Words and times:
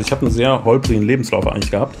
Ich 0.00 0.12
habe 0.12 0.22
einen 0.22 0.30
sehr 0.30 0.64
holprigen 0.64 1.02
Lebenslauf 1.02 1.46
eigentlich 1.46 1.70
gehabt. 1.70 1.96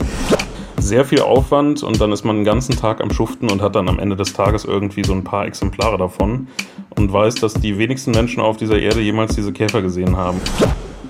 Sehr 0.78 1.04
viel 1.04 1.20
Aufwand 1.20 1.82
und 1.82 2.00
dann 2.00 2.10
ist 2.12 2.24
man 2.24 2.36
den 2.36 2.44
ganzen 2.44 2.76
Tag 2.76 3.02
am 3.02 3.12
Schuften 3.12 3.50
und 3.50 3.60
hat 3.60 3.76
dann 3.76 3.88
am 3.88 3.98
Ende 3.98 4.16
des 4.16 4.32
Tages 4.32 4.64
irgendwie 4.64 5.04
so 5.04 5.12
ein 5.12 5.22
paar 5.22 5.46
Exemplare 5.46 5.98
davon 5.98 6.48
und 6.96 7.12
weiß, 7.12 7.34
dass 7.36 7.54
die 7.54 7.76
wenigsten 7.76 8.12
Menschen 8.12 8.40
auf 8.40 8.56
dieser 8.56 8.78
Erde 8.78 9.00
jemals 9.00 9.36
diese 9.36 9.52
Käfer 9.52 9.82
gesehen 9.82 10.16
haben. 10.16 10.40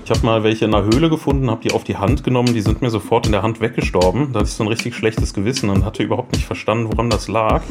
Ich 0.03 0.11
habe 0.11 0.25
mal 0.25 0.43
welche 0.43 0.65
in 0.65 0.73
einer 0.73 0.83
Höhle 0.83 1.09
gefunden, 1.09 1.49
habe 1.49 1.61
die 1.61 1.71
auf 1.71 1.85
die 1.85 1.95
Hand 1.95 2.25
genommen, 2.25 2.53
die 2.53 2.61
sind 2.61 2.81
mir 2.81 2.89
sofort 2.89 3.27
in 3.27 3.31
der 3.31 3.43
Hand 3.43 3.61
weggestorben. 3.61 4.33
Da 4.33 4.39
hatte 4.39 4.49
ich 4.49 4.55
so 4.55 4.63
ein 4.63 4.67
richtig 4.67 4.93
schlechtes 4.93 5.33
Gewissen 5.33 5.69
und 5.69 5.85
hatte 5.85 6.03
überhaupt 6.03 6.33
nicht 6.33 6.45
verstanden, 6.45 6.91
woran 6.91 7.09
das 7.09 7.29
lag. 7.29 7.61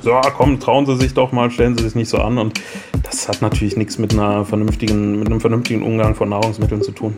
So, 0.00 0.18
komm, 0.36 0.60
trauen 0.60 0.86
Sie 0.86 0.96
sich 0.96 1.12
doch 1.12 1.32
mal, 1.32 1.50
stellen 1.50 1.76
Sie 1.76 1.84
sich 1.84 1.94
nicht 1.94 2.08
so 2.08 2.18
an. 2.18 2.38
Und 2.38 2.58
das 3.02 3.28
hat 3.28 3.42
natürlich 3.42 3.76
nichts 3.76 3.98
mit 3.98 4.14
einer 4.14 4.44
vernünftigen, 4.44 5.18
mit 5.18 5.28
einem 5.28 5.40
vernünftigen 5.40 5.82
Umgang 5.82 6.14
von 6.14 6.30
Nahrungsmitteln 6.30 6.80
zu 6.80 6.92
tun. 6.92 7.14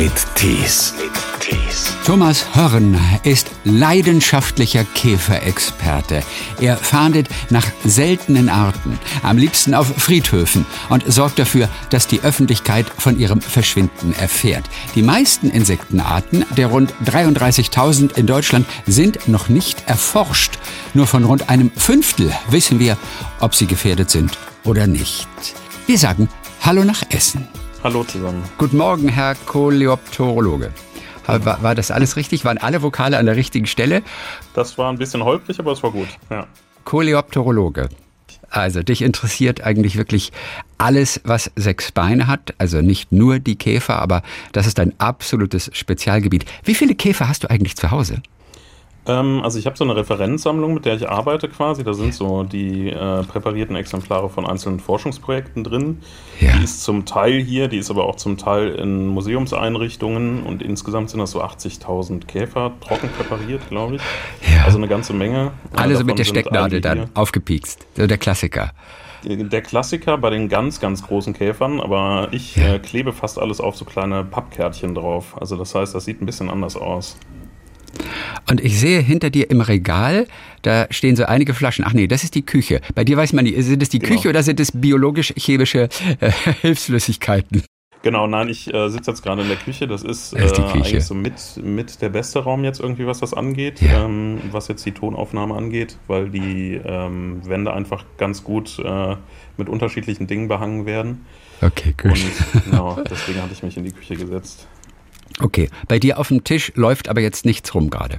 Mit 0.00 0.12
Tees. 0.34 0.94
Thomas 2.06 2.54
Hörn 2.54 2.98
ist 3.22 3.50
leidenschaftlicher 3.64 4.82
Käferexperte. 4.94 6.22
Er 6.58 6.78
fahndet 6.78 7.28
nach 7.50 7.66
seltenen 7.84 8.48
Arten, 8.48 8.98
am 9.22 9.36
liebsten 9.36 9.74
auf 9.74 9.88
Friedhöfen 9.88 10.64
und 10.88 11.04
sorgt 11.06 11.38
dafür, 11.38 11.68
dass 11.90 12.06
die 12.06 12.22
Öffentlichkeit 12.22 12.86
von 12.96 13.18
ihrem 13.18 13.42
Verschwinden 13.42 14.14
erfährt. 14.14 14.64
Die 14.94 15.02
meisten 15.02 15.50
Insektenarten, 15.50 16.46
der 16.56 16.68
rund 16.68 16.94
33.000 17.04 18.16
in 18.16 18.26
Deutschland, 18.26 18.66
sind 18.86 19.28
noch 19.28 19.50
nicht 19.50 19.86
erforscht. 19.86 20.58
Nur 20.94 21.08
von 21.08 21.24
rund 21.24 21.50
einem 21.50 21.70
Fünftel 21.76 22.32
wissen 22.48 22.80
wir, 22.80 22.96
ob 23.38 23.54
sie 23.54 23.66
gefährdet 23.66 24.08
sind 24.08 24.38
oder 24.64 24.86
nicht. 24.86 25.28
Wir 25.86 25.98
sagen 25.98 26.30
Hallo 26.62 26.84
nach 26.84 27.02
Essen. 27.10 27.59
Hallo 27.82 28.04
zusammen. 28.04 28.42
Guten 28.58 28.76
Morgen, 28.76 29.08
Herr 29.08 29.34
Koleopterologe. 29.34 30.70
War, 31.26 31.62
war, 31.62 31.74
das 31.74 31.90
alles 31.90 32.16
richtig? 32.16 32.44
Waren 32.44 32.58
alle 32.58 32.82
Vokale 32.82 33.16
an 33.16 33.24
der 33.24 33.36
richtigen 33.36 33.66
Stelle? 33.66 34.02
Das 34.52 34.76
war 34.76 34.92
ein 34.92 34.98
bisschen 34.98 35.24
holprig, 35.24 35.58
aber 35.58 35.72
es 35.72 35.82
war 35.82 35.90
gut. 35.90 36.08
Ja. 36.28 36.46
Koleopterologe. 36.84 37.88
Also 38.50 38.82
dich 38.82 39.00
interessiert 39.00 39.62
eigentlich 39.62 39.96
wirklich 39.96 40.30
alles, 40.76 41.22
was 41.24 41.50
sechs 41.56 41.90
Beine 41.90 42.26
hat. 42.26 42.52
Also 42.58 42.82
nicht 42.82 43.12
nur 43.12 43.38
die 43.38 43.56
Käfer, 43.56 43.98
aber 44.00 44.22
das 44.52 44.66
ist 44.66 44.78
ein 44.78 44.92
absolutes 44.98 45.70
Spezialgebiet. 45.72 46.44
Wie 46.64 46.74
viele 46.74 46.94
Käfer 46.94 47.28
hast 47.28 47.44
du 47.44 47.50
eigentlich 47.50 47.76
zu 47.76 47.90
Hause? 47.90 48.20
Ähm, 49.10 49.42
also 49.42 49.58
ich 49.58 49.66
habe 49.66 49.76
so 49.76 49.84
eine 49.84 49.96
Referenzsammlung, 49.96 50.74
mit 50.74 50.84
der 50.84 50.94
ich 50.94 51.08
arbeite 51.08 51.48
quasi. 51.48 51.82
Da 51.82 51.94
sind 51.94 52.14
so 52.14 52.44
die 52.44 52.90
äh, 52.90 53.22
präparierten 53.24 53.76
Exemplare 53.76 54.28
von 54.28 54.46
einzelnen 54.46 54.80
Forschungsprojekten 54.80 55.64
drin. 55.64 55.98
Ja. 56.38 56.56
Die 56.56 56.64
ist 56.64 56.82
zum 56.82 57.04
Teil 57.06 57.40
hier, 57.40 57.68
die 57.68 57.78
ist 57.78 57.90
aber 57.90 58.04
auch 58.04 58.16
zum 58.16 58.38
Teil 58.38 58.70
in 58.74 59.08
Museumseinrichtungen 59.08 60.42
und 60.44 60.62
insgesamt 60.62 61.10
sind 61.10 61.20
das 61.20 61.32
so 61.32 61.42
80.000 61.42 62.26
Käfer 62.26 62.72
trocken 62.80 63.08
präpariert, 63.10 63.68
glaube 63.68 63.96
ich. 63.96 64.02
Ja. 64.52 64.64
Also 64.64 64.78
eine 64.78 64.88
ganze 64.88 65.12
Menge. 65.12 65.52
Alle 65.74 65.96
so 65.96 66.04
mit 66.04 66.18
der 66.18 66.24
Stecknadel 66.24 66.80
dann 66.80 67.10
aufgepiekst. 67.14 67.86
So 67.96 68.06
der 68.06 68.18
Klassiker. 68.18 68.72
Der 69.22 69.60
Klassiker 69.60 70.16
bei 70.16 70.30
den 70.30 70.48
ganz, 70.48 70.80
ganz 70.80 71.06
großen 71.06 71.34
Käfern, 71.34 71.80
aber 71.80 72.28
ich 72.30 72.56
ja. 72.56 72.74
äh, 72.74 72.78
klebe 72.78 73.12
fast 73.12 73.38
alles 73.38 73.60
auf 73.60 73.76
so 73.76 73.84
kleine 73.84 74.24
Pappkärtchen 74.24 74.94
drauf. 74.94 75.36
Also 75.38 75.56
das 75.56 75.74
heißt, 75.74 75.94
das 75.94 76.06
sieht 76.06 76.22
ein 76.22 76.26
bisschen 76.26 76.48
anders 76.48 76.76
aus. 76.76 77.18
Und 78.50 78.60
ich 78.60 78.78
sehe 78.78 79.00
hinter 79.00 79.30
dir 79.30 79.50
im 79.50 79.60
Regal, 79.60 80.26
da 80.62 80.86
stehen 80.90 81.16
so 81.16 81.24
einige 81.24 81.54
Flaschen. 81.54 81.84
Ach 81.86 81.92
nee, 81.92 82.06
das 82.06 82.24
ist 82.24 82.34
die 82.34 82.42
Küche. 82.42 82.80
Bei 82.94 83.04
dir 83.04 83.16
weiß 83.16 83.32
man 83.32 83.44
nicht, 83.44 83.62
sind 83.62 83.82
es 83.82 83.88
die 83.88 83.98
genau. 83.98 84.14
Küche 84.14 84.28
oder 84.28 84.42
sind 84.42 84.60
es 84.60 84.72
biologisch-chemische 84.72 85.88
äh, 86.20 86.30
Hilfsflüssigkeiten? 86.62 87.62
Genau, 88.02 88.26
nein, 88.26 88.48
ich 88.48 88.72
äh, 88.72 88.88
sitze 88.88 89.10
jetzt 89.10 89.22
gerade 89.22 89.42
in 89.42 89.48
der 89.48 89.58
Küche. 89.58 89.86
Das 89.86 90.02
ist, 90.02 90.32
das 90.32 90.52
ist 90.52 90.58
äh, 90.58 90.62
eigentlich 90.62 91.04
so 91.04 91.14
mit, 91.14 91.34
mit 91.62 92.00
der 92.00 92.08
beste 92.08 92.38
Raum 92.38 92.64
jetzt 92.64 92.80
irgendwie, 92.80 93.06
was 93.06 93.20
das 93.20 93.34
angeht, 93.34 93.82
ja. 93.82 94.04
ähm, 94.04 94.40
was 94.50 94.68
jetzt 94.68 94.86
die 94.86 94.92
Tonaufnahme 94.92 95.54
angeht, 95.54 95.98
weil 96.06 96.30
die 96.30 96.80
ähm, 96.82 97.42
Wände 97.44 97.74
einfach 97.74 98.04
ganz 98.16 98.42
gut 98.42 98.78
äh, 98.78 99.16
mit 99.58 99.68
unterschiedlichen 99.68 100.26
Dingen 100.26 100.48
behangen 100.48 100.86
werden. 100.86 101.26
Okay, 101.60 101.94
gut. 102.00 102.12
Und 102.12 102.64
genau, 102.64 102.98
deswegen 103.08 103.42
hatte 103.42 103.52
ich 103.52 103.62
mich 103.62 103.76
in 103.76 103.84
die 103.84 103.92
Küche 103.92 104.16
gesetzt. 104.16 104.66
Okay, 105.42 105.68
bei 105.88 105.98
dir 105.98 106.18
auf 106.18 106.28
dem 106.28 106.44
Tisch 106.44 106.72
läuft 106.74 107.08
aber 107.08 107.20
jetzt 107.20 107.44
nichts 107.44 107.74
rum 107.74 107.90
gerade. 107.90 108.18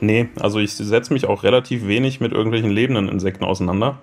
Nee, 0.00 0.28
also 0.40 0.58
ich 0.58 0.72
setze 0.72 1.12
mich 1.12 1.26
auch 1.26 1.44
relativ 1.44 1.86
wenig 1.86 2.20
mit 2.20 2.32
irgendwelchen 2.32 2.70
lebenden 2.70 3.08
Insekten 3.08 3.44
auseinander. 3.44 4.00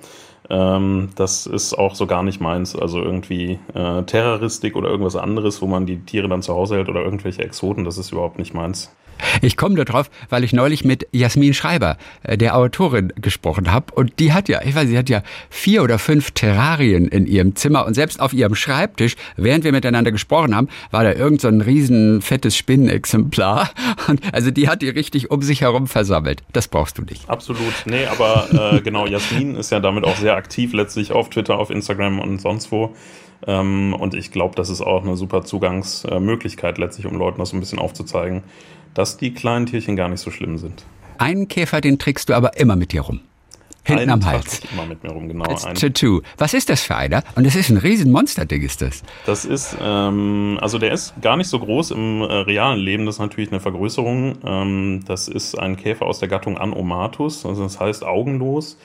Ähm, 0.49 1.09
das 1.15 1.45
ist 1.45 1.73
auch 1.73 1.95
so 1.95 2.07
gar 2.07 2.23
nicht 2.23 2.41
meins. 2.41 2.75
Also 2.75 3.01
irgendwie 3.01 3.59
äh, 3.73 4.03
Terroristik 4.03 4.75
oder 4.75 4.89
irgendwas 4.89 5.15
anderes, 5.15 5.61
wo 5.61 5.67
man 5.67 5.85
die 5.85 5.99
Tiere 5.99 6.27
dann 6.27 6.41
zu 6.41 6.53
Hause 6.53 6.75
hält 6.75 6.89
oder 6.89 7.03
irgendwelche 7.03 7.43
Exoten, 7.43 7.85
das 7.85 7.97
ist 7.97 8.11
überhaupt 8.11 8.39
nicht 8.39 8.53
meins. 8.53 8.91
Ich 9.41 9.57
komme 9.57 9.83
darauf, 9.83 10.09
weil 10.29 10.43
ich 10.43 10.53
neulich 10.53 10.85
mit 10.85 11.07
Jasmin 11.11 11.53
Schreiber, 11.53 11.97
äh, 12.23 12.37
der 12.37 12.55
Autorin, 12.55 13.13
gesprochen 13.15 13.71
habe. 13.71 13.93
Und 13.93 14.19
die 14.19 14.33
hat 14.33 14.49
ja, 14.49 14.61
ich 14.63 14.75
weiß, 14.75 14.87
sie 14.87 14.97
hat 14.97 15.09
ja 15.09 15.23
vier 15.49 15.83
oder 15.83 15.99
fünf 15.99 16.31
Terrarien 16.31 17.07
in 17.07 17.25
ihrem 17.27 17.55
Zimmer. 17.55 17.85
Und 17.85 17.93
selbst 17.93 18.19
auf 18.19 18.33
ihrem 18.33 18.55
Schreibtisch, 18.55 19.15
während 19.35 19.63
wir 19.63 19.71
miteinander 19.71 20.11
gesprochen 20.11 20.55
haben, 20.55 20.69
war 20.91 21.03
da 21.03 21.13
irgend 21.13 21.41
so 21.41 21.47
ein 21.47 21.61
riesen 21.61 22.21
fettes 22.21 22.55
Spinnenexemplar. 22.55 23.69
Und 24.07 24.21
also 24.33 24.51
die 24.51 24.69
hat 24.69 24.81
die 24.81 24.89
richtig 24.89 25.31
um 25.31 25.41
sich 25.41 25.61
herum 25.61 25.87
versammelt. 25.87 26.41
Das 26.53 26.67
brauchst 26.67 26.97
du 26.97 27.03
nicht. 27.03 27.29
Absolut. 27.29 27.73
Nee, 27.85 28.05
aber 28.05 28.73
äh, 28.75 28.81
genau, 28.81 29.05
Jasmin 29.05 29.55
ist 29.55 29.71
ja 29.71 29.79
damit 29.79 30.05
auch 30.05 30.15
sehr 30.15 30.35
aktiv 30.39 30.73
letztlich 30.73 31.11
auf 31.11 31.29
Twitter, 31.29 31.59
auf 31.59 31.69
Instagram 31.69 32.19
und 32.19 32.41
sonst 32.41 32.71
wo. 32.71 32.95
Ähm, 33.45 33.93
und 33.93 34.15
ich 34.15 34.31
glaube, 34.31 34.55
das 34.55 34.69
ist 34.69 34.81
auch 34.81 35.03
eine 35.03 35.15
super 35.15 35.43
Zugangsmöglichkeit 35.43 36.77
letztlich, 36.77 37.05
um 37.05 37.15
Leuten 37.15 37.39
das 37.39 37.49
so 37.49 37.57
ein 37.57 37.59
bisschen 37.59 37.79
aufzuzeigen, 37.79 38.43
dass 38.93 39.17
die 39.17 39.33
kleinen 39.33 39.65
Tierchen 39.65 39.95
gar 39.95 40.09
nicht 40.09 40.21
so 40.21 40.31
schlimm 40.31 40.57
sind. 40.57 40.85
Einen 41.17 41.47
Käfer, 41.47 41.81
den 41.81 41.99
trägst 41.99 42.29
du 42.29 42.33
aber 42.33 42.57
immer 42.57 42.75
mit 42.75 42.91
dir 42.91 43.01
rum. 43.01 43.21
Hinten 43.83 44.09
am 44.09 44.25
Hals. 44.25 44.61
Immer 44.71 44.85
mit 44.85 45.03
mir 45.03 45.11
rum, 45.11 45.27
genau. 45.27 45.45
Als 45.45 45.63
Tattoo. 45.63 46.21
Was 46.37 46.53
ist 46.53 46.69
das 46.69 46.81
für 46.81 46.95
einer? 46.95 47.23
Und 47.35 47.45
das 47.45 47.55
ist 47.55 47.69
ein 47.69 47.77
riesen 47.77 48.11
Monsterding, 48.11 48.61
ist 48.61 48.81
das. 48.81 49.03
Das 49.25 49.45
ist, 49.45 49.75
ähm, 49.81 50.59
also 50.61 50.77
der 50.77 50.91
ist 50.91 51.13
gar 51.21 51.37
nicht 51.37 51.47
so 51.47 51.59
groß 51.59 51.91
im 51.91 52.21
äh, 52.21 52.25
realen 52.25 52.79
Leben. 52.79 53.05
Das 53.05 53.15
ist 53.15 53.19
natürlich 53.19 53.51
eine 53.51 53.59
Vergrößerung. 53.59 54.37
Ähm, 54.45 55.03
das 55.07 55.27
ist 55.27 55.57
ein 55.57 55.75
Käfer 55.77 56.05
aus 56.05 56.19
der 56.19 56.27
Gattung 56.27 56.57
Anomatus. 56.57 57.45
Also 57.45 57.63
das 57.63 57.79
heißt 57.79 58.03
augenlos. 58.03 58.77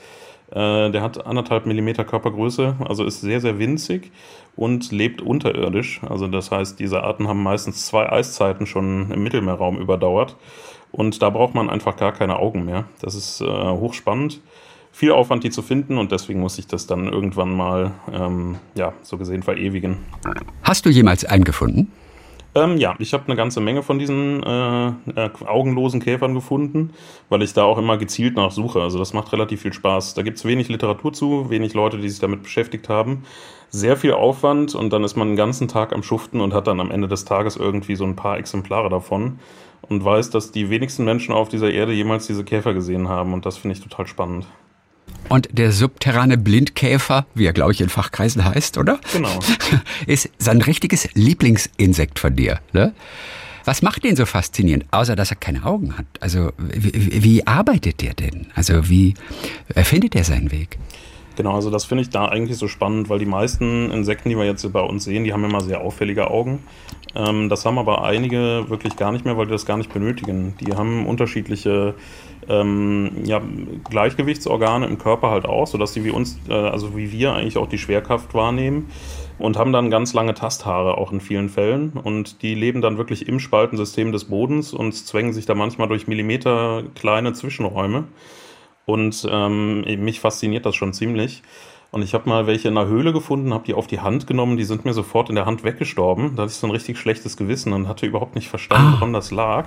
Äh, 0.51 0.91
der 0.91 1.01
hat 1.01 1.25
anderthalb 1.25 1.65
Millimeter 1.65 2.05
Körpergröße, 2.05 2.75
also 2.87 3.03
ist 3.03 3.21
sehr, 3.21 3.41
sehr 3.41 3.57
winzig 3.59 4.11
und 4.55 4.91
lebt 4.91 5.21
unterirdisch. 5.21 6.01
Also 6.07 6.27
das 6.27 6.51
heißt, 6.51 6.79
diese 6.79 7.03
Arten 7.03 7.27
haben 7.27 7.41
meistens 7.41 7.85
zwei 7.85 8.11
Eiszeiten 8.11 8.65
schon 8.65 9.11
im 9.11 9.23
Mittelmeerraum 9.23 9.77
überdauert. 9.79 10.35
Und 10.91 11.21
da 11.21 11.29
braucht 11.29 11.55
man 11.55 11.69
einfach 11.69 11.97
gar 11.97 12.13
keine 12.13 12.39
Augen 12.39 12.63
mehr. 12.63 12.85
Das 13.01 13.15
ist 13.15 13.41
äh, 13.41 13.45
hochspannend. 13.45 14.39
Viel 14.93 15.11
Aufwand, 15.11 15.43
die 15.43 15.49
zu 15.49 15.61
finden 15.61 15.97
und 15.97 16.13
deswegen 16.13 16.39
muss 16.39 16.57
ich 16.57 16.67
das 16.67 16.87
dann 16.87 17.11
irgendwann 17.11 17.53
mal, 17.53 17.91
ähm, 18.13 18.59
ja, 18.75 18.93
so 19.01 19.17
gesehen 19.17 19.43
verewigen. 19.43 19.97
Hast 20.63 20.85
du 20.85 20.89
jemals 20.89 21.25
einen 21.25 21.43
gefunden? 21.43 21.91
Ähm, 22.57 22.77
ja, 22.77 22.95
ich 22.99 23.13
habe 23.13 23.25
eine 23.27 23.35
ganze 23.35 23.59
Menge 23.59 23.83
von 23.83 23.99
diesen 23.99 24.41
äh, 24.41 24.87
äh, 24.87 25.29
augenlosen 25.45 25.99
Käfern 25.99 26.33
gefunden, 26.33 26.93
weil 27.27 27.41
ich 27.41 27.53
da 27.53 27.65
auch 27.65 27.77
immer 27.77 27.97
gezielt 27.97 28.37
nachsuche. 28.37 28.81
Also 28.81 28.97
das 28.97 29.11
macht 29.11 29.33
relativ 29.33 29.61
viel 29.61 29.73
Spaß. 29.73 30.13
Da 30.13 30.21
gibt 30.21 30.37
es 30.37 30.45
wenig 30.45 30.69
Literatur 30.69 31.11
zu, 31.11 31.49
wenig 31.49 31.73
Leute, 31.73 31.97
die 31.97 32.07
sich 32.07 32.19
damit 32.19 32.43
beschäftigt 32.43 32.87
haben. 32.87 33.25
Sehr 33.69 33.97
viel 33.97 34.13
Aufwand 34.13 34.73
und 34.73 34.93
dann 34.93 35.03
ist 35.03 35.17
man 35.17 35.27
den 35.27 35.35
ganzen 35.35 35.67
Tag 35.67 35.91
am 35.91 36.01
Schuften 36.01 36.39
und 36.39 36.53
hat 36.53 36.67
dann 36.67 36.79
am 36.79 36.91
Ende 36.91 37.09
des 37.09 37.25
Tages 37.25 37.57
irgendwie 37.57 37.95
so 37.95 38.05
ein 38.05 38.15
paar 38.15 38.37
Exemplare 38.37 38.89
davon 38.89 39.39
und 39.81 40.05
weiß, 40.05 40.29
dass 40.29 40.51
die 40.53 40.69
wenigsten 40.69 41.03
Menschen 41.03 41.33
auf 41.33 41.49
dieser 41.49 41.71
Erde 41.71 41.91
jemals 41.91 42.25
diese 42.25 42.45
Käfer 42.45 42.73
gesehen 42.73 43.09
haben 43.09 43.33
und 43.33 43.45
das 43.45 43.57
finde 43.57 43.75
ich 43.75 43.83
total 43.83 44.07
spannend. 44.07 44.47
Und 45.29 45.49
der 45.51 45.71
subterrane 45.71 46.37
Blindkäfer, 46.37 47.25
wie 47.33 47.45
er, 47.45 47.53
glaube 47.53 47.71
ich, 47.71 47.81
in 47.81 47.89
Fachkreisen 47.89 48.45
heißt, 48.45 48.77
oder? 48.77 48.99
Genau. 49.11 49.39
Ist 50.07 50.29
sein 50.37 50.61
richtiges 50.61 51.09
Lieblingsinsekt 51.13 52.19
von 52.19 52.35
dir. 52.35 52.59
Ne? 52.73 52.93
Was 53.65 53.81
macht 53.81 54.03
den 54.03 54.15
so 54.15 54.25
faszinierend, 54.25 54.85
außer 54.91 55.15
dass 55.15 55.31
er 55.31 55.37
keine 55.37 55.65
Augen 55.65 55.97
hat? 55.97 56.05
Also 56.19 56.51
wie, 56.57 57.23
wie 57.23 57.47
arbeitet 57.47 58.01
der 58.01 58.13
denn? 58.13 58.47
Also 58.53 58.89
wie 58.89 59.15
erfindet 59.73 60.15
er 60.15 60.23
seinen 60.23 60.51
Weg? 60.51 60.77
Genau, 61.35 61.53
also 61.53 61.69
das 61.69 61.85
finde 61.85 62.03
ich 62.03 62.09
da 62.09 62.25
eigentlich 62.25 62.57
so 62.57 62.67
spannend, 62.67 63.09
weil 63.09 63.19
die 63.19 63.25
meisten 63.25 63.91
Insekten, 63.91 64.29
die 64.29 64.37
wir 64.37 64.45
jetzt 64.45 64.71
bei 64.71 64.81
uns 64.81 65.03
sehen, 65.03 65.25
die 65.25 65.33
haben 65.33 65.43
immer 65.43 65.61
sehr 65.61 65.81
auffällige 65.81 66.29
Augen. 66.29 66.63
Ähm, 67.13 67.49
das 67.49 67.65
haben 67.65 67.77
aber 67.77 68.03
einige 68.03 68.65
wirklich 68.69 68.95
gar 68.95 69.11
nicht 69.11 69.25
mehr, 69.25 69.37
weil 69.37 69.45
die 69.45 69.51
das 69.51 69.65
gar 69.65 69.77
nicht 69.77 69.93
benötigen. 69.93 70.55
Die 70.59 70.73
haben 70.73 71.05
unterschiedliche 71.05 71.95
ähm, 72.47 73.11
ja, 73.25 73.41
Gleichgewichtsorgane 73.89 74.85
im 74.85 74.97
Körper 74.97 75.31
halt 75.31 75.45
auch, 75.45 75.67
sodass 75.67 75.93
sie 75.93 76.03
wie 76.03 76.11
uns, 76.11 76.39
äh, 76.49 76.53
also 76.53 76.95
wie 76.95 77.11
wir 77.11 77.33
eigentlich 77.33 77.57
auch 77.57 77.67
die 77.67 77.77
Schwerkraft 77.77 78.33
wahrnehmen 78.33 78.89
und 79.37 79.57
haben 79.57 79.73
dann 79.73 79.89
ganz 79.89 80.13
lange 80.13 80.33
Tasthaare 80.33 80.97
auch 80.97 81.11
in 81.11 81.19
vielen 81.19 81.49
Fällen 81.49 81.91
und 81.91 82.41
die 82.41 82.55
leben 82.55 82.81
dann 82.81 82.97
wirklich 82.97 83.27
im 83.27 83.39
Spaltensystem 83.39 84.11
des 84.11 84.25
Bodens 84.25 84.73
und 84.73 84.93
zwängen 84.93 85.33
sich 85.33 85.45
da 85.45 85.55
manchmal 85.55 85.87
durch 85.87 86.07
Millimeter 86.07 86.83
kleine 86.95 87.33
Zwischenräume 87.33 88.05
und 88.85 89.27
ähm, 89.29 89.81
mich 90.03 90.19
fasziniert 90.19 90.65
das 90.65 90.75
schon 90.75 90.93
ziemlich. 90.93 91.43
Und 91.91 92.01
ich 92.01 92.13
habe 92.13 92.27
mal 92.27 92.45
welche 92.45 92.67
in 92.67 92.75
der 92.75 92.87
Höhle 92.87 93.13
gefunden, 93.13 93.53
habe 93.53 93.65
die 93.65 93.73
auf 93.73 93.87
die 93.87 94.01
Hand 94.01 94.27
genommen, 94.27 94.57
die 94.57 94.65
sind 94.65 94.83
mir 94.83 94.93
sofort 94.93 95.29
in 95.29 95.35
der 95.35 95.45
Hand 95.45 95.63
weggestorben. 95.63 96.35
Da 96.35 96.43
hatte 96.43 96.51
ich 96.51 96.57
so 96.57 96.67
ein 96.67 96.71
richtig 96.71 96.97
schlechtes 96.97 97.37
Gewissen 97.37 97.71
und 97.73 97.87
hatte 97.87 98.05
überhaupt 98.05 98.35
nicht 98.35 98.49
verstanden, 98.49 98.87
ah. 98.89 98.93
woran 98.99 99.13
das 99.13 99.31
lag. 99.31 99.65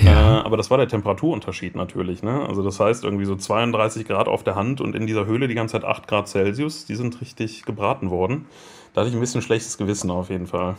Ja. 0.00 0.38
Äh, 0.38 0.42
aber 0.42 0.56
das 0.56 0.70
war 0.70 0.78
der 0.78 0.88
Temperaturunterschied 0.88 1.74
natürlich. 1.74 2.22
Ne? 2.22 2.46
Also 2.46 2.62
das 2.62 2.78
heißt 2.78 3.04
irgendwie 3.04 3.24
so 3.24 3.34
32 3.34 4.06
Grad 4.06 4.28
auf 4.28 4.44
der 4.44 4.54
Hand 4.54 4.80
und 4.80 4.94
in 4.94 5.06
dieser 5.06 5.26
Höhle 5.26 5.48
die 5.48 5.54
ganze 5.54 5.72
Zeit 5.72 5.84
8 5.84 6.06
Grad 6.06 6.28
Celsius. 6.28 6.86
Die 6.86 6.94
sind 6.94 7.20
richtig 7.20 7.64
gebraten 7.64 8.10
worden. 8.10 8.46
Da 8.94 9.00
hatte 9.00 9.10
ich 9.10 9.16
ein 9.16 9.20
bisschen 9.20 9.42
schlechtes 9.42 9.78
Gewissen 9.78 10.10
auf 10.10 10.30
jeden 10.30 10.46
Fall. 10.46 10.76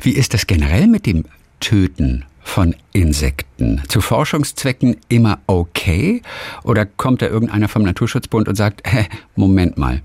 Wie 0.00 0.12
ist 0.12 0.34
das 0.34 0.46
generell 0.46 0.86
mit 0.86 1.06
dem 1.06 1.24
Töten 1.60 2.24
von 2.50 2.74
Insekten? 2.92 3.80
Zu 3.88 4.00
Forschungszwecken 4.00 4.96
immer 5.08 5.38
okay? 5.46 6.20
Oder 6.64 6.84
kommt 6.84 7.22
da 7.22 7.26
irgendeiner 7.26 7.68
vom 7.68 7.82
Naturschutzbund 7.82 8.48
und 8.48 8.56
sagt, 8.56 8.82
hä, 8.90 9.06
Moment 9.36 9.78
mal, 9.78 10.02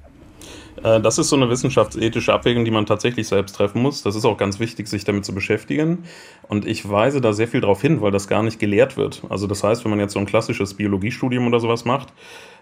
das 1.02 1.18
ist 1.18 1.30
so 1.30 1.36
eine 1.36 1.50
wissenschaftsethische 1.50 2.34
Abwägung, 2.34 2.64
die 2.64 2.72
man 2.72 2.86
tatsächlich 2.86 3.28
selbst 3.28 3.56
treffen 3.56 3.82
muss. 3.82 4.04
Das 4.04 4.16
ist 4.16 4.26
auch 4.26 4.38
ganz 4.38 4.60
wichtig, 4.60 4.88
sich 4.88 5.04
damit 5.04 5.26
zu 5.26 5.34
beschäftigen. 5.34 6.04
Und 6.48 6.68
ich 6.68 6.88
weise 6.90 7.22
da 7.22 7.34
sehr 7.34 7.48
viel 7.48 7.62
darauf 7.62 7.82
hin, 7.82 8.02
weil 8.02 8.12
das 8.12 8.28
gar 8.28 8.44
nicht 8.44 8.60
gelehrt 8.60 8.96
wird. 8.96 9.24
Also 9.30 9.48
das 9.48 9.64
heißt, 9.64 9.84
wenn 9.84 9.90
man 9.90 10.00
jetzt 10.00 10.14
so 10.14 10.20
ein 10.20 10.26
klassisches 10.26 10.76
Biologiestudium 10.76 11.48
oder 11.48 11.60
sowas 11.60 11.86
macht, 11.86 12.14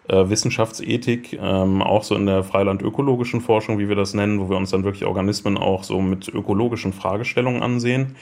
äh, 0.07 0.29
Wissenschaftsethik, 0.29 1.39
ähm, 1.41 1.81
auch 1.81 2.03
so 2.03 2.15
in 2.15 2.25
der 2.25 2.43
freilandökologischen 2.43 3.41
Forschung, 3.41 3.79
wie 3.79 3.89
wir 3.89 3.95
das 3.95 4.13
nennen, 4.13 4.39
wo 4.39 4.49
wir 4.49 4.57
uns 4.57 4.71
dann 4.71 4.83
wirklich 4.83 5.05
Organismen 5.05 5.57
auch 5.57 5.83
so 5.83 6.01
mit 6.01 6.27
ökologischen 6.27 6.93
Fragestellungen 6.93 7.61
ansehen, 7.61 8.15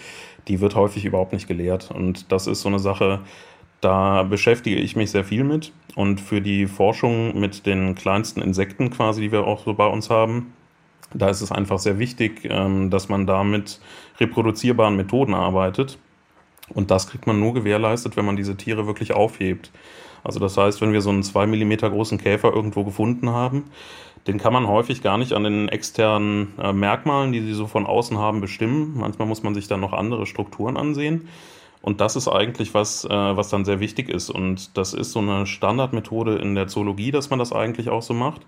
die 0.47 0.61
wird 0.61 0.75
häufig 0.75 1.05
überhaupt 1.05 1.33
nicht 1.33 1.47
gelehrt. 1.47 1.91
Und 1.91 2.31
das 2.31 2.47
ist 2.47 2.61
so 2.61 2.69
eine 2.69 2.79
Sache, 2.79 3.19
da 3.81 4.23
beschäftige 4.23 4.77
ich 4.77 4.95
mich 4.95 5.11
sehr 5.11 5.23
viel 5.23 5.43
mit. 5.43 5.71
Und 5.95 6.21
für 6.21 6.39
die 6.39 6.67
Forschung 6.67 7.37
mit 7.39 7.65
den 7.65 7.95
kleinsten 7.95 8.41
Insekten 8.41 8.91
quasi, 8.91 9.21
die 9.21 9.31
wir 9.31 9.45
auch 9.45 9.65
so 9.65 9.73
bei 9.73 9.87
uns 9.87 10.09
haben, 10.09 10.53
da 11.13 11.27
ist 11.27 11.41
es 11.41 11.51
einfach 11.51 11.79
sehr 11.79 11.99
wichtig, 11.99 12.47
ähm, 12.49 12.89
dass 12.89 13.09
man 13.09 13.27
da 13.27 13.43
mit 13.43 13.81
reproduzierbaren 14.19 14.95
Methoden 14.95 15.33
arbeitet. 15.33 15.97
Und 16.69 16.89
das 16.91 17.07
kriegt 17.07 17.27
man 17.27 17.39
nur 17.39 17.53
gewährleistet, 17.53 18.15
wenn 18.15 18.25
man 18.25 18.37
diese 18.37 18.55
Tiere 18.55 18.87
wirklich 18.87 19.11
aufhebt. 19.11 19.71
Also 20.23 20.39
das 20.39 20.55
heißt, 20.55 20.79
wenn 20.81 20.93
wir 20.93 21.01
so 21.01 21.09
einen 21.09 21.23
zwei 21.23 21.47
Millimeter 21.47 21.89
großen 21.89 22.17
Käfer 22.17 22.53
irgendwo 22.53 22.83
gefunden 22.83 23.31
haben, 23.31 23.65
den 24.27 24.37
kann 24.37 24.53
man 24.53 24.67
häufig 24.67 25.01
gar 25.01 25.17
nicht 25.17 25.33
an 25.33 25.43
den 25.43 25.67
externen 25.67 26.53
äh, 26.59 26.71
Merkmalen, 26.71 27.31
die 27.31 27.41
sie 27.41 27.53
so 27.53 27.67
von 27.67 27.85
außen 27.87 28.17
haben, 28.17 28.39
bestimmen. 28.39 28.93
Manchmal 28.95 29.27
muss 29.27 29.43
man 29.43 29.55
sich 29.55 29.67
dann 29.67 29.79
noch 29.79 29.93
andere 29.93 30.27
Strukturen 30.27 30.77
ansehen. 30.77 31.27
Und 31.81 31.99
das 31.99 32.15
ist 32.15 32.27
eigentlich 32.27 32.73
was, 32.73 33.05
äh, 33.05 33.09
was 33.09 33.49
dann 33.49 33.65
sehr 33.65 33.79
wichtig 33.79 34.09
ist. 34.09 34.29
Und 34.29 34.77
das 34.77 34.93
ist 34.93 35.11
so 35.11 35.19
eine 35.19 35.45
Standardmethode 35.45 36.35
in 36.35 36.55
der 36.55 36.67
Zoologie, 36.67 37.11
dass 37.11 37.29
man 37.29 37.39
das 37.39 37.51
eigentlich 37.51 37.89
auch 37.89 38.03
so 38.03 38.13
macht. 38.13 38.41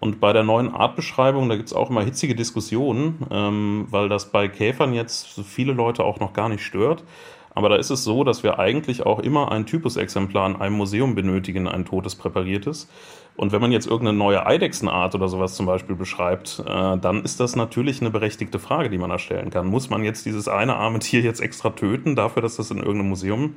Und 0.00 0.18
bei 0.18 0.32
der 0.32 0.42
neuen 0.42 0.74
Artbeschreibung, 0.74 1.48
da 1.48 1.54
gibt 1.54 1.68
es 1.68 1.74
auch 1.74 1.90
immer 1.90 2.02
hitzige 2.02 2.34
Diskussionen, 2.34 3.24
ähm, 3.30 3.86
weil 3.90 4.08
das 4.08 4.32
bei 4.32 4.48
Käfern 4.48 4.94
jetzt 4.94 5.40
viele 5.44 5.74
Leute 5.74 6.02
auch 6.02 6.18
noch 6.18 6.32
gar 6.32 6.48
nicht 6.48 6.64
stört. 6.64 7.04
Aber 7.54 7.68
da 7.68 7.76
ist 7.76 7.90
es 7.90 8.04
so, 8.04 8.24
dass 8.24 8.42
wir 8.42 8.58
eigentlich 8.58 9.04
auch 9.04 9.18
immer 9.18 9.52
ein 9.52 9.66
Typusexemplar 9.66 10.48
in 10.48 10.56
einem 10.56 10.76
Museum 10.76 11.14
benötigen, 11.14 11.68
ein 11.68 11.84
totes 11.84 12.14
präpariertes. 12.14 12.88
Und 13.36 13.52
wenn 13.52 13.60
man 13.60 13.72
jetzt 13.72 13.86
irgendeine 13.86 14.18
neue 14.18 14.46
Eidechsenart 14.46 15.14
oder 15.14 15.28
sowas 15.28 15.54
zum 15.54 15.66
Beispiel 15.66 15.96
beschreibt, 15.96 16.62
äh, 16.66 16.98
dann 16.98 17.22
ist 17.24 17.40
das 17.40 17.56
natürlich 17.56 18.00
eine 18.00 18.10
berechtigte 18.10 18.58
Frage, 18.58 18.90
die 18.90 18.98
man 18.98 19.10
da 19.10 19.18
stellen 19.18 19.50
kann. 19.50 19.66
Muss 19.66 19.90
man 19.90 20.04
jetzt 20.04 20.26
dieses 20.26 20.48
eine 20.48 20.76
arme 20.76 20.98
Tier 20.98 21.20
jetzt 21.20 21.40
extra 21.40 21.70
töten, 21.70 22.14
dafür, 22.14 22.42
dass 22.42 22.56
das 22.56 22.70
in 22.70 22.78
irgendeinem 22.78 23.08
Museum 23.08 23.56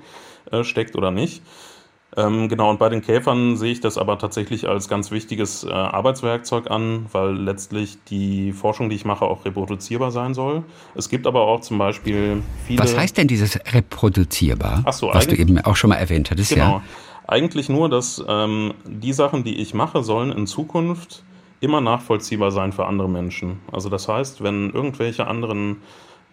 äh, 0.52 0.64
steckt 0.64 0.96
oder 0.96 1.12
nicht? 1.12 1.42
Ähm, 2.18 2.48
genau, 2.48 2.70
und 2.70 2.80
bei 2.80 2.88
den 2.90 3.02
Käfern 3.02 3.58
sehe 3.58 3.74
ich 3.74 3.82
das 3.82 3.98
aber 3.98 4.18
tatsächlich 4.18 4.68
als 4.68 4.88
ganz 4.88 5.12
wichtiges 5.12 5.64
äh, 5.66 5.72
Arbeitswerkzeug 5.72 6.72
an, 6.72 7.08
weil 7.12 7.36
letztlich 7.36 7.98
die 8.06 8.54
Forschung, 8.54 8.90
die 8.90 8.96
ich 8.96 9.04
mache, 9.04 9.26
auch 9.26 9.44
reproduzierbar 9.44 10.12
sein 10.12 10.34
soll. 10.34 10.64
Es 10.96 11.10
gibt 11.10 11.28
aber 11.28 11.42
auch 11.42 11.60
zum 11.62 11.78
Beispiel 11.78 12.42
viele. 12.66 12.80
Was 12.80 12.98
heißt 12.98 13.18
denn 13.18 13.28
dieses 13.28 13.60
reproduzierbar? 13.74 14.84
Ach 14.86 14.94
so, 14.94 15.10
was 15.14 15.28
du 15.28 15.36
eben 15.36 15.60
auch 15.60 15.76
schon 15.76 15.90
mal 15.90 15.98
erwähnt 15.98 16.32
hattest, 16.32 16.52
genau. 16.54 16.66
ja. 16.66 16.82
Eigentlich 17.28 17.70
nur, 17.70 17.90
dass 17.90 18.24
ähm, 18.28 18.76
die 18.86 19.12
Sachen, 19.12 19.44
die 19.44 19.56
ich 19.56 19.74
mache, 19.74 20.04
sollen 20.04 20.32
in 20.32 20.48
Zukunft 20.48 21.24
immer 21.60 21.82
nachvollziehbar 21.82 22.52
sein 22.52 22.72
für 22.72 22.86
andere 22.86 23.10
Menschen. 23.10 23.60
Also 23.72 23.90
das 23.90 24.08
heißt, 24.08 24.44
wenn 24.44 24.70
irgendwelche 24.70 25.28
anderen 25.28 25.78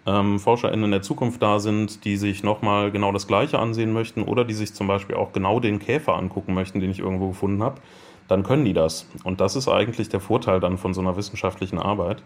ähm, 0.07 0.39
ForscherInnen 0.39 0.87
in 0.87 0.91
der 0.91 1.03
Zukunft 1.03 1.43
da 1.43 1.59
sind, 1.59 2.05
die 2.05 2.17
sich 2.17 2.43
nochmal 2.43 2.91
genau 2.91 3.13
das 3.13 3.27
Gleiche 3.27 3.59
ansehen 3.59 3.93
möchten 3.93 4.23
oder 4.23 4.45
die 4.45 4.55
sich 4.55 4.75
zum 4.75 4.87
Beispiel 4.87 5.17
auch 5.17 5.33
genau 5.33 5.61
den 5.61 5.79
Käfer 5.79 6.17
angucken 6.17 6.55
möchten, 6.55 6.81
den 6.81 6.91
ich 6.91 6.99
irgendwo 6.99 7.29
gefunden 7.29 7.63
habe, 7.63 7.81
dann 8.29 8.43
können 8.43 8.65
die 8.65 8.73
das. 8.73 9.07
Und 9.25 9.41
das 9.41 9.57
ist 9.57 9.69
eigentlich 9.69 10.09
der 10.09 10.21
Vorteil 10.21 10.61
dann 10.61 10.79
von 10.79 10.95
so 10.95 11.01
einer 11.01 11.17
wissenschaftlichen 11.17 11.79
Arbeit. 11.79 12.23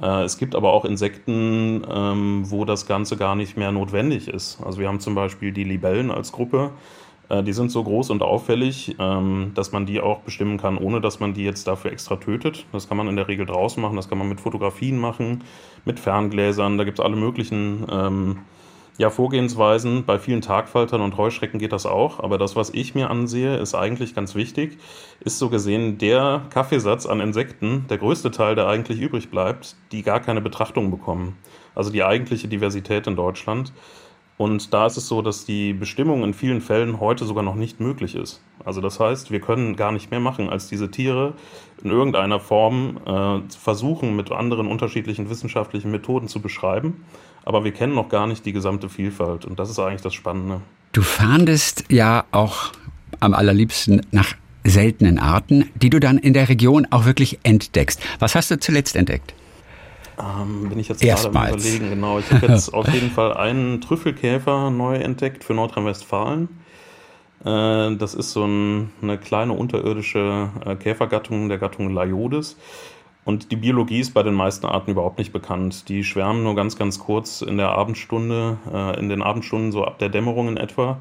Äh, 0.00 0.24
es 0.24 0.38
gibt 0.38 0.54
aber 0.54 0.72
auch 0.72 0.84
Insekten, 0.84 1.86
ähm, 1.90 2.42
wo 2.50 2.64
das 2.64 2.86
Ganze 2.86 3.16
gar 3.16 3.34
nicht 3.34 3.56
mehr 3.56 3.72
notwendig 3.72 4.28
ist. 4.28 4.58
Also 4.64 4.78
wir 4.78 4.88
haben 4.88 5.00
zum 5.00 5.14
Beispiel 5.14 5.52
die 5.52 5.64
Libellen 5.64 6.10
als 6.10 6.32
Gruppe, 6.32 6.72
die 7.42 7.52
sind 7.52 7.70
so 7.70 7.84
groß 7.84 8.10
und 8.10 8.22
auffällig, 8.22 8.96
ähm, 8.98 9.52
dass 9.54 9.72
man 9.72 9.86
die 9.86 10.00
auch 10.00 10.20
bestimmen 10.20 10.58
kann, 10.58 10.78
ohne 10.78 11.00
dass 11.00 11.20
man 11.20 11.34
die 11.34 11.44
jetzt 11.44 11.66
dafür 11.66 11.92
extra 11.92 12.16
tötet. 12.16 12.64
Das 12.72 12.88
kann 12.88 12.96
man 12.96 13.08
in 13.08 13.16
der 13.16 13.28
Regel 13.28 13.46
draußen 13.46 13.80
machen, 13.82 13.96
das 13.96 14.08
kann 14.08 14.18
man 14.18 14.28
mit 14.28 14.40
Fotografien 14.40 14.98
machen, 14.98 15.44
mit 15.84 16.00
Ferngläsern, 16.00 16.78
da 16.78 16.84
gibt 16.84 16.98
es 16.98 17.04
alle 17.04 17.16
möglichen 17.16 17.86
ähm, 17.90 18.38
ja, 18.98 19.10
Vorgehensweisen. 19.10 20.04
Bei 20.04 20.18
vielen 20.18 20.40
Tagfaltern 20.40 21.00
und 21.00 21.16
Heuschrecken 21.16 21.58
geht 21.58 21.72
das 21.72 21.86
auch. 21.86 22.20
Aber 22.20 22.36
das, 22.36 22.56
was 22.56 22.70
ich 22.70 22.94
mir 22.94 23.10
ansehe, 23.10 23.56
ist 23.56 23.74
eigentlich 23.74 24.14
ganz 24.14 24.34
wichtig, 24.34 24.78
ist 25.20 25.38
so 25.38 25.48
gesehen 25.48 25.98
der 25.98 26.42
Kaffeesatz 26.50 27.06
an 27.06 27.20
Insekten, 27.20 27.86
der 27.88 27.98
größte 27.98 28.32
Teil, 28.32 28.56
der 28.56 28.66
eigentlich 28.66 29.00
übrig 29.00 29.30
bleibt, 29.30 29.76
die 29.92 30.02
gar 30.02 30.20
keine 30.20 30.40
Betrachtung 30.40 30.90
bekommen. 30.90 31.38
Also 31.74 31.90
die 31.90 32.02
eigentliche 32.02 32.48
Diversität 32.48 33.06
in 33.06 33.14
Deutschland. 33.14 33.72
Und 34.38 34.72
da 34.72 34.86
ist 34.86 34.96
es 34.96 35.08
so, 35.08 35.20
dass 35.20 35.44
die 35.44 35.72
Bestimmung 35.72 36.22
in 36.22 36.32
vielen 36.32 36.60
Fällen 36.60 37.00
heute 37.00 37.24
sogar 37.24 37.42
noch 37.42 37.56
nicht 37.56 37.80
möglich 37.80 38.14
ist. 38.14 38.40
Also 38.64 38.80
das 38.80 39.00
heißt, 39.00 39.32
wir 39.32 39.40
können 39.40 39.74
gar 39.74 39.90
nicht 39.90 40.12
mehr 40.12 40.20
machen, 40.20 40.48
als 40.48 40.68
diese 40.68 40.90
Tiere 40.90 41.34
in 41.82 41.90
irgendeiner 41.90 42.38
Form 42.38 42.98
äh, 43.04 43.40
versuchen, 43.50 44.14
mit 44.14 44.30
anderen 44.30 44.68
unterschiedlichen 44.68 45.28
wissenschaftlichen 45.28 45.90
Methoden 45.90 46.28
zu 46.28 46.40
beschreiben. 46.40 47.04
Aber 47.44 47.64
wir 47.64 47.72
kennen 47.72 47.94
noch 47.94 48.08
gar 48.08 48.28
nicht 48.28 48.46
die 48.46 48.52
gesamte 48.52 48.88
Vielfalt. 48.88 49.44
Und 49.44 49.58
das 49.58 49.70
ist 49.70 49.78
eigentlich 49.80 50.02
das 50.02 50.14
Spannende. 50.14 50.60
Du 50.92 51.02
fahndest 51.02 51.84
ja 51.88 52.24
auch 52.30 52.72
am 53.18 53.34
allerliebsten 53.34 54.06
nach 54.12 54.34
seltenen 54.64 55.18
Arten, 55.18 55.68
die 55.74 55.90
du 55.90 55.98
dann 55.98 56.18
in 56.18 56.32
der 56.32 56.48
Region 56.48 56.86
auch 56.90 57.06
wirklich 57.06 57.40
entdeckst. 57.42 58.00
Was 58.20 58.34
hast 58.34 58.50
du 58.50 58.60
zuletzt 58.60 58.94
entdeckt? 58.94 59.34
Ähm, 60.18 60.68
bin 60.68 60.78
ich 60.78 60.88
jetzt 60.88 61.00
gerade 61.00 61.28
am 61.28 61.48
überlegen, 61.48 61.90
genau. 61.90 62.18
Ich 62.18 62.30
habe 62.32 62.46
jetzt 62.46 62.74
auf 62.74 62.88
jeden 62.88 63.10
Fall 63.10 63.34
einen 63.34 63.80
Trüffelkäfer 63.80 64.70
neu 64.70 64.96
entdeckt 64.96 65.44
für 65.44 65.54
Nordrhein-Westfalen. 65.54 66.48
Äh, 67.44 67.96
das 67.96 68.14
ist 68.14 68.32
so 68.32 68.44
ein, 68.44 68.90
eine 69.00 69.18
kleine 69.18 69.52
unterirdische 69.52 70.50
äh, 70.64 70.74
Käfergattung 70.76 71.48
der 71.48 71.58
Gattung 71.58 71.90
Laiodis. 71.90 72.56
Und 73.24 73.52
die 73.52 73.56
Biologie 73.56 74.00
ist 74.00 74.14
bei 74.14 74.22
den 74.22 74.34
meisten 74.34 74.64
Arten 74.66 74.90
überhaupt 74.90 75.18
nicht 75.18 75.32
bekannt. 75.32 75.88
Die 75.88 76.02
schwärmen 76.02 76.42
nur 76.42 76.54
ganz, 76.54 76.76
ganz 76.76 76.98
kurz 76.98 77.42
in 77.42 77.58
der 77.58 77.70
Abendstunde, 77.70 78.56
äh, 78.72 78.98
in 78.98 79.08
den 79.08 79.22
Abendstunden 79.22 79.70
so 79.70 79.84
ab 79.84 79.98
der 79.98 80.08
Dämmerung 80.08 80.48
in 80.48 80.56
etwa. 80.56 80.98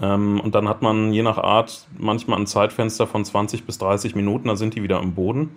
Ähm, 0.00 0.40
und 0.40 0.54
dann 0.54 0.68
hat 0.68 0.82
man 0.82 1.12
je 1.12 1.22
nach 1.22 1.38
Art 1.38 1.88
manchmal 1.98 2.38
ein 2.38 2.46
Zeitfenster 2.46 3.06
von 3.06 3.24
20 3.24 3.64
bis 3.64 3.78
30 3.78 4.14
Minuten, 4.14 4.48
da 4.48 4.56
sind 4.56 4.74
die 4.74 4.82
wieder 4.82 5.00
im 5.00 5.14
Boden. 5.14 5.56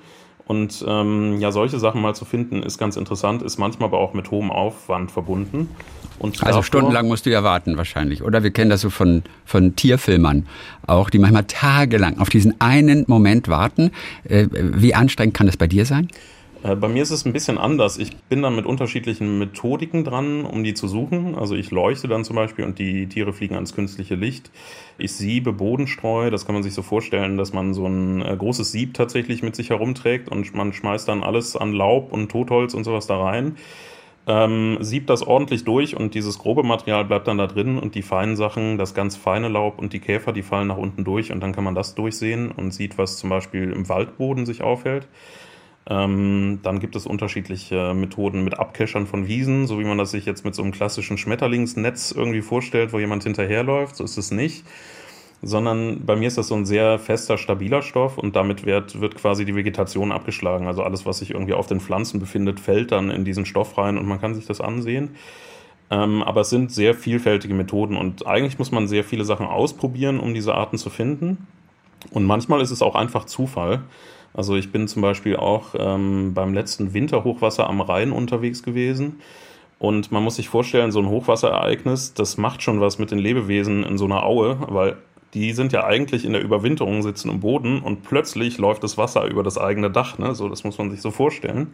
Und 0.52 0.84
ähm, 0.86 1.40
ja, 1.40 1.50
solche 1.54 1.80
Sachen 1.80 2.02
mal 2.02 2.14
zu 2.14 2.26
finden, 2.26 2.62
ist 2.62 2.78
ganz 2.78 2.98
interessant, 2.98 3.42
ist 3.42 3.58
manchmal 3.58 3.88
aber 3.88 4.00
auch 4.00 4.14
mit 4.14 4.32
hohem 4.32 4.52
Aufwand 4.52 5.10
verbunden. 5.10 5.70
Und 6.20 6.44
also 6.44 6.62
stundenlang 6.62 7.08
musst 7.08 7.26
du 7.26 7.30
ja 7.30 7.42
warten 7.42 7.78
wahrscheinlich. 7.78 8.22
Oder 8.22 8.44
wir 8.44 8.52
kennen 8.52 8.70
das 8.70 8.82
so 8.82 8.90
von, 8.90 9.24
von 9.46 9.78
Tierfilmern 9.78 10.46
auch, 10.86 11.10
die 11.10 11.20
manchmal 11.20 11.46
tagelang 11.46 12.20
auf 12.20 12.28
diesen 12.28 12.60
einen 12.60 13.06
Moment 13.08 13.48
warten. 13.48 13.92
Äh, 14.26 14.48
wie 14.52 14.94
anstrengend 14.94 15.36
kann 15.36 15.48
das 15.48 15.56
bei 15.56 15.68
dir 15.68 15.86
sein? 15.86 16.10
Äh, 16.64 16.76
bei 16.76 16.88
mir 16.88 17.02
ist 17.02 17.12
es 17.12 17.26
ein 17.26 17.34
bisschen 17.34 17.58
anders. 17.58 17.98
Ich 17.98 18.16
bin 18.16 18.42
dann 18.42 18.56
mit 18.56 18.66
unterschiedlichen 18.66 19.40
Methodiken 19.40 20.04
dran, 20.04 20.46
um 20.46 20.64
die 20.64 20.74
zu 20.74 20.88
suchen. 20.88 21.36
Also 21.36 21.56
ich 21.56 21.72
leuchte 21.72 22.08
dann 22.08 22.24
zum 22.24 22.36
Beispiel 22.36 22.66
und 22.66 22.80
die 22.80 23.08
Tiere 23.08 23.34
fliegen 23.34 23.56
ans 23.56 23.74
künstliche 23.74 24.16
Licht. 24.16 24.52
Ich 24.98 25.14
siebe 25.14 25.54
Bodenstreu. 25.54 26.30
Das 26.30 26.46
kann 26.46 26.54
man 26.54 26.64
sich 26.64 26.74
so 26.74 26.82
vorstellen, 26.82 27.38
dass 27.38 27.54
man 27.54 27.74
so 27.74 27.88
ein 27.88 28.22
äh, 28.22 28.36
großes 28.38 28.72
Sieb 28.72 28.94
tatsächlich 28.94 29.42
mit 29.44 29.56
sich 29.56 29.70
herumträgt 29.70 30.30
und 30.30 30.54
man 30.54 30.74
schmeißt 30.74 31.08
dann 31.08 31.24
alles 31.24 31.56
an 31.56 31.74
Laub 31.74 32.12
und 32.12 32.30
Totholz 32.30 32.74
und 32.74 32.84
sowas 32.84 33.08
da 33.08 33.22
rein. 33.22 33.58
Ähm, 34.28 34.78
siebt 34.82 35.10
das 35.10 35.24
ordentlich 35.24 35.64
durch 35.64 35.98
und 35.98 36.14
dieses 36.14 36.38
grobe 36.38 36.62
Material 36.62 37.06
bleibt 37.06 37.28
dann 37.28 37.40
da 37.40 37.48
drin 37.48 37.80
und 37.80 37.96
die 37.96 38.04
feinen 38.04 38.36
Sachen, 38.36 38.78
das 38.78 38.94
ganz 38.94 39.16
feine 39.16 39.48
Laub 39.48 39.80
und 39.80 39.94
die 39.94 40.00
Käfer, 40.00 40.32
die 40.32 40.44
fallen 40.44 40.68
nach 40.68 40.78
unten 40.78 41.04
durch 41.04 41.32
und 41.32 41.40
dann 41.40 41.54
kann 41.54 41.64
man 41.64 41.74
das 41.74 41.96
durchsehen 41.96 42.52
und 42.52 42.72
sieht, 42.72 43.00
was 43.00 43.18
zum 43.18 43.32
Beispiel 43.32 43.72
im 43.72 43.90
Waldboden 43.90 44.46
sich 44.46 44.62
aufhält. 44.62 45.08
Ähm, 45.90 46.60
dann 46.64 46.80
gibt 46.80 46.96
es 46.96 47.08
unterschiedliche 47.08 47.94
Methoden 47.94 48.44
mit 48.44 48.60
Abkeschern 48.60 49.08
von 49.08 49.28
Wiesen, 49.28 49.68
so 49.68 49.80
wie 49.80 49.84
man 49.84 49.98
das 49.98 50.12
sich 50.12 50.26
jetzt 50.26 50.46
mit 50.46 50.54
so 50.56 50.62
einem 50.62 50.72
klassischen 50.72 51.18
Schmetterlingsnetz 51.18 52.12
irgendwie 52.12 52.42
vorstellt, 52.42 52.94
wo 52.94 53.00
jemand 53.00 53.24
hinterherläuft. 53.24 53.96
So 53.96 54.04
ist 54.04 54.18
es 54.18 54.32
nicht. 54.32 54.64
sondern 55.42 56.06
bei 56.06 56.16
mir 56.16 56.28
ist 56.28 56.38
das 56.38 56.48
so 56.48 56.56
ein 56.56 56.66
sehr 56.66 57.00
fester, 57.00 57.38
stabiler 57.38 57.82
Stoff 57.82 58.18
und 58.18 58.36
damit 58.36 58.66
wird, 58.66 59.02
wird 59.02 59.16
quasi 59.16 59.44
die 59.44 59.56
Vegetation 59.56 60.12
abgeschlagen. 60.12 60.68
Also 60.68 60.84
alles, 60.84 61.06
was 61.06 61.20
sich 61.20 61.32
irgendwie 61.32 61.54
auf 61.54 61.66
den 61.68 61.80
Pflanzen 61.80 62.20
befindet, 62.20 62.60
fällt 62.60 62.92
dann 62.92 63.10
in 63.10 63.26
diesen 63.26 63.46
Stoff 63.46 63.78
rein 63.78 63.98
und 63.98 64.06
man 64.06 64.22
kann 64.22 64.36
sich 64.36 64.46
das 64.46 64.62
ansehen. 64.62 65.16
Ähm, 65.90 66.22
aber 66.22 66.42
es 66.42 66.50
sind 66.52 66.72
sehr 66.72 66.94
vielfältige 66.94 67.54
Methoden 67.54 67.98
und 67.98 68.28
eigentlich 68.28 68.60
muss 68.60 68.72
man 68.72 68.88
sehr 68.88 69.04
viele 69.04 69.26
Sachen 69.26 69.48
ausprobieren, 69.48 70.20
um 70.20 70.34
diese 70.34 70.54
Arten 70.54 70.78
zu 70.78 70.90
finden. 70.90 71.48
Und 72.12 72.26
manchmal 72.26 72.62
ist 72.62 72.72
es 72.72 72.82
auch 72.82 72.96
einfach 72.96 73.26
Zufall. 73.26 73.82
Also 74.34 74.56
ich 74.56 74.72
bin 74.72 74.88
zum 74.88 75.02
Beispiel 75.02 75.36
auch 75.36 75.76
ähm, 75.78 76.34
beim 76.34 76.54
letzten 76.54 76.94
Winterhochwasser 76.94 77.68
am 77.68 77.82
Rhein 77.82 78.12
unterwegs 78.12 78.64
gewesen. 78.64 79.20
Und 79.80 80.12
man 80.12 80.24
muss 80.24 80.36
sich 80.36 80.48
vorstellen, 80.48 80.92
so 80.92 81.00
ein 81.00 81.10
Hochwasserereignis, 81.10 82.14
das 82.14 82.38
macht 82.38 82.62
schon 82.62 82.80
was 82.82 83.00
mit 83.00 83.10
den 83.10 83.18
Lebewesen 83.18 83.84
in 83.84 83.98
so 83.98 84.06
einer 84.06 84.24
Aue, 84.24 84.60
weil 84.70 84.98
die 85.34 85.54
sind 85.54 85.72
ja 85.72 85.86
eigentlich 85.86 86.26
in 86.26 86.34
der 86.34 86.42
Überwinterung, 86.44 87.02
sitzen 87.02 87.30
im 87.30 87.40
Boden 87.40 87.82
und 87.82 88.04
plötzlich 88.04 88.58
läuft 88.58 88.84
das 88.84 88.98
Wasser 88.98 89.26
über 89.26 89.44
das 89.44 89.58
eigene 89.58 89.90
Dach. 89.90 90.18
Ne? 90.18 90.36
So, 90.36 90.50
das 90.50 90.64
muss 90.64 90.78
man 90.78 90.92
sich 90.92 91.02
so 91.02 91.10
vorstellen. 91.10 91.74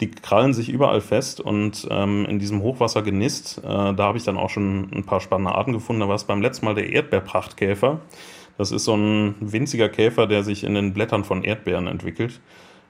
Die 0.00 0.10
krallen 0.10 0.54
sich 0.54 0.68
überall 0.68 1.00
fest 1.00 1.40
und 1.40 1.86
ähm, 1.90 2.26
in 2.26 2.38
diesem 2.38 2.62
Hochwasser 2.62 3.02
genisst, 3.02 3.58
äh, 3.58 3.62
da 3.64 3.98
habe 3.98 4.18
ich 4.18 4.24
dann 4.24 4.36
auch 4.36 4.50
schon 4.50 4.90
ein 4.92 5.04
paar 5.04 5.20
spannende 5.20 5.54
Arten 5.54 5.72
gefunden. 5.72 6.00
Da 6.00 6.08
war 6.08 6.16
es 6.16 6.24
beim 6.24 6.42
letzten 6.42 6.66
Mal 6.66 6.74
der 6.74 6.90
Erdbeerprachtkäfer. 6.90 8.00
Das 8.58 8.72
ist 8.72 8.84
so 8.84 8.96
ein 8.96 9.34
winziger 9.40 9.88
Käfer, 9.88 10.26
der 10.26 10.42
sich 10.42 10.64
in 10.64 10.74
den 10.74 10.92
Blättern 10.92 11.24
von 11.24 11.44
Erdbeeren 11.44 11.86
entwickelt. 11.86 12.40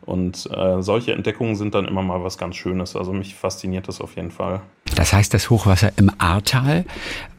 Und 0.03 0.49
äh, 0.55 0.83
solche 0.83 1.13
Entdeckungen 1.13 1.57
sind 1.57 1.75
dann 1.75 1.87
immer 1.87 2.03
mal 2.03 2.23
was 2.23 2.39
ganz 2.39 2.57
Schönes. 2.57 2.95
Also 2.95 3.13
mich 3.13 3.35
fasziniert 3.35 3.89
das 3.89 4.01
auf 4.01 4.15
jeden 4.15 4.31
Fall. 4.31 4.61
Das 4.95 5.13
heißt, 5.13 5.35
das 5.35 5.51
Hochwasser 5.51 5.93
im 5.97 6.13
Ahrtal, 6.19 6.85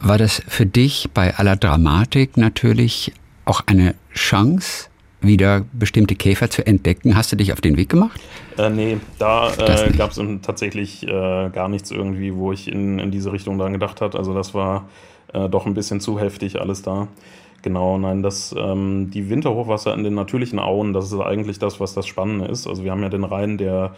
war 0.01 0.17
das 0.17 0.41
für 0.48 0.65
dich 0.65 1.10
bei 1.13 1.36
aller 1.36 1.55
Dramatik 1.55 2.36
natürlich 2.36 3.13
auch 3.46 3.62
eine 3.67 3.96
Chance, 4.13 4.89
wieder 5.22 5.65
bestimmte 5.72 6.15
Käfer 6.15 6.50
zu 6.50 6.65
entdecken? 6.67 7.15
Hast 7.15 7.31
du 7.31 7.38
dich 7.38 7.53
auf 7.53 7.62
den 7.62 7.77
Weg 7.77 7.89
gemacht? 7.89 8.19
Äh, 8.57 8.69
nee, 8.69 8.98
da 9.17 9.51
äh, 9.53 9.91
gab 9.93 10.12
es 10.12 10.22
tatsächlich 10.41 11.03
äh, 11.07 11.50
gar 11.50 11.69
nichts 11.69 11.89
irgendwie, 11.91 12.36
wo 12.36 12.51
ich 12.51 12.67
in, 12.67 13.00
in 13.00 13.12
diese 13.12 13.31
Richtung 13.31 13.57
dran 13.57 13.74
gedacht 13.74 14.01
habe. 14.01 14.17
Also 14.17 14.34
das 14.34 14.53
war 14.53 14.89
äh, 15.34 15.48
doch 15.50 15.65
ein 15.65 15.74
bisschen 15.74 16.01
zu 16.01 16.19
heftig 16.19 16.60
alles 16.60 16.81
da. 16.81 17.07
Genau, 17.67 17.97
nein, 17.97 18.24
das, 18.24 18.55
ähm, 18.57 19.12
die 19.12 19.29
Winterhochwasser 19.29 19.93
in 19.93 20.05
den 20.05 20.13
natürlichen 20.13 20.57
Auen, 20.57 20.93
das 20.93 21.12
ist 21.12 21.19
eigentlich 21.19 21.59
das, 21.59 21.81
was 21.81 21.93
das 21.93 22.07
Spannende 22.07 22.45
ist. 22.45 22.65
Also 22.65 22.86
wir 22.86 22.91
haben 22.91 23.03
ja 23.03 23.09
den 23.09 23.25
Rhein, 23.25 23.57
der 23.57 23.93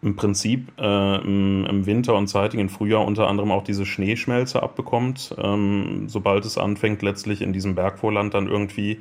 im 0.00 0.16
Prinzip 0.16 0.72
äh, 0.80 1.16
im, 1.16 1.66
im, 1.66 1.84
Winter 1.84 2.14
und 2.14 2.28
zeitigen 2.28 2.70
Frühjahr 2.70 3.04
unter 3.04 3.28
anderem 3.28 3.50
auch 3.50 3.64
diese 3.64 3.84
Schneeschmelze 3.84 4.62
abbekommt, 4.62 5.36
ähm, 5.36 6.04
sobald 6.06 6.46
es 6.46 6.56
anfängt, 6.56 7.02
letztlich 7.02 7.42
in 7.42 7.52
diesem 7.52 7.74
Bergvorland 7.74 8.32
dann 8.32 8.46
irgendwie 8.46 9.00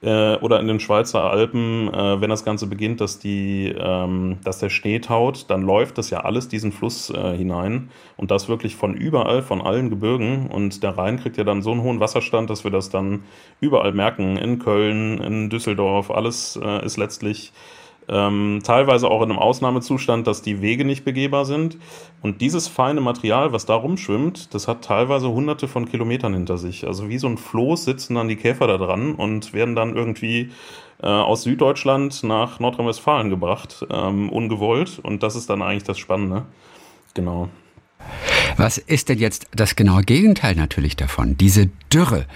äh, 0.00 0.36
oder 0.36 0.60
in 0.60 0.68
den 0.68 0.80
Schweizer 0.80 1.30
Alpen, 1.30 1.92
äh, 1.92 2.20
wenn 2.20 2.30
das 2.30 2.44
Ganze 2.44 2.66
beginnt, 2.66 3.00
dass, 3.00 3.18
die, 3.18 3.74
ähm, 3.76 4.38
dass 4.44 4.58
der 4.58 4.68
Schnee 4.68 5.00
taut, 5.00 5.46
dann 5.48 5.62
läuft 5.62 5.98
das 5.98 6.10
ja 6.10 6.20
alles 6.20 6.48
diesen 6.48 6.72
Fluss 6.72 7.10
äh, 7.10 7.36
hinein. 7.36 7.90
Und 8.16 8.30
das 8.30 8.48
wirklich 8.48 8.76
von 8.76 8.94
überall, 8.94 9.42
von 9.42 9.60
allen 9.60 9.90
Gebirgen. 9.90 10.46
Und 10.48 10.82
der 10.82 10.96
Rhein 10.96 11.18
kriegt 11.18 11.36
ja 11.36 11.44
dann 11.44 11.62
so 11.62 11.72
einen 11.72 11.82
hohen 11.82 12.00
Wasserstand, 12.00 12.50
dass 12.50 12.64
wir 12.64 12.70
das 12.70 12.90
dann 12.90 13.24
überall 13.60 13.92
merken, 13.92 14.36
in 14.36 14.58
Köln, 14.58 15.18
in 15.20 15.50
Düsseldorf, 15.50 16.10
alles 16.10 16.58
äh, 16.62 16.84
ist 16.84 16.96
letztlich 16.96 17.52
ähm, 18.08 18.60
teilweise 18.64 19.08
auch 19.08 19.22
in 19.22 19.30
einem 19.30 19.38
Ausnahmezustand, 19.38 20.26
dass 20.26 20.42
die 20.42 20.62
Wege 20.62 20.84
nicht 20.84 21.04
begehbar 21.04 21.44
sind. 21.44 21.76
Und 22.22 22.40
dieses 22.40 22.68
feine 22.68 23.00
Material, 23.00 23.52
was 23.52 23.66
da 23.66 23.74
rumschwimmt, 23.74 24.54
das 24.54 24.66
hat 24.66 24.82
teilweise 24.82 25.28
hunderte 25.28 25.68
von 25.68 25.88
Kilometern 25.88 26.34
hinter 26.34 26.58
sich. 26.58 26.86
Also 26.86 27.08
wie 27.08 27.18
so 27.18 27.28
ein 27.28 27.38
Floß 27.38 27.84
sitzen 27.84 28.14
dann 28.14 28.28
die 28.28 28.36
Käfer 28.36 28.66
da 28.66 28.78
dran 28.78 29.14
und 29.14 29.52
werden 29.52 29.74
dann 29.74 29.94
irgendwie 29.94 30.50
äh, 31.02 31.06
aus 31.06 31.42
Süddeutschland 31.42 32.22
nach 32.24 32.60
Nordrhein-Westfalen 32.60 33.30
gebracht, 33.30 33.86
ähm, 33.90 34.30
ungewollt. 34.30 34.98
Und 35.02 35.22
das 35.22 35.36
ist 35.36 35.50
dann 35.50 35.62
eigentlich 35.62 35.84
das 35.84 35.98
Spannende. 35.98 36.46
Genau. 37.14 37.48
Was 38.56 38.78
ist 38.78 39.08
denn 39.08 39.18
jetzt 39.18 39.46
das 39.54 39.76
genaue 39.76 40.02
Gegenteil 40.02 40.54
natürlich 40.54 40.96
davon? 40.96 41.36
Diese 41.36 41.68
Dürre, 41.92 42.26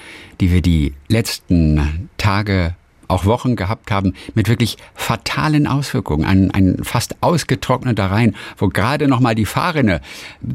die 0.40 0.52
wir 0.52 0.60
die 0.60 0.94
letzten 1.08 2.10
Tage 2.18 2.76
auch 3.12 3.26
Wochen 3.26 3.56
gehabt 3.56 3.90
haben 3.90 4.14
mit 4.34 4.48
wirklich 4.48 4.76
fatalen 4.94 5.66
Auswirkungen. 5.66 6.24
Ein, 6.24 6.50
ein 6.50 6.82
fast 6.82 7.16
ausgetrockneter 7.20 8.10
Rhein, 8.10 8.34
wo 8.56 8.68
gerade 8.68 9.06
noch 9.08 9.20
mal 9.20 9.34
die 9.34 9.46
Fahrrinne 9.46 10.00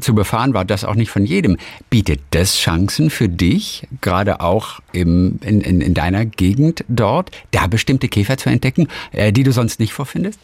zu 0.00 0.14
befahren 0.14 0.54
war, 0.54 0.64
das 0.64 0.84
auch 0.84 0.94
nicht 0.94 1.10
von 1.10 1.24
jedem. 1.24 1.56
Bietet 1.88 2.20
das 2.30 2.56
Chancen 2.56 3.10
für 3.10 3.28
dich, 3.28 3.86
gerade 4.00 4.40
auch 4.40 4.80
im, 4.92 5.38
in, 5.42 5.60
in, 5.60 5.80
in 5.80 5.94
deiner 5.94 6.24
Gegend 6.26 6.84
dort, 6.88 7.30
da 7.52 7.66
bestimmte 7.66 8.08
Käfer 8.08 8.36
zu 8.36 8.50
entdecken, 8.50 8.88
äh, 9.12 9.32
die 9.32 9.44
du 9.44 9.52
sonst 9.52 9.80
nicht 9.80 9.92
vorfindest? 9.92 10.40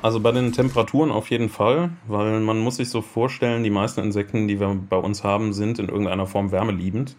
Also 0.00 0.20
bei 0.20 0.30
den 0.30 0.52
Temperaturen 0.52 1.10
auf 1.10 1.28
jeden 1.30 1.48
Fall, 1.48 1.90
weil 2.06 2.38
man 2.38 2.60
muss 2.60 2.76
sich 2.76 2.88
so 2.88 3.02
vorstellen, 3.02 3.64
die 3.64 3.70
meisten 3.70 4.00
Insekten, 4.00 4.46
die 4.46 4.60
wir 4.60 4.78
bei 4.88 4.96
uns 4.96 5.24
haben, 5.24 5.52
sind 5.52 5.80
in 5.80 5.88
irgendeiner 5.88 6.26
Form 6.26 6.52
wärmeliebend. 6.52 7.16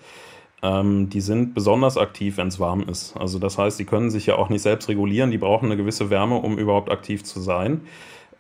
Ähm, 0.61 1.09
die 1.09 1.21
sind 1.21 1.53
besonders 1.53 1.97
aktiv, 1.97 2.37
wenn 2.37 2.47
es 2.47 2.59
warm 2.59 2.81
ist. 2.81 3.15
Also 3.17 3.39
das 3.39 3.57
heißt, 3.57 3.79
die 3.79 3.85
können 3.85 4.09
sich 4.09 4.25
ja 4.25 4.35
auch 4.35 4.49
nicht 4.49 4.61
selbst 4.61 4.89
regulieren, 4.89 5.31
die 5.31 5.37
brauchen 5.37 5.65
eine 5.67 5.77
gewisse 5.77 6.09
Wärme, 6.09 6.35
um 6.35 6.57
überhaupt 6.57 6.91
aktiv 6.91 7.23
zu 7.23 7.39
sein. 7.39 7.81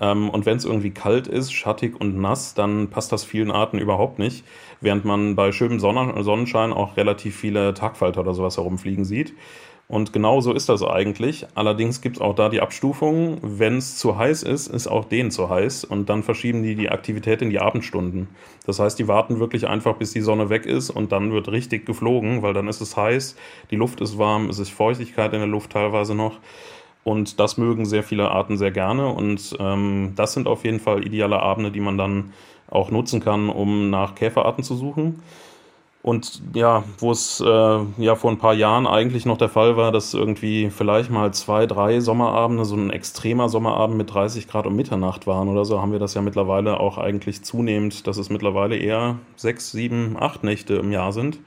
Ähm, 0.01 0.29
und 0.29 0.45
wenn 0.45 0.57
es 0.57 0.65
irgendwie 0.65 0.91
kalt 0.91 1.27
ist, 1.27 1.51
schattig 1.53 1.99
und 1.99 2.19
nass, 2.19 2.53
dann 2.53 2.89
passt 2.89 3.11
das 3.11 3.23
vielen 3.23 3.51
Arten 3.51 3.77
überhaupt 3.79 4.19
nicht. 4.19 4.45
Während 4.81 5.05
man 5.05 5.35
bei 5.35 5.51
schönem 5.51 5.79
Sonnenschein 5.79 6.73
auch 6.73 6.97
relativ 6.97 7.35
viele 7.35 7.73
Tagfalter 7.73 8.21
oder 8.21 8.33
sowas 8.33 8.57
herumfliegen 8.57 9.05
sieht. 9.05 9.33
Und 9.91 10.13
genau 10.13 10.39
so 10.39 10.53
ist 10.53 10.69
das 10.69 10.83
eigentlich. 10.83 11.47
Allerdings 11.55 11.99
gibt 12.01 12.17
es 12.17 12.21
auch 12.21 12.35
da 12.35 12.49
die 12.49 12.61
Abstufungen. 12.61 13.39
Wenn 13.41 13.77
es 13.77 13.97
zu 13.97 14.19
heiß 14.19 14.43
ist, 14.43 14.67
ist 14.67 14.85
auch 14.85 15.05
denen 15.05 15.31
zu 15.31 15.49
heiß. 15.49 15.83
Und 15.83 16.09
dann 16.09 16.21
verschieben 16.21 16.61
die 16.61 16.75
die 16.75 16.89
Aktivität 16.89 17.41
in 17.41 17.49
die 17.49 17.59
Abendstunden. 17.59 18.27
Das 18.67 18.77
heißt, 18.77 18.99
die 18.99 19.07
warten 19.07 19.39
wirklich 19.39 19.67
einfach, 19.67 19.95
bis 19.95 20.11
die 20.13 20.21
Sonne 20.21 20.51
weg 20.51 20.67
ist 20.67 20.91
und 20.91 21.11
dann 21.11 21.31
wird 21.31 21.49
richtig 21.49 21.87
geflogen, 21.87 22.43
weil 22.43 22.53
dann 22.53 22.67
ist 22.67 22.81
es 22.81 22.95
heiß, 22.95 23.35
die 23.71 23.77
Luft 23.77 23.99
ist 23.99 24.19
warm, 24.19 24.49
es 24.49 24.59
ist 24.59 24.69
Feuchtigkeit 24.69 25.33
in 25.33 25.39
der 25.39 25.47
Luft 25.47 25.71
teilweise 25.71 26.13
noch. 26.13 26.37
Und 27.03 27.39
das 27.39 27.57
mögen 27.57 27.87
sehr 27.87 28.03
viele 28.03 28.29
Arten 28.29 28.59
sehr 28.59 28.71
gerne. 28.71 29.07
Und 29.07 29.57
ähm, 29.59 30.13
das 30.15 30.33
sind 30.33 30.47
auf 30.47 30.65
jeden 30.65 30.79
Fall 30.79 31.03
ideale 31.03 31.41
Abende, 31.41 31.71
die 31.71 31.79
man 31.79 31.97
dann 31.97 32.31
auch 32.69 32.91
nutzen 32.91 33.21
kann, 33.21 33.49
um 33.49 33.89
nach 33.89 34.13
Käferarten 34.13 34.63
zu 34.63 34.75
suchen. 34.75 35.23
Und 36.01 36.41
ja, 36.53 36.85
wo 36.97 37.11
es 37.11 37.41
äh, 37.41 37.79
ja 37.97 38.15
vor 38.15 38.31
ein 38.31 38.37
paar 38.37 38.53
Jahren 38.53 38.87
eigentlich 38.87 39.25
noch 39.25 39.37
der 39.37 39.49
Fall 39.49 39.75
war, 39.75 39.91
dass 39.91 40.13
irgendwie 40.13 40.69
vielleicht 40.69 41.09
mal 41.09 41.33
zwei, 41.33 41.65
drei 41.65 41.99
Sommerabende, 41.99 42.63
so 42.63 42.75
ein 42.75 42.89
extremer 42.89 43.49
Sommerabend 43.49 43.97
mit 43.97 44.13
30 44.13 44.47
Grad 44.47 44.65
um 44.65 44.77
Mitternacht 44.77 45.27
waren 45.27 45.49
oder 45.49 45.65
so, 45.65 45.81
haben 45.81 45.91
wir 45.91 45.99
das 45.99 46.13
ja 46.13 46.21
mittlerweile 46.21 46.79
auch 46.79 46.97
eigentlich 46.97 47.43
zunehmend, 47.43 48.07
dass 48.07 48.17
es 48.17 48.29
mittlerweile 48.29 48.77
eher 48.77 49.17
sechs, 49.35 49.71
sieben, 49.71 50.15
acht 50.17 50.43
Nächte 50.43 50.75
im 50.75 50.93
Jahr 50.93 51.11
sind. 51.11 51.39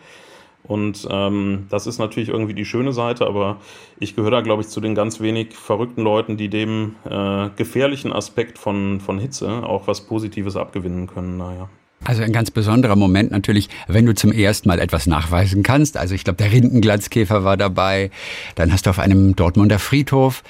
Und 0.64 1.08
ähm, 1.10 1.66
das 1.70 1.86
ist 1.86 1.98
natürlich 1.98 2.28
irgendwie 2.28 2.54
die 2.54 2.64
schöne 2.66 2.92
Seite, 2.92 3.26
aber 3.26 3.56
ich 3.98 4.14
gehöre 4.14 4.30
da, 4.30 4.40
glaube 4.42 4.62
ich, 4.62 4.68
zu 4.68 4.80
den 4.80 4.94
ganz 4.94 5.20
wenig 5.20 5.54
verrückten 5.54 6.02
Leuten, 6.02 6.36
die 6.36 6.48
dem 6.48 6.96
äh, 7.04 7.48
gefährlichen 7.56 8.12
Aspekt 8.12 8.58
von, 8.58 9.00
von 9.00 9.18
Hitze 9.18 9.66
auch 9.66 9.86
was 9.88 10.02
Positives 10.02 10.56
abgewinnen 10.56 11.06
können. 11.08 11.36
Naja. 11.38 11.68
Also 12.04 12.22
ein 12.22 12.32
ganz 12.32 12.50
besonderer 12.50 12.96
Moment 12.96 13.30
natürlich, 13.30 13.68
wenn 13.86 14.06
du 14.06 14.14
zum 14.14 14.32
ersten 14.32 14.68
Mal 14.68 14.80
etwas 14.80 15.06
nachweisen 15.06 15.62
kannst. 15.62 15.96
Also 15.96 16.14
ich 16.14 16.24
glaube, 16.24 16.38
der 16.38 16.50
Rindenglanzkäfer 16.50 17.44
war 17.44 17.56
dabei. 17.56 18.10
Dann 18.56 18.72
hast 18.72 18.86
du 18.86 18.90
auf 18.90 18.98
einem 18.98 19.36
Dortmunder 19.36 19.78
Friedhof, 19.78 20.42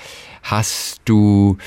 hast 0.43 1.03
du 1.05 1.59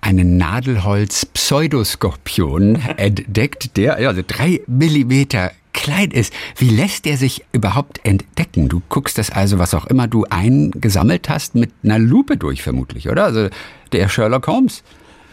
einen 0.00 0.36
Nadelholz-Pseudoskorpion 0.36 2.76
entdeckt, 2.96 3.76
der 3.76 3.96
also 3.96 4.22
drei 4.26 4.62
Millimeter 4.66 5.52
klein 5.72 6.10
ist. 6.10 6.34
Wie 6.56 6.68
lässt 6.68 7.04
der 7.06 7.16
sich 7.16 7.44
überhaupt 7.52 8.04
entdecken? 8.04 8.68
Du 8.68 8.82
guckst 8.88 9.18
das 9.18 9.30
also, 9.30 9.58
was 9.58 9.74
auch 9.74 9.86
immer 9.86 10.06
du 10.06 10.24
eingesammelt 10.28 11.28
hast, 11.28 11.56
mit 11.56 11.72
einer 11.82 11.98
Lupe 11.98 12.36
durch 12.36 12.62
vermutlich, 12.62 13.08
oder? 13.08 13.24
Also 13.24 13.48
der 13.92 14.08
Sherlock 14.08 14.46
Holmes. 14.46 14.84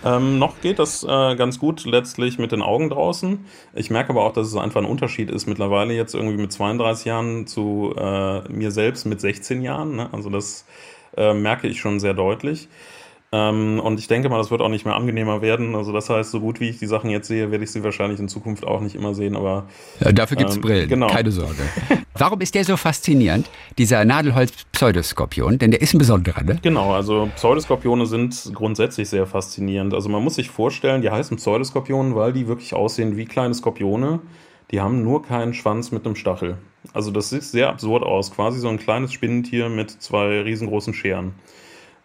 Ähm, 0.06 0.40
noch 0.40 0.62
geht 0.62 0.80
das 0.80 1.04
äh, 1.04 1.36
ganz 1.36 1.60
gut 1.60 1.86
letztlich 1.86 2.40
mit 2.40 2.52
den 2.52 2.62
Augen 2.62 2.90
draußen. 2.90 3.46
Ich 3.74 3.90
merke 3.90 4.12
aber 4.12 4.24
auch, 4.24 4.34
dass 4.34 4.48
es 4.48 4.56
einfach 4.56 4.80
ein 4.80 4.86
Unterschied 4.86 5.30
ist 5.30 5.46
mittlerweile 5.46 5.94
jetzt 5.94 6.16
irgendwie 6.16 6.38
mit 6.38 6.54
32 6.54 7.06
Jahren 7.06 7.48
zu 7.48 7.94
äh, 7.98 8.48
mir 8.50 8.72
selbst 8.72 9.06
mit 9.06 9.20
16 9.20 9.62
Jahren. 9.62 9.98
Ne? 9.98 10.10
Also 10.14 10.30
das 10.30 10.66
äh, 11.18 11.34
merke 11.34 11.68
ich 11.68 11.80
schon 11.80 12.00
sehr 12.00 12.14
deutlich. 12.14 12.70
Ähm, 13.32 13.80
und 13.80 14.00
ich 14.00 14.08
denke 14.08 14.30
mal, 14.30 14.38
das 14.38 14.50
wird 14.50 14.62
auch 14.62 14.70
nicht 14.70 14.86
mehr 14.86 14.96
angenehmer 14.96 15.42
werden. 15.42 15.76
Also 15.76 15.92
das 15.92 16.10
heißt, 16.10 16.32
so 16.32 16.40
gut 16.40 16.60
wie 16.60 16.70
ich 16.70 16.80
die 16.80 16.88
Sachen 16.88 17.10
jetzt 17.10 17.28
sehe, 17.28 17.52
werde 17.52 17.64
ich 17.64 17.72
sie 17.72 17.84
wahrscheinlich 17.84 18.20
in 18.20 18.28
Zukunft 18.28 18.66
auch 18.66 18.82
nicht 18.82 18.96
immer 18.96 19.14
sehen. 19.14 19.36
Aber 19.36 19.68
ja, 20.00 20.12
dafür 20.12 20.38
gibt's 20.38 20.56
ähm, 20.56 20.62
Brillen, 20.62 20.90
genau. 20.90 21.08
keine 21.08 21.32
Sorge. 21.32 21.62
Warum 22.16 22.42
ist 22.42 22.56
der 22.56 22.66
so 22.66 22.76
faszinierend, 22.76 23.50
dieser 23.78 24.04
Nadelholz-Pseudoskorpion? 24.04 25.60
Denn 25.60 25.72
der 25.72 25.82
ist 25.82 25.94
ein 25.94 26.00
besonderer, 26.00 26.44
ne? 26.44 26.58
Genau, 26.62 26.94
also 26.94 27.30
Pseudoskorpione 27.36 28.08
sind 28.08 28.52
grundsätzlich 28.54 29.10
sehr 29.10 29.26
faszinierend. 29.28 29.94
Also 29.94 30.10
man 30.10 30.24
muss 30.24 30.36
sich 30.36 30.50
vorstellen, 30.50 31.02
die 31.02 31.12
heißen 31.12 31.38
Pseudoskorpionen, 31.38 32.16
weil 32.16 32.34
die 32.34 32.48
wirklich 32.48 32.74
aussehen 32.74 33.16
wie 33.16 33.26
kleine 33.26 33.54
Skorpione 33.54 34.20
die 34.72 34.82
haben 34.82 35.04
nur 35.04 35.24
keinen 35.24 35.54
Schwanz 35.54 35.92
mit 35.92 36.06
einem 36.06 36.16
Stachel. 36.16 36.58
Also 36.94 37.12
das 37.12 37.30
sieht 37.30 37.44
sehr 37.44 37.70
absurd 37.70 38.04
aus, 38.04 38.32
quasi 38.32 38.60
so 38.60 38.70
ein 38.70 38.78
kleines 38.78 39.14
Spinnentier 39.14 39.70
mit 39.70 39.90
zwei 39.90 40.42
riesengroßen 40.42 40.94
Scheren. 40.94 41.34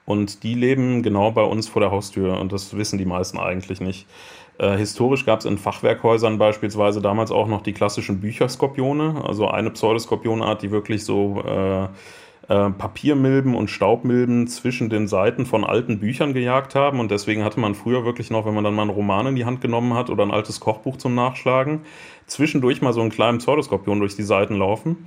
Und 0.07 0.43
die 0.43 0.55
leben 0.55 1.03
genau 1.03 1.31
bei 1.31 1.43
uns 1.43 1.69
vor 1.69 1.81
der 1.81 1.91
Haustür 1.91 2.39
und 2.39 2.53
das 2.53 2.77
wissen 2.77 2.99
die 2.99 3.07
meisten 3.07 3.39
eigentlich 3.39 3.81
nicht. 3.81 4.07
Äh, 4.59 4.77
historisch 4.77 5.25
gab 5.25 5.41
es 5.41 5.47
in 5.47 5.59
Fachwerkhäusern 5.59 6.39
beispielsweise 6.39 7.01
damals 7.01 7.31
auch 7.31 7.49
noch 7.49 7.63
die 7.63 7.73
klassischen 7.73 8.21
Bücherskorpione, 8.21 9.23
also 9.25 9.49
eine 9.49 9.71
Pseudoskorpionart, 9.71 10.63
die 10.63 10.71
wirklich 10.71 11.05
so 11.05 11.43
äh, 11.45 11.85
äh, 12.49 12.71
Papiermilben 12.71 13.55
und 13.55 13.69
Staubmilben 13.69 14.47
zwischen 14.47 14.91
den 14.91 15.09
Seiten 15.09 15.47
von 15.47 15.65
alten 15.65 15.99
Büchern 15.99 16.35
gejagt 16.35 16.75
haben. 16.75 17.01
Und 17.01 17.11
deswegen 17.11 17.43
hatte 17.43 17.59
man 17.59 17.75
früher 17.75 18.05
wirklich 18.05 18.31
noch, 18.31 18.45
wenn 18.45 18.55
man 18.55 18.65
dann 18.65 18.75
mal 18.75 18.83
einen 18.83 18.91
Roman 18.91 19.29
in 19.29 19.37
die 19.37 19.47
Hand 19.47 19.61
genommen 19.61 19.95
hat 19.95 20.11
oder 20.11 20.25
ein 20.25 20.31
altes 20.31 20.61
Kochbuch 20.61 20.99
zum 20.99 21.15
Nachschlagen, 21.15 21.81
zwischendurch 22.27 22.83
mal 22.83 22.93
so 22.93 23.01
einen 23.01 23.11
kleinen 23.11 23.39
Pseudoskorpion 23.39 23.99
durch 23.99 24.15
die 24.15 24.23
Seiten 24.23 24.57
laufen. 24.57 25.07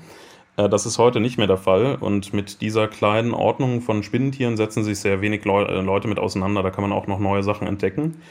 Äh, 0.57 0.67
das 0.67 0.85
ist 0.85 0.97
heute 0.97 1.19
nicht 1.21 1.37
mehr 1.37 1.47
der 1.47 1.57
Fall 1.57 1.97
und 1.99 2.33
mit 2.33 2.61
dieser 2.61 2.87
kleinen 2.87 3.33
Ordnung 3.33 3.81
von 3.81 4.03
Spinnentieren 4.03 4.57
setzen 4.57 4.83
sich 4.83 4.99
sehr 4.99 5.21
wenig 5.21 5.45
äh, 5.45 5.81
Leute 5.81 6.07
mit 6.07 6.19
auseinander. 6.19 6.63
Da 6.63 6.71
kann 6.71 6.81
man 6.81 6.91
auch 6.91 7.07
noch 7.07 7.19
neue 7.19 7.43
Sachen 7.43 7.67
entdecken. 7.67 8.21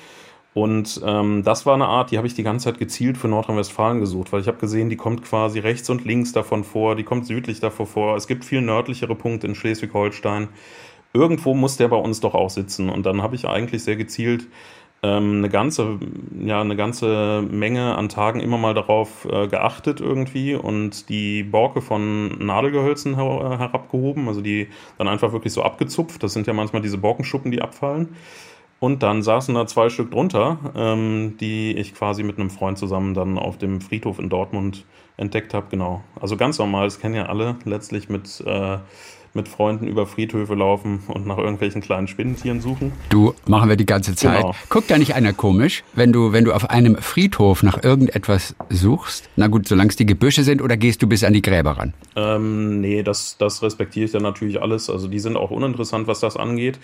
Und 0.53 1.03
ähm, 1.05 1.43
das 1.43 1.67
war 1.67 1.75
eine 1.75 1.87
Art, 1.87 2.11
die 2.11 2.17
habe 2.17 2.27
ich 2.27 2.33
die 2.33 2.43
ganze 2.43 2.65
Zeit 2.65 2.79
gezielt 2.79 3.19
für 3.19 3.29
Nordrhein-Westfalen 3.29 4.01
gesucht, 4.01 4.33
weil 4.33 4.41
ich 4.41 4.49
habe 4.49 4.57
gesehen, 4.57 4.89
die 4.89 4.97
kommt 4.97 5.23
quasi 5.23 5.59
rechts 5.59 5.91
und 5.91 6.07
links 6.07 6.33
davon 6.33 6.65
vor, 6.65 6.97
die 6.97 7.03
kommt 7.03 7.27
südlich 7.27 7.61
davor 7.61 7.87
vor. 7.87 8.17
Es 8.17 8.27
gibt 8.27 8.43
viel 8.43 8.63
nördlichere 8.63 9.15
Punkte 9.15 9.47
in 9.47 9.55
Schleswig-Holstein. 9.55 10.49
Irgendwo 11.13 11.53
muss 11.53 11.77
der 11.77 11.89
bei 11.89 11.97
uns 11.97 12.21
doch 12.21 12.35
auch 12.35 12.49
sitzen. 12.49 12.89
Und 12.89 13.05
dann 13.05 13.23
habe 13.23 13.35
ich 13.35 13.47
eigentlich 13.47 13.85
sehr 13.85 13.97
gezielt 13.97 14.47
ähm, 15.07 15.39
eine 15.39 15.49
ganze, 15.49 15.99
ja, 16.45 16.61
eine 16.61 16.77
ganze 16.77 17.43
Menge 17.43 17.97
an 17.97 18.09
Tagen 18.09 18.41
immer 18.41 18.59
mal 18.59 18.75
darauf 18.75 19.27
äh, 19.31 19.47
geachtet 19.47 20.01
irgendwie 20.01 20.55
und 20.55 21.09
die 21.09 21.45
Borke 21.45 21.81
von 21.81 22.45
Nadelgehölzen 22.45 23.15
her 23.15 23.53
äh, 23.53 23.59
herabgehoben, 23.59 24.27
also 24.29 24.41
die 24.41 24.69
dann 24.99 25.09
einfach 25.09 25.33
wirklich 25.33 25.53
so 25.53 25.63
abgezupft. 25.63 26.23
Das 26.23 26.33
sind 26.33 26.47
ja 26.47 26.53
manchmal 26.53 26.83
diese 26.83 26.99
Borkenschuppen, 26.99 27.51
die 27.53 27.63
abfallen. 27.63 28.17
Und 28.79 29.03
dann 29.03 29.23
saßen 29.23 29.55
da 29.55 29.67
zwei 29.67 29.89
Stück 29.89 30.11
drunter, 30.11 30.59
ähm, 30.75 31.37
die 31.41 31.77
ich 31.77 31.95
quasi 31.95 32.23
mit 32.23 32.39
einem 32.39 32.51
Freund 32.51 32.77
zusammen 32.77 33.15
dann 33.15 33.39
auf 33.39 33.57
dem 33.57 33.81
Friedhof 33.81 34.19
in 34.19 34.29
Dortmund 34.29 34.85
entdeckt 35.17 35.55
habe. 35.55 35.67
Genau. 35.71 36.03
Also 36.21 36.37
ganz 36.37 36.59
normal, 36.59 36.87
das 36.87 37.01
kennen 37.01 37.15
ja 37.15 37.27
alle 37.27 37.57
letztlich 37.65 38.09
mit 38.09 38.43
äh, 38.45 38.79
mit 39.37 39.49
Freunden 39.49 39.87
über 39.87 40.07
Friedhöfe 40.07 40.55
laufen 40.55 41.05
und 41.07 41.27
nach 41.27 41.39
irgendwelchen 41.39 41.81
kleinen 41.81 42.09
Spinnentieren 42.09 42.61
suchen. 42.61 42.93
Du, 43.11 43.35
machen 43.47 43.69
wir 43.69 43.77
die 43.77 43.87
ganze 43.87 44.15
Zeit. 44.17 44.41
Genau. 44.41 44.55
Guckt 44.69 44.91
da 44.91 44.99
nicht 44.99 45.15
einer 45.15 45.33
komisch, 45.33 45.85
wenn 45.95 46.13
du, 46.13 46.33
wenn 46.33 46.45
du 46.45 46.53
auf 46.53 46.69
einem 46.71 46.97
Friedhof 46.97 47.63
nach 47.63 47.83
irgendetwas 47.83 48.57
suchst? 48.71 49.29
Na 49.37 49.47
gut, 49.47 49.69
solange 49.69 49.91
es 49.91 49.97
die 49.97 50.07
Gebüsche 50.07 50.43
sind 50.43 50.61
oder 50.61 50.77
gehst 50.77 51.03
du 51.03 51.07
bis 51.07 51.23
an 51.23 51.33
die 51.33 51.43
Gräber 51.43 51.73
ran? 51.73 51.95
Ähm, 52.17 52.81
nee, 52.81 53.03
das, 53.03 53.37
das 53.39 53.63
respektiere 53.63 54.07
ich 54.07 54.13
dann 54.13 54.23
natürlich 54.23 54.61
alles. 54.61 54.91
Also 54.91 55.07
die 55.07 55.21
sind 55.21 55.37
auch 55.37 55.51
uninteressant, 55.51 56.09
was 56.09 56.21
das 56.21 56.37
angeht. 56.37 56.79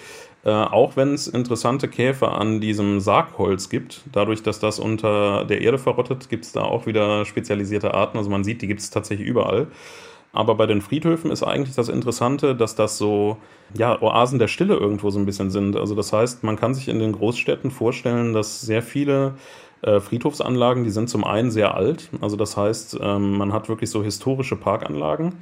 Äh, 0.44 0.50
auch 0.50 0.96
wenn 0.96 1.14
es 1.14 1.28
interessante 1.28 1.88
Käfer 1.88 2.32
an 2.32 2.60
diesem 2.60 3.00
Sargholz 3.00 3.68
gibt, 3.68 4.02
dadurch, 4.10 4.42
dass 4.42 4.58
das 4.58 4.78
unter 4.78 5.44
der 5.44 5.60
Erde 5.60 5.78
verrottet, 5.78 6.28
gibt 6.28 6.44
es 6.44 6.52
da 6.52 6.62
auch 6.62 6.86
wieder 6.86 7.24
spezialisierte 7.24 7.94
Arten. 7.94 8.18
Also 8.18 8.28
man 8.28 8.44
sieht, 8.44 8.60
die 8.60 8.66
gibt 8.66 8.80
es 8.80 8.90
tatsächlich 8.90 9.26
überall. 9.26 9.68
Aber 10.32 10.54
bei 10.54 10.66
den 10.66 10.80
Friedhöfen 10.80 11.30
ist 11.30 11.42
eigentlich 11.42 11.76
das 11.76 11.88
Interessante, 11.88 12.56
dass 12.56 12.74
das 12.74 12.96
so 12.96 13.36
ja, 13.74 14.00
Oasen 14.00 14.38
der 14.38 14.48
Stille 14.48 14.74
irgendwo 14.74 15.10
so 15.10 15.18
ein 15.18 15.26
bisschen 15.26 15.50
sind. 15.50 15.76
Also 15.76 15.94
das 15.94 16.12
heißt, 16.12 16.42
man 16.42 16.56
kann 16.56 16.74
sich 16.74 16.88
in 16.88 16.98
den 16.98 17.12
Großstädten 17.12 17.70
vorstellen, 17.70 18.32
dass 18.32 18.62
sehr 18.62 18.82
viele 18.82 19.34
äh, 19.82 20.00
Friedhofsanlagen, 20.00 20.84
die 20.84 20.90
sind 20.90 21.10
zum 21.10 21.24
einen 21.24 21.50
sehr 21.50 21.74
alt. 21.74 22.08
Also 22.20 22.36
das 22.36 22.56
heißt, 22.56 22.98
ähm, 23.02 23.36
man 23.36 23.52
hat 23.52 23.68
wirklich 23.68 23.90
so 23.90 24.02
historische 24.02 24.56
Parkanlagen. 24.56 25.34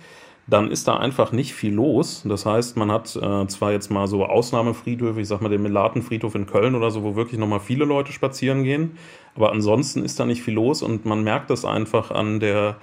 Dann 0.46 0.72
ist 0.72 0.88
da 0.88 0.96
einfach 0.96 1.30
nicht 1.30 1.54
viel 1.54 1.74
los. 1.74 2.22
Das 2.24 2.44
heißt, 2.44 2.76
man 2.76 2.90
hat 2.90 3.14
äh, 3.14 3.46
zwar 3.46 3.70
jetzt 3.70 3.90
mal 3.90 4.08
so 4.08 4.24
Ausnahmefriedhöfe, 4.24 5.20
ich 5.20 5.28
sag 5.28 5.40
mal 5.40 5.48
den 5.50 5.62
Melatenfriedhof 5.62 6.34
in 6.34 6.46
Köln 6.46 6.74
oder 6.74 6.90
so, 6.90 7.04
wo 7.04 7.14
wirklich 7.14 7.38
nochmal 7.38 7.60
viele 7.60 7.84
Leute 7.84 8.10
spazieren 8.10 8.64
gehen. 8.64 8.98
Aber 9.36 9.52
ansonsten 9.52 10.04
ist 10.04 10.18
da 10.18 10.26
nicht 10.26 10.42
viel 10.42 10.54
los 10.54 10.82
und 10.82 11.04
man 11.04 11.22
merkt 11.22 11.50
das 11.50 11.64
einfach 11.64 12.10
an 12.10 12.40
der 12.40 12.76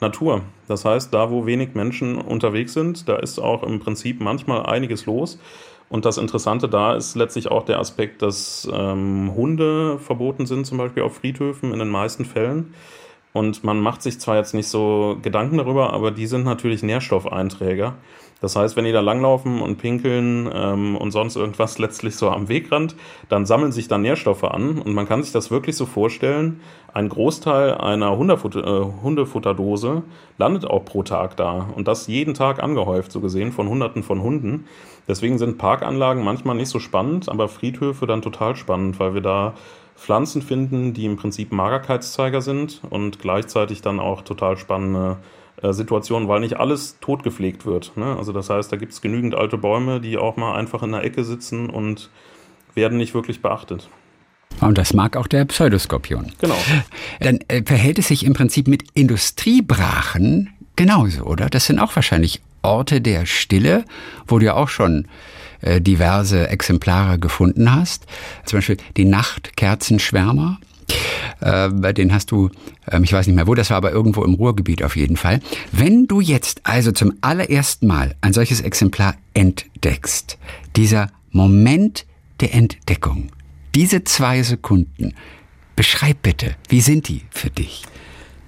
Natur. 0.00 0.42
Das 0.68 0.84
heißt, 0.84 1.12
da 1.12 1.30
wo 1.30 1.46
wenig 1.46 1.74
Menschen 1.74 2.16
unterwegs 2.16 2.72
sind, 2.72 3.08
da 3.08 3.16
ist 3.16 3.38
auch 3.38 3.62
im 3.62 3.80
Prinzip 3.80 4.20
manchmal 4.20 4.66
einiges 4.66 5.06
los. 5.06 5.38
Und 5.88 6.04
das 6.04 6.18
Interessante 6.18 6.68
da 6.68 6.94
ist 6.94 7.14
letztlich 7.14 7.50
auch 7.50 7.64
der 7.64 7.78
Aspekt, 7.78 8.22
dass 8.22 8.68
ähm, 8.72 9.32
Hunde 9.34 9.98
verboten 9.98 10.46
sind, 10.46 10.66
zum 10.66 10.78
Beispiel 10.78 11.02
auf 11.02 11.16
Friedhöfen 11.16 11.72
in 11.72 11.78
den 11.78 11.88
meisten 11.88 12.24
Fällen. 12.24 12.74
Und 13.34 13.64
man 13.64 13.80
macht 13.80 14.00
sich 14.00 14.20
zwar 14.20 14.36
jetzt 14.36 14.54
nicht 14.54 14.68
so 14.68 15.18
Gedanken 15.20 15.58
darüber, 15.58 15.92
aber 15.92 16.12
die 16.12 16.26
sind 16.26 16.44
natürlich 16.44 16.84
Nährstoffeinträger. 16.84 17.94
Das 18.40 18.54
heißt, 18.54 18.76
wenn 18.76 18.84
die 18.84 18.92
da 18.92 19.00
langlaufen 19.00 19.60
und 19.60 19.78
pinkeln 19.78 20.48
ähm, 20.54 20.96
und 20.96 21.10
sonst 21.10 21.34
irgendwas 21.34 21.78
letztlich 21.80 22.14
so 22.14 22.30
am 22.30 22.48
Wegrand, 22.48 22.94
dann 23.28 23.44
sammeln 23.44 23.72
sich 23.72 23.88
da 23.88 23.98
Nährstoffe 23.98 24.44
an 24.44 24.78
und 24.78 24.94
man 24.94 25.08
kann 25.08 25.22
sich 25.24 25.32
das 25.32 25.50
wirklich 25.50 25.76
so 25.76 25.84
vorstellen, 25.84 26.60
ein 26.92 27.08
Großteil 27.08 27.74
einer 27.74 28.16
Hundefutter, 28.16 28.64
äh, 28.64 29.02
Hundefutterdose 29.02 30.04
landet 30.38 30.64
auch 30.66 30.84
pro 30.84 31.02
Tag 31.02 31.36
da 31.36 31.70
und 31.74 31.88
das 31.88 32.06
jeden 32.06 32.34
Tag 32.34 32.62
angehäuft, 32.62 33.10
so 33.10 33.20
gesehen, 33.20 33.50
von 33.50 33.68
Hunderten 33.68 34.04
von 34.04 34.22
Hunden. 34.22 34.66
Deswegen 35.08 35.38
sind 35.38 35.58
Parkanlagen 35.58 36.22
manchmal 36.22 36.54
nicht 36.54 36.68
so 36.68 36.78
spannend, 36.78 37.28
aber 37.28 37.48
Friedhöfe 37.48 38.06
dann 38.06 38.22
total 38.22 38.54
spannend, 38.54 39.00
weil 39.00 39.14
wir 39.14 39.22
da 39.22 39.54
Pflanzen 39.96 40.42
finden, 40.42 40.92
die 40.92 41.06
im 41.06 41.16
Prinzip 41.16 41.52
Magerkeitszeiger 41.52 42.40
sind 42.40 42.82
und 42.90 43.18
gleichzeitig 43.18 43.82
dann 43.82 44.00
auch 44.00 44.22
total 44.22 44.56
spannende 44.56 45.18
äh, 45.62 45.72
Situationen, 45.72 46.28
weil 46.28 46.40
nicht 46.40 46.58
alles 46.58 46.98
totgepflegt 47.00 47.64
wird. 47.64 47.96
Ne? 47.96 48.16
Also 48.16 48.32
das 48.32 48.50
heißt, 48.50 48.70
da 48.72 48.76
gibt 48.76 48.92
es 48.92 49.00
genügend 49.00 49.34
alte 49.34 49.56
Bäume, 49.56 50.00
die 50.00 50.18
auch 50.18 50.36
mal 50.36 50.56
einfach 50.56 50.82
in 50.82 50.92
der 50.92 51.04
Ecke 51.04 51.24
sitzen 51.24 51.70
und 51.70 52.10
werden 52.74 52.98
nicht 52.98 53.14
wirklich 53.14 53.40
beachtet. 53.40 53.88
Und 54.60 54.78
das 54.78 54.92
mag 54.92 55.16
auch 55.16 55.26
der 55.26 55.44
Pseudoskorpion. 55.44 56.32
Genau. 56.38 56.56
Dann 57.20 57.38
äh, 57.48 57.62
verhält 57.64 57.98
es 57.98 58.08
sich 58.08 58.24
im 58.24 58.34
Prinzip 58.34 58.68
mit 58.68 58.84
Industriebrachen 58.94 60.50
genauso, 60.76 61.24
oder? 61.24 61.48
Das 61.48 61.66
sind 61.66 61.78
auch 61.78 61.94
wahrscheinlich 61.94 62.40
Orte 62.62 63.00
der 63.00 63.26
Stille, 63.26 63.84
wo 64.26 64.38
du 64.38 64.46
ja 64.46 64.54
auch 64.54 64.68
schon 64.68 65.06
äh, 65.64 65.80
diverse 65.80 66.48
Exemplare 66.48 67.18
gefunden 67.18 67.74
hast. 67.74 68.06
Zum 68.44 68.58
Beispiel 68.58 68.76
die 68.96 69.06
Nachtkerzenschwärmer. 69.06 70.58
Äh, 71.40 71.94
den 71.94 72.12
hast 72.12 72.30
du, 72.30 72.50
äh, 72.90 73.00
ich 73.02 73.12
weiß 73.12 73.26
nicht 73.26 73.36
mehr 73.36 73.46
wo, 73.46 73.54
das 73.54 73.70
war 73.70 73.78
aber 73.78 73.90
irgendwo 73.90 74.24
im 74.24 74.34
Ruhrgebiet 74.34 74.82
auf 74.82 74.96
jeden 74.96 75.16
Fall. 75.16 75.40
Wenn 75.72 76.06
du 76.06 76.20
jetzt 76.20 76.60
also 76.64 76.92
zum 76.92 77.14
allerersten 77.22 77.86
Mal 77.86 78.14
ein 78.20 78.32
solches 78.32 78.60
Exemplar 78.60 79.14
entdeckst, 79.32 80.38
dieser 80.76 81.10
Moment 81.30 82.06
der 82.40 82.54
Entdeckung, 82.54 83.28
diese 83.74 84.04
zwei 84.04 84.42
Sekunden, 84.42 85.14
beschreib 85.76 86.22
bitte, 86.22 86.56
wie 86.68 86.80
sind 86.80 87.08
die 87.08 87.22
für 87.30 87.50
dich? 87.50 87.84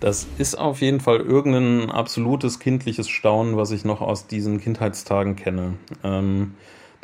Das 0.01 0.27
ist 0.37 0.57
auf 0.57 0.83
jeden 0.83 1.01
Fall 1.01 1.21
irgendein 1.21 1.91
absolutes 1.91 2.59
kindliches 2.59 3.09
Staunen, 3.09 3.57
was 3.57 3.71
ich 3.71 3.85
noch 3.85 4.03
aus 4.03 4.27
diesen 4.27 4.61
Kindheitstagen 4.61 5.37
kenne. 5.37 5.75
Ähm, 6.05 6.53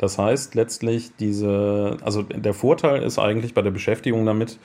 das 0.03 0.17
heißt 0.17 0.53
letztlich 0.53 1.15
diese, 1.15 1.95
also 2.03 2.23
der 2.23 2.53
Vorteil 2.53 3.03
ist 3.03 3.19
eigentlich 3.19 3.53
bei 3.53 3.61
der 3.61 3.71
Beschäftigung 3.71 4.25
damit, 4.25 4.59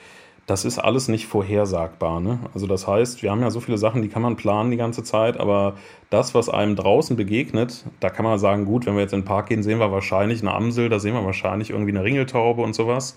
das 0.47 0.65
ist 0.65 0.79
alles 0.79 1.07
nicht 1.07 1.27
vorhersagbar. 1.27 2.19
Ne? 2.19 2.39
Also 2.53 2.67
das 2.67 2.87
heißt, 2.87 3.23
wir 3.23 3.31
haben 3.31 3.39
ja 3.39 3.49
so 3.49 3.61
viele 3.61 3.77
Sachen, 3.77 4.01
die 4.01 4.09
kann 4.09 4.21
man 4.21 4.35
planen 4.35 4.69
die 4.69 4.75
ganze 4.75 5.01
Zeit, 5.01 5.39
aber 5.39 5.75
das, 6.09 6.35
was 6.35 6.49
einem 6.49 6.75
draußen 6.75 7.15
begegnet, 7.15 7.85
da 8.01 8.09
kann 8.09 8.25
man 8.25 8.37
sagen, 8.37 8.65
gut, 8.65 8.85
wenn 8.85 8.95
wir 8.95 9.01
jetzt 9.01 9.13
in 9.13 9.21
den 9.21 9.25
Park 9.25 9.47
gehen, 9.47 9.63
sehen 9.63 9.79
wir 9.79 9.93
wahrscheinlich 9.93 10.41
eine 10.41 10.53
Amsel, 10.53 10.89
da 10.89 10.99
sehen 10.99 11.13
wir 11.13 11.23
wahrscheinlich 11.23 11.69
irgendwie 11.69 11.91
eine 11.91 12.03
Ringeltaube 12.03 12.61
und 12.61 12.75
sowas. 12.75 13.15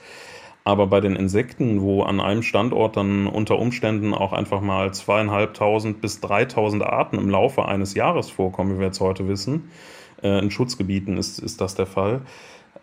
Aber 0.63 0.87
bei 0.87 1.01
den 1.01 1.17
Insekten, 1.17 1.81
wo 1.81 2.05
an 2.05 2.21
einem 2.21 2.45
Standort 2.45 2.97
dann 2.97 3.27
unter 3.27 3.59
Umständen 3.59 4.15
auch 4.15 4.33
einfach 4.33 4.61
mal 4.61 4.95
zweieinhalbtausend 4.95 6.01
bis 6.01 6.21
dreitausend 6.21 6.85
Arten 6.85 7.17
im 7.17 7.29
Laufe 7.29 7.67
eines 7.67 7.95
Jahres 7.95 8.31
vorkommen, 8.31 8.77
wie 8.77 8.79
wir 8.79 8.87
jetzt 8.87 9.01
heute 9.01 9.27
wissen, 9.27 9.71
äh, 10.23 10.39
in 10.39 10.51
Schutzgebieten 10.51 11.17
ist, 11.17 11.39
ist 11.39 11.61
das 11.61 11.75
der 11.75 11.87
Fall 11.87 12.23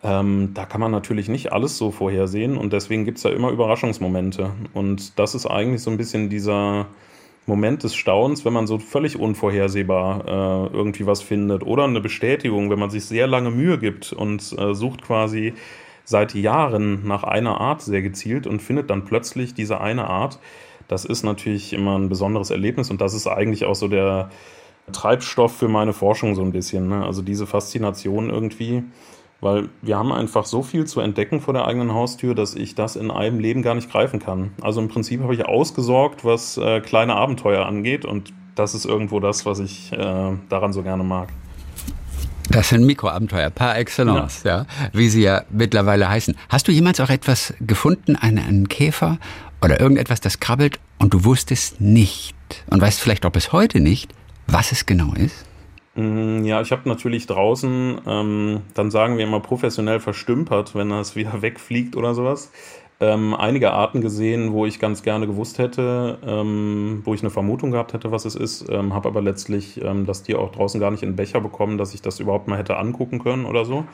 ähm, 0.02 0.52
da 0.54 0.66
kann 0.66 0.80
man 0.80 0.92
natürlich 0.92 1.28
nicht 1.28 1.52
alles 1.52 1.78
so 1.78 1.92
vorhersehen 1.92 2.58
und 2.58 2.72
deswegen 2.72 3.04
gibt 3.04 3.18
es 3.18 3.24
da 3.24 3.30
immer 3.30 3.50
Überraschungsmomente. 3.50 4.52
Und 4.74 5.20
das 5.20 5.36
ist 5.36 5.46
eigentlich 5.46 5.82
so 5.82 5.92
ein 5.92 5.98
bisschen 5.98 6.30
dieser 6.30 6.88
Moment 7.46 7.84
des 7.84 7.96
Staunens, 7.96 8.46
wenn 8.46 8.54
man 8.54 8.68
so 8.68 8.80
völlig 8.80 9.20
unvorhersehbar 9.20 10.26
äh, 10.72 10.76
irgendwie 10.76 11.06
was 11.06 11.22
findet. 11.22 11.64
Oder 11.64 11.84
eine 11.84 12.00
Bestätigung, 12.00 12.70
wenn 12.70 12.80
man 12.80 12.92
sich 12.92 13.06
sehr 13.06 13.28
lange 13.28 13.52
Mühe 13.52 13.78
gibt 13.78 14.14
und 14.14 14.58
äh, 14.58 14.74
sucht 14.74 15.02
quasi 15.02 15.54
seit 16.06 16.34
Jahren 16.34 17.06
nach 17.06 17.24
einer 17.24 17.60
Art 17.60 17.82
sehr 17.82 18.02
gezielt 18.02 18.48
und 18.48 18.62
findet 18.62 18.90
dann 18.90 19.04
plötzlich 19.04 19.54
diese 19.54 19.82
eine 19.82 20.08
Art. 20.08 20.40
Das 20.88 21.06
ist 21.06 21.24
natürlich 21.24 21.74
immer 21.74 22.00
ein 22.00 22.10
besonderes 22.10 22.52
Erlebnis 22.52 22.90
und 22.90 23.02
das 23.02 23.14
ist 23.14 23.28
eigentlich 23.28 23.66
auch 23.66 23.76
so 23.76 23.88
der 23.88 24.30
Treibstoff 24.92 25.56
für 25.56 25.68
meine 25.68 25.94
Forschung 25.94 26.36
so 26.36 26.42
ein 26.42 26.52
bisschen. 26.52 26.90
Ne? 26.90 27.06
Also 27.06 27.22
diese 27.22 27.48
Faszination 27.48 28.30
irgendwie 28.30 28.84
Weil 29.42 29.70
wir 29.82 29.98
haben 29.98 30.12
einfach 30.12 30.46
so 30.46 30.64
viel 30.64 30.86
zu 30.86 31.00
entdecken 31.00 31.40
vor 31.40 31.54
der 31.54 31.66
eigenen 31.66 31.94
Haustür, 31.94 32.36
dass 32.36 32.56
ich 32.56 32.76
das 32.76 32.96
in 32.96 33.10
einem 33.10 33.40
Leben 33.40 33.62
gar 33.62 33.74
nicht 33.74 33.90
greifen 33.90 34.20
kann. 34.20 34.52
Also 34.62 34.82
im 34.82 34.90
Prinzip 34.90 35.22
habe 35.22 35.34
ich 35.34 35.46
ausgesorgt, 35.46 36.26
was 36.26 36.58
äh, 36.58 36.82
kleine 36.82 37.16
Abenteuer 37.16 37.66
angeht 37.66 38.04
und 38.04 38.34
das 38.56 38.76
ist 38.76 38.86
irgendwo 38.86 39.22
das, 39.22 39.46
was 39.46 39.60
ich 39.60 39.94
äh, 39.94 40.32
daran 40.50 40.74
so 40.74 40.84
gerne 40.84 41.04
mag. 41.04 41.30
Das 42.50 42.70
sind 42.70 42.86
Mikroabenteuer 42.86 43.52
par 43.52 43.78
excellence, 43.78 44.44
ja. 44.44 44.58
ja. 44.58 44.66
wie 44.92 45.08
sie 45.08 45.22
ja 45.22 45.44
mittlerweile 45.52 46.10
heißen. 46.10 46.36
Hast 46.50 46.68
du 46.68 46.72
jemals 46.72 47.00
auch 47.00 47.10
etwas 47.10 47.54
gefunden, 47.62 48.16
einen, 48.16 48.40
einen 48.40 48.68
Käfer 48.68 49.20
oder 49.62 49.80
irgendetwas, 49.80 50.20
das 50.20 50.40
krabbelt 50.40 50.80
und 50.98 51.14
du 51.14 51.24
wusstest 51.24 51.80
nicht 51.80 52.36
und 52.68 52.82
weißt 52.82 53.00
vielleicht 53.00 53.26
auch 53.26 53.32
bis 53.32 53.54
heute 53.54 53.80
nicht, 53.80 54.12
was 54.52 54.72
es 54.72 54.86
genau 54.86 55.14
ist? 55.14 55.46
Mm, 55.96 56.44
ja, 56.44 56.62
ich 56.62 56.72
habe 56.72 56.88
natürlich 56.88 57.28
draußen, 57.28 58.02
ähm, 58.06 58.62
dann 58.74 58.92
sagen 58.92 59.18
wir 59.18 59.26
immer 59.26 59.40
professionell 59.40 60.00
verstümpert, 60.00 60.76
wenn 60.76 60.90
das 60.90 61.16
wieder 61.16 61.42
wegfliegt 61.42 61.96
oder 61.96 62.14
sowas. 62.14 62.52
Ähm, 63.02 63.34
einige 63.34 63.72
Arten 63.72 64.02
gesehen, 64.02 64.52
wo 64.52 64.66
ich 64.66 64.78
ganz 64.78 65.04
gerne 65.04 65.26
gewusst 65.26 65.58
hätte, 65.58 66.18
ähm, 66.26 67.02
wo 67.06 67.14
ich 67.14 67.22
eine 67.22 67.30
Vermutung 67.30 67.72
gehabt 67.72 67.94
hätte, 67.94 68.12
was 68.12 68.26
es 68.26 68.36
ist, 68.36 68.70
ähm, 68.70 68.94
habe 68.94 69.08
aber 69.08 69.22
letztlich 69.22 69.82
ähm, 69.82 70.06
das 70.06 70.24
Tier 70.24 70.40
auch 70.40 70.52
draußen 70.52 70.82
gar 70.82 70.92
nicht 70.92 71.04
in 71.04 71.12
den 71.12 71.16
Becher 71.16 71.40
bekommen, 71.40 71.78
dass 71.78 71.94
ich 71.94 72.02
das 72.02 72.20
überhaupt 72.20 72.50
mal 72.50 72.58
hätte 72.58 72.76
angucken 72.76 73.20
können 73.20 73.46
oder 73.46 73.64
so. 73.64 73.86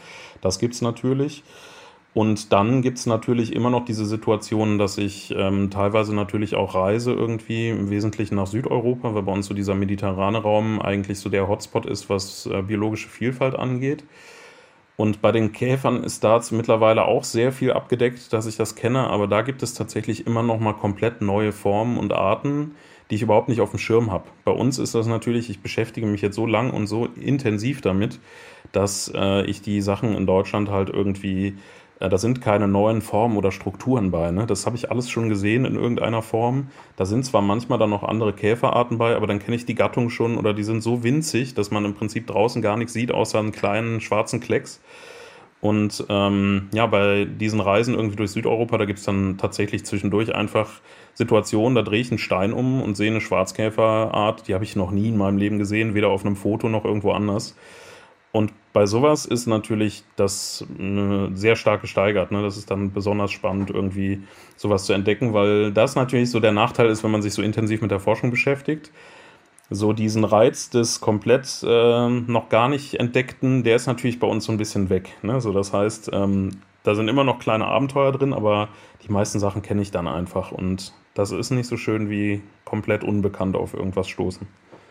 Das 0.42 0.58
gibt 0.58 0.74
es 0.74 0.82
natürlich. 0.82 1.44
Und 2.16 2.54
dann 2.54 2.82
gibt 2.82 2.98
es 2.98 3.08
natürlich 3.08 3.54
immer 3.54 3.70
noch 3.70 3.84
diese 3.84 4.06
Situation, 4.06 4.78
dass 4.78 4.98
ich 4.98 5.36
ähm, 5.38 5.70
teilweise 5.70 6.16
natürlich 6.16 6.56
auch 6.56 6.74
reise 6.74 7.12
irgendwie, 7.12 7.68
im 7.68 7.90
Wesentlichen 7.90 8.36
nach 8.36 8.48
Südeuropa, 8.48 9.14
weil 9.14 9.24
bei 9.24 9.34
uns 9.34 9.48
so 9.48 9.54
dieser 9.54 9.76
mediterrane 9.76 10.38
Raum 10.38 10.82
eigentlich 10.82 11.20
so 11.20 11.30
der 11.30 11.50
Hotspot 11.50 11.86
ist, 11.86 12.10
was 12.10 12.46
äh, 12.46 12.62
biologische 12.62 13.10
Vielfalt 13.10 13.56
angeht. 13.56 14.06
Und 14.96 15.22
bei 15.22 15.34
den 15.34 15.52
Käfern 15.52 16.06
ist 16.06 16.24
da 16.24 16.42
mittlerweile 16.52 17.04
auch 17.04 17.26
sehr 17.26 17.52
viel 17.52 17.74
abgedeckt, 17.74 18.32
dass 18.32 18.46
ich 18.46 18.56
das 18.56 18.76
kenne, 18.76 19.08
aber 19.10 19.28
da 19.28 19.42
gibt 19.42 19.62
es 19.62 19.74
tatsächlich 19.74 20.26
immer 20.26 20.42
noch 20.42 20.62
mal 20.62 20.72
komplett 20.72 21.22
neue 21.22 21.52
Formen 21.52 21.98
und 21.98 22.14
Arten, 22.14 22.76
die 23.12 23.16
ich 23.16 23.24
überhaupt 23.24 23.50
nicht 23.50 23.60
auf 23.60 23.72
dem 23.72 23.80
Schirm 23.80 24.10
habe. 24.10 24.30
Bei 24.46 24.54
uns 24.54 24.80
ist 24.80 24.96
das 24.96 25.06
natürlich, 25.06 25.50
ich 25.50 25.60
beschäftige 25.60 26.08
mich 26.08 26.22
jetzt 26.22 26.36
so 26.36 26.46
lang 26.46 26.72
und 26.72 26.88
so 26.88 27.08
intensiv 27.20 27.82
damit, 27.82 28.22
dass 28.72 29.12
äh, 29.14 29.44
ich 29.48 29.62
die 29.62 29.82
Sachen 29.82 30.16
in 30.16 30.26
Deutschland 30.26 30.70
halt 30.70 30.90
irgendwie 30.90 31.58
da 32.00 32.18
sind 32.18 32.42
keine 32.42 32.68
neuen 32.68 33.02
Formen 33.02 33.38
oder 33.38 33.52
Strukturen 33.52 34.12
bei. 34.12 34.32
Ne? 34.32 34.46
Das 34.46 34.66
habe 34.66 34.76
ich 34.76 34.92
alles 34.92 35.10
schon 35.10 35.30
gesehen 35.30 35.66
in 35.66 35.76
irgendeiner 35.76 36.22
Form. 36.22 36.68
Da 36.98 37.06
sind 37.06 37.26
zwar 37.26 37.42
manchmal 37.42 37.80
dann 37.80 37.90
noch 37.90 38.04
andere 38.04 38.34
Käferarten 38.34 38.98
bei, 38.98 39.16
aber 39.16 39.28
dann 39.28 39.40
kenne 39.40 39.56
ich 39.56 39.66
die 39.66 39.76
Gattung 39.76 40.10
schon 40.10 40.38
oder 40.38 40.54
die 40.54 40.64
sind 40.64 40.82
so 40.82 41.04
winzig, 41.04 41.54
dass 41.54 41.72
man 41.72 41.86
im 41.86 41.94
Prinzip 41.94 42.28
draußen 42.28 42.62
gar 42.62 42.76
nichts 42.76 42.94
sieht, 42.94 43.12
außer 43.12 43.40
einen 43.40 43.54
kleinen 43.54 44.02
schwarzen 44.02 44.42
Klecks. 44.42 44.82
Und 45.62 46.06
ähm, 46.10 46.68
ja, 46.74 46.86
bei 46.86 47.26
diesen 47.26 47.60
Reisen 47.60 47.96
irgendwie 47.96 48.18
durch 48.18 48.32
Südeuropa, 48.32 48.78
da 48.78 48.86
gibt 48.86 49.00
es 49.00 49.06
dann 49.06 49.38
tatsächlich 49.38 49.86
zwischendurch 49.86 50.36
einfach 50.36 50.70
Situationen, 51.16 51.76
da 51.76 51.82
drehe 51.82 52.02
ich 52.02 52.12
einen 52.12 52.20
Stein 52.20 52.54
um 52.54 52.82
und 52.82 52.96
sehe 52.96 53.10
eine 53.10 53.22
Schwarzkäferart, 53.22 54.48
die 54.48 54.54
habe 54.54 54.64
ich 54.66 54.76
noch 54.76 54.92
nie 54.92 55.08
in 55.08 55.18
meinem 55.18 55.38
Leben 55.38 55.58
gesehen, 55.58 55.96
weder 55.96 56.10
auf 56.10 56.26
einem 56.26 56.36
Foto 56.36 56.68
noch 56.70 56.84
irgendwo 56.86 57.14
anders. 57.14 57.56
Und 58.32 58.52
bei 58.76 58.88
sowas 58.88 59.26
ist 59.26 59.48
natürlich 59.48 60.04
das 60.18 60.66
äh, 60.78 61.30
sehr 61.34 61.56
stark 61.56 61.80
gesteigert. 61.80 62.32
Ne? 62.32 62.42
Das 62.42 62.58
ist 62.58 62.70
dann 62.70 62.92
besonders 62.92 63.32
spannend, 63.32 63.70
irgendwie 63.70 64.22
sowas 64.58 64.84
zu 64.84 64.92
entdecken, 64.92 65.34
weil 65.34 65.72
das 65.72 65.96
natürlich 65.96 66.30
so 66.30 66.42
der 66.42 66.52
Nachteil 66.52 66.88
ist, 66.90 67.02
wenn 67.02 67.12
man 67.12 67.22
sich 67.22 67.34
so 67.34 67.42
intensiv 67.42 67.82
mit 67.82 67.90
der 67.90 68.02
Forschung 68.02 68.32
beschäftigt. 68.32 68.92
So 69.70 69.94
diesen 69.94 70.26
Reiz 70.26 70.70
des 70.70 71.00
komplett 71.00 71.64
äh, 71.66 72.10
noch 72.10 72.50
gar 72.50 72.68
nicht 72.68 72.96
entdeckten, 72.96 73.64
der 73.64 73.78
ist 73.78 73.88
natürlich 73.88 74.20
bei 74.20 74.28
uns 74.28 74.44
so 74.44 74.52
ein 74.52 74.58
bisschen 74.58 74.90
weg. 74.90 75.10
Ne? 75.22 75.40
So, 75.40 75.54
das 75.54 75.72
heißt, 75.72 76.10
ähm, 76.12 76.52
da 76.84 76.96
sind 76.96 77.08
immer 77.08 77.24
noch 77.24 77.40
kleine 77.40 77.68
Abenteuer 77.68 78.12
drin, 78.12 78.34
aber 78.34 78.68
die 79.08 79.12
meisten 79.12 79.40
Sachen 79.40 79.62
kenne 79.62 79.84
ich 79.84 79.92
dann 79.92 80.10
einfach. 80.10 80.52
Und 80.52 80.92
das 81.14 81.32
ist 81.32 81.50
nicht 81.50 81.68
so 81.68 81.78
schön 81.78 82.10
wie 82.10 82.42
komplett 82.66 83.06
unbekannt 83.06 83.56
auf 83.56 83.74
irgendwas 83.74 84.10
stoßen. 84.10 84.46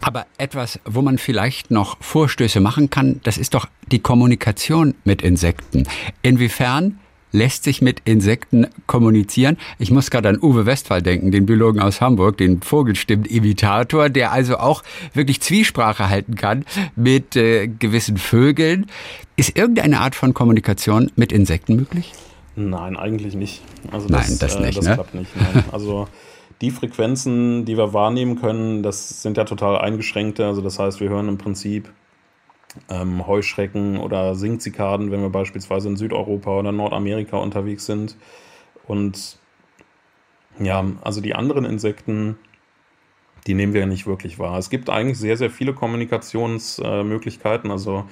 Aber 0.06 0.26
etwas, 0.36 0.78
wo 0.84 1.00
man 1.00 1.16
vielleicht 1.16 1.70
noch 1.70 1.96
Vorstöße 1.98 2.60
machen 2.60 2.90
kann, 2.90 3.20
das 3.22 3.38
ist 3.38 3.54
doch 3.54 3.66
die 3.90 4.00
Kommunikation 4.00 4.94
mit 5.04 5.22
Insekten. 5.22 5.88
Inwiefern 6.20 6.98
lässt 7.32 7.64
sich 7.64 7.80
mit 7.80 8.02
Insekten 8.04 8.66
kommunizieren. 8.86 9.56
Ich 9.78 9.90
muss 9.90 10.10
gerade 10.10 10.28
an 10.28 10.38
Uwe 10.42 10.66
Westphal 10.66 11.00
denken, 11.00 11.30
den 11.30 11.46
Biologen 11.46 11.80
aus 11.80 12.02
Hamburg, 12.02 12.36
den 12.36 12.60
Vogelstimmen-Imitator, 12.60 14.10
der 14.10 14.30
also 14.30 14.58
auch 14.58 14.82
wirklich 15.14 15.40
Zwiesprache 15.40 16.10
halten 16.10 16.34
kann 16.34 16.66
mit 16.96 17.34
äh, 17.34 17.66
gewissen 17.66 18.18
Vögeln. 18.18 18.86
Ist 19.36 19.56
irgendeine 19.56 20.00
Art 20.00 20.14
von 20.14 20.34
Kommunikation 20.34 21.12
mit 21.16 21.32
Insekten 21.32 21.76
möglich? 21.76 22.12
Nein, 22.56 22.98
eigentlich 22.98 23.34
nicht. 23.34 23.62
Also 23.90 24.06
das, 24.08 24.28
Nein, 24.28 24.38
das 24.38 24.58
nicht. 24.60 24.68
Äh, 24.68 24.74
das 24.74 24.84
ne? 24.84 24.94
klappt 24.94 25.14
nicht. 25.14 25.30
Nein. 25.34 25.64
Also 25.72 26.08
die 26.60 26.70
Frequenzen, 26.70 27.64
die 27.64 27.76
wir 27.76 27.92
wahrnehmen 27.92 28.40
können, 28.40 28.82
das 28.82 29.22
sind 29.22 29.36
ja 29.36 29.44
total 29.44 29.78
eingeschränkte. 29.78 30.46
Also 30.46 30.60
das 30.60 30.78
heißt, 30.78 31.00
wir 31.00 31.08
hören 31.08 31.28
im 31.28 31.38
Prinzip 31.38 31.92
ähm, 32.88 33.26
Heuschrecken 33.26 33.98
oder 33.98 34.34
Singzikaden, 34.34 35.10
wenn 35.10 35.20
wir 35.20 35.30
beispielsweise 35.30 35.88
in 35.88 35.96
Südeuropa 35.96 36.58
oder 36.58 36.72
Nordamerika 36.72 37.36
unterwegs 37.36 37.86
sind. 37.86 38.16
Und 38.86 39.38
ja, 40.58 40.84
also 41.02 41.20
die 41.20 41.34
anderen 41.34 41.64
Insekten, 41.64 42.38
die 43.46 43.54
nehmen 43.54 43.74
wir 43.74 43.86
nicht 43.86 44.06
wirklich 44.06 44.38
wahr. 44.38 44.58
Es 44.58 44.70
gibt 44.70 44.88
eigentlich 44.88 45.18
sehr, 45.18 45.36
sehr 45.36 45.50
viele 45.50 45.74
Kommunikationsmöglichkeiten. 45.74 47.70
Also 47.70 48.04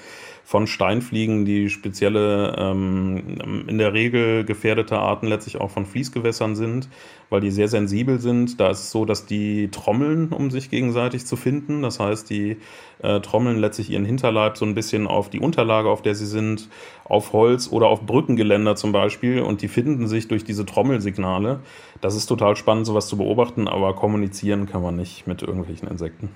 von 0.45 0.67
Steinfliegen, 0.67 1.45
die 1.45 1.71
spezielle, 1.71 2.55
ähm, 2.59 3.65
in 3.69 3.79
der 3.79 3.95
Regel 3.95 4.45
gefährdete 4.45 4.99
Arten 4.99 5.27
letztlich 5.27 5.61
auch 5.61 5.71
von 5.71 5.87
Fließgewässern 5.87 6.57
sind, 6.57 6.89
weil 7.31 7.41
die 7.41 7.51
sehr 7.51 7.69
sensibel 7.69 8.21
sind. 8.21 8.61
Da 8.61 8.71
ist 8.71 8.81
es 8.81 8.91
so, 8.91 9.05
dass 9.05 9.25
die 9.25 9.71
trommeln, 9.71 10.29
um 10.31 10.51
sich 10.51 10.69
gegenseitig 10.69 11.25
zu 11.27 11.37
finden. 11.37 11.83
Das 11.83 12.01
heißt, 12.01 12.29
die 12.29 12.57
äh, 13.03 13.21
trommeln 13.21 13.59
letztlich 13.59 13.91
ihren 13.91 14.05
Hinterleib 14.05 14.57
so 14.57 14.65
ein 14.65 14.75
bisschen 14.75 15.07
auf 15.07 15.31
die 15.31 15.41
Unterlage, 15.41 15.89
auf 15.89 16.03
der 16.03 16.15
sie 16.15 16.27
sind, 16.27 16.69
auf 17.05 17.33
Holz 17.33 17.71
oder 17.71 17.87
auf 17.87 18.03
Brückengeländer 18.03 18.77
zum 18.77 18.93
Beispiel 18.93 19.41
und 19.41 19.63
die 19.63 19.69
finden 19.69 20.07
sich 20.07 20.29
durch 20.29 20.45
diese 20.45 20.67
Trommelsignale. 20.67 21.61
Das 22.01 22.15
ist 22.17 22.27
total 22.27 22.57
spannend, 22.57 22.87
sowas 22.87 23.07
zu 23.07 23.17
beobachten, 23.17 23.69
aber 23.69 23.95
kommunizieren 23.95 24.67
kann 24.67 24.83
man 24.83 24.97
nicht 24.97 25.22
mit 25.27 25.43
irgendwelchen 25.43 25.89
Insekten. 25.89 26.31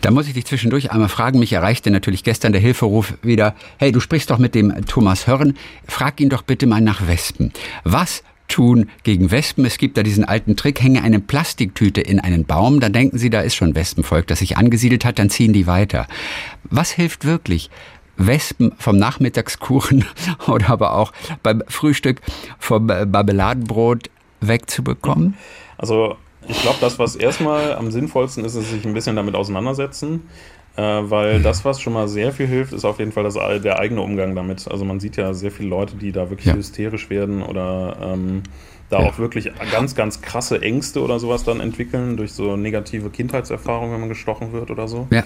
Da 0.00 0.10
muss 0.12 0.28
ich 0.28 0.34
dich 0.34 0.46
zwischendurch 0.46 0.92
einmal 0.92 1.08
fragen. 1.08 1.40
Mich 1.40 1.52
erreichte 1.52 1.90
natürlich 1.90 2.22
gestern 2.22 2.52
der 2.52 2.60
Hilferuf 2.60 3.14
wieder. 3.22 3.54
Hey, 3.78 3.90
du 3.90 4.00
sprichst 4.00 4.30
doch 4.30 4.38
mit 4.38 4.54
dem 4.54 4.86
Thomas 4.86 5.26
Hörn. 5.26 5.56
Frag 5.86 6.20
ihn 6.20 6.28
doch 6.28 6.42
bitte 6.42 6.66
mal 6.66 6.80
nach 6.80 7.08
Wespen. 7.08 7.52
Was 7.82 8.22
tun 8.46 8.88
gegen 9.02 9.30
Wespen? 9.30 9.64
Es 9.64 9.78
gibt 9.78 9.96
da 9.96 10.02
diesen 10.02 10.24
alten 10.24 10.56
Trick, 10.56 10.80
hänge 10.80 11.02
eine 11.02 11.20
Plastiktüte 11.20 12.00
in 12.00 12.20
einen 12.20 12.44
Baum, 12.44 12.80
dann 12.80 12.92
denken 12.92 13.18
sie, 13.18 13.30
da 13.30 13.40
ist 13.40 13.54
schon 13.54 13.74
Wespenvolk, 13.74 14.26
das 14.26 14.38
sich 14.38 14.56
angesiedelt 14.56 15.04
hat, 15.04 15.18
dann 15.18 15.30
ziehen 15.30 15.52
die 15.52 15.66
weiter. 15.66 16.06
Was 16.64 16.90
hilft 16.90 17.24
wirklich? 17.24 17.70
Wespen 18.16 18.72
vom 18.78 18.96
Nachmittagskuchen 18.96 20.04
oder 20.48 20.70
aber 20.70 20.94
auch 20.94 21.12
beim 21.42 21.62
Frühstück 21.68 22.20
vom 22.58 22.86
Marmeladenbrot 22.86 24.10
wegzubekommen? 24.40 25.34
Also 25.76 26.16
ich 26.48 26.62
glaube, 26.62 26.78
das, 26.80 26.98
was 26.98 27.16
erstmal 27.16 27.74
am 27.74 27.90
sinnvollsten 27.90 28.44
ist, 28.44 28.54
ist 28.54 28.70
sich 28.70 28.84
ein 28.86 28.94
bisschen 28.94 29.16
damit 29.16 29.34
auseinandersetzen. 29.34 30.28
Äh, 30.76 31.10
weil 31.10 31.42
das, 31.42 31.64
was 31.64 31.80
schon 31.80 31.92
mal 31.92 32.06
sehr 32.06 32.32
viel 32.32 32.46
hilft, 32.46 32.72
ist 32.72 32.84
auf 32.84 33.00
jeden 33.00 33.10
Fall 33.10 33.24
das, 33.24 33.34
der 33.34 33.80
eigene 33.80 34.00
Umgang 34.00 34.36
damit. 34.36 34.70
Also 34.70 34.84
man 34.84 35.00
sieht 35.00 35.16
ja 35.16 35.34
sehr 35.34 35.50
viele 35.50 35.68
Leute, 35.68 35.96
die 35.96 36.12
da 36.12 36.30
wirklich 36.30 36.46
ja. 36.46 36.54
hysterisch 36.54 37.10
werden 37.10 37.42
oder 37.42 37.96
ähm, 38.00 38.44
da 38.88 39.00
ja. 39.00 39.08
auch 39.08 39.18
wirklich 39.18 39.50
ganz, 39.72 39.96
ganz 39.96 40.22
krasse 40.22 40.62
Ängste 40.62 41.02
oder 41.02 41.18
sowas 41.18 41.42
dann 41.42 41.58
entwickeln 41.58 42.16
durch 42.16 42.32
so 42.32 42.56
negative 42.56 43.10
Kindheitserfahrungen, 43.10 43.92
wenn 43.92 44.00
man 44.00 44.08
gestochen 44.08 44.52
wird 44.52 44.70
oder 44.70 44.86
so. 44.86 45.08
Ja. 45.10 45.24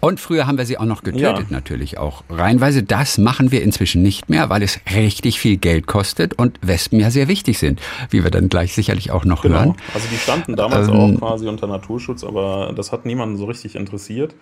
Und 0.00 0.20
früher 0.20 0.46
haben 0.46 0.58
wir 0.58 0.66
sie 0.66 0.78
auch 0.78 0.84
noch 0.84 1.02
getötet, 1.02 1.22
ja. 1.22 1.46
natürlich 1.50 1.98
auch. 1.98 2.22
Reinweise, 2.28 2.82
das 2.82 3.18
machen 3.18 3.50
wir 3.50 3.62
inzwischen 3.62 4.02
nicht 4.02 4.28
mehr, 4.28 4.48
weil 4.48 4.62
es 4.62 4.80
richtig 4.94 5.40
viel 5.40 5.56
Geld 5.56 5.86
kostet 5.86 6.34
und 6.34 6.58
Wespen 6.62 7.00
ja 7.00 7.10
sehr 7.10 7.28
wichtig 7.28 7.58
sind, 7.58 7.80
wie 8.10 8.22
wir 8.22 8.30
dann 8.30 8.48
gleich 8.48 8.74
sicherlich 8.74 9.10
auch 9.10 9.24
noch 9.24 9.42
genau. 9.42 9.56
hören. 9.56 9.76
Also 9.94 10.06
die 10.10 10.16
standen 10.16 10.56
damals 10.56 10.88
ähm, 10.88 10.94
auch 10.94 11.18
quasi 11.18 11.48
unter 11.48 11.66
Naturschutz, 11.66 12.22
aber 12.22 12.72
das 12.76 12.92
hat 12.92 13.06
niemanden 13.06 13.36
so 13.36 13.46
richtig 13.46 13.74
interessiert. 13.74 14.34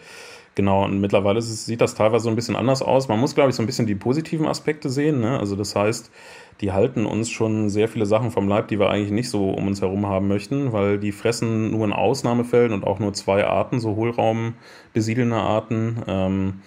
Genau, 0.56 0.86
und 0.86 1.00
mittlerweile 1.00 1.42
sieht 1.42 1.82
das 1.82 1.94
teilweise 1.94 2.24
so 2.24 2.30
ein 2.30 2.34
bisschen 2.34 2.56
anders 2.56 2.80
aus. 2.80 3.08
Man 3.08 3.20
muss, 3.20 3.34
glaube 3.34 3.50
ich, 3.50 3.56
so 3.56 3.62
ein 3.62 3.66
bisschen 3.66 3.86
die 3.86 3.94
positiven 3.94 4.46
Aspekte 4.46 4.88
sehen. 4.88 5.20
Ne? 5.20 5.38
Also 5.38 5.54
das 5.54 5.76
heißt, 5.76 6.10
die 6.60 6.72
halten 6.72 7.04
uns 7.06 7.30
schon 7.30 7.68
sehr 7.68 7.88
viele 7.88 8.06
Sachen 8.06 8.30
vom 8.30 8.48
Leib, 8.48 8.68
die 8.68 8.78
wir 8.78 8.90
eigentlich 8.90 9.10
nicht 9.10 9.28
so 9.28 9.50
um 9.50 9.66
uns 9.66 9.82
herum 9.82 10.06
haben 10.06 10.28
möchten, 10.28 10.72
weil 10.72 10.98
die 10.98 11.12
fressen 11.12 11.70
nur 11.70 11.84
in 11.84 11.92
Ausnahmefällen 11.92 12.72
und 12.72 12.84
auch 12.84 12.98
nur 12.98 13.12
zwei 13.12 13.46
Arten, 13.46 13.78
so 13.78 13.96
Hohlraum 13.96 14.54
besiedelnde 14.92 15.36
Arten. 15.36 16.02
Ähm, 16.06 16.60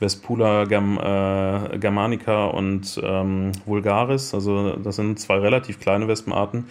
Vespula 0.00 0.64
Gam, 0.64 0.98
äh, 0.98 1.78
Germanica 1.78 2.46
und 2.46 3.00
ähm, 3.02 3.52
Vulgaris, 3.64 4.34
also 4.34 4.76
das 4.76 4.96
sind 4.96 5.18
zwei 5.18 5.38
relativ 5.38 5.80
kleine 5.80 6.08
Wespenarten. 6.08 6.66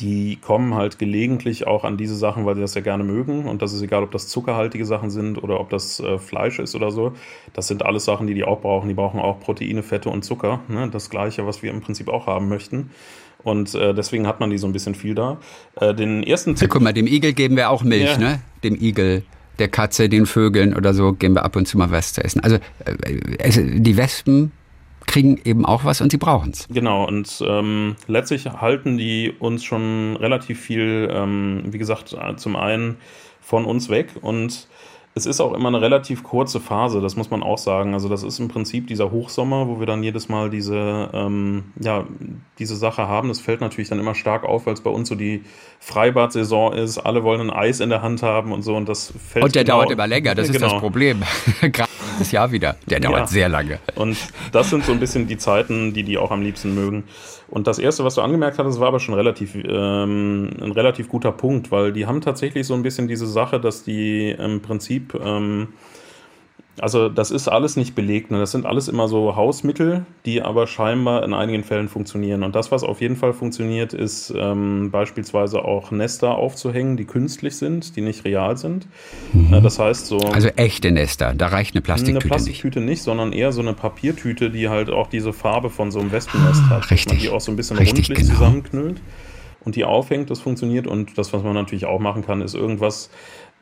Die 0.00 0.36
kommen 0.36 0.74
halt 0.74 0.98
gelegentlich 0.98 1.66
auch 1.66 1.84
an 1.84 1.96
diese 1.96 2.16
Sachen, 2.16 2.46
weil 2.46 2.54
sie 2.54 2.60
das 2.60 2.74
ja 2.74 2.80
gerne 2.80 3.04
mögen. 3.04 3.46
Und 3.46 3.60
das 3.62 3.72
ist 3.72 3.82
egal, 3.82 4.02
ob 4.02 4.10
das 4.10 4.28
zuckerhaltige 4.28 4.86
Sachen 4.86 5.10
sind 5.10 5.42
oder 5.42 5.60
ob 5.60 5.70
das 5.70 6.00
äh, 6.00 6.18
Fleisch 6.18 6.58
ist 6.58 6.74
oder 6.74 6.90
so. 6.90 7.12
Das 7.52 7.68
sind 7.68 7.84
alles 7.84 8.04
Sachen, 8.04 8.26
die 8.26 8.34
die 8.34 8.44
auch 8.44 8.60
brauchen. 8.60 8.88
Die 8.88 8.94
brauchen 8.94 9.20
auch 9.20 9.40
Proteine, 9.40 9.82
Fette 9.82 10.08
und 10.08 10.24
Zucker. 10.24 10.60
Ne? 10.68 10.88
Das 10.90 11.10
Gleiche, 11.10 11.46
was 11.46 11.62
wir 11.62 11.70
im 11.70 11.80
Prinzip 11.80 12.08
auch 12.08 12.26
haben 12.26 12.48
möchten. 12.48 12.90
Und 13.42 13.74
äh, 13.74 13.94
deswegen 13.94 14.26
hat 14.26 14.40
man 14.40 14.50
die 14.50 14.58
so 14.58 14.66
ein 14.66 14.72
bisschen 14.72 14.94
viel 14.94 15.14
da. 15.14 15.38
Äh, 15.76 15.94
den 15.94 16.22
ersten 16.22 16.54
Tipp. 16.54 16.62
Ja, 16.62 16.68
guck 16.68 16.82
mal, 16.82 16.92
dem 16.92 17.06
Igel 17.06 17.32
geben 17.32 17.56
wir 17.56 17.70
auch 17.70 17.82
Milch, 17.82 18.12
ja. 18.12 18.18
ne? 18.18 18.40
Dem 18.64 18.74
Igel 18.74 19.24
der 19.58 19.68
Katze, 19.68 20.08
den 20.08 20.26
Vögeln 20.26 20.74
oder 20.74 20.94
so, 20.94 21.12
geben 21.12 21.34
wir 21.34 21.44
ab 21.44 21.56
und 21.56 21.66
zu 21.66 21.78
mal 21.78 21.90
was 21.90 22.12
zu 22.12 22.24
essen. 22.24 22.40
Also 22.40 22.56
äh, 22.84 23.80
die 23.80 23.96
Wespen 23.96 24.52
kriegen 25.06 25.40
eben 25.44 25.64
auch 25.64 25.84
was 25.84 26.00
und 26.00 26.10
sie 26.10 26.18
brauchen 26.18 26.50
es. 26.50 26.66
Genau, 26.68 27.06
und 27.06 27.42
ähm, 27.46 27.96
letztlich 28.06 28.46
halten 28.46 28.98
die 28.98 29.32
uns 29.38 29.64
schon 29.64 30.16
relativ 30.16 30.60
viel, 30.60 31.08
ähm, 31.12 31.62
wie 31.66 31.78
gesagt, 31.78 32.16
zum 32.36 32.56
einen 32.56 32.96
von 33.40 33.64
uns 33.64 33.88
weg 33.88 34.10
und 34.20 34.68
es 35.16 35.24
ist 35.24 35.40
auch 35.40 35.54
immer 35.54 35.68
eine 35.68 35.80
relativ 35.80 36.22
kurze 36.22 36.60
Phase, 36.60 37.00
das 37.00 37.16
muss 37.16 37.30
man 37.30 37.42
auch 37.42 37.56
sagen. 37.56 37.94
Also 37.94 38.10
das 38.10 38.22
ist 38.22 38.38
im 38.38 38.48
Prinzip 38.48 38.86
dieser 38.86 39.10
Hochsommer, 39.10 39.66
wo 39.66 39.80
wir 39.80 39.86
dann 39.86 40.02
jedes 40.02 40.28
Mal 40.28 40.50
diese, 40.50 41.08
ähm, 41.14 41.72
ja, 41.80 42.04
diese 42.58 42.76
Sache 42.76 43.08
haben. 43.08 43.28
Das 43.28 43.40
fällt 43.40 43.62
natürlich 43.62 43.88
dann 43.88 43.98
immer 43.98 44.14
stark 44.14 44.44
auf, 44.44 44.66
weil 44.66 44.74
es 44.74 44.82
bei 44.82 44.90
uns 44.90 45.08
so 45.08 45.14
die 45.14 45.42
Freibad-Saison 45.80 46.74
ist. 46.74 46.98
Alle 46.98 47.24
wollen 47.24 47.40
ein 47.40 47.50
Eis 47.50 47.80
in 47.80 47.88
der 47.88 48.02
Hand 48.02 48.22
haben 48.22 48.52
und 48.52 48.60
so 48.60 48.76
und 48.76 48.90
das 48.90 49.14
fällt 49.26 49.42
Und 49.42 49.54
der 49.54 49.64
genau, 49.64 49.78
dauert 49.78 49.90
immer 49.90 50.06
länger, 50.06 50.34
das 50.34 50.50
ist 50.50 50.52
genau. 50.52 50.72
das 50.72 50.80
Problem. 50.80 51.22
Dieses 52.18 52.32
Jahr 52.32 52.52
wieder. 52.52 52.76
Der 52.86 53.00
dauert 53.00 53.20
ja. 53.20 53.26
sehr 53.26 53.48
lange. 53.48 53.78
Und 53.94 54.16
das 54.52 54.70
sind 54.70 54.84
so 54.84 54.92
ein 54.92 55.00
bisschen 55.00 55.26
die 55.26 55.36
Zeiten, 55.36 55.92
die 55.92 56.02
die 56.02 56.18
auch 56.18 56.30
am 56.30 56.42
liebsten 56.42 56.74
mögen. 56.74 57.04
Und 57.48 57.66
das 57.66 57.78
erste, 57.78 58.04
was 58.04 58.14
du 58.14 58.22
angemerkt 58.22 58.58
hattest, 58.58 58.80
war 58.80 58.88
aber 58.88 59.00
schon 59.00 59.14
relativ 59.14 59.54
ähm, 59.54 60.50
ein 60.60 60.72
relativ 60.72 61.08
guter 61.08 61.32
Punkt, 61.32 61.70
weil 61.70 61.92
die 61.92 62.06
haben 62.06 62.20
tatsächlich 62.20 62.66
so 62.66 62.74
ein 62.74 62.82
bisschen 62.82 63.08
diese 63.08 63.26
Sache, 63.26 63.60
dass 63.60 63.84
die 63.84 64.30
im 64.30 64.62
Prinzip 64.62 65.14
ähm, 65.22 65.68
also 66.80 67.08
das 67.08 67.30
ist 67.30 67.48
alles 67.48 67.76
nicht 67.76 67.94
belegt. 67.94 68.30
Ne? 68.30 68.38
Das 68.38 68.52
sind 68.52 68.66
alles 68.66 68.88
immer 68.88 69.08
so 69.08 69.36
Hausmittel, 69.36 70.04
die 70.24 70.42
aber 70.42 70.66
scheinbar 70.66 71.24
in 71.24 71.32
einigen 71.32 71.64
Fällen 71.64 71.88
funktionieren. 71.88 72.42
Und 72.42 72.54
das, 72.54 72.70
was 72.70 72.82
auf 72.82 73.00
jeden 73.00 73.16
Fall 73.16 73.32
funktioniert, 73.32 73.94
ist 73.94 74.32
ähm, 74.36 74.90
beispielsweise 74.90 75.64
auch 75.64 75.90
Nester 75.90 76.36
aufzuhängen, 76.36 76.96
die 76.96 77.04
künstlich 77.04 77.56
sind, 77.56 77.96
die 77.96 78.02
nicht 78.02 78.24
real 78.24 78.56
sind. 78.56 78.86
Mhm. 79.32 79.54
Äh, 79.54 79.60
das 79.62 79.78
heißt 79.78 80.06
so. 80.06 80.18
Also 80.18 80.48
echte 80.48 80.90
Nester, 80.90 81.34
da 81.34 81.46
reicht 81.46 81.74
eine 81.74 81.82
Plastiktüte. 81.82 82.20
Eine 82.20 82.28
Plastiktüte 82.28 82.80
nicht. 82.80 82.88
nicht, 82.88 83.02
sondern 83.02 83.32
eher 83.32 83.52
so 83.52 83.62
eine 83.62 83.72
Papiertüte, 83.72 84.50
die 84.50 84.68
halt 84.68 84.90
auch 84.90 85.06
diese 85.06 85.32
Farbe 85.32 85.70
von 85.70 85.90
so 85.90 86.00
einem 86.00 86.12
Wespennest 86.12 86.62
ah, 86.66 86.70
hat. 86.70 86.90
Richtig. 86.90 87.20
Die 87.20 87.30
auch 87.30 87.40
so 87.40 87.52
ein 87.52 87.56
bisschen 87.56 87.78
Richtig, 87.78 88.08
rundlich 88.08 88.18
genau. 88.18 88.32
zusammenknüllt 88.32 89.00
und 89.64 89.76
die 89.76 89.84
aufhängt, 89.84 90.30
das 90.30 90.40
funktioniert. 90.40 90.86
Und 90.86 91.16
das, 91.16 91.32
was 91.32 91.42
man 91.42 91.54
natürlich 91.54 91.86
auch 91.86 92.00
machen 92.00 92.24
kann, 92.24 92.42
ist 92.42 92.54
irgendwas 92.54 93.10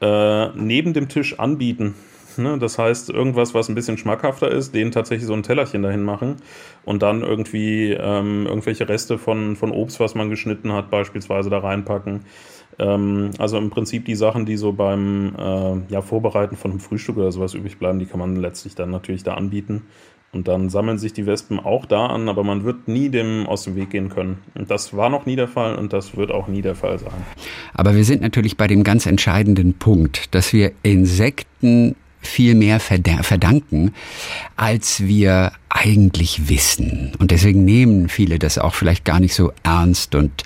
äh, 0.00 0.48
neben 0.48 0.92
dem 0.92 1.08
Tisch 1.08 1.38
anbieten 1.38 1.94
Ne? 2.38 2.58
Das 2.58 2.78
heißt, 2.78 3.10
irgendwas, 3.10 3.54
was 3.54 3.68
ein 3.68 3.74
bisschen 3.74 3.98
schmackhafter 3.98 4.50
ist, 4.50 4.74
denen 4.74 4.90
tatsächlich 4.90 5.26
so 5.26 5.34
ein 5.34 5.42
Tellerchen 5.42 5.82
dahin 5.82 6.02
machen 6.02 6.36
und 6.84 7.02
dann 7.02 7.22
irgendwie 7.22 7.92
ähm, 7.92 8.46
irgendwelche 8.46 8.88
Reste 8.88 9.18
von, 9.18 9.56
von 9.56 9.70
Obst, 9.70 10.00
was 10.00 10.14
man 10.14 10.30
geschnitten 10.30 10.72
hat, 10.72 10.90
beispielsweise 10.90 11.50
da 11.50 11.58
reinpacken. 11.58 12.20
Ähm, 12.78 13.30
also 13.38 13.58
im 13.58 13.70
Prinzip 13.70 14.04
die 14.04 14.14
Sachen, 14.14 14.46
die 14.46 14.56
so 14.56 14.72
beim 14.72 15.34
äh, 15.38 15.92
ja, 15.92 16.02
Vorbereiten 16.02 16.56
von 16.56 16.72
einem 16.72 16.80
Frühstück 16.80 17.16
oder 17.16 17.32
sowas 17.32 17.54
übrig 17.54 17.78
bleiben, 17.78 17.98
die 17.98 18.06
kann 18.06 18.20
man 18.20 18.36
letztlich 18.36 18.74
dann 18.74 18.90
natürlich 18.90 19.22
da 19.22 19.34
anbieten. 19.34 19.82
Und 20.34 20.48
dann 20.48 20.68
sammeln 20.68 20.98
sich 20.98 21.12
die 21.12 21.26
Wespen 21.26 21.60
auch 21.60 21.86
da 21.86 22.06
an, 22.06 22.28
aber 22.28 22.42
man 22.42 22.64
wird 22.64 22.88
nie 22.88 23.08
dem 23.08 23.46
aus 23.46 23.62
dem 23.62 23.76
Weg 23.76 23.90
gehen 23.90 24.08
können. 24.08 24.38
Und 24.54 24.68
das 24.68 24.96
war 24.96 25.08
noch 25.08 25.26
nie 25.26 25.36
der 25.36 25.46
Fall 25.46 25.76
und 25.76 25.92
das 25.92 26.16
wird 26.16 26.32
auch 26.32 26.48
nie 26.48 26.60
der 26.60 26.74
Fall 26.74 26.98
sein. 26.98 27.12
Aber 27.72 27.94
wir 27.94 28.04
sind 28.04 28.20
natürlich 28.20 28.56
bei 28.56 28.66
dem 28.66 28.82
ganz 28.82 29.06
entscheidenden 29.06 29.74
Punkt, 29.74 30.34
dass 30.34 30.52
wir 30.52 30.72
Insekten 30.82 31.94
viel 32.26 32.54
mehr 32.54 32.80
verdanken, 32.80 33.92
als 34.56 35.06
wir 35.06 35.52
eigentlich 35.68 36.48
wissen. 36.48 37.12
Und 37.18 37.30
deswegen 37.30 37.64
nehmen 37.64 38.08
viele 38.08 38.38
das 38.38 38.58
auch 38.58 38.74
vielleicht 38.74 39.04
gar 39.04 39.20
nicht 39.20 39.34
so 39.34 39.52
ernst. 39.62 40.14
Und 40.14 40.44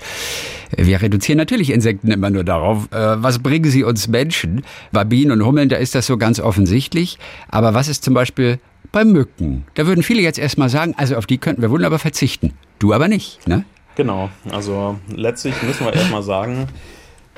wir 0.77 1.01
reduzieren 1.03 1.39
natürlich 1.39 1.71
Insekten 1.71 2.11
immer 2.11 2.31
nur 2.31 2.45
darauf, 2.45 2.91
äh, 2.93 3.23
was 3.23 3.39
bringen 3.41 3.71
sie 3.71 3.85
uns 3.85 4.09
Menschen? 4.09 4.63
Bei 4.93 5.05
Bienen 5.05 5.33
und 5.33 5.45
Hummeln, 5.45 5.69
da 5.69 5.77
ist 5.77 5.95
das 5.95 6.07
so 6.07 6.17
ganz 6.17 6.41
offensichtlich. 6.41 7.19
Aber 7.49 7.75
was 7.75 7.89
ist 7.89 8.05
zum 8.05 8.15
Beispiel 8.15 8.59
bei 8.93 9.05
Mücken? 9.05 9.65
Da 9.75 9.87
würden 9.87 10.03
viele 10.03 10.23
jetzt 10.23 10.39
erstmal 10.39 10.69
sagen, 10.69 10.95
also 10.97 11.17
auf 11.17 11.27
die 11.27 11.39
könnten 11.39 11.63
wir 11.63 11.71
wunderbar 11.71 11.99
verzichten. 11.99 12.55
Du 12.79 12.93
aber 12.93 13.09
nicht, 13.09 13.47
ne? 13.47 13.65
Genau. 13.97 14.31
Also 14.51 14.99
letztlich 15.15 15.61
müssen 15.63 15.85
wir 15.85 15.93
erstmal 15.93 16.23
sagen, 16.23 16.69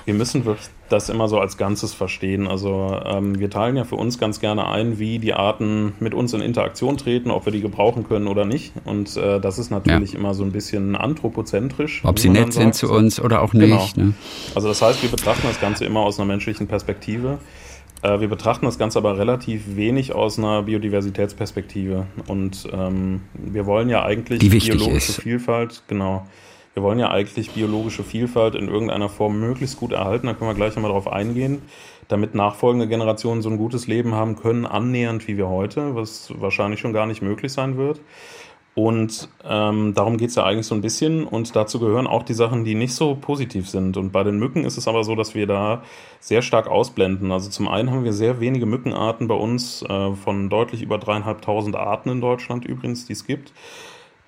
wir 0.05 0.15
müssen 0.15 0.45
wirklich 0.45 0.69
das 0.93 1.09
immer 1.09 1.29
so 1.29 1.39
als 1.39 1.57
Ganzes 1.57 1.95
verstehen. 1.95 2.49
Also 2.49 3.01
ähm, 3.05 3.39
wir 3.39 3.51
teilen 3.51 3.77
ja 3.77 3.85
für 3.85 3.97
uns 3.97 4.19
ganz 4.19 4.41
gerne 4.41 4.69
ein, 4.69 4.99
wie 4.99 5.19
die 5.19 5.33
Arten 5.33 5.95
mit 6.01 6.15
uns 6.15 6.33
in 6.33 6.41
Interaktion 6.41 6.97
treten, 6.97 7.31
ob 7.31 7.45
wir 7.45 7.53
die 7.53 7.61
gebrauchen 7.61 8.07
können 8.07 8.27
oder 8.27 8.45
nicht. 8.45 8.73
Und 8.85 9.17
äh, 9.17 9.41
das 9.41 9.59
ist 9.59 9.71
natürlich 9.71 10.13
ja. 10.13 10.19
immer 10.19 10.35
so 10.35 10.43
ein 10.43 10.53
bisschen 10.53 10.97
anthropozentrisch. 10.97 12.03
Ob 12.05 12.19
sie 12.19 12.29
nett 12.29 12.53
sind 12.53 12.75
zu 12.75 12.91
uns 12.91 13.21
oder 13.21 13.43
auch 13.43 13.53
nicht. 13.53 13.95
Genau. 13.95 14.09
Ne? 14.09 14.15
Also 14.55 14.69
das 14.69 14.83
heißt, 14.83 15.03
wir 15.03 15.11
betrachten 15.11 15.47
das 15.47 15.61
Ganze 15.61 15.85
immer 15.85 16.01
aus 16.01 16.19
einer 16.19 16.27
menschlichen 16.27 16.67
Perspektive. 16.67 17.39
Äh, 18.03 18.21
wir 18.21 18.29
betrachten 18.29 18.67
das 18.67 18.79
Ganze 18.79 18.99
aber 18.99 19.19
relativ 19.19 19.77
wenig 19.77 20.15
aus 20.15 20.39
einer 20.39 20.63
Biodiversitätsperspektive. 20.63 22.07
Und 22.27 22.69
ähm, 22.73 23.23
wir 23.35 23.67
wollen 23.67 23.89
ja 23.89 24.05
eigentlich 24.05 24.41
die 24.41 24.49
biologische 24.49 25.13
ist. 25.13 25.23
Vielfalt, 25.23 25.83
genau 25.89 26.27
wir 26.75 26.83
wollen 26.83 26.99
ja 26.99 27.11
eigentlich 27.11 27.51
biologische 27.51 28.05
Vielfalt 28.05 28.55
in 28.55 28.69
irgendeiner 28.69 29.09
Form 29.09 29.41
möglichst 29.41 29.79
gut 29.79 29.93
erhalten. 29.93 30.27
Da 30.27 30.35
können 30.35 30.51
wir 30.51 30.55
gleich 30.55 30.77
einmal 30.77 30.91
darauf 30.91 31.13
eingehen, 31.13 31.63
damit 32.09 32.35
nachfolgende 32.35 32.87
Generationen 32.87 33.43
so 33.43 33.51
ein 33.51 33.59
gutes 33.59 33.87
Leben 33.87 34.15
haben 34.15 34.37
können, 34.37 34.67
annähernd 34.67 35.27
wie 35.27 35.37
wir 35.37 35.49
heute, 35.49 35.97
was 35.97 36.33
wahrscheinlich 36.41 36.81
schon 36.81 36.93
gar 36.93 37.07
nicht 37.07 37.23
möglich 37.23 37.53
sein 37.53 37.77
wird. 37.77 38.01
Und 38.77 39.29
ähm, 39.45 39.95
darum 39.95 40.17
geht 40.17 40.31
es 40.31 40.37
ja 40.37 40.45
eigentlich 40.45 40.67
so 40.67 40.77
ein 40.77 40.81
bisschen. 40.81 41.25
Und 41.25 41.57
dazu 41.57 41.81
gehören 41.81 42.07
auch 42.07 42.23
die 42.23 42.35
Sachen, 42.35 42.65
die 42.65 42.77
nicht 42.77 42.95
so 42.95 43.17
positiv 43.17 43.69
sind. 43.69 43.97
Und 43.97 44.13
bei 44.13 44.23
den 44.23 44.39
Mücken 44.39 44.65
ist 44.65 44.79
es 44.79 44.87
aber 44.87 45.03
so, 45.03 45.17
dass 45.17 45.35
wir 45.35 45.49
da 45.49 45.83
sehr 46.21 46.41
stark 46.41 46.69
ausblenden. 46.69 47.33
Also 47.33 47.51
zum 47.51 47.67
einen 47.67 47.91
haben 47.91 48.05
wir 48.05 48.13
sehr 48.13 48.41
wenige 48.41 48.67
Mückenarten 48.67 49.27
bei 49.27 49.35
uns, 49.35 49.83
äh, 49.83 50.15
von 50.15 50.49
deutlich 50.49 50.83
über 50.83 50.99
dreieinhalbtausend 50.99 51.75
Arten 51.75 52.11
in 52.11 52.21
Deutschland 52.21 52.65
übrigens, 52.65 53.07
die 53.07 53.15
es 53.15 53.27
gibt 53.27 53.53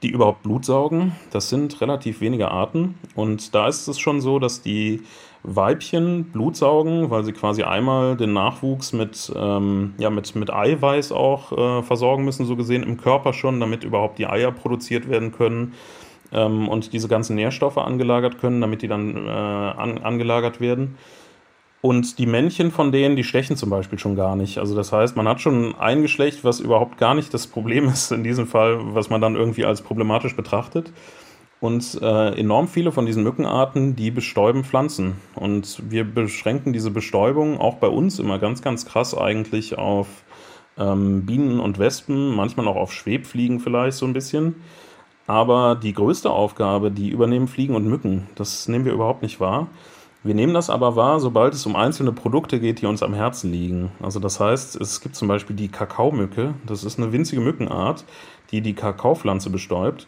die 0.02 0.10
überhaupt 0.10 0.42
Blut 0.42 0.64
saugen. 0.64 1.12
Das 1.30 1.48
sind 1.48 1.80
relativ 1.80 2.20
wenige 2.20 2.50
Arten. 2.50 2.96
Und 3.14 3.54
da 3.54 3.68
ist 3.68 3.86
es 3.88 3.98
schon 3.98 4.20
so, 4.20 4.38
dass 4.38 4.62
die 4.62 5.02
Weibchen 5.44 6.24
Blut 6.24 6.56
saugen, 6.56 7.10
weil 7.10 7.24
sie 7.24 7.32
quasi 7.32 7.62
einmal 7.62 8.16
den 8.16 8.32
Nachwuchs 8.32 8.92
mit, 8.92 9.32
ähm, 9.34 9.94
ja, 9.98 10.10
mit, 10.10 10.34
mit 10.36 10.52
Eiweiß 10.52 11.12
auch 11.12 11.52
äh, 11.52 11.82
versorgen 11.82 12.24
müssen, 12.24 12.46
so 12.46 12.56
gesehen 12.56 12.82
im 12.82 12.96
Körper 12.96 13.32
schon, 13.32 13.58
damit 13.58 13.82
überhaupt 13.82 14.18
die 14.18 14.26
Eier 14.26 14.52
produziert 14.52 15.08
werden 15.08 15.32
können 15.32 15.74
ähm, 16.32 16.68
und 16.68 16.92
diese 16.92 17.08
ganzen 17.08 17.34
Nährstoffe 17.34 17.78
angelagert 17.78 18.38
können, 18.40 18.60
damit 18.60 18.82
die 18.82 18.88
dann 18.88 19.16
äh, 19.16 19.30
an, 19.30 19.98
angelagert 19.98 20.60
werden. 20.60 20.96
Und 21.82 22.20
die 22.20 22.26
Männchen 22.26 22.70
von 22.70 22.92
denen, 22.92 23.16
die 23.16 23.24
stechen 23.24 23.56
zum 23.56 23.68
Beispiel 23.68 23.98
schon 23.98 24.14
gar 24.14 24.36
nicht. 24.36 24.58
Also 24.58 24.76
das 24.76 24.92
heißt, 24.92 25.16
man 25.16 25.26
hat 25.26 25.40
schon 25.40 25.74
ein 25.74 26.00
Geschlecht, 26.00 26.44
was 26.44 26.60
überhaupt 26.60 26.96
gar 26.96 27.14
nicht 27.14 27.34
das 27.34 27.48
Problem 27.48 27.88
ist 27.88 28.12
in 28.12 28.22
diesem 28.22 28.46
Fall, 28.46 28.78
was 28.94 29.10
man 29.10 29.20
dann 29.20 29.34
irgendwie 29.34 29.64
als 29.64 29.82
problematisch 29.82 30.36
betrachtet. 30.36 30.92
Und 31.60 32.00
äh, 32.00 32.38
enorm 32.38 32.68
viele 32.68 32.92
von 32.92 33.04
diesen 33.04 33.24
Mückenarten, 33.24 33.96
die 33.96 34.12
bestäuben 34.12 34.64
Pflanzen. 34.64 35.16
Und 35.34 35.82
wir 35.90 36.04
beschränken 36.04 36.72
diese 36.72 36.92
Bestäubung 36.92 37.60
auch 37.60 37.76
bei 37.76 37.88
uns 37.88 38.20
immer 38.20 38.38
ganz, 38.38 38.62
ganz 38.62 38.86
krass 38.86 39.16
eigentlich 39.16 39.76
auf 39.76 40.06
ähm, 40.78 41.26
Bienen 41.26 41.58
und 41.58 41.80
Wespen, 41.80 42.34
manchmal 42.34 42.68
auch 42.68 42.76
auf 42.76 42.92
Schwebfliegen 42.92 43.58
vielleicht 43.58 43.96
so 43.96 44.06
ein 44.06 44.12
bisschen. 44.12 44.54
Aber 45.26 45.74
die 45.74 45.94
größte 45.94 46.30
Aufgabe, 46.30 46.92
die 46.92 47.10
übernehmen 47.10 47.48
Fliegen 47.48 47.74
und 47.74 47.86
Mücken. 47.86 48.28
Das 48.36 48.68
nehmen 48.68 48.84
wir 48.84 48.92
überhaupt 48.92 49.22
nicht 49.22 49.40
wahr. 49.40 49.66
Wir 50.24 50.34
nehmen 50.34 50.54
das 50.54 50.70
aber 50.70 50.94
wahr, 50.94 51.18
sobald 51.18 51.52
es 51.52 51.66
um 51.66 51.74
einzelne 51.74 52.12
Produkte 52.12 52.60
geht, 52.60 52.80
die 52.80 52.86
uns 52.86 53.02
am 53.02 53.12
Herzen 53.12 53.50
liegen. 53.50 53.90
Also 54.00 54.20
das 54.20 54.38
heißt, 54.38 54.80
es 54.80 55.00
gibt 55.00 55.16
zum 55.16 55.26
Beispiel 55.26 55.56
die 55.56 55.68
Kakaomücke. 55.68 56.54
Das 56.64 56.84
ist 56.84 56.98
eine 56.98 57.12
winzige 57.12 57.40
Mückenart, 57.40 58.04
die 58.52 58.60
die 58.60 58.74
Kakaopflanze 58.74 59.50
bestäubt. 59.50 60.06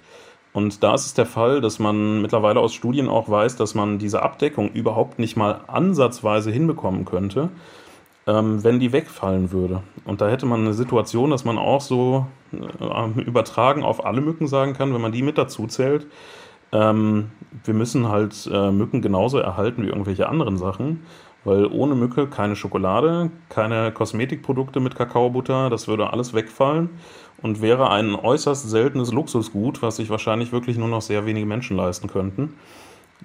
Und 0.53 0.85
da 0.85 0.94
ist 0.94 1.07
es 1.07 1.14
der 1.14 1.27
Fall, 1.27 1.61
dass 1.61 1.81
man 1.81 2.22
mittlerweile 2.22 2.61
aus 2.61 2.74
Studien 2.74 3.09
auch 3.09 3.29
weiß, 3.29 3.57
dass 3.57 3.74
man 3.74 3.98
diese 3.98 4.22
Abdeckung 4.22 4.70
überhaupt 4.70 5.18
nicht 5.18 5.37
mal 5.37 5.62
ansatzweise 5.66 6.53
hinbekommen 6.53 7.05
könnte, 7.05 7.48
ähm, 8.29 8.62
wenn 8.62 8.79
die 8.79 8.92
wegfallen 8.92 9.50
würde. 9.50 9.83
Und 10.05 10.20
da 10.20 10.29
hätte 10.29 10.46
man 10.46 10.61
eine 10.61 10.74
Situation, 10.74 11.31
dass 11.31 11.44
man 11.44 11.59
auch 11.59 11.81
so 11.81 12.27
äh, 12.53 13.20
übertragen 13.20 13.83
auf 13.83 14.07
alle 14.07 14.20
Mücken 14.20 14.46
sagen 14.46 14.74
kann, 14.74 14.94
wenn 14.94 15.00
man 15.00 15.11
die 15.11 15.22
mit 15.22 15.38
dazu 15.38 15.66
zählt, 15.66 16.07
ähm, 16.75 17.31
wir 17.65 17.73
müssen 17.73 18.09
halt 18.09 18.51
äh, 18.53 18.71
Mücken 18.71 19.01
genauso 19.01 19.39
erhalten 19.39 19.83
wie 19.85 19.89
irgendwelche 19.89 20.29
anderen 20.29 20.59
Sachen, 20.59 21.07
weil 21.45 21.67
ohne 21.67 21.95
Mücke 21.95 22.27
keine 22.27 22.57
Schokolade, 22.57 23.31
keine 23.49 23.93
Kosmetikprodukte 23.93 24.81
mit 24.81 24.97
Kakaobutter, 24.97 25.71
das 25.71 25.89
würde 25.89 26.13
alles 26.13 26.35
wegfallen 26.35 26.91
und 27.43 27.63
wäre 27.63 27.91
ein 27.91 28.15
äußerst 28.15 28.69
seltenes 28.69 29.13
Luxusgut, 29.13 29.83
was 29.83 29.97
sich 29.97 30.11
wahrscheinlich 30.11 30.53
wirklich 30.53 30.77
nur 30.77 30.89
noch 30.89 31.03
sehr 31.03 31.27
wenige 31.27 31.47
Menschen 31.47 31.77
leisten 31.77 32.09
könnten. 32.09 32.55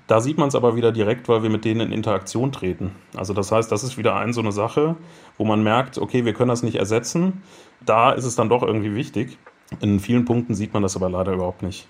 Da 0.07 0.21
sieht 0.21 0.37
man 0.37 0.47
es 0.47 0.55
aber 0.55 0.75
wieder 0.75 0.91
direkt, 0.91 1.27
weil 1.27 1.43
wir 1.43 1.49
mit 1.49 1.65
denen 1.65 1.81
in 1.81 1.91
Interaktion 1.91 2.51
treten. 2.51 2.91
Also 3.15 3.33
das 3.33 3.51
heißt, 3.51 3.71
das 3.71 3.83
ist 3.83 3.97
wieder 3.97 4.15
ein 4.15 4.33
so 4.33 4.41
eine 4.41 4.51
Sache, 4.51 4.95
wo 5.37 5.45
man 5.45 5.63
merkt, 5.63 5.97
okay, 5.97 6.25
wir 6.25 6.33
können 6.33 6.49
das 6.49 6.63
nicht 6.63 6.75
ersetzen. 6.75 7.41
Da 7.85 8.11
ist 8.11 8.25
es 8.25 8.35
dann 8.35 8.49
doch 8.49 8.61
irgendwie 8.61 8.95
wichtig. 8.95 9.37
In 9.81 9.99
vielen 9.99 10.25
Punkten 10.25 10.53
sieht 10.53 10.73
man 10.73 10.83
das 10.83 10.95
aber 10.95 11.09
leider 11.09 11.33
überhaupt 11.33 11.63
nicht. 11.63 11.87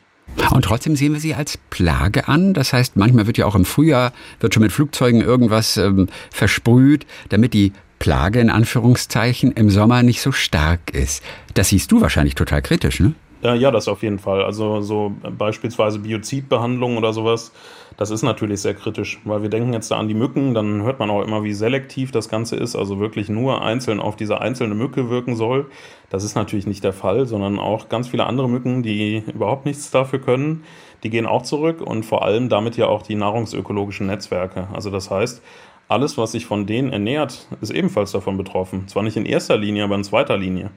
Und 0.52 0.66
trotzdem 0.66 0.96
sehen 0.96 1.14
wir 1.14 1.20
sie 1.20 1.36
als 1.36 1.58
Plage 1.70 2.28
an. 2.28 2.54
Das 2.54 2.74
heißt, 2.74 2.96
manchmal 2.96 3.28
wird 3.28 3.38
ja 3.38 3.46
auch 3.46 3.56
im 3.56 3.66
Frühjahr, 3.66 4.14
wird 4.40 4.54
schon 4.54 4.64
mit 4.64 4.72
Flugzeugen 4.72 5.22
irgendwas 5.22 5.78
ähm, 5.78 6.08
versprüht, 6.32 7.06
damit 7.30 7.54
die 7.54 7.74
Plage 8.00 8.40
in 8.40 8.50
Anführungszeichen 8.50 9.52
im 9.52 9.70
Sommer 9.70 10.04
nicht 10.04 10.22
so 10.22 10.32
stark 10.32 10.92
ist. 10.92 11.22
Das 11.54 11.70
siehst 11.70 11.92
du 11.92 12.02
wahrscheinlich 12.02 12.36
total 12.36 12.62
kritisch, 12.62 13.00
ne? 13.00 13.14
Ja, 13.42 13.72
das 13.72 13.88
auf 13.88 14.04
jeden 14.04 14.20
Fall. 14.20 14.44
Also 14.44 14.82
so 14.82 15.14
beispielsweise 15.38 16.00
Biozidbehandlung 16.00 16.98
oder 16.98 17.14
sowas, 17.14 17.54
das 17.96 18.12
ist 18.12 18.22
natürlich 18.22 18.60
sehr 18.62 18.74
kritisch, 18.74 19.20
weil 19.24 19.42
wir 19.42 19.50
denken 19.50 19.72
jetzt 19.72 19.92
da 19.92 19.98
an 19.98 20.10
die 20.10 20.14
Mücken, 20.14 20.54
dann 20.54 20.84
hört 20.84 21.00
man 21.00 21.10
auch 21.10 21.22
immer, 21.22 21.44
wie 21.44 21.54
selektiv 21.54 22.12
das 22.12 22.28
Ganze 22.28 22.58
ist, 22.58 22.76
also 22.76 23.00
wirklich 23.00 23.30
nur 23.30 23.62
einzeln 23.62 24.02
auf 24.02 24.18
diese 24.18 24.42
einzelne 24.42 24.76
Mücke 24.76 25.10
wirken 25.10 25.38
soll. 25.38 25.68
Das 26.10 26.26
ist 26.26 26.36
natürlich 26.36 26.68
nicht 26.68 26.84
der 26.84 26.92
Fall, 26.92 27.26
sondern 27.28 27.60
auch 27.60 27.88
ganz 27.88 28.10
viele 28.10 28.26
andere 28.26 28.50
Mücken, 28.50 28.84
die 28.84 29.24
überhaupt 29.34 29.66
nichts 29.66 29.90
dafür 29.90 30.20
können, 30.20 30.64
die 31.04 31.10
gehen 31.10 31.26
auch 31.26 31.44
zurück 31.44 31.80
und 31.80 32.04
vor 32.04 32.26
allem 32.26 32.50
damit 32.50 32.76
ja 32.76 32.88
auch 32.88 33.04
die 33.04 33.16
nahrungsökologischen 33.16 34.08
Netzwerke. 34.08 34.68
Also 34.74 34.90
das 34.92 35.10
heißt, 35.10 35.42
alles, 35.88 36.18
was 36.18 36.34
sich 36.34 36.46
von 36.46 36.68
denen 36.68 36.92
ernährt, 36.92 37.48
ist 37.62 37.72
ebenfalls 37.72 38.12
davon 38.12 38.38
betroffen. 38.38 38.88
Zwar 38.90 39.04
nicht 39.04 39.18
in 39.18 39.26
erster 39.26 39.58
Linie, 39.58 39.86
aber 39.86 39.96
in 39.96 40.04
zweiter 40.04 40.38
Linie. 40.38 40.72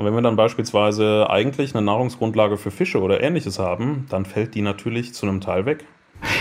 Und 0.00 0.06
wenn 0.06 0.14
wir 0.14 0.22
dann 0.22 0.36
beispielsweise 0.36 1.28
eigentlich 1.28 1.74
eine 1.74 1.84
Nahrungsgrundlage 1.84 2.56
für 2.56 2.70
Fische 2.70 3.02
oder 3.02 3.22
ähnliches 3.22 3.58
haben, 3.58 4.06
dann 4.08 4.24
fällt 4.24 4.54
die 4.54 4.62
natürlich 4.62 5.12
zu 5.12 5.26
einem 5.26 5.42
Teil 5.42 5.66
weg. 5.66 5.84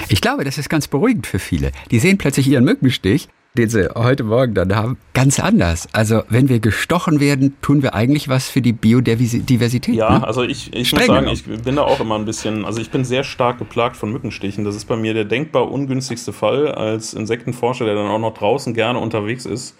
Ich 0.08 0.22
glaube, 0.22 0.46
das 0.46 0.58
ist 0.58 0.70
ganz 0.70 0.88
beruhigend 0.88 1.28
für 1.28 1.40
viele. 1.40 1.74
Die 1.92 2.00
sehen 2.00 2.18
plötzlich 2.18 2.48
ihren 2.48 2.64
Mückenstich, 2.64 3.28
den 3.58 3.68
sie 3.68 3.94
heute 3.96 4.24
Morgen 4.24 4.54
dann 4.54 4.74
haben, 4.78 4.98
ganz 5.14 5.42
anders. 5.42 5.90
Also 5.92 6.24
wenn 6.30 6.48
wir 6.48 6.62
gestochen 6.62 7.20
werden, 7.20 7.58
tun 7.62 7.84
wir 7.84 7.94
eigentlich 7.96 8.30
was 8.30 8.48
für 8.48 8.62
die 8.62 8.72
Biodiversität. 8.72 9.94
Ja, 9.94 10.20
ne? 10.20 10.26
also 10.26 10.44
ich, 10.44 10.74
ich 10.74 10.94
muss 10.94 11.06
sagen, 11.06 11.28
ich 11.28 11.44
bin 11.44 11.76
da 11.76 11.82
auch 11.82 12.00
immer 12.00 12.18
ein 12.18 12.24
bisschen, 12.24 12.64
also 12.64 12.80
ich 12.80 12.92
bin 12.92 13.04
sehr 13.04 13.26
stark 13.26 13.58
geplagt 13.58 13.98
von 13.98 14.10
Mückenstichen. 14.10 14.64
Das 14.64 14.78
ist 14.78 14.86
bei 14.86 14.96
mir 14.96 15.14
der 15.14 15.26
denkbar 15.26 15.70
ungünstigste 15.70 16.32
Fall 16.32 16.70
als 16.72 17.14
Insektenforscher, 17.14 17.84
der 17.84 17.96
dann 17.96 18.08
auch 18.08 18.20
noch 18.20 18.36
draußen 18.36 18.74
gerne 18.74 19.00
unterwegs 19.00 19.46
ist 19.46 19.76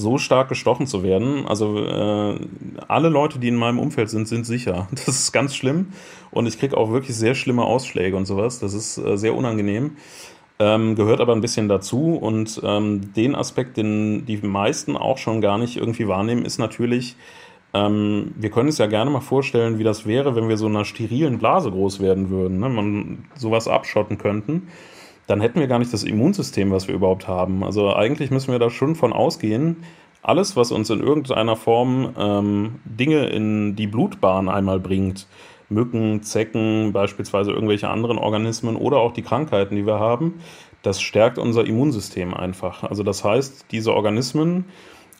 so 0.00 0.18
stark 0.18 0.48
gestochen 0.48 0.86
zu 0.86 1.02
werden. 1.02 1.46
Also 1.46 1.78
äh, 1.78 2.38
alle 2.88 3.08
Leute, 3.08 3.38
die 3.38 3.48
in 3.48 3.56
meinem 3.56 3.78
Umfeld 3.78 4.10
sind, 4.10 4.26
sind 4.28 4.44
sicher. 4.44 4.88
Das 4.94 5.08
ist 5.08 5.32
ganz 5.32 5.54
schlimm 5.54 5.88
und 6.30 6.46
ich 6.46 6.58
kriege 6.58 6.76
auch 6.76 6.90
wirklich 6.90 7.16
sehr 7.16 7.34
schlimme 7.34 7.64
Ausschläge 7.64 8.16
und 8.16 8.26
sowas. 8.26 8.58
Das 8.58 8.74
ist 8.74 8.98
äh, 8.98 9.16
sehr 9.16 9.34
unangenehm. 9.34 9.92
Ähm, 10.58 10.94
gehört 10.94 11.20
aber 11.20 11.32
ein 11.32 11.40
bisschen 11.40 11.68
dazu 11.68 12.16
und 12.16 12.60
ähm, 12.62 13.14
den 13.14 13.34
Aspekt, 13.34 13.78
den 13.78 14.26
die 14.26 14.36
meisten 14.38 14.96
auch 14.96 15.16
schon 15.16 15.40
gar 15.40 15.56
nicht 15.56 15.78
irgendwie 15.78 16.06
wahrnehmen, 16.06 16.44
ist 16.44 16.58
natürlich, 16.58 17.16
ähm, 17.72 18.32
wir 18.36 18.50
können 18.50 18.68
es 18.68 18.76
ja 18.76 18.86
gerne 18.86 19.10
mal 19.10 19.22
vorstellen, 19.22 19.78
wie 19.78 19.84
das 19.84 20.04
wäre, 20.06 20.36
wenn 20.36 20.50
wir 20.50 20.58
so 20.58 20.66
einer 20.66 20.84
sterilen 20.84 21.38
Blase 21.38 21.70
groß 21.70 22.00
werden 22.00 22.28
würden, 22.28 22.60
ne? 22.60 22.68
man 22.68 23.24
sowas 23.36 23.68
abschotten 23.68 24.18
könnten 24.18 24.68
dann 25.30 25.40
hätten 25.40 25.60
wir 25.60 25.68
gar 25.68 25.78
nicht 25.78 25.92
das 25.92 26.02
Immunsystem, 26.02 26.72
was 26.72 26.88
wir 26.88 26.94
überhaupt 26.96 27.28
haben. 27.28 27.62
Also 27.62 27.94
eigentlich 27.94 28.32
müssen 28.32 28.50
wir 28.50 28.58
da 28.58 28.68
schon 28.68 28.96
von 28.96 29.12
ausgehen, 29.12 29.76
alles, 30.22 30.56
was 30.56 30.72
uns 30.72 30.90
in 30.90 31.00
irgendeiner 31.00 31.54
Form 31.54 32.14
ähm, 32.18 32.80
Dinge 32.84 33.26
in 33.28 33.76
die 33.76 33.86
Blutbahn 33.86 34.48
einmal 34.48 34.80
bringt, 34.80 35.28
Mücken, 35.68 36.24
Zecken, 36.24 36.92
beispielsweise 36.92 37.52
irgendwelche 37.52 37.88
anderen 37.88 38.18
Organismen 38.18 38.74
oder 38.74 38.98
auch 38.98 39.12
die 39.12 39.22
Krankheiten, 39.22 39.76
die 39.76 39.86
wir 39.86 40.00
haben, 40.00 40.40
das 40.82 41.00
stärkt 41.00 41.38
unser 41.38 41.64
Immunsystem 41.64 42.34
einfach. 42.34 42.82
Also 42.82 43.04
das 43.04 43.22
heißt, 43.22 43.66
diese 43.70 43.94
Organismen, 43.94 44.64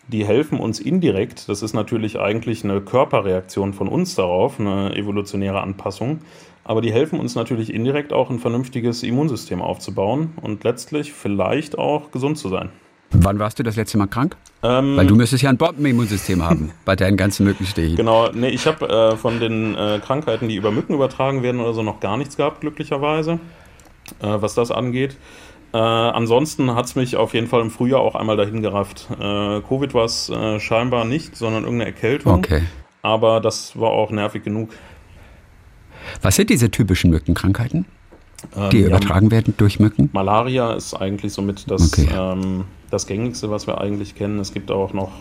die 0.08 0.26
helfen 0.26 0.58
uns 0.58 0.80
indirekt, 0.80 1.48
das 1.48 1.62
ist 1.62 1.72
natürlich 1.72 2.18
eigentlich 2.18 2.64
eine 2.64 2.80
Körperreaktion 2.80 3.74
von 3.74 3.86
uns 3.86 4.16
darauf, 4.16 4.58
eine 4.58 4.96
evolutionäre 4.96 5.60
Anpassung, 5.60 6.18
aber 6.70 6.82
die 6.82 6.92
helfen 6.92 7.18
uns 7.18 7.34
natürlich 7.34 7.74
indirekt 7.74 8.12
auch 8.12 8.30
ein 8.30 8.38
vernünftiges 8.38 9.02
Immunsystem 9.02 9.60
aufzubauen 9.60 10.34
und 10.40 10.62
letztlich 10.62 11.12
vielleicht 11.12 11.76
auch 11.76 12.12
gesund 12.12 12.38
zu 12.38 12.48
sein. 12.48 12.68
Wann 13.10 13.40
warst 13.40 13.58
du 13.58 13.64
das 13.64 13.74
letzte 13.74 13.98
Mal 13.98 14.06
krank? 14.06 14.36
Ähm, 14.62 14.96
Weil 14.96 15.08
du 15.08 15.16
müsstest 15.16 15.42
ja 15.42 15.50
ein 15.50 15.56
Bombenimmunsystem 15.56 16.44
haben 16.44 16.70
bei 16.84 16.94
deinen 16.94 17.16
ganzen 17.16 17.44
Mückenstichen. 17.44 17.96
Genau, 17.96 18.30
nee, 18.30 18.50
ich 18.50 18.68
habe 18.68 18.88
äh, 18.88 19.16
von 19.16 19.40
den 19.40 19.74
äh, 19.74 19.98
Krankheiten, 19.98 20.46
die 20.46 20.54
über 20.54 20.70
Mücken 20.70 20.94
übertragen 20.94 21.42
werden 21.42 21.60
oder 21.60 21.74
so, 21.74 21.82
noch 21.82 21.98
gar 21.98 22.16
nichts 22.16 22.36
gehabt, 22.36 22.60
glücklicherweise, 22.60 23.40
äh, 24.20 24.28
was 24.28 24.54
das 24.54 24.70
angeht. 24.70 25.16
Äh, 25.72 25.76
ansonsten 25.76 26.72
hat 26.76 26.84
es 26.84 26.94
mich 26.94 27.16
auf 27.16 27.34
jeden 27.34 27.48
Fall 27.48 27.62
im 27.62 27.72
Frühjahr 27.72 27.98
auch 28.00 28.14
einmal 28.14 28.36
dahin 28.36 28.62
gerafft. 28.62 29.08
Äh, 29.10 29.60
Covid 29.62 29.92
war 29.92 30.04
es 30.04 30.28
äh, 30.28 30.60
scheinbar 30.60 31.04
nicht, 31.04 31.34
sondern 31.34 31.64
irgendeine 31.64 31.90
Erkältung. 31.90 32.34
Okay. 32.34 32.62
Aber 33.02 33.40
das 33.40 33.76
war 33.80 33.90
auch 33.90 34.12
nervig 34.12 34.44
genug. 34.44 34.68
Was 36.22 36.36
sind 36.36 36.50
diese 36.50 36.70
typischen 36.70 37.10
Mückenkrankheiten, 37.10 37.86
die 38.72 38.80
ähm, 38.80 38.86
übertragen 38.86 39.26
ja, 39.26 39.32
werden 39.32 39.54
durch 39.56 39.80
Mücken? 39.80 40.10
Malaria 40.12 40.72
ist 40.72 40.94
eigentlich 40.94 41.32
somit 41.32 41.70
das, 41.70 41.92
okay. 41.92 42.08
ähm, 42.12 42.64
das 42.90 43.06
gängigste, 43.06 43.50
was 43.50 43.66
wir 43.66 43.80
eigentlich 43.80 44.14
kennen. 44.14 44.38
Es 44.38 44.52
gibt 44.52 44.70
auch 44.70 44.92
noch 44.92 45.12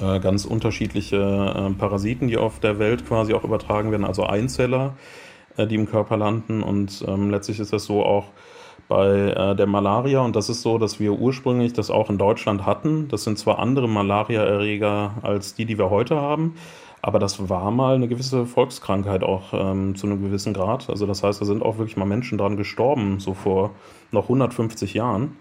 äh, 0.00 0.18
ganz 0.20 0.44
unterschiedliche 0.44 1.16
äh, 1.16 1.74
Parasiten, 1.74 2.28
die 2.28 2.36
auf 2.36 2.60
der 2.60 2.78
Welt 2.78 3.06
quasi 3.06 3.34
auch 3.34 3.44
übertragen 3.44 3.90
werden, 3.90 4.04
also 4.04 4.24
Einzeller, 4.24 4.94
äh, 5.56 5.66
die 5.66 5.74
im 5.74 5.86
Körper 5.86 6.16
landen. 6.16 6.62
Und 6.62 7.04
ähm, 7.06 7.30
letztlich 7.30 7.60
ist 7.60 7.72
das 7.72 7.84
so 7.84 8.04
auch 8.04 8.28
bei 8.88 9.08
äh, 9.08 9.56
der 9.56 9.66
Malaria. 9.66 10.20
Und 10.20 10.36
das 10.36 10.48
ist 10.48 10.62
so, 10.62 10.78
dass 10.78 11.00
wir 11.00 11.12
ursprünglich 11.12 11.72
das 11.72 11.90
auch 11.90 12.10
in 12.10 12.18
Deutschland 12.18 12.66
hatten. 12.66 13.08
Das 13.08 13.24
sind 13.24 13.38
zwar 13.38 13.58
andere 13.58 13.88
Malariaerreger 13.88 15.14
als 15.22 15.54
die, 15.54 15.64
die 15.64 15.78
wir 15.78 15.90
heute 15.90 16.16
haben. 16.16 16.54
Aber 17.06 17.18
das 17.18 17.50
war 17.50 17.70
mal 17.70 17.96
eine 17.96 18.08
gewisse 18.08 18.46
Volkskrankheit 18.46 19.22
auch 19.24 19.52
ähm, 19.52 19.94
zu 19.94 20.06
einem 20.06 20.22
gewissen 20.22 20.54
Grad. 20.54 20.88
Also 20.88 21.04
das 21.04 21.22
heißt, 21.22 21.38
da 21.38 21.44
sind 21.44 21.62
auch 21.62 21.76
wirklich 21.76 21.98
mal 21.98 22.06
Menschen 22.06 22.38
dran 22.38 22.56
gestorben, 22.56 23.20
so 23.20 23.34
vor 23.34 23.72
noch 24.10 24.22
150 24.22 24.94
Jahren. 24.94 25.36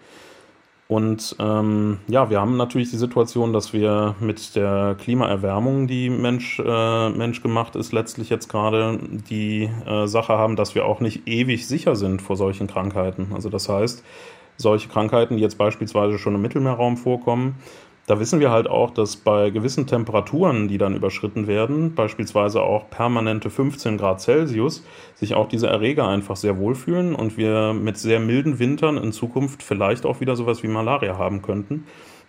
Und 0.90 1.38
ähm, 1.40 2.00
ja, 2.10 2.30
wir 2.30 2.42
haben 2.42 2.58
natürlich 2.58 2.92
die 2.92 2.98
Situation, 2.98 3.54
dass 3.54 3.72
wir 3.72 4.16
mit 4.20 4.58
der 4.58 4.98
Klimaerwärmung, 5.00 5.88
die 5.88 6.10
Mensch, 6.10 6.60
äh, 6.60 7.10
Mensch 7.12 7.42
gemacht 7.42 7.78
ist, 7.78 7.94
letztlich 7.94 8.30
jetzt 8.30 8.50
gerade 8.50 9.00
die 9.30 9.70
äh, 9.86 10.06
Sache 10.06 10.34
haben, 10.34 10.58
dass 10.58 10.76
wir 10.76 10.86
auch 10.86 11.00
nicht 11.00 11.30
ewig 11.30 11.66
sicher 11.66 11.96
sind 11.96 12.22
vor 12.22 12.36
solchen 12.36 12.68
Krankheiten. 12.68 13.28
Also 13.34 13.48
das 13.48 13.70
heißt, 13.70 14.04
solche 14.58 14.90
Krankheiten, 14.90 15.38
die 15.38 15.44
jetzt 15.44 15.58
beispielsweise 15.58 16.20
schon 16.20 16.36
im 16.36 16.42
Mittelmeerraum 16.42 16.98
vorkommen, 16.98 17.56
da 18.06 18.20
wissen 18.20 18.42
wir 18.42 18.52
halt 18.52 18.68
auch, 18.68 18.92
dass 18.92 19.16
bei 19.16 19.50
gewissen 19.50 19.88
Temperaturen, 19.88 20.68
die 20.68 20.78
dann 20.78 20.96
überschritten 20.96 21.48
werden, 21.48 21.96
beispielsweise 21.96 22.62
auch 22.62 22.90
permanente 22.90 23.50
15 23.50 23.98
Grad 23.98 24.20
Celsius, 24.20 24.84
sich 25.16 25.36
auch 25.36 25.48
diese 25.48 25.68
Erreger 25.68 26.08
einfach 26.08 26.36
sehr 26.36 26.58
wohlfühlen 26.58 27.16
und 27.16 27.38
wir 27.38 27.74
mit 27.74 27.98
sehr 27.98 28.20
milden 28.20 28.60
Wintern 28.60 28.98
in 28.98 29.14
Zukunft 29.14 29.64
vielleicht 29.64 30.06
auch 30.06 30.20
wieder 30.20 30.36
sowas 30.36 30.64
wie 30.64 30.68
Malaria 30.68 31.18
haben 31.18 31.42
könnten. 31.42 31.86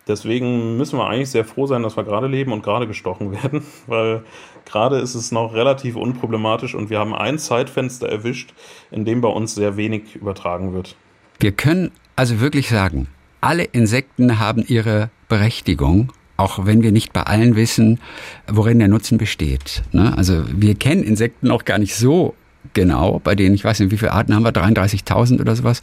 Deswegen 0.06 0.76
müssen 0.76 0.98
wir 0.98 1.08
eigentlich 1.08 1.30
sehr 1.30 1.46
froh 1.46 1.66
sein, 1.66 1.82
dass 1.82 1.96
wir 1.96 2.04
gerade 2.04 2.26
leben 2.26 2.52
und 2.52 2.62
gerade 2.62 2.86
gestochen 2.86 3.32
werden, 3.42 3.64
weil 3.86 4.22
gerade 4.64 4.98
ist 4.98 5.16
es 5.16 5.32
noch 5.32 5.54
relativ 5.54 5.96
unproblematisch 5.96 6.76
und 6.76 6.88
wir 6.88 7.00
haben 7.00 7.14
ein 7.14 7.38
Zeitfenster 7.38 8.08
erwischt, 8.08 8.54
in 8.92 9.04
dem 9.04 9.20
bei 9.20 9.28
uns 9.28 9.56
sehr 9.56 9.76
wenig 9.76 10.14
übertragen 10.14 10.72
wird. 10.72 10.94
Wir 11.40 11.50
können 11.50 11.90
also 12.14 12.40
wirklich 12.40 12.68
sagen, 12.68 13.08
alle 13.40 13.64
Insekten 13.64 14.38
haben 14.38 14.64
ihre 14.66 15.10
Berechtigung, 15.28 16.12
auch 16.36 16.66
wenn 16.66 16.82
wir 16.82 16.92
nicht 16.92 17.12
bei 17.12 17.22
allen 17.22 17.56
wissen, 17.56 18.00
worin 18.46 18.78
der 18.78 18.88
Nutzen 18.88 19.18
besteht. 19.18 19.82
Ne? 19.92 20.16
Also 20.16 20.44
wir 20.48 20.74
kennen 20.74 21.02
Insekten 21.02 21.50
auch 21.50 21.64
gar 21.64 21.78
nicht 21.78 21.94
so 21.94 22.34
genau, 22.72 23.20
bei 23.22 23.34
denen, 23.34 23.54
ich 23.54 23.64
weiß 23.64 23.80
nicht, 23.80 23.90
wie 23.90 23.98
viele 23.98 24.12
Arten 24.12 24.34
haben 24.34 24.42
wir, 24.42 24.52
33.000 24.52 25.40
oder 25.40 25.54
sowas, 25.54 25.80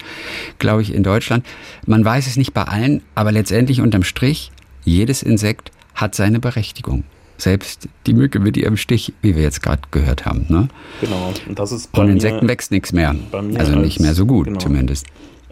glaube 0.59 0.81
ich, 0.81 0.93
in 0.93 1.03
Deutschland. 1.03 1.45
Man 1.85 2.03
weiß 2.03 2.27
es 2.27 2.37
nicht 2.37 2.53
bei 2.53 2.63
allen, 2.63 3.01
aber 3.13 3.31
letztendlich 3.31 3.81
unterm 3.81 4.03
Strich, 4.03 4.51
jedes 4.83 5.21
Insekt 5.21 5.71
hat 5.93 6.15
seine 6.15 6.39
Berechtigung. 6.39 7.03
Selbst 7.37 7.87
die 8.05 8.13
Mücke 8.13 8.39
mit 8.39 8.55
ihrem 8.55 8.77
Stich, 8.77 9.13
wie 9.21 9.35
wir 9.35 9.41
jetzt 9.41 9.63
gerade 9.63 9.81
gehört 9.89 10.25
haben. 10.25 10.45
Ne? 10.49 10.67
Genau. 11.01 11.33
Und 11.47 11.57
das 11.57 11.71
ist 11.71 11.91
bei 11.91 12.01
Von 12.01 12.09
Insekten 12.09 12.45
mir, 12.45 12.51
wächst 12.51 12.71
nichts 12.71 12.93
mehr. 12.93 13.15
also 13.31 13.75
nicht 13.75 13.99
mehr 13.99 14.13
so 14.13 14.25
gut, 14.25 14.45
genau. 14.45 14.59
zumindest. 14.59 15.07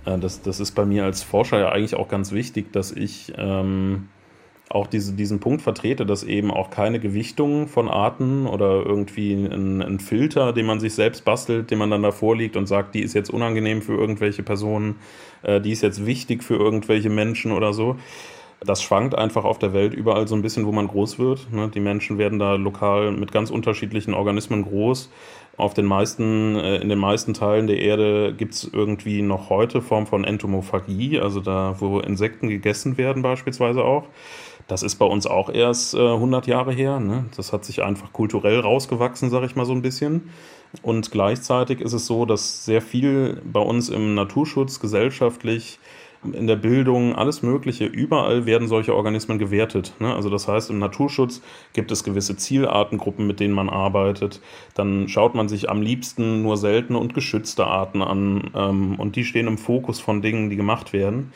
Äh, 0.10 0.19
das, 0.19 0.41
das 0.41 0.60
ist 0.60 0.72
bei 0.72 0.86
mir 0.86 1.06
als 1.06 1.24
Forscher 1.24 1.60
ja 1.60 1.69
eigentlich 1.69 1.95
auch 1.95 2.08
ganz 2.08 2.32
wichtig, 2.32 2.72
dass 2.74 2.91
ich 2.91 3.34
ähm, 3.38 4.10
auch 4.69 4.88
diese, 4.88 5.13
diesen 5.13 5.39
Punkt 5.39 5.62
vertrete, 5.62 6.06
dass 6.06 6.24
eben 6.24 6.52
auch 6.52 6.69
keine 6.69 7.00
Gewichtung 7.00 7.67
von 7.67 7.89
Arten 7.89 8.45
oder 8.45 8.86
irgendwie 8.86 9.34
ein, 9.34 9.82
ein, 9.82 10.00
Filter, 10.00 10.53
den 10.53 10.68
man 10.68 10.80
sich 10.80 10.93
selbst 10.93 11.26
bastelt, 11.26 11.72
den 11.72 11.80
man 11.80 11.89
dann 11.89 12.03
davor 12.03 12.36
liegt 12.36 12.55
und 12.55 12.68
sagt, 12.68 12.93
die 12.93 13.01
ist 13.01 13.14
jetzt 13.14 13.32
unangenehm 13.32 13.82
für 13.82 13.95
irgendwelche 13.95 14.43
Personen, 14.43 14.97
äh, 15.41 15.60
die 15.60 15.72
ist 15.72 15.82
jetzt 15.82 16.05
wichtig 16.05 16.43
für 16.43 16.55
irgendwelche 16.55 17.10
Menschen 17.10 17.51
oder 17.51 17.74
so. 17.74 17.95
Das 18.62 18.84
schwankt 18.84 19.16
einfach 19.18 19.45
auf 19.45 19.57
der 19.57 19.74
Welt 19.74 19.93
überall 19.93 20.28
so 20.28 20.36
ein 20.36 20.41
bisschen, 20.41 20.66
wo 20.66 20.74
man 20.74 20.88
groß 20.88 21.18
wird. 21.18 21.51
Ne? 21.51 21.70
Die 21.74 21.80
Menschen 21.80 22.18
werden 22.18 22.39
da 22.39 22.55
lokal 22.55 23.12
mit 23.12 23.32
ganz 23.32 23.51
unterschiedlichen 23.51 24.14
Organismen 24.14 24.64
groß. 24.64 25.10
Auf 25.60 25.74
den 25.74 25.86
meisten, 25.86 26.55
äh, 26.55 26.78
in 26.78 26.88
den 26.88 26.99
meisten 26.99 27.34
Teilen 27.34 27.68
der 27.68 27.80
Erde 27.80 28.34
gibt 28.34 28.53
es 28.53 28.64
irgendwie 28.64 29.22
noch 29.22 29.49
heute 29.49 29.82
Form 29.82 30.07
von 30.07 30.24
Entomophagie, 30.24 31.20
also 31.20 31.41
da, 31.41 31.76
wo 31.80 31.99
Insekten 31.99 32.47
gegessen 32.47 32.97
werden 32.97 33.22
beispielsweise 33.22 33.84
auch. 33.84 34.05
Das 34.70 34.84
ist 34.84 34.95
bei 34.95 35.05
uns 35.05 35.28
auch 35.28 35.49
erst 35.49 35.95
äh, 35.95 35.99
100 35.99 36.47
Jahre 36.47 36.72
her. 36.72 37.01
Ne? 37.01 37.26
Das 37.36 37.51
hat 37.51 37.66
sich 37.66 37.84
einfach 37.84 38.14
kulturell 38.14 38.62
rausgewachsen, 38.62 39.30
sage 39.30 39.47
ich 39.47 39.57
mal 39.57 39.66
so 39.66 39.74
ein 39.74 39.82
bisschen. 39.82 40.30
Und 40.82 41.12
gleichzeitig 41.12 41.82
ist 41.82 41.91
es 41.91 42.05
so, 42.05 42.26
dass 42.26 42.64
sehr 42.64 42.82
viel 42.82 43.41
bei 43.43 43.60
uns 43.60 43.89
im 43.89 44.16
Naturschutz 44.16 44.80
gesellschaftlich 44.80 45.78
in 46.24 46.47
der 46.47 46.57
Bildung, 46.57 47.15
alles 47.15 47.41
Mögliche, 47.43 47.86
überall 47.86 48.45
werden 48.45 48.67
solche 48.67 48.93
Organismen 48.93 49.39
gewertet. 49.39 49.93
Ne? 49.99 50.13
Also 50.13 50.30
das 50.30 50.47
heißt, 50.47 50.70
im 50.70 50.80
Naturschutz 50.80 51.41
gibt 51.74 51.91
es 51.91 52.03
gewisse 52.03 52.36
Zielartengruppen, 52.36 53.26
mit 53.26 53.39
denen 53.39 53.53
man 53.53 53.70
arbeitet. 53.70 54.41
Dann 54.74 55.07
schaut 55.07 55.34
man 55.34 55.47
sich 55.47 55.70
am 55.70 55.82
liebsten 55.82 56.41
nur 56.41 56.57
seltene 56.57 56.99
und 56.99 57.13
geschützte 57.13 57.67
Arten 57.67 58.01
an 58.01 58.51
ähm, 58.53 58.95
und 58.99 59.15
die 59.15 59.24
stehen 59.24 59.47
im 59.47 59.57
Fokus 59.57 59.99
von 60.01 60.22
Dingen, 60.22 60.49
die 60.49 60.57
gemacht 60.57 60.91
werden. 60.91 61.32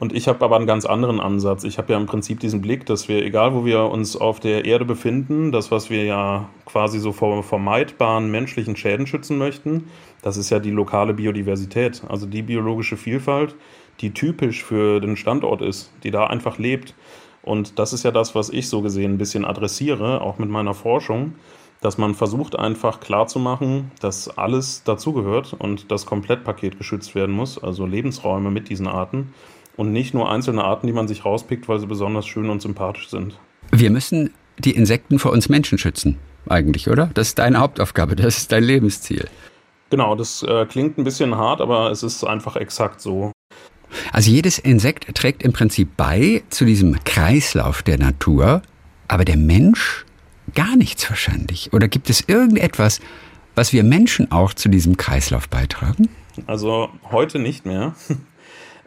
Und 0.00 0.14
ich 0.14 0.28
habe 0.28 0.42
aber 0.42 0.56
einen 0.56 0.66
ganz 0.66 0.86
anderen 0.86 1.20
Ansatz. 1.20 1.62
Ich 1.64 1.76
habe 1.76 1.92
ja 1.92 1.98
im 1.98 2.06
Prinzip 2.06 2.40
diesen 2.40 2.62
Blick, 2.62 2.86
dass 2.86 3.08
wir, 3.08 3.22
egal 3.22 3.54
wo 3.54 3.66
wir 3.66 3.82
uns 3.82 4.16
auf 4.16 4.40
der 4.40 4.64
Erde 4.64 4.86
befinden, 4.86 5.52
das, 5.52 5.70
was 5.70 5.90
wir 5.90 6.04
ja 6.04 6.48
quasi 6.64 6.98
so 6.98 7.12
vor 7.12 7.42
vermeidbaren 7.42 8.30
menschlichen 8.30 8.76
Schäden 8.76 9.06
schützen 9.06 9.36
möchten, 9.36 9.88
das 10.22 10.38
ist 10.38 10.48
ja 10.48 10.58
die 10.58 10.70
lokale 10.70 11.12
Biodiversität, 11.12 12.02
also 12.08 12.24
die 12.24 12.40
biologische 12.40 12.96
Vielfalt, 12.96 13.54
die 14.00 14.12
typisch 14.12 14.64
für 14.64 15.00
den 15.00 15.16
Standort 15.16 15.62
ist, 15.62 15.92
die 16.02 16.10
da 16.10 16.26
einfach 16.26 16.58
lebt. 16.58 16.94
Und 17.42 17.78
das 17.78 17.92
ist 17.92 18.04
ja 18.04 18.10
das, 18.10 18.34
was 18.34 18.50
ich 18.50 18.68
so 18.68 18.82
gesehen 18.82 19.14
ein 19.14 19.18
bisschen 19.18 19.44
adressiere, 19.44 20.20
auch 20.20 20.38
mit 20.38 20.50
meiner 20.50 20.74
Forschung, 20.74 21.34
dass 21.80 21.96
man 21.96 22.14
versucht 22.14 22.58
einfach 22.58 23.00
klarzumachen, 23.00 23.90
dass 24.00 24.28
alles 24.28 24.84
dazugehört 24.84 25.54
und 25.58 25.90
das 25.90 26.04
Komplettpaket 26.04 26.76
geschützt 26.76 27.14
werden 27.14 27.34
muss, 27.34 27.62
also 27.62 27.86
Lebensräume 27.86 28.50
mit 28.50 28.68
diesen 28.68 28.86
Arten 28.86 29.32
und 29.76 29.92
nicht 29.92 30.12
nur 30.12 30.30
einzelne 30.30 30.64
Arten, 30.64 30.86
die 30.86 30.92
man 30.92 31.08
sich 31.08 31.24
rauspickt, 31.24 31.68
weil 31.68 31.78
sie 31.78 31.86
besonders 31.86 32.26
schön 32.26 32.50
und 32.50 32.60
sympathisch 32.60 33.08
sind. 33.08 33.38
Wir 33.70 33.90
müssen 33.90 34.30
die 34.58 34.72
Insekten 34.72 35.18
vor 35.18 35.32
uns 35.32 35.48
Menschen 35.48 35.78
schützen, 35.78 36.18
eigentlich, 36.46 36.90
oder? 36.90 37.10
Das 37.14 37.28
ist 37.28 37.38
deine 37.38 37.58
Hauptaufgabe, 37.58 38.14
das 38.14 38.36
ist 38.36 38.52
dein 38.52 38.64
Lebensziel. 38.64 39.26
Genau, 39.88 40.14
das 40.14 40.42
äh, 40.42 40.66
klingt 40.66 40.98
ein 40.98 41.04
bisschen 41.04 41.36
hart, 41.36 41.60
aber 41.60 41.90
es 41.90 42.02
ist 42.02 42.22
einfach 42.24 42.56
exakt 42.56 43.00
so. 43.00 43.32
Also 44.12 44.30
jedes 44.30 44.58
Insekt 44.58 45.14
trägt 45.14 45.42
im 45.42 45.52
Prinzip 45.52 45.96
bei 45.96 46.42
zu 46.50 46.64
diesem 46.64 47.02
Kreislauf 47.04 47.82
der 47.82 47.98
Natur, 47.98 48.62
aber 49.08 49.24
der 49.24 49.36
Mensch 49.36 50.04
gar 50.54 50.76
nichts 50.76 51.08
wahrscheinlich. 51.08 51.72
Oder 51.72 51.88
gibt 51.88 52.10
es 52.10 52.22
irgendetwas, 52.28 53.00
was 53.54 53.72
wir 53.72 53.84
Menschen 53.84 54.30
auch 54.32 54.54
zu 54.54 54.68
diesem 54.68 54.96
Kreislauf 54.96 55.48
beitragen? 55.48 56.08
Also 56.46 56.88
heute 57.10 57.38
nicht 57.38 57.66
mehr. 57.66 57.94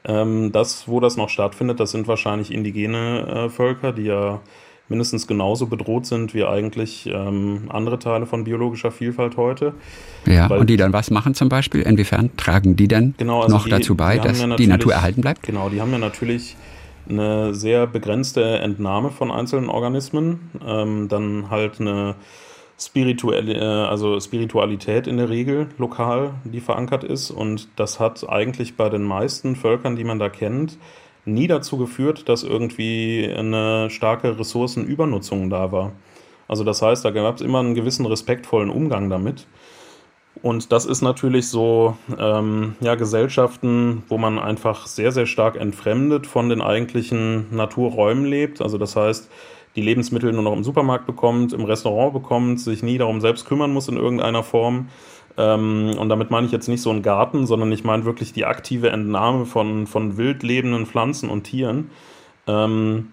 Ähm, 0.06 0.52
das, 0.52 0.86
wo 0.90 1.00
das 1.00 1.16
noch 1.16 1.30
stattfindet, 1.30 1.80
das 1.80 1.92
sind 1.92 2.10
wahrscheinlich 2.10 2.52
indigene 2.52 3.46
äh, 3.46 3.50
Völker, 3.50 3.94
die 3.94 4.04
ja 4.04 4.42
mindestens 4.90 5.28
genauso 5.28 5.68
bedroht 5.68 6.06
sind 6.06 6.34
wie 6.34 6.44
eigentlich 6.44 7.08
ähm, 7.08 7.64
andere 7.70 8.00
Teile 8.00 8.26
von 8.26 8.44
biologischer 8.44 8.92
Vielfalt 8.92 9.38
heute. 9.38 9.74
Ja, 10.26 10.50
Weil, 10.50 10.60
und 10.60 10.70
die 10.70 10.78
dann 10.78 10.94
was 10.94 11.10
machen 11.10 11.34
zum 11.34 11.50
Beispiel? 11.50 11.82
Inwiefern 11.82 12.36
tragen 12.38 12.76
die 12.76 12.88
dann 12.88 13.16
genau, 13.18 13.42
also 13.42 13.56
noch 13.56 13.64
die, 13.64 13.72
dazu 13.72 13.96
bei, 13.96 14.18
dass 14.18 14.42
ja 14.42 14.56
die 14.56 14.68
Natur 14.68 14.94
erhalten 14.94 15.22
bleibt? 15.22 15.44
Genau, 15.44 15.70
die 15.70 15.82
haben 15.82 15.92
ja 15.92 15.98
natürlich 15.98 16.56
eine 17.10 17.54
sehr 17.54 17.88
begrenzte 17.88 18.60
Entnahme 18.60 19.10
von 19.10 19.32
einzelnen 19.32 19.70
Organismen, 19.70 20.52
ähm, 20.66 21.08
dann 21.10 21.50
halt 21.50 21.80
eine 21.80 22.16
spirituelle, 22.80 23.54
äh, 23.54 23.90
also 23.90 24.20
Spiritualität 24.20 25.08
in 25.08 25.18
der 25.18 25.30
Regel 25.30 25.68
lokal, 25.78 26.32
die 26.44 26.62
verankert 26.62 27.04
ist. 27.04 27.32
Und 27.32 27.68
das 27.76 28.00
hat 28.00 28.28
eigentlich 28.30 28.76
bei 28.76 28.90
den 28.90 29.04
meisten 29.04 29.56
Völkern, 29.56 29.96
die 29.96 30.04
man 30.04 30.20
da 30.20 30.30
kennt, 30.30 30.78
nie 31.26 31.48
dazu 31.48 31.78
geführt, 31.78 32.28
dass 32.30 32.44
irgendwie 32.44 33.32
eine 33.36 33.90
starke 33.90 34.38
Ressourcenübernutzung 34.38 35.50
da 35.50 35.72
war. 35.72 35.92
Also 36.48 36.64
das 36.64 36.82
heißt, 36.82 37.06
da 37.06 37.12
gab 37.12 37.36
es 37.36 37.42
immer 37.42 37.60
einen 37.60 37.76
gewissen 37.76 38.06
respektvollen 38.06 38.70
Umgang 38.70 39.10
damit. 39.10 39.48
Und 40.42 40.72
das 40.72 40.86
ist 40.86 41.02
natürlich 41.02 41.48
so, 41.48 41.96
ähm, 42.20 42.76
ja, 42.82 42.96
Gesellschaften, 42.96 44.04
wo 44.10 44.18
man 44.18 44.40
einfach 44.40 44.88
sehr, 44.88 45.12
sehr 45.12 45.26
stark 45.26 45.56
entfremdet 45.56 46.28
von 46.28 46.50
den 46.50 46.62
eigentlichen 46.62 47.56
Naturräumen 47.56 48.26
lebt. 48.26 48.62
Also 48.62 48.78
das 48.78 48.96
heißt, 48.96 49.30
die 49.76 49.82
Lebensmittel 49.82 50.34
nur 50.34 50.44
noch 50.44 50.54
im 50.54 50.64
Supermarkt 50.64 51.06
bekommt, 51.06 51.54
im 51.54 51.64
Restaurant 51.64 52.14
bekommt, 52.14 52.60
sich 52.60 52.84
nie 52.84 52.98
darum 52.98 53.22
selbst 53.22 53.46
kümmern 53.46 53.72
muss 53.72 53.88
in 53.88 53.98
irgendeiner 53.98 54.44
Form. 54.44 54.90
Ähm, 55.38 55.96
und 55.98 56.10
damit 56.10 56.32
meine 56.32 56.46
ich 56.46 56.52
jetzt 56.52 56.68
nicht 56.68 56.82
so 56.82 56.90
einen 56.90 57.02
Garten, 57.02 57.46
sondern 57.48 57.72
ich 57.72 57.84
meine 57.84 58.06
wirklich 58.06 58.34
die 58.34 58.46
aktive 58.46 58.90
Entnahme 58.90 59.46
von, 59.46 59.88
von 59.88 60.18
wild 60.18 60.44
lebenden 60.44 60.86
Pflanzen 60.86 61.30
und 61.30 61.44
Tieren, 61.44 61.90
ähm, 62.48 63.12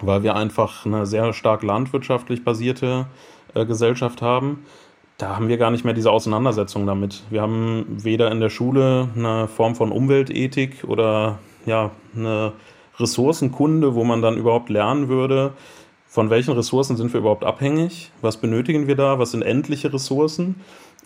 weil 0.00 0.22
wir 0.22 0.36
einfach 0.36 0.86
eine 0.86 1.06
sehr 1.06 1.32
stark 1.32 1.62
landwirtschaftlich 1.62 2.44
basierte 2.44 3.06
äh, 3.54 3.66
Gesellschaft 3.66 4.22
haben. 4.22 4.64
Da 5.18 5.36
haben 5.36 5.48
wir 5.48 5.58
gar 5.58 5.70
nicht 5.70 5.84
mehr 5.84 5.92
diese 5.92 6.10
Auseinandersetzung 6.10 6.86
damit. 6.86 7.24
Wir 7.28 7.42
haben 7.42 7.84
weder 7.88 8.32
in 8.32 8.40
der 8.40 8.48
Schule 8.48 9.08
eine 9.14 9.48
Form 9.48 9.74
von 9.74 9.92
Umweltethik 9.92 10.84
oder 10.84 11.38
ja, 11.66 11.90
eine 12.16 12.52
Ressourcenkunde, 12.98 13.94
wo 13.94 14.04
man 14.04 14.22
dann 14.22 14.38
überhaupt 14.38 14.70
lernen 14.70 15.08
würde, 15.08 15.52
von 16.06 16.30
welchen 16.30 16.54
Ressourcen 16.54 16.96
sind 16.96 17.12
wir 17.12 17.20
überhaupt 17.20 17.44
abhängig, 17.44 18.10
was 18.20 18.38
benötigen 18.38 18.86
wir 18.86 18.96
da, 18.96 19.18
was 19.18 19.32
sind 19.32 19.42
endliche 19.42 19.92
Ressourcen. 19.92 20.56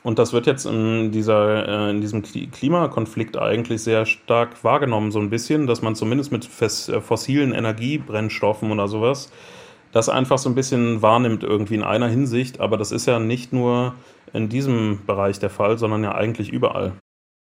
Und 0.04 0.18
das 0.18 0.32
wird 0.32 0.46
jetzt 0.46 0.66
in, 0.66 1.10
dieser, 1.10 1.66
äh, 1.66 1.90
in 1.90 2.00
diesem 2.00 2.22
Klimakonflikt 2.22 3.36
eigentlich 3.36 3.82
sehr 3.82 4.06
stark 4.06 4.62
wahrgenommen, 4.62 5.10
so 5.10 5.18
ein 5.18 5.30
bisschen, 5.30 5.66
dass 5.66 5.82
man 5.82 5.96
zumindest 5.96 6.30
mit 6.30 6.48
äh, 6.60 7.00
fossilen 7.00 7.52
Energiebrennstoffen 7.52 8.70
oder 8.70 8.86
sowas 8.86 9.32
das 9.94 10.08
einfach 10.08 10.38
so 10.38 10.48
ein 10.48 10.56
bisschen 10.56 11.02
wahrnimmt 11.02 11.44
irgendwie 11.44 11.76
in 11.76 11.84
einer 11.84 12.08
Hinsicht. 12.08 12.60
Aber 12.60 12.76
das 12.76 12.90
ist 12.90 13.06
ja 13.06 13.20
nicht 13.20 13.52
nur 13.52 13.94
in 14.32 14.48
diesem 14.48 14.98
Bereich 15.06 15.38
der 15.38 15.50
Fall, 15.50 15.78
sondern 15.78 16.02
ja 16.02 16.14
eigentlich 16.16 16.50
überall. 16.50 16.94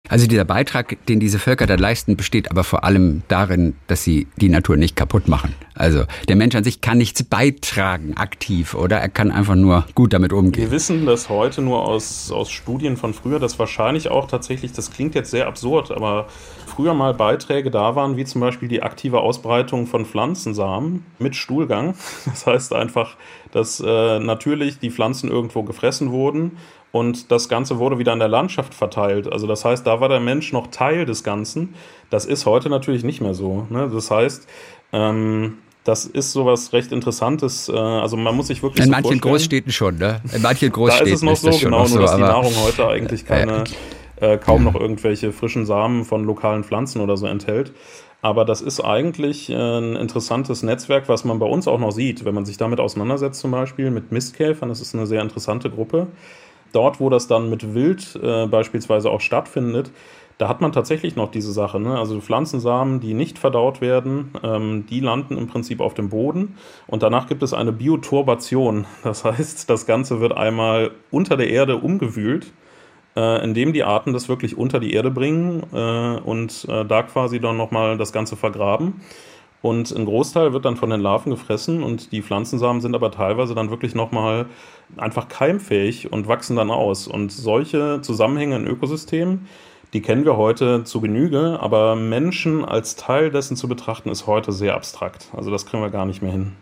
Also 0.09 0.27
dieser 0.27 0.45
Beitrag, 0.45 1.05
den 1.07 1.21
diese 1.21 1.39
Völker 1.39 1.67
da 1.67 1.75
leisten, 1.75 2.17
besteht 2.17 2.51
aber 2.51 2.65
vor 2.65 2.85
allem 2.85 3.23
darin, 3.29 3.75
dass 3.87 4.05
sie 4.05 4.27
die 4.37 4.49
Natur 4.49 4.77
nicht 4.77 4.97
kaputt 4.97 5.29
machen. 5.29 5.55
Also 5.75 6.05
der 6.29 6.37
Mensch 6.37 6.55
an 6.55 6.65
sich 6.65 6.81
kann 6.81 6.99
nichts 6.99 7.23
beitragen 7.23 8.17
aktiv, 8.17 8.75
oder? 8.75 8.99
Er 8.99 9.09
kann 9.09 9.31
einfach 9.31 9.57
nur 9.57 9.87
gut 9.95 10.13
damit 10.13 10.33
umgehen. 10.33 10.65
Wir 10.65 10.71
wissen 10.71 11.07
das 11.07 11.29
heute 11.29 11.61
nur 11.61 11.87
aus, 11.87 12.31
aus 12.31 12.51
Studien 12.51 12.97
von 12.97 13.13
früher, 13.13 13.39
dass 13.39 13.59
wahrscheinlich 13.59 14.09
auch 14.09 14.27
tatsächlich, 14.27 14.73
das 14.73 14.91
klingt 14.91 15.15
jetzt 15.15 15.31
sehr 15.31 15.47
absurd, 15.47 15.91
aber 15.91 16.29
früher 16.67 16.95
mal 16.95 17.15
Beiträge 17.15 17.71
da 17.71 17.95
waren, 17.95 18.17
wie 18.17 18.25
zum 18.25 18.41
Beispiel 18.41 18.69
die 18.69 18.83
aktive 18.83 19.21
Ausbreitung 19.21 19.87
von 19.87 20.07
Pflanzensamen 20.07 21.05
mit 21.19 21.37
Stuhlgang. 21.37 21.95
Das 22.27 22.47
heißt 22.47 22.73
einfach, 22.75 23.17
dass 23.53 23.81
äh, 23.81 24.19
natürlich 24.19 24.79
die 24.79 24.91
Pflanzen 24.91 25.31
irgendwo 25.31 25.63
gefressen 25.63 26.11
wurden 26.11 26.59
und 26.97 27.31
das 27.31 27.51
Ganze 27.51 27.79
wurde 27.79 27.99
wieder 27.99 28.15
in 28.15 28.19
der 28.19 28.29
Landschaft 28.29 28.73
verteilt. 28.73 29.31
Also 29.31 29.47
das 29.47 29.65
heißt, 29.67 29.87
da 29.87 30.01
war 30.01 30.09
der 30.09 30.21
Mensch 30.21 30.53
noch 30.53 30.69
Teil 30.69 31.05
des 31.05 31.23
Ganzen. 31.23 31.75
Das 32.09 32.25
ist 32.25 32.47
heute 32.47 32.71
natürlich 32.71 33.05
nicht 33.05 33.21
mehr 33.21 33.35
so. 33.35 33.67
Ne? 33.69 33.91
Das 33.93 34.11
heißt, 34.11 34.49
ähm, 34.93 35.59
das 35.85 36.07
ist 36.07 36.33
sowas 36.33 36.73
recht 36.73 36.93
Interessantes. 36.93 37.69
Äh, 37.69 37.77
also 37.77 38.17
man 38.17 38.35
muss 38.35 38.47
sich 38.47 38.63
wirklich. 38.63 38.81
In 38.81 38.87
so 38.87 38.91
manchen 38.93 39.21
Großstädten 39.21 39.73
schon, 39.73 39.99
ne? 39.99 40.23
In 40.33 40.41
manchen 40.41 40.73
Großstädten 40.73 41.07
da 41.07 41.13
ist 41.13 41.23
es 41.23 41.23
noch 41.23 41.53
so, 41.53 41.59
genau, 41.59 41.79
nur 41.81 41.89
so, 41.89 41.99
dass 41.99 42.17
die 42.17 42.23
Nahrung 42.23 42.53
heute 42.65 42.89
eigentlich 42.89 43.27
keine, 43.27 43.65
äh, 44.17 44.39
kaum 44.39 44.65
noch 44.65 44.75
irgendwelche 44.75 45.33
frischen 45.33 45.67
Samen 45.67 46.05
von 46.07 46.25
lokalen 46.25 46.65
Pflanzen 46.65 47.03
oder 47.03 47.19
so 47.19 47.27
enthält. 47.27 47.73
Aber 48.23 48.47
das 48.47 48.63
ist 48.63 48.81
eigentlich 48.81 49.51
äh, 49.51 49.55
ein 49.55 49.97
interessantes 49.97 50.63
Netzwerk, 50.63 51.11
was 51.11 51.25
man 51.25 51.39
bei 51.39 51.47
uns 51.47 51.69
auch 51.69 51.79
noch 51.79 51.93
sieht, 51.93 52.25
wenn 52.25 52.35
man 52.35 52.47
sich 52.47 52.57
damit 52.57 52.81
auseinandersetzt, 52.81 53.41
zum 53.41 53.51
Beispiel 53.51 53.91
mit 53.91 54.13
Mistkäfern. 54.13 54.71
Das 54.71 54.81
ist 54.81 54.95
eine 54.95 55.07
sehr 55.07 55.21
interessante 55.21 55.69
Gruppe 55.69 56.07
dort, 56.77 57.01
wo 57.01 57.09
das 57.11 57.27
dann 57.27 57.51
mit 57.51 57.75
Wild 57.75 58.19
äh, 58.23 58.47
beispielsweise 58.47 59.11
auch 59.11 59.21
stattfindet, 59.21 59.91
da 60.39 60.49
hat 60.49 60.61
man 60.61 60.73
tatsächlich 60.73 61.17
noch 61.17 61.31
diese 61.31 61.51
Sache. 61.51 61.81
Ne? 61.81 61.99
Also 61.99 62.21
Pflanzensamen, 62.21 63.01
die 63.01 63.15
nicht 63.15 63.39
verdaut 63.39 63.81
werden, 63.81 64.33
ähm, 64.43 64.85
die 64.89 65.01
landen 65.01 65.39
im 65.39 65.47
Prinzip 65.47 65.81
auf 65.81 65.95
dem 65.95 66.11
Boden 66.11 66.57
und 66.87 67.03
danach 67.03 67.27
gibt 67.27 67.43
es 67.43 67.55
eine 67.55 67.73
Bioturbation. 67.73 68.87
Das 69.03 69.25
heißt, 69.25 69.71
das 69.71 69.87
Ganze 69.87 70.21
wird 70.21 70.37
einmal 70.37 70.91
unter 71.11 71.37
der 71.37 71.49
Erde 71.49 71.77
umgewühlt, 71.77 72.53
äh, 73.17 73.43
indem 73.43 73.73
die 73.73 73.85
Arten 73.85 74.13
das 74.13 74.29
wirklich 74.29 74.59
unter 74.59 74.79
die 74.79 74.93
Erde 74.93 75.11
bringen 75.11 75.63
äh, 75.73 76.21
und 76.21 76.67
äh, 76.69 76.85
da 76.85 77.03
quasi 77.03 77.41
dann 77.41 77.57
nochmal 77.57 77.97
das 77.97 78.13
Ganze 78.13 78.37
vergraben. 78.37 79.01
Und 79.67 79.91
ein 79.91 80.05
Großteil 80.05 80.53
wird 80.53 80.65
dann 80.65 80.77
von 80.77 80.91
den 80.91 81.01
Larven 81.01 81.31
gefressen 81.31 81.83
und 81.83 82.13
die 82.13 82.23
Pflanzensamen 82.23 82.81
sind 82.81 82.95
aber 82.95 83.11
teilweise 83.11 83.53
dann 83.53 83.69
wirklich 83.69 83.97
nochmal 83.97 84.47
einfach 84.97 85.27
keimfähig 85.27 86.13
und 86.13 86.29
wachsen 86.29 86.55
dann 86.55 86.71
aus. 86.71 87.09
Und 87.09 87.33
solche 87.33 88.01
Zusammenhänge 88.01 88.55
in 88.55 88.69
Ökosystemen, 88.69 89.49
die 89.93 90.03
kennen 90.03 90.25
wir 90.25 90.37
heute 90.37 90.85
zu 90.85 91.01
Genüge, 91.01 91.59
aber 91.61 91.97
Menschen 91.97 92.65
als 92.65 92.95
Teil 92.95 93.33
dessen 93.33 93.57
zu 93.57 93.67
betrachten, 93.67 94.09
ist 94.09 94.29
heute 94.29 94.53
sehr 94.53 94.77
abstrakt. 94.77 95.31
Also 95.37 95.51
das 95.51 95.67
kriegen 95.67 95.83
wir 95.83 95.91
gar 95.91 96.07
nicht 96.07 96.23
mehr 96.23 96.31
hin. 96.31 96.53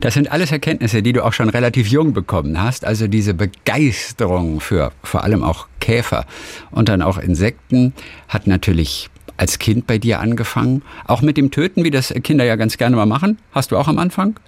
Das 0.00 0.14
sind 0.14 0.32
alles 0.32 0.50
Erkenntnisse, 0.50 1.04
die 1.04 1.12
du 1.12 1.24
auch 1.24 1.32
schon 1.32 1.48
relativ 1.48 1.86
jung 1.86 2.12
bekommen 2.12 2.60
hast. 2.60 2.84
Also 2.84 3.06
diese 3.06 3.34
Begeisterung 3.34 4.58
für 4.58 4.90
vor 5.04 5.22
allem 5.22 5.44
auch 5.44 5.68
Käfer 5.78 6.24
und 6.72 6.88
dann 6.88 7.02
auch 7.02 7.18
Insekten 7.18 7.92
hat 8.26 8.48
natürlich 8.48 9.10
als 9.40 9.58
Kind 9.58 9.86
bei 9.86 9.96
dir 9.96 10.20
angefangen. 10.20 10.82
Auch 11.06 11.22
mit 11.22 11.38
dem 11.38 11.50
Töten, 11.50 11.82
wie 11.82 11.90
das 11.90 12.12
Kinder 12.22 12.44
ja 12.44 12.56
ganz 12.56 12.76
gerne 12.76 12.94
mal 12.94 13.06
machen. 13.06 13.38
Hast 13.52 13.72
du 13.72 13.78
auch 13.78 13.88
am 13.88 13.98
Anfang? 13.98 14.38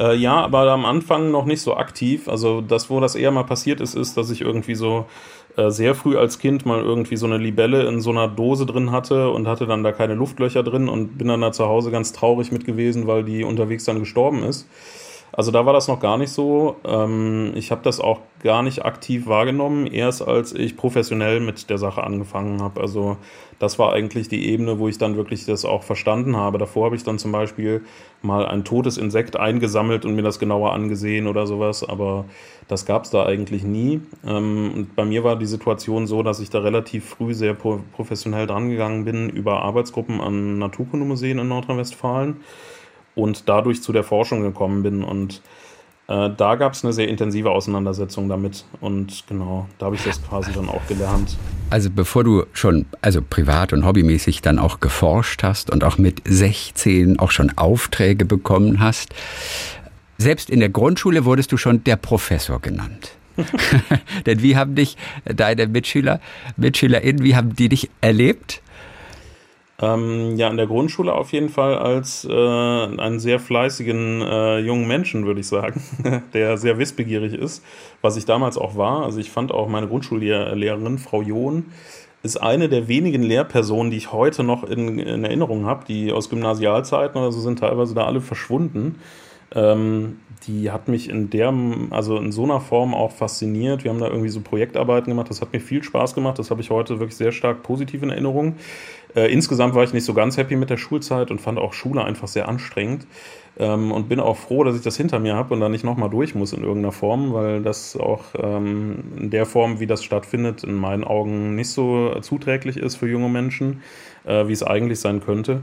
Äh, 0.00 0.16
ja, 0.16 0.34
aber 0.44 0.70
am 0.72 0.84
Anfang 0.84 1.30
noch 1.30 1.44
nicht 1.44 1.62
so 1.62 1.76
aktiv. 1.76 2.28
Also 2.28 2.60
das, 2.60 2.90
wo 2.90 2.98
das 2.98 3.14
eher 3.14 3.30
mal 3.30 3.44
passiert 3.44 3.80
ist, 3.80 3.94
ist, 3.94 4.16
dass 4.16 4.30
ich 4.30 4.40
irgendwie 4.40 4.74
so 4.74 5.06
äh, 5.56 5.70
sehr 5.70 5.94
früh 5.94 6.16
als 6.16 6.40
Kind 6.40 6.66
mal 6.66 6.80
irgendwie 6.80 7.16
so 7.16 7.26
eine 7.26 7.38
Libelle 7.38 7.86
in 7.86 8.00
so 8.00 8.10
einer 8.10 8.26
Dose 8.26 8.66
drin 8.66 8.90
hatte 8.90 9.30
und 9.30 9.46
hatte 9.46 9.66
dann 9.66 9.84
da 9.84 9.92
keine 9.92 10.14
Luftlöcher 10.14 10.64
drin 10.64 10.88
und 10.88 11.16
bin 11.16 11.28
dann 11.28 11.40
da 11.40 11.52
zu 11.52 11.66
Hause 11.66 11.92
ganz 11.92 12.12
traurig 12.12 12.50
mit 12.50 12.64
gewesen, 12.64 13.06
weil 13.06 13.22
die 13.22 13.44
unterwegs 13.44 13.84
dann 13.84 14.00
gestorben 14.00 14.42
ist. 14.42 14.68
Also 15.32 15.50
da 15.50 15.66
war 15.66 15.72
das 15.72 15.88
noch 15.88 16.00
gar 16.00 16.16
nicht 16.16 16.30
so. 16.30 16.76
Ähm, 16.84 17.52
ich 17.54 17.70
habe 17.70 17.82
das 17.82 18.00
auch 18.00 18.20
gar 18.42 18.62
nicht 18.62 18.84
aktiv 18.84 19.26
wahrgenommen, 19.26 19.86
erst 19.86 20.26
als 20.26 20.52
ich 20.52 20.76
professionell 20.76 21.40
mit 21.40 21.70
der 21.70 21.78
Sache 21.78 22.02
angefangen 22.02 22.62
habe. 22.62 22.80
Also 22.80 23.16
das 23.58 23.78
war 23.78 23.92
eigentlich 23.92 24.28
die 24.28 24.48
Ebene, 24.48 24.78
wo 24.78 24.88
ich 24.88 24.98
dann 24.98 25.16
wirklich 25.16 25.44
das 25.44 25.64
auch 25.64 25.82
verstanden 25.82 26.36
habe. 26.36 26.58
Davor 26.58 26.86
habe 26.86 26.96
ich 26.96 27.02
dann 27.02 27.18
zum 27.18 27.32
Beispiel 27.32 27.82
mal 28.22 28.46
ein 28.46 28.64
totes 28.64 28.98
Insekt 28.98 29.36
eingesammelt 29.36 30.04
und 30.04 30.14
mir 30.14 30.22
das 30.22 30.38
genauer 30.38 30.72
angesehen 30.72 31.26
oder 31.26 31.46
sowas, 31.46 31.88
aber 31.88 32.24
das 32.68 32.86
gab 32.86 33.04
es 33.04 33.10
da 33.10 33.26
eigentlich 33.26 33.64
nie. 33.64 34.00
Ähm, 34.26 34.72
und 34.74 34.96
bei 34.96 35.04
mir 35.04 35.24
war 35.24 35.36
die 35.36 35.46
Situation 35.46 36.06
so, 36.06 36.22
dass 36.22 36.40
ich 36.40 36.50
da 36.50 36.60
relativ 36.60 37.04
früh 37.04 37.34
sehr 37.34 37.54
professionell 37.54 38.46
drangegangen 38.46 39.04
bin 39.04 39.28
über 39.28 39.62
Arbeitsgruppen 39.62 40.20
an 40.20 40.58
Naturkundemuseen 40.58 41.38
in 41.38 41.48
Nordrhein-Westfalen 41.48 42.36
und 43.18 43.48
dadurch 43.48 43.82
zu 43.82 43.92
der 43.92 44.04
Forschung 44.04 44.42
gekommen 44.42 44.84
bin. 44.84 45.02
Und 45.02 45.42
äh, 46.06 46.30
da 46.36 46.54
gab 46.54 46.72
es 46.72 46.84
eine 46.84 46.92
sehr 46.92 47.08
intensive 47.08 47.50
Auseinandersetzung 47.50 48.28
damit. 48.28 48.64
Und 48.80 49.24
genau, 49.26 49.66
da 49.78 49.86
habe 49.86 49.96
ich 49.96 50.04
das 50.04 50.22
quasi 50.22 50.52
dann 50.52 50.68
auch 50.68 50.86
gelernt. 50.86 51.36
Also 51.68 51.90
bevor 51.90 52.22
du 52.22 52.44
schon, 52.52 52.86
also 53.02 53.20
privat 53.20 53.72
und 53.72 53.84
hobbymäßig 53.84 54.40
dann 54.40 54.60
auch 54.60 54.78
geforscht 54.78 55.42
hast 55.42 55.70
und 55.70 55.82
auch 55.82 55.98
mit 55.98 56.22
16 56.26 57.18
auch 57.18 57.32
schon 57.32 57.52
Aufträge 57.58 58.24
bekommen 58.24 58.78
hast, 58.78 59.14
selbst 60.16 60.48
in 60.48 60.60
der 60.60 60.68
Grundschule 60.68 61.24
wurdest 61.24 61.50
du 61.50 61.56
schon 61.56 61.82
der 61.84 61.96
Professor 61.96 62.60
genannt. 62.60 63.16
Denn 64.26 64.42
wie 64.42 64.56
haben 64.56 64.74
dich 64.76 64.96
deine 65.24 65.66
Mitschüler, 65.66 66.20
MitschülerInnen, 66.56 67.22
wie 67.22 67.36
haben 67.36 67.54
die 67.54 67.68
dich 67.68 67.90
erlebt? 68.00 68.62
Ähm, 69.80 70.34
ja, 70.34 70.48
in 70.48 70.56
der 70.56 70.66
Grundschule 70.66 71.14
auf 71.14 71.32
jeden 71.32 71.48
Fall 71.48 71.78
als 71.78 72.24
äh, 72.24 72.32
einen 72.32 73.20
sehr 73.20 73.38
fleißigen 73.38 74.22
äh, 74.22 74.58
jungen 74.58 74.88
Menschen, 74.88 75.24
würde 75.24 75.38
ich 75.38 75.46
sagen, 75.46 75.80
der 76.32 76.58
sehr 76.58 76.78
wissbegierig 76.78 77.32
ist, 77.32 77.64
was 78.02 78.16
ich 78.16 78.24
damals 78.24 78.58
auch 78.58 78.76
war. 78.76 79.04
Also 79.04 79.20
ich 79.20 79.30
fand 79.30 79.52
auch 79.52 79.68
meine 79.68 79.86
Grundschullehrerin, 79.86 80.98
Frau 80.98 81.22
John, 81.22 81.66
ist 82.24 82.38
eine 82.38 82.68
der 82.68 82.88
wenigen 82.88 83.22
Lehrpersonen, 83.22 83.92
die 83.92 83.98
ich 83.98 84.12
heute 84.12 84.42
noch 84.42 84.64
in, 84.64 84.98
in 84.98 85.22
Erinnerung 85.22 85.66
habe, 85.66 85.84
die 85.86 86.10
aus 86.10 86.28
Gymnasialzeiten 86.28 87.20
oder 87.20 87.30
so 87.30 87.40
sind 87.40 87.60
teilweise 87.60 87.94
da 87.94 88.04
alle 88.04 88.20
verschwunden. 88.20 88.96
Ähm, 89.54 90.18
die 90.46 90.70
hat 90.70 90.88
mich 90.88 91.08
in 91.08 91.30
der, 91.30 91.52
also 91.90 92.16
in 92.16 92.32
so 92.32 92.44
einer 92.44 92.60
Form 92.60 92.94
auch 92.94 93.12
fasziniert. 93.12 93.84
Wir 93.84 93.90
haben 93.90 94.00
da 94.00 94.06
irgendwie 94.06 94.28
so 94.28 94.40
Projektarbeiten 94.40 95.10
gemacht. 95.10 95.30
Das 95.30 95.40
hat 95.40 95.52
mir 95.52 95.60
viel 95.60 95.82
Spaß 95.82 96.14
gemacht. 96.14 96.38
Das 96.38 96.50
habe 96.50 96.60
ich 96.60 96.70
heute 96.70 97.00
wirklich 97.00 97.16
sehr 97.16 97.32
stark 97.32 97.62
positiv 97.62 98.02
in 98.02 98.10
Erinnerung. 98.10 98.56
Äh, 99.16 99.32
insgesamt 99.32 99.74
war 99.74 99.84
ich 99.84 99.92
nicht 99.92 100.04
so 100.04 100.14
ganz 100.14 100.36
happy 100.36 100.56
mit 100.56 100.70
der 100.70 100.76
Schulzeit 100.76 101.30
und 101.30 101.40
fand 101.40 101.58
auch 101.58 101.72
Schule 101.72 102.04
einfach 102.04 102.28
sehr 102.28 102.48
anstrengend. 102.48 103.06
Ähm, 103.58 103.90
und 103.90 104.08
bin 104.08 104.20
auch 104.20 104.36
froh, 104.36 104.62
dass 104.62 104.76
ich 104.76 104.82
das 104.82 104.96
hinter 104.96 105.18
mir 105.18 105.34
habe 105.34 105.52
und 105.52 105.60
da 105.60 105.68
nicht 105.68 105.84
nochmal 105.84 106.10
durch 106.10 106.34
muss 106.34 106.52
in 106.52 106.62
irgendeiner 106.62 106.92
Form, 106.92 107.32
weil 107.32 107.60
das 107.60 107.96
auch 107.96 108.26
ähm, 108.40 109.02
in 109.16 109.30
der 109.30 109.46
Form, 109.46 109.80
wie 109.80 109.86
das 109.86 110.04
stattfindet, 110.04 110.62
in 110.62 110.74
meinen 110.74 111.02
Augen 111.02 111.56
nicht 111.56 111.70
so 111.70 112.14
zuträglich 112.20 112.76
ist 112.76 112.96
für 112.96 113.08
junge 113.08 113.28
Menschen, 113.28 113.82
äh, 114.24 114.46
wie 114.46 114.52
es 114.52 114.62
eigentlich 114.62 115.00
sein 115.00 115.20
könnte. 115.20 115.62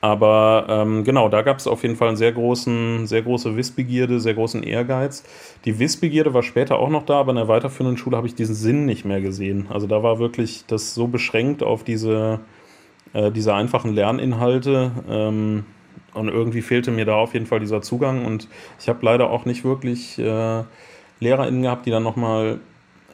Aber 0.00 0.66
ähm, 0.68 1.04
genau, 1.04 1.28
da 1.28 1.42
gab 1.42 1.58
es 1.58 1.66
auf 1.66 1.82
jeden 1.82 1.96
Fall 1.96 2.08
einen 2.08 2.16
sehr 2.16 2.32
großen, 2.32 3.06
sehr 3.06 3.22
große 3.22 3.56
Wissbegierde, 3.56 4.20
sehr 4.20 4.34
großen 4.34 4.62
Ehrgeiz. 4.62 5.24
Die 5.64 5.78
Wissbegierde 5.78 6.34
war 6.34 6.42
später 6.42 6.78
auch 6.78 6.90
noch 6.90 7.04
da, 7.06 7.20
aber 7.20 7.30
in 7.30 7.36
der 7.36 7.48
weiterführenden 7.48 7.96
Schule 7.96 8.16
habe 8.16 8.26
ich 8.26 8.34
diesen 8.34 8.54
Sinn 8.54 8.84
nicht 8.84 9.04
mehr 9.04 9.20
gesehen. 9.20 9.66
Also 9.70 9.86
da 9.86 10.02
war 10.02 10.18
wirklich 10.18 10.64
das 10.66 10.94
so 10.94 11.08
beschränkt 11.08 11.62
auf 11.62 11.82
diese, 11.82 12.40
äh, 13.14 13.30
diese 13.32 13.54
einfachen 13.54 13.94
Lerninhalte. 13.94 14.92
Ähm, 15.08 15.64
und 16.14 16.28
irgendwie 16.28 16.62
fehlte 16.62 16.90
mir 16.90 17.04
da 17.04 17.16
auf 17.16 17.34
jeden 17.34 17.46
Fall 17.46 17.60
dieser 17.60 17.82
Zugang. 17.82 18.24
Und 18.24 18.48
ich 18.80 18.88
habe 18.88 18.98
leider 19.02 19.30
auch 19.30 19.44
nicht 19.44 19.64
wirklich 19.64 20.18
äh, 20.18 20.62
LehrerInnen 21.20 21.62
gehabt, 21.62 21.86
die 21.86 21.90
dann 21.90 22.02
nochmal 22.02 22.60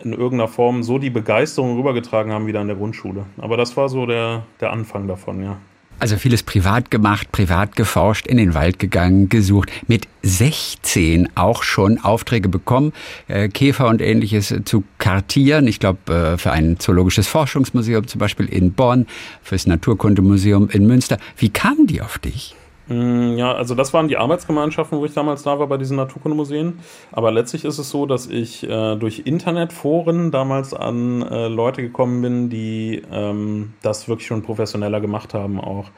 in 0.02 0.12
irgendeiner 0.12 0.48
Form 0.48 0.82
so 0.82 0.98
die 0.98 1.10
Begeisterung 1.10 1.76
rübergetragen 1.76 2.32
haben 2.32 2.46
wie 2.46 2.52
da 2.52 2.60
in 2.60 2.66
der 2.66 2.76
Grundschule. 2.76 3.26
Aber 3.38 3.56
das 3.56 3.76
war 3.76 3.88
so 3.88 4.06
der, 4.06 4.44
der 4.60 4.72
Anfang 4.72 5.06
davon, 5.06 5.42
ja. 5.42 5.58
Also 6.02 6.16
vieles 6.16 6.42
privat 6.42 6.90
gemacht, 6.90 7.30
privat 7.30 7.76
geforscht, 7.76 8.26
in 8.26 8.36
den 8.36 8.54
Wald 8.54 8.80
gegangen, 8.80 9.28
gesucht. 9.28 9.70
Mit 9.86 10.08
16 10.22 11.28
auch 11.36 11.62
schon 11.62 11.98
Aufträge 11.98 12.48
bekommen, 12.48 12.92
äh, 13.28 13.48
Käfer 13.48 13.86
und 13.86 14.02
ähnliches 14.02 14.52
zu 14.64 14.82
kartieren. 14.98 15.68
Ich 15.68 15.78
glaube, 15.78 16.12
äh, 16.12 16.38
für 16.38 16.50
ein 16.50 16.80
zoologisches 16.80 17.28
Forschungsmuseum 17.28 18.08
zum 18.08 18.18
Beispiel 18.18 18.46
in 18.46 18.72
Bonn, 18.72 19.06
fürs 19.44 19.68
Naturkundemuseum 19.68 20.70
in 20.70 20.88
Münster. 20.88 21.18
Wie 21.36 21.50
kamen 21.50 21.86
die 21.86 22.02
auf 22.02 22.18
dich? 22.18 22.56
Mm, 22.92 23.38
ja, 23.38 23.54
also 23.54 23.74
das 23.74 23.94
waren 23.94 24.08
die 24.08 24.18
Arbeitsgemeinschaften, 24.18 24.98
wo 24.98 25.04
ich 25.04 25.14
damals 25.14 25.42
da 25.42 25.58
war 25.58 25.66
bei 25.66 25.78
diesen 25.78 25.96
Naturkundemuseen. 25.96 26.80
Aber 27.10 27.30
letztlich 27.32 27.64
ist 27.64 27.78
es 27.78 27.90
so, 27.90 28.06
dass 28.06 28.26
ich 28.26 28.68
äh, 28.68 28.96
durch 28.96 29.22
Internetforen 29.24 30.30
damals 30.30 30.74
an 30.74 31.22
äh, 31.22 31.48
Leute 31.48 31.82
gekommen 31.82 32.20
bin, 32.20 32.50
die 32.50 33.02
ähm, 33.10 33.72
das 33.82 34.08
wirklich 34.08 34.26
schon 34.26 34.42
professioneller 34.42 35.00
gemacht 35.00 35.32
haben 35.32 35.60
auch. 35.60 35.90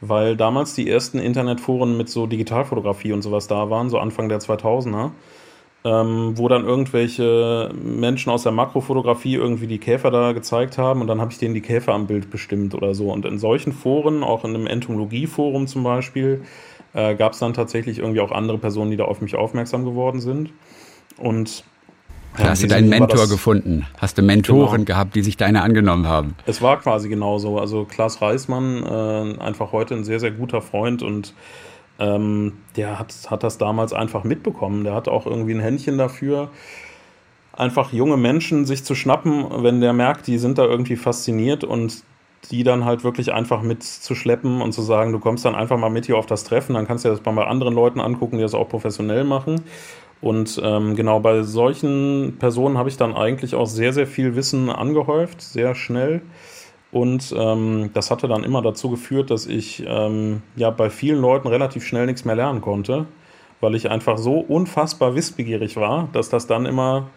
Weil 0.00 0.36
damals 0.36 0.74
die 0.74 0.88
ersten 0.88 1.18
Internetforen 1.18 1.96
mit 1.96 2.08
so 2.08 2.26
Digitalfotografie 2.26 3.12
und 3.12 3.22
sowas 3.22 3.48
da 3.48 3.68
waren, 3.68 3.90
so 3.90 3.98
Anfang 3.98 4.28
der 4.28 4.40
2000er 4.40 5.10
ähm, 5.84 6.32
wo 6.36 6.48
dann 6.48 6.64
irgendwelche 6.64 7.70
Menschen 7.82 8.30
aus 8.30 8.42
der 8.42 8.52
Makrofotografie 8.52 9.34
irgendwie 9.34 9.66
die 9.66 9.78
Käfer 9.78 10.10
da 10.10 10.32
gezeigt 10.32 10.76
haben 10.76 11.00
und 11.00 11.06
dann 11.06 11.20
habe 11.20 11.32
ich 11.32 11.38
denen 11.38 11.54
die 11.54 11.62
Käfer 11.62 11.94
am 11.94 12.06
Bild 12.06 12.30
bestimmt 12.30 12.74
oder 12.74 12.94
so. 12.94 13.10
Und 13.10 13.24
in 13.24 13.38
solchen 13.38 13.72
Foren, 13.72 14.22
auch 14.22 14.44
in 14.44 14.54
einem 14.54 14.66
Entomologieforum 14.66 15.66
zum 15.66 15.82
Beispiel, 15.82 16.42
äh, 16.92 17.14
gab 17.14 17.32
es 17.32 17.38
dann 17.38 17.54
tatsächlich 17.54 17.98
irgendwie 17.98 18.20
auch 18.20 18.32
andere 18.32 18.58
Personen, 18.58 18.90
die 18.90 18.96
da 18.96 19.04
auf 19.04 19.22
mich 19.22 19.36
aufmerksam 19.36 19.84
geworden 19.84 20.20
sind. 20.20 20.50
Und 21.16 21.64
ja, 22.38 22.50
hast 22.50 22.62
du 22.62 22.68
deinen 22.68 22.88
Mentor 22.88 23.28
gefunden? 23.28 23.86
Hast 23.98 24.16
du 24.18 24.22
Mentoren 24.22 24.84
genau. 24.84 24.84
gehabt, 24.84 25.14
die 25.14 25.22
sich 25.22 25.36
deine 25.36 25.62
angenommen 25.62 26.06
haben? 26.06 26.36
Es 26.46 26.62
war 26.62 26.78
quasi 26.78 27.08
genauso. 27.08 27.58
Also 27.58 27.84
Klaas 27.84 28.22
Reismann, 28.22 28.84
äh, 28.84 29.40
einfach 29.40 29.72
heute 29.72 29.94
ein 29.94 30.04
sehr, 30.04 30.20
sehr 30.20 30.30
guter 30.30 30.60
Freund 30.60 31.02
und 31.02 31.34
ähm, 32.00 32.54
der 32.76 32.98
hat, 32.98 33.14
hat 33.28 33.42
das 33.44 33.58
damals 33.58 33.92
einfach 33.92 34.24
mitbekommen. 34.24 34.84
Der 34.84 34.94
hat 34.94 35.08
auch 35.08 35.26
irgendwie 35.26 35.54
ein 35.54 35.60
Händchen 35.60 35.98
dafür, 35.98 36.50
einfach 37.52 37.92
junge 37.92 38.16
Menschen 38.16 38.64
sich 38.64 38.84
zu 38.84 38.94
schnappen, 38.94 39.62
wenn 39.62 39.80
der 39.80 39.92
merkt, 39.92 40.26
die 40.26 40.38
sind 40.38 40.58
da 40.58 40.64
irgendwie 40.64 40.96
fasziniert 40.96 41.62
und 41.62 42.02
die 42.50 42.64
dann 42.64 42.86
halt 42.86 43.04
wirklich 43.04 43.32
einfach 43.32 43.60
mitzuschleppen 43.60 44.62
und 44.62 44.72
zu 44.72 44.80
sagen, 44.80 45.12
du 45.12 45.18
kommst 45.18 45.44
dann 45.44 45.54
einfach 45.54 45.78
mal 45.78 45.90
mit 45.90 46.06
hier 46.06 46.16
auf 46.16 46.26
das 46.26 46.44
Treffen, 46.44 46.74
dann 46.74 46.86
kannst 46.86 47.04
du 47.04 47.10
dir 47.10 47.14
das 47.14 47.22
bei 47.22 47.44
anderen 47.44 47.74
Leuten 47.74 48.00
angucken, 48.00 48.36
die 48.36 48.42
das 48.42 48.54
auch 48.54 48.68
professionell 48.68 49.24
machen. 49.24 49.60
Und 50.22 50.60
ähm, 50.62 50.96
genau 50.96 51.20
bei 51.20 51.42
solchen 51.42 52.36
Personen 52.38 52.76
habe 52.76 52.88
ich 52.88 52.96
dann 52.96 53.14
eigentlich 53.14 53.54
auch 53.54 53.66
sehr, 53.66 53.92
sehr 53.92 54.06
viel 54.06 54.36
Wissen 54.36 54.68
angehäuft, 54.68 55.40
sehr 55.40 55.74
schnell. 55.74 56.22
Und 56.92 57.32
ähm, 57.36 57.90
das 57.94 58.10
hatte 58.10 58.26
dann 58.26 58.42
immer 58.42 58.62
dazu 58.62 58.90
geführt, 58.90 59.30
dass 59.30 59.46
ich 59.46 59.84
ähm, 59.86 60.42
ja 60.56 60.70
bei 60.70 60.90
vielen 60.90 61.20
Leuten 61.20 61.46
relativ 61.46 61.84
schnell 61.84 62.06
nichts 62.06 62.24
mehr 62.24 62.34
lernen 62.34 62.60
konnte, 62.60 63.06
weil 63.60 63.74
ich 63.76 63.90
einfach 63.90 64.18
so 64.18 64.40
unfassbar 64.40 65.14
wissbegierig 65.14 65.76
war, 65.76 66.08
dass 66.12 66.30
das 66.30 66.48
dann 66.48 66.66
immer 66.66 67.08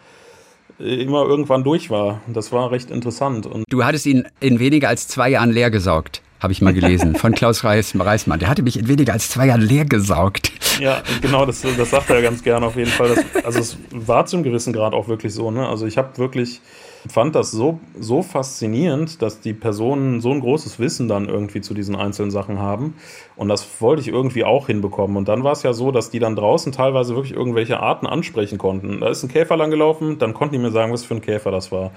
äh, 0.78 1.02
immer 1.02 1.24
irgendwann 1.24 1.64
durch 1.64 1.90
war. 1.90 2.20
Das 2.26 2.52
war 2.52 2.70
recht 2.70 2.90
interessant. 2.90 3.46
Und 3.46 3.64
du 3.68 3.84
hattest 3.84 4.06
ihn 4.06 4.26
in 4.40 4.58
weniger 4.58 4.88
als 4.88 5.08
zwei 5.08 5.30
Jahren 5.30 5.50
leer 5.50 5.70
gesaugt, 5.70 6.22
habe 6.40 6.52
ich 6.52 6.60
mal 6.60 6.72
gelesen, 6.72 7.16
von 7.16 7.32
Klaus 7.34 7.64
Reis, 7.64 7.94
Reismann. 7.98 8.38
Der 8.38 8.48
hatte 8.48 8.62
mich 8.62 8.78
in 8.78 8.88
weniger 8.88 9.12
als 9.12 9.28
zwei 9.28 9.46
Jahren 9.46 9.60
leer 9.60 9.84
gesaugt. 9.84 10.52
Ja, 10.80 11.02
genau, 11.20 11.46
das, 11.46 11.62
das 11.62 11.90
sagt 11.90 12.10
er 12.10 12.22
ganz 12.22 12.42
gerne 12.42 12.66
auf 12.66 12.76
jeden 12.76 12.90
Fall. 12.90 13.08
Das, 13.14 13.24
also 13.44 13.58
es 13.60 13.78
war 13.90 14.26
zum 14.26 14.42
gewissen 14.42 14.72
Grad 14.72 14.92
auch 14.92 15.08
wirklich 15.08 15.32
so. 15.32 15.50
Ne? 15.50 15.68
Also 15.68 15.86
ich 15.86 15.98
habe 15.98 16.16
wirklich 16.18 16.60
fand 17.08 17.34
das 17.34 17.50
so, 17.50 17.80
so 17.98 18.22
faszinierend, 18.22 19.20
dass 19.20 19.40
die 19.40 19.52
Personen 19.52 20.20
so 20.20 20.30
ein 20.30 20.40
großes 20.40 20.78
Wissen 20.78 21.08
dann 21.08 21.28
irgendwie 21.28 21.60
zu 21.60 21.74
diesen 21.74 21.96
einzelnen 21.96 22.30
Sachen 22.30 22.58
haben. 22.58 22.94
Und 23.36 23.48
das 23.48 23.80
wollte 23.80 24.00
ich 24.00 24.08
irgendwie 24.08 24.44
auch 24.44 24.68
hinbekommen. 24.68 25.16
Und 25.16 25.28
dann 25.28 25.44
war 25.44 25.52
es 25.52 25.62
ja 25.62 25.72
so, 25.72 25.90
dass 25.90 26.10
die 26.10 26.18
dann 26.18 26.36
draußen 26.36 26.72
teilweise 26.72 27.14
wirklich 27.14 27.34
irgendwelche 27.34 27.80
Arten 27.80 28.06
ansprechen 28.06 28.58
konnten. 28.58 29.00
Da 29.00 29.08
ist 29.08 29.22
ein 29.22 29.28
Käfer 29.28 29.56
lang 29.56 29.70
gelaufen, 29.70 30.18
dann 30.18 30.34
konnten 30.34 30.54
die 30.54 30.60
mir 30.60 30.70
sagen, 30.70 30.92
was 30.92 31.04
für 31.04 31.14
ein 31.14 31.20
Käfer 31.20 31.50
das 31.50 31.70
war. 31.70 31.90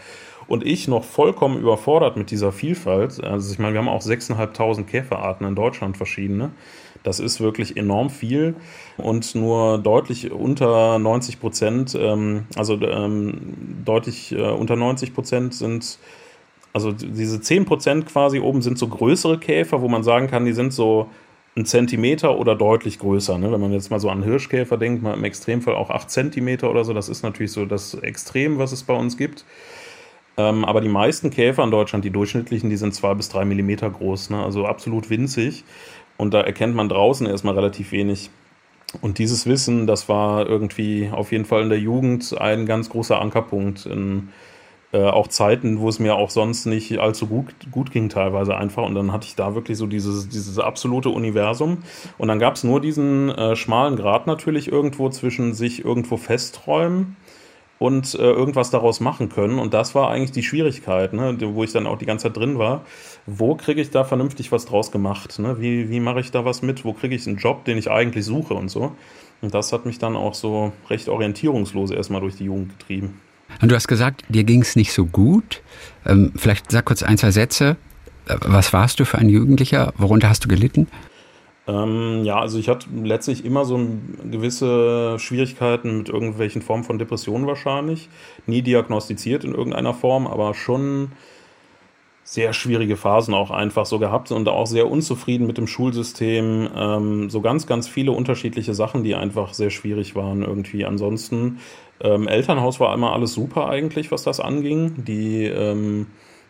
Und 0.47 0.65
ich 0.65 0.87
noch 0.87 1.03
vollkommen 1.03 1.57
überfordert 1.57 2.15
mit 2.15 2.31
dieser 2.31 2.51
Vielfalt. 2.51 3.23
Also 3.23 3.51
ich 3.51 3.59
meine, 3.59 3.73
wir 3.73 3.79
haben 3.79 3.89
auch 3.89 4.01
6.500 4.01 4.83
Käferarten 4.83 5.45
in 5.45 5.55
Deutschland 5.55 5.97
verschiedene. 5.97 6.51
Das 7.07 7.21
ist 7.21 7.39
wirklich 7.39 7.77
enorm 7.77 8.09
viel 8.09 8.55
und 8.97 9.33
nur 9.33 9.77
deutlich 9.77 10.29
unter 10.29 10.99
90 10.99 11.39
Prozent, 11.39 11.97
ähm, 11.97 12.47
also 12.57 12.73
ähm, 12.81 13.55
deutlich 13.85 14.33
äh, 14.33 14.41
unter 14.41 14.75
90 14.75 15.13
Prozent 15.13 15.53
sind, 15.53 15.99
also 16.73 16.91
diese 16.91 17.39
10 17.39 17.63
Prozent 17.63 18.07
quasi 18.07 18.41
oben 18.41 18.61
sind 18.61 18.77
so 18.77 18.89
größere 18.89 19.39
Käfer, 19.39 19.81
wo 19.81 19.87
man 19.87 20.03
sagen 20.03 20.27
kann, 20.27 20.43
die 20.43 20.51
sind 20.51 20.73
so 20.73 21.09
ein 21.55 21.63
Zentimeter 21.63 22.37
oder 22.37 22.55
deutlich 22.55 22.99
größer. 22.99 23.37
Ne? 23.37 23.53
Wenn 23.53 23.61
man 23.61 23.71
jetzt 23.71 23.89
mal 23.89 24.01
so 24.01 24.09
an 24.09 24.21
Hirschkäfer 24.21 24.75
denkt, 24.75 25.01
mal 25.01 25.13
im 25.13 25.23
Extremfall 25.23 25.75
auch 25.75 25.89
8 25.89 26.11
Zentimeter 26.11 26.69
oder 26.69 26.83
so, 26.83 26.91
das 26.91 27.07
ist 27.07 27.23
natürlich 27.23 27.53
so 27.53 27.65
das 27.65 27.93
Extrem, 27.93 28.57
was 28.57 28.73
es 28.73 28.83
bei 28.83 28.93
uns 28.93 29.15
gibt. 29.15 29.45
Ähm, 30.37 30.65
aber 30.65 30.81
die 30.81 30.89
meisten 30.89 31.31
Käfer 31.31 31.63
in 31.63 31.71
Deutschland, 31.71 32.05
die 32.05 32.11
durchschnittlichen, 32.11 32.69
die 32.69 32.77
sind 32.77 32.93
zwei 32.93 33.15
bis 33.15 33.29
drei 33.29 33.43
Millimeter 33.43 33.89
groß, 33.89 34.29
ne? 34.29 34.43
also 34.43 34.65
absolut 34.65 35.09
winzig. 35.09 35.63
Und 36.17 36.33
da 36.33 36.41
erkennt 36.41 36.75
man 36.75 36.89
draußen 36.89 37.27
erstmal 37.27 37.55
relativ 37.55 37.91
wenig. 37.91 38.29
Und 39.01 39.19
dieses 39.19 39.45
Wissen, 39.45 39.85
das 39.85 40.09
war 40.09 40.47
irgendwie 40.47 41.09
auf 41.11 41.31
jeden 41.31 41.45
Fall 41.45 41.61
in 41.61 41.69
der 41.69 41.79
Jugend 41.79 42.35
ein 42.39 42.65
ganz 42.65 42.89
großer 42.89 43.19
Ankerpunkt 43.21 43.85
in 43.85 44.29
äh, 44.93 45.03
auch 45.03 45.27
Zeiten, 45.27 45.79
wo 45.79 45.89
es 45.89 45.99
mir 45.99 46.15
auch 46.15 46.29
sonst 46.29 46.65
nicht 46.65 46.97
allzu 46.97 47.27
gut, 47.27 47.53
gut 47.71 47.91
ging, 47.91 48.07
teilweise 48.07 48.55
einfach. 48.55 48.83
Und 48.83 48.95
dann 48.95 49.11
hatte 49.11 49.27
ich 49.27 49.35
da 49.35 49.53
wirklich 49.53 49.77
so 49.77 49.85
dieses, 49.85 50.29
dieses 50.29 50.57
absolute 50.59 51.09
Universum. 51.09 51.79
Und 52.17 52.29
dann 52.29 52.39
gab 52.39 52.55
es 52.55 52.63
nur 52.63 52.79
diesen 52.79 53.29
äh, 53.29 53.57
schmalen 53.57 53.97
Grad 53.97 54.27
natürlich 54.27 54.71
irgendwo 54.71 55.09
zwischen 55.09 55.53
sich 55.53 55.83
irgendwo 55.83 56.15
festräumen 56.15 57.17
und 57.79 58.15
äh, 58.15 58.17
irgendwas 58.17 58.71
daraus 58.71 58.99
machen 58.99 59.29
können. 59.29 59.59
Und 59.59 59.73
das 59.73 59.93
war 59.93 60.09
eigentlich 60.09 60.31
die 60.31 60.43
Schwierigkeit, 60.43 61.13
ne, 61.13 61.37
wo 61.53 61.63
ich 61.63 61.71
dann 61.71 61.87
auch 61.87 61.97
die 61.97 62.05
ganze 62.05 62.23
Zeit 62.23 62.37
drin 62.37 62.57
war. 62.57 62.83
Wo 63.25 63.55
kriege 63.55 63.81
ich 63.81 63.91
da 63.91 64.03
vernünftig 64.03 64.51
was 64.51 64.65
draus 64.65 64.91
gemacht? 64.91 65.37
Ne? 65.39 65.59
Wie, 65.59 65.89
wie 65.89 65.99
mache 65.99 66.19
ich 66.19 66.31
da 66.31 66.45
was 66.45 66.61
mit? 66.61 66.85
Wo 66.85 66.93
kriege 66.93 67.15
ich 67.15 67.27
einen 67.27 67.37
Job, 67.37 67.65
den 67.65 67.77
ich 67.77 67.91
eigentlich 67.91 68.25
suche 68.25 68.53
und 68.53 68.69
so? 68.69 68.93
Und 69.41 69.53
das 69.53 69.71
hat 69.71 69.85
mich 69.85 69.99
dann 69.99 70.15
auch 70.15 70.33
so 70.33 70.73
recht 70.89 71.09
orientierungslos 71.09 71.91
erstmal 71.91 72.21
durch 72.21 72.35
die 72.35 72.45
Jugend 72.45 72.79
getrieben. 72.79 73.21
Und 73.61 73.71
du 73.71 73.75
hast 73.75 73.87
gesagt, 73.87 74.23
dir 74.29 74.43
ging 74.43 74.61
es 74.61 74.75
nicht 74.75 74.91
so 74.91 75.05
gut. 75.05 75.61
Ähm, 76.05 76.31
vielleicht 76.35 76.71
sag 76.71 76.85
kurz 76.85 77.03
ein, 77.03 77.17
zwei 77.17 77.31
Sätze. 77.31 77.77
Äh, 78.27 78.35
was 78.41 78.73
warst 78.73 78.99
du 78.99 79.05
für 79.05 79.19
ein 79.19 79.29
Jugendlicher? 79.29 79.93
Worunter 79.97 80.29
hast 80.29 80.43
du 80.43 80.47
gelitten? 80.47 80.87
Ähm, 81.67 82.23
ja, 82.23 82.39
also 82.39 82.57
ich 82.57 82.69
hatte 82.69 82.87
letztlich 83.03 83.43
immer 83.43 83.65
so 83.65 83.79
gewisse 84.23 85.19
Schwierigkeiten 85.19 85.97
mit 85.97 86.09
irgendwelchen 86.09 86.61
Formen 86.61 86.85
von 86.85 86.97
Depressionen 86.97 87.45
wahrscheinlich. 87.45 88.09
Nie 88.45 88.61
diagnostiziert 88.61 89.43
in 89.43 89.53
irgendeiner 89.53 89.93
Form, 89.93 90.27
aber 90.27 90.53
schon 90.53 91.11
sehr 92.23 92.51
schwierige 92.51 92.97
Phasen 92.97 93.33
auch 93.33 93.51
einfach 93.51 93.85
so 93.85 93.99
gehabt 93.99 94.31
und 94.33 94.49
auch 94.49 94.67
sehr 94.67 94.91
unzufrieden 94.91 95.47
mit 95.47 95.57
dem 95.57 95.67
Schulsystem. 95.67 96.69
Ähm, 96.75 97.29
so 97.29 97.39
ganz, 97.39 97.67
ganz 97.67 97.87
viele 97.87 98.11
unterschiedliche 98.11 98.73
Sachen, 98.73 99.03
die 99.03 99.15
einfach 99.15 99.53
sehr 99.53 99.69
schwierig 99.69 100.13
waren 100.15 100.43
irgendwie. 100.43 100.85
Ansonsten, 100.85 101.59
ähm, 102.01 102.27
Elternhaus 102.27 102.81
war 102.81 102.93
immer 102.93 103.13
alles 103.13 103.33
super 103.33 103.69
eigentlich, 103.69 104.11
was 104.11 104.23
das 104.23 104.41
anging. 104.41 105.05
Die, 105.05 105.45
ähm, 105.45 106.07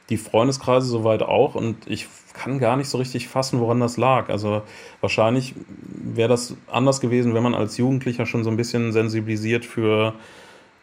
die 0.09 0.17
Freundeskreise 0.17 0.87
soweit 0.87 1.21
auch 1.21 1.55
und 1.55 1.75
ich 1.85 2.07
kann 2.33 2.59
gar 2.59 2.77
nicht 2.77 2.87
so 2.87 2.97
richtig 2.97 3.27
fassen, 3.27 3.59
woran 3.59 3.79
das 3.79 3.97
lag. 3.97 4.29
Also 4.29 4.61
wahrscheinlich 5.01 5.55
wäre 5.89 6.29
das 6.29 6.55
anders 6.71 7.01
gewesen, 7.01 7.33
wenn 7.33 7.43
man 7.43 7.55
als 7.55 7.77
Jugendlicher 7.77 8.25
schon 8.25 8.43
so 8.43 8.49
ein 8.49 8.57
bisschen 8.57 8.91
sensibilisiert 8.91 9.65
für 9.65 10.13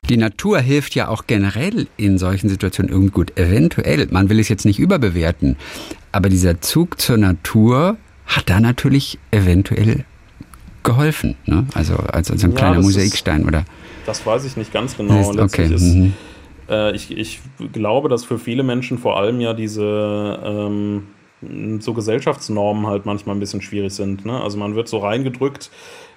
die 0.08 0.18
Natur 0.18 0.60
hilft 0.60 0.94
ja 0.94 1.08
auch 1.08 1.26
generell 1.26 1.86
in 1.96 2.18
solchen 2.18 2.50
Situationen 2.50 2.92
irgendwie 2.92 3.12
gut. 3.12 3.38
Eventuell, 3.38 4.06
man 4.10 4.28
will 4.28 4.38
es 4.38 4.50
jetzt 4.50 4.66
nicht 4.66 4.78
überbewerten, 4.78 5.56
aber 6.12 6.28
dieser 6.28 6.60
Zug 6.60 7.00
zur 7.00 7.16
Natur 7.16 7.96
hat 8.26 8.50
da 8.50 8.60
natürlich 8.60 9.18
eventuell 9.30 10.04
geholfen. 10.82 11.36
Ne? 11.46 11.66
Also 11.72 11.94
als, 11.96 12.30
als 12.30 12.44
ein 12.44 12.50
ja, 12.50 12.56
kleiner 12.56 12.82
Mosaikstein, 12.82 13.40
ist, 13.40 13.46
oder? 13.46 13.64
Das 14.04 14.26
weiß 14.26 14.44
ich 14.44 14.58
nicht 14.58 14.72
ganz 14.72 14.96
genau. 14.96 15.30
Ist, 15.30 15.40
okay. 15.40 15.72
Ist, 15.72 15.82
mhm. 15.82 16.12
Äh, 16.68 16.94
ich, 16.94 17.16
ich 17.16 17.40
glaube, 17.72 18.08
dass 18.08 18.24
für 18.24 18.38
viele 18.38 18.62
Menschen 18.62 18.98
vor 18.98 19.16
allem 19.16 19.40
ja 19.40 19.54
diese 19.54 20.40
ähm, 20.44 21.08
so 21.80 21.94
Gesellschaftsnormen 21.94 22.86
halt 22.86 23.06
manchmal 23.06 23.36
ein 23.36 23.40
bisschen 23.40 23.60
schwierig 23.60 23.92
sind. 23.92 24.24
Ne? 24.24 24.40
Also 24.40 24.58
man 24.58 24.74
wird 24.74 24.88
so 24.88 24.98
reingedrückt, 24.98 25.70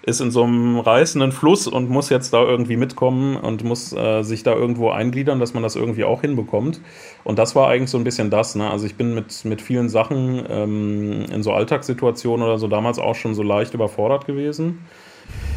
ist 0.04 0.22
in 0.22 0.32
so 0.32 0.44
einem 0.44 0.80
reißenden 0.80 1.32
Fluss 1.32 1.68
und 1.68 1.90
muss 1.90 2.10
jetzt 2.10 2.34
da 2.34 2.42
irgendwie 2.42 2.78
mitkommen 2.78 3.36
und 3.36 3.64
muss 3.64 3.94
äh, 3.94 4.24
sich 4.24 4.44
da 4.44 4.54
irgendwo 4.54 4.90
eingliedern, 4.90 5.40
dass 5.40 5.54
man 5.54 5.64
das 5.64 5.76
irgendwie 5.76 6.04
auch 6.04 6.22
hinbekommt. 6.22 6.80
Und 7.24 7.40
das 7.40 7.56
war 7.56 7.68
eigentlich 7.70 7.90
so 7.90 7.98
ein 7.98 8.04
bisschen 8.04 8.30
das. 8.30 8.56
Ne? 8.56 8.70
Also 8.70 8.86
ich 8.86 8.96
bin 8.96 9.14
mit, 9.14 9.44
mit 9.44 9.62
vielen 9.62 9.90
Sachen 9.90 10.46
ähm, 10.50 11.26
in 11.32 11.44
so 11.44 11.52
Alltagssituationen 11.52 12.46
oder 12.46 12.58
so 12.58 12.68
damals 12.68 13.00
auch 13.00 13.16
schon 13.16 13.36
so 13.36 13.44
leicht 13.44 13.74
überfordert 13.74 14.26
gewesen. 14.26 14.80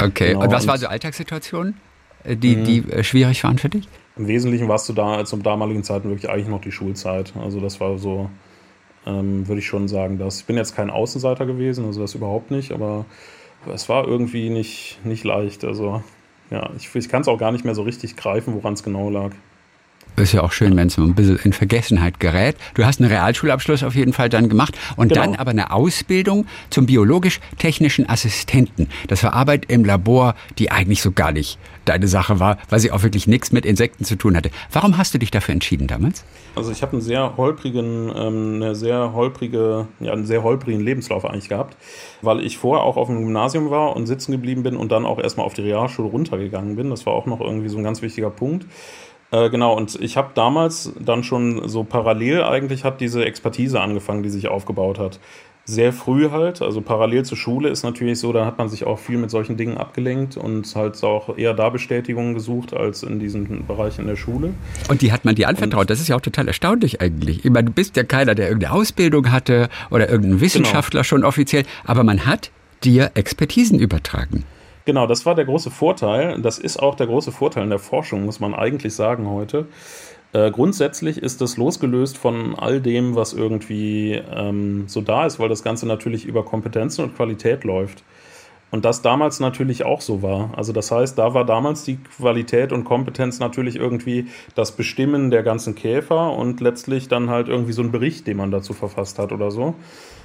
Okay, 0.03 0.33
genau. 0.33 0.45
und 0.45 0.53
was 0.53 0.67
war 0.67 0.79
so 0.79 0.89
Alltagssituationen, 0.89 1.75
äh, 2.25 2.37
die, 2.37 2.57
die 2.63 2.81
mhm. 2.81 2.91
äh, 2.91 3.05
schwierig 3.05 3.45
waren 3.45 3.59
für 3.59 3.69
dich? 3.69 3.89
Im 4.17 4.27
Wesentlichen 4.27 4.69
warst 4.69 4.89
du 4.89 4.93
da 4.93 5.25
zum 5.25 5.43
damaligen 5.43 5.83
Zeitpunkt 5.83 6.17
wirklich 6.17 6.31
eigentlich 6.31 6.49
noch 6.49 6.61
die 6.61 6.73
Schulzeit. 6.73 7.33
Also 7.37 7.61
das 7.61 7.81
war 7.81 7.99
so 7.99 8.29
ähm, 9.07 9.49
würde 9.49 9.61
ich 9.61 9.67
schon 9.67 9.89
sagen, 9.89 10.19
dass 10.19 10.41
ich 10.41 10.47
bin 10.47 10.57
jetzt 10.57 10.77
kein 10.77 10.91
Außenseiter 10.91 11.47
gewesen, 11.47 11.87
also 11.87 12.01
das 12.01 12.15
überhaupt 12.15 12.51
nicht, 12.51 12.73
aber 12.73 13.07
es 13.73 13.89
war 13.89 14.07
irgendwie 14.07 14.51
nicht, 14.51 14.99
nicht 15.05 15.25
leicht. 15.25 15.65
Also 15.65 16.03
ja, 16.51 16.71
ich, 16.77 16.95
ich 16.95 17.09
kann 17.09 17.23
es 17.23 17.29
auch 17.29 17.39
gar 17.39 17.53
nicht 17.53 17.65
mehr 17.65 17.75
so 17.75 17.83
richtig 17.83 18.17
greifen, 18.17 18.55
woran 18.55 18.75
es 18.75 18.83
genau 18.83 19.11
lag. 19.11 19.33
Ist 20.17 20.33
ja 20.33 20.43
auch 20.43 20.53
schön, 20.53 20.77
wenn 20.77 20.89
es 20.89 20.99
ein 20.99 21.15
bisschen 21.15 21.39
in 21.45 21.53
Vergessenheit 21.53 22.21
gerät. 22.21 22.57
Du 22.75 22.85
hast 22.85 23.01
einen 23.01 23.11
Realschulabschluss 23.11 23.83
auf 23.83 23.95
jeden 23.95 24.13
Fall 24.13 24.29
dann 24.29 24.49
gemacht 24.49 24.77
und 24.97 25.09
genau. 25.09 25.23
dann 25.23 25.35
aber 25.37 25.51
eine 25.51 25.73
Ausbildung 25.73 26.47
zum 26.69 26.87
biologisch-technischen 26.87 28.09
Assistenten. 28.09 28.89
Das 29.09 29.23
war 29.23 29.33
Arbeit 29.33 29.67
im 29.69 29.85
Labor, 29.85 30.35
die 30.59 30.71
eigentlich 30.71 31.01
so 31.01 31.11
gar 31.13 31.33
nicht 31.33 31.59
deine 31.87 32.07
Sache 32.07 32.39
war, 32.39 32.59
weil 32.69 32.81
sie 32.81 32.93
auch 32.93 33.03
wirklich 33.03 33.27
nichts 33.27 33.51
mit 33.51 33.65
Insekten 33.65 34.05
zu 34.05 34.17
tun 34.17 34.37
hatte. 34.37 34.51
Warum 34.71 34.99
hast 34.99 35.15
du 35.15 35.19
dich 35.19 35.31
dafür 35.31 35.55
entschieden 35.55 35.87
damals? 35.87 36.25
Also 36.55 36.71
ich 36.71 36.83
habe 36.83 36.93
einen 36.93 37.01
sehr 37.01 37.37
holprigen, 37.37 38.13
ähm, 38.15 38.55
eine 38.57 38.75
sehr 38.75 39.13
holprige, 39.15 39.89
ja, 40.01 40.13
einen 40.13 40.27
sehr 40.27 40.43
holprigen 40.43 40.81
Lebenslauf 40.81 41.25
eigentlich 41.25 41.49
gehabt, 41.49 41.77
weil 42.23 42.41
ich 42.41 42.59
vorher 42.59 42.85
auch 42.85 42.97
auf 42.97 43.09
dem 43.09 43.21
Gymnasium 43.21 43.71
war 43.71 43.97
und 43.97 44.07
sitzen 44.07 44.33
geblieben 44.33 44.63
bin 44.63 44.77
und 44.77 44.93
dann 44.93 45.07
auch 45.07 45.19
erstmal 45.19 45.47
auf 45.47 45.55
die 45.55 45.63
Realschule 45.63 46.09
runtergegangen 46.09 46.77
bin. 46.77 46.91
Das 46.91 47.07
war 47.07 47.13
auch 47.13 47.27
noch 47.27 47.41
irgendwie 47.41 47.69
so 47.69 47.79
ein 47.79 47.85
ganz 47.85 48.03
wichtiger 48.03 48.31
Punkt. 48.31 48.67
Äh, 49.33 49.51
genau, 49.51 49.77
und 49.77 50.01
ich 50.01 50.17
habe 50.17 50.31
damals 50.35 50.93
dann 50.99 51.23
schon 51.23 51.69
so 51.69 51.85
parallel 51.85 52.43
eigentlich 52.43 52.85
hat 52.85 53.01
diese 53.01 53.25
Expertise 53.25 53.81
angefangen, 53.81 54.23
die 54.23 54.31
sich 54.31 54.49
aufgebaut 54.49 54.99
hat. 54.99 55.21
Sehr 55.67 55.93
früh 55.93 56.31
halt, 56.31 56.63
also 56.63 56.81
parallel 56.81 57.25
zur 57.25 57.37
Schule 57.37 57.69
ist 57.69 57.85
natürlich 57.85 58.19
so, 58.19 58.33
da 58.33 58.45
hat 58.45 58.59
man 58.59 58.69
sich 58.69 58.87
auch 58.87 58.99
viel 58.99 59.19
mit 59.19 59.31
solchen 59.31 59.57
Dingen 59.57 59.77
abgelenkt 59.77 60.37
und 60.37 60.75
halt 60.75 61.01
auch 61.05 61.37
eher 61.39 61.55
da 61.55 61.69
Bestätigungen 61.69 62.35
gesucht 62.35 62.75
als 62.75 63.05
in 63.05 63.21
diesem 63.21 63.67
Bereich 63.67 64.01
in 64.01 64.09
der 64.09 64.17
Schule. 64.17 64.55
Und 64.89 65.03
die 65.03 65.13
hat 65.13 65.25
man 65.25 65.37
dir 65.37 65.49
anvertraut, 65.49 65.83
und 65.83 65.91
das 65.91 66.01
ist 66.01 66.09
ja 66.09 66.17
auch 66.17 66.23
total 66.23 66.49
erstaunlich 66.49 67.01
eigentlich. 67.01 67.45
Ich 67.45 67.51
meine, 67.53 67.67
du 67.67 67.73
bist 67.73 67.97
ja 67.97 68.03
keiner, 68.03 68.35
der 68.35 68.49
irgendeine 68.49 68.75
Ausbildung 68.75 69.31
hatte 69.31 69.69
oder 69.91 70.09
irgendein 70.09 70.41
Wissenschaftler 70.41 71.01
genau. 71.01 71.05
schon 71.05 71.25
offiziell, 71.25 71.65
aber 71.85 72.03
man 72.03 72.27
hat 72.27 72.51
dir 72.83 73.13
Expertisen 73.15 73.79
übertragen. 73.79 74.45
Genau, 74.85 75.07
das 75.07 75.27
war 75.27 75.35
der 75.35 75.45
große 75.45 75.71
Vorteil. 75.71 76.41
Das 76.41 76.59
ist 76.59 76.79
auch 76.79 76.95
der 76.95 77.07
große 77.07 77.33
Vorteil 77.33 77.65
in 77.65 77.71
der 77.71 77.79
Forschung, 77.79 78.25
muss 78.25 78.41
man 78.41 78.55
eigentlich 78.55 78.95
sagen 78.95 79.29
heute. 79.29 79.67
Äh, 80.33 80.51
grundsätzlich 80.51 81.19
ist 81.19 81.41
das 81.41 81.57
losgelöst 81.57 82.17
von 82.17 82.55
all 82.57 82.81
dem, 82.81 83.17
was 83.17 83.33
irgendwie 83.33 84.13
ähm, 84.13 84.85
so 84.87 85.01
da 85.01 85.27
ist, 85.27 85.41
weil 85.41 85.49
das 85.49 85.65
Ganze 85.65 85.87
natürlich 85.87 86.25
über 86.25 86.45
Kompetenzen 86.45 87.03
und 87.03 87.17
Qualität 87.17 87.65
läuft. 87.65 88.05
Und 88.71 88.85
das 88.85 89.03
damals 89.03 89.41
natürlich 89.41 89.85
auch 89.85 90.01
so 90.01 90.23
war. 90.23 90.51
Also 90.57 90.73
das 90.73 90.93
heißt, 90.93 91.19
da 91.19 91.35
war 91.35 91.45
damals 91.45 91.83
die 91.83 91.97
Qualität 91.97 92.73
und 92.73 92.85
Kompetenz 92.85 93.41
natürlich 93.41 93.75
irgendwie 93.75 94.29
das 94.55 94.73
Bestimmen 94.73 95.33
der 95.33 95.43
ganzen 95.43 95.75
Käfer 95.75 96.33
und 96.37 96.61
letztlich 96.61 97.09
dann 97.09 97.31
halt 97.31 97.49
irgendwie 97.49 97.73
so 97.73 97.83
ein 97.83 97.91
Bericht, 97.91 98.29
den 98.29 98.37
man 98.37 98.53
dazu 98.53 98.73
verfasst 98.73 99.19
hat 99.19 99.33
oder 99.33 99.51
so. 99.51 99.75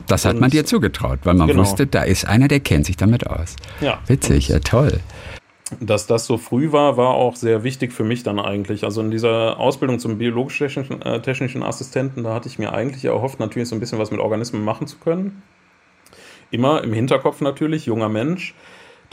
Das 0.08 0.26
hat 0.26 0.39
man 0.39 0.50
dir 0.50 0.66
zugetraut, 0.66 1.20
weil 1.24 1.34
man 1.34 1.48
genau. 1.48 1.62
wusste, 1.62 1.88
da 1.88 2.04
ist 2.04 2.28
einer, 2.28 2.48
der 2.48 2.60
kennt 2.60 2.86
sich 2.86 2.98
damit 2.98 3.28
aus. 3.28 3.56
Ja. 3.82 4.00
Witzig, 4.08 4.50
ja 4.50 4.60
toll. 4.60 5.00
Dass 5.80 6.06
das 6.06 6.28
so 6.28 6.38
früh 6.38 6.72
war, 6.72 6.96
war 6.96 7.16
auch 7.16 7.36
sehr 7.36 7.64
wichtig 7.64 7.91
für 7.91 8.04
mich 8.04 8.22
dann 8.22 8.39
eigentlich. 8.39 8.84
Also 8.84 9.02
in 9.02 9.10
dieser 9.10 9.60
Ausbildung 9.60 9.98
zum 9.98 10.18
biologisch-technischen 10.20 11.02
äh, 11.02 11.22
technischen 11.22 11.64
Assistenten, 11.64 12.24
da 12.24 12.34
hatte 12.34 12.48
ich 12.48 12.60
mir 12.60 12.72
eigentlich 12.74 13.04
erhofft, 13.06 13.39
natürlich 13.39 13.70
so 13.70 13.76
ein 13.76 13.80
bisschen 13.80 13.98
was 13.98 14.12
mit 14.12 14.20
Organismen 14.20 14.64
machen 14.64 14.86
zu 14.86 14.98
können 14.98 15.41
immer 16.52 16.84
im 16.84 16.93
Hinterkopf 16.93 17.41
natürlich, 17.41 17.86
junger 17.86 18.10
Mensch, 18.10 18.56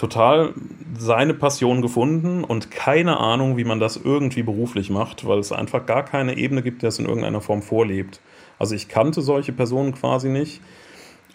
total 0.02 0.52
seine 0.98 1.32
Passion 1.32 1.80
gefunden 1.80 2.42
und 2.42 2.72
keine 2.72 3.18
Ahnung, 3.18 3.56
wie 3.56 3.62
man 3.62 3.78
das 3.78 3.96
irgendwie 3.96 4.42
beruflich 4.42 4.90
macht, 4.90 5.28
weil 5.28 5.38
es 5.38 5.52
einfach 5.52 5.86
gar 5.86 6.04
keine 6.04 6.36
Ebene 6.36 6.60
gibt, 6.60 6.82
der 6.82 6.88
es 6.88 6.98
in 6.98 7.06
irgendeiner 7.06 7.40
Form 7.40 7.62
vorlebt. 7.62 8.20
Also 8.58 8.74
ich 8.74 8.88
kannte 8.88 9.22
solche 9.22 9.52
Personen 9.52 9.94
quasi 9.94 10.28
nicht. 10.28 10.60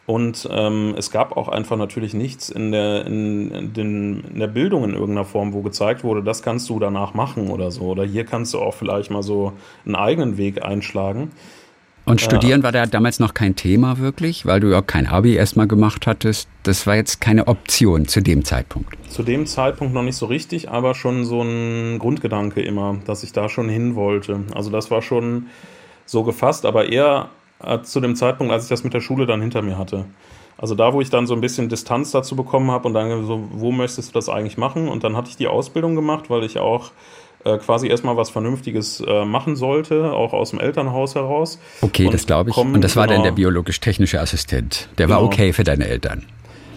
Und 0.05 0.49
ähm, 0.51 0.95
es 0.97 1.11
gab 1.11 1.38
auch 1.38 1.47
einfach 1.47 1.78
natürlich 1.78 2.13
nichts 2.13 2.49
in 2.49 2.74
der, 2.74 3.05
in, 3.05 3.72
den, 3.74 4.26
in 4.34 4.39
der 4.39 4.47
Bildung 4.47 4.84
in 4.84 4.91
irgendeiner 4.91 5.26
Form, 5.26 5.53
wo 5.53 5.61
gezeigt 5.61 6.03
wurde, 6.03 6.22
das 6.22 6.43
kannst 6.43 6.70
du 6.70 6.78
danach 6.78 7.13
machen 7.13 7.49
oder 7.49 7.72
so. 7.72 7.84
Oder 7.84 8.03
hier 8.03 8.26
kannst 8.26 8.53
du 8.53 8.59
auch 8.59 8.74
vielleicht 8.74 9.11
mal 9.11 9.24
so 9.24 9.53
einen 9.86 9.95
eigenen 9.95 10.36
Weg 10.38 10.61
einschlagen. 10.61 11.32
Und 12.08 12.22
Studieren 12.22 12.64
war 12.64 12.72
da 12.72 12.86
damals 12.86 13.20
noch 13.20 13.34
kein 13.34 13.58
Thema 13.58 13.97
wirklich, 13.97 14.45
weil 14.45 14.62
du 14.62 14.72
ja 14.72 14.82
kein 14.82 15.08
Abi 15.08 15.36
erstmal 15.36 15.68
gemacht 15.68 16.08
hattest. 16.08 16.47
Das 16.64 16.88
war 16.88 16.95
jetzt 16.95 17.20
keine 17.20 17.47
Option 17.47 18.08
zu 18.08 18.22
dem 18.22 18.45
Zeitpunkt. 18.45 18.95
Zu 19.10 19.24
dem 19.24 19.45
Zeitpunkt 19.45 19.93
noch 19.93 20.03
nicht 20.03 20.16
so 20.16 20.26
richtig, 20.26 20.70
aber 20.70 20.95
schon 20.95 21.26
so 21.26 21.41
ein 21.41 21.99
Grundgedanke 21.99 22.62
immer, 22.62 22.97
dass 23.05 23.24
ich 23.24 23.34
da 23.34 23.49
schon 23.49 23.68
hin 23.68 23.95
wollte. 23.95 24.39
Also 24.55 24.70
das 24.70 24.89
war 24.89 25.01
schon 25.01 25.47
so 26.05 26.24
gefasst, 26.24 26.66
aber 26.66 26.88
eher 26.89 27.28
äh, 27.62 27.82
zu 27.82 27.99
dem 27.99 28.16
Zeitpunkt, 28.16 28.53
als 28.53 28.64
ich 28.64 28.70
das 28.70 28.86
mit 28.86 28.93
der 28.93 29.01
Schule 29.01 29.26
dann 29.26 29.41
hinter 29.41 29.62
mir 29.62 29.78
hatte. 29.78 30.05
Also 30.58 30.76
da, 30.76 30.93
wo 30.93 31.01
ich 31.01 31.10
dann 31.10 31.28
so 31.28 31.34
ein 31.34 31.41
bisschen 31.41 31.68
Distanz 31.68 32.12
dazu 32.12 32.38
bekommen 32.38 32.72
habe 32.72 32.88
und 32.88 32.93
dann 32.93 33.26
so, 33.26 33.47
wo 33.51 33.72
möchtest 33.72 34.10
du 34.10 34.14
das 34.14 34.30
eigentlich 34.30 34.58
machen? 34.58 34.88
Und 34.88 35.03
dann 35.03 35.18
hatte 35.18 35.30
ich 35.30 35.36
die 35.36 35.47
Ausbildung 35.47 35.95
gemacht, 35.95 36.30
weil 36.30 36.43
ich 36.43 36.58
auch 36.58 36.91
äh, 37.44 37.58
quasi 37.58 37.88
erstmal 37.88 38.18
was 38.18 38.30
Vernünftiges 38.30 39.04
äh, 39.06 39.26
machen 39.26 39.56
sollte, 39.56 40.12
auch 40.14 40.34
aus 40.34 40.52
dem 40.52 40.60
Elternhaus 40.60 41.16
heraus. 41.16 41.60
Okay, 41.82 42.06
und 42.06 42.14
das 42.14 42.26
glaube 42.26 42.50
ich. 42.50 42.56
Komm, 42.56 42.74
und 42.74 42.84
das 42.84 42.96
war 42.96 43.08
genau, 43.08 43.18
dann 43.18 43.24
der 43.24 43.32
biologisch-technische 43.32 44.20
Assistent. 44.20 44.90
Der 44.98 45.08
genau. 45.08 45.20
war 45.20 45.26
okay 45.26 45.54
für 45.54 45.64
deine 45.64 45.88
Eltern. 45.88 46.26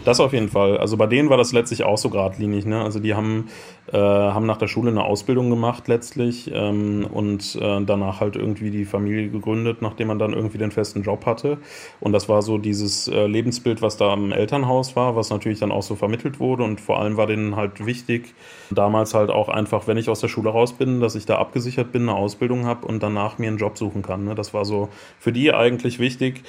Das 0.05 0.19
auf 0.19 0.33
jeden 0.33 0.49
Fall. 0.49 0.79
Also 0.79 0.97
bei 0.97 1.07
denen 1.07 1.29
war 1.29 1.37
das 1.37 1.53
letztlich 1.53 1.85
auch 1.85 1.99
so 1.99 2.09
geradlinig. 2.09 2.65
Ne? 2.65 2.83
Also 2.83 3.01
die 3.01 3.15
haben, 3.15 3.49
äh, 3.93 3.99
haben 3.99 4.47
nach 4.47 4.57
der 4.57 4.67
Schule 4.67 4.91
eine 4.91 5.05
Ausbildung 5.05 5.51
gemacht 5.51 5.89
letztlich 5.89 6.51
ähm, 6.55 7.07
und 7.13 7.55
äh, 7.57 7.85
danach 7.85 8.21
halt 8.21 8.35
irgendwie 8.35 8.71
die 8.71 8.87
Familie 8.87 9.29
gegründet, 9.29 9.83
nachdem 9.83 10.09
man 10.09 10.19
dann 10.19 10.33
irgendwie 10.33 10.57
den 10.57 10.71
festen 10.71 11.03
Job 11.03 11.27
hatte. 11.27 11.59
Und 12.01 12.13
das 12.13 12.31
war 12.31 12.41
so 12.41 12.57
dieses 12.57 13.09
äh, 13.09 13.27
Lebensbild, 13.27 13.83
was 13.83 13.99
da 13.99 14.15
im 14.15 14.33
Elternhaus 14.33 14.97
war, 14.97 15.17
was 15.17 15.29
natürlich 15.29 15.61
dann 15.61 15.71
auch 15.71 15.83
so 15.83 15.97
vermittelt 15.97 16.41
wurde. 16.41 16.63
Und 16.63 16.81
vor 16.81 16.99
allem 16.99 17.19
war 17.19 17.27
denen 17.27 17.57
halt 17.57 17.85
wichtig, 17.85 18.35
damals 18.71 19.13
halt 19.13 19.29
auch 19.29 19.51
einfach, 19.51 19.87
wenn 19.87 19.99
ich 19.99 20.09
aus 20.09 20.21
der 20.21 20.29
Schule 20.29 20.49
raus 20.49 20.73
bin, 20.73 21.01
dass 21.01 21.15
ich 21.15 21.27
da 21.27 21.37
abgesichert 21.37 21.93
bin, 21.93 22.09
eine 22.09 22.15
Ausbildung 22.15 22.65
habe 22.65 22.87
und 22.87 23.03
danach 23.03 23.37
mir 23.37 23.49
einen 23.49 23.59
Job 23.59 23.77
suchen 23.77 24.01
kann. 24.01 24.25
Ne? 24.25 24.35
Das 24.35 24.55
war 24.55 24.65
so 24.65 24.89
für 25.19 25.33
die 25.33 25.53
eigentlich 25.53 25.99
wichtig 25.99 26.43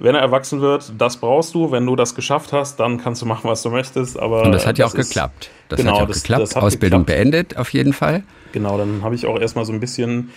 wenn 0.00 0.14
er 0.14 0.20
erwachsen 0.20 0.60
wird, 0.60 0.92
das 0.96 1.16
brauchst 1.16 1.54
du. 1.54 1.70
Wenn 1.70 1.84
du 1.84 1.96
das 1.96 2.14
geschafft 2.14 2.52
hast, 2.52 2.78
dann 2.78 2.98
kannst 2.98 3.22
du 3.22 3.26
machen, 3.26 3.48
was 3.48 3.62
du 3.62 3.70
möchtest. 3.70 4.18
Aber 4.18 4.44
und 4.44 4.52
das 4.52 4.66
hat 4.66 4.78
ja 4.78 4.86
auch 4.86 4.94
geklappt. 4.94 5.50
Das 5.68 5.78
genau, 5.78 5.92
hat 5.92 5.98
ja 5.98 6.04
auch 6.04 6.08
das, 6.08 6.22
geklappt. 6.22 6.42
Das 6.42 6.56
Ausbildung 6.56 7.04
geklappt. 7.04 7.32
beendet, 7.32 7.56
auf 7.56 7.72
jeden 7.72 7.92
Fall. 7.92 8.22
Genau, 8.52 8.78
dann 8.78 9.02
habe 9.02 9.14
ich 9.14 9.26
auch 9.26 9.38
erstmal 9.38 9.64
so 9.64 9.72
ein 9.72 9.80
bisschen 9.80 10.30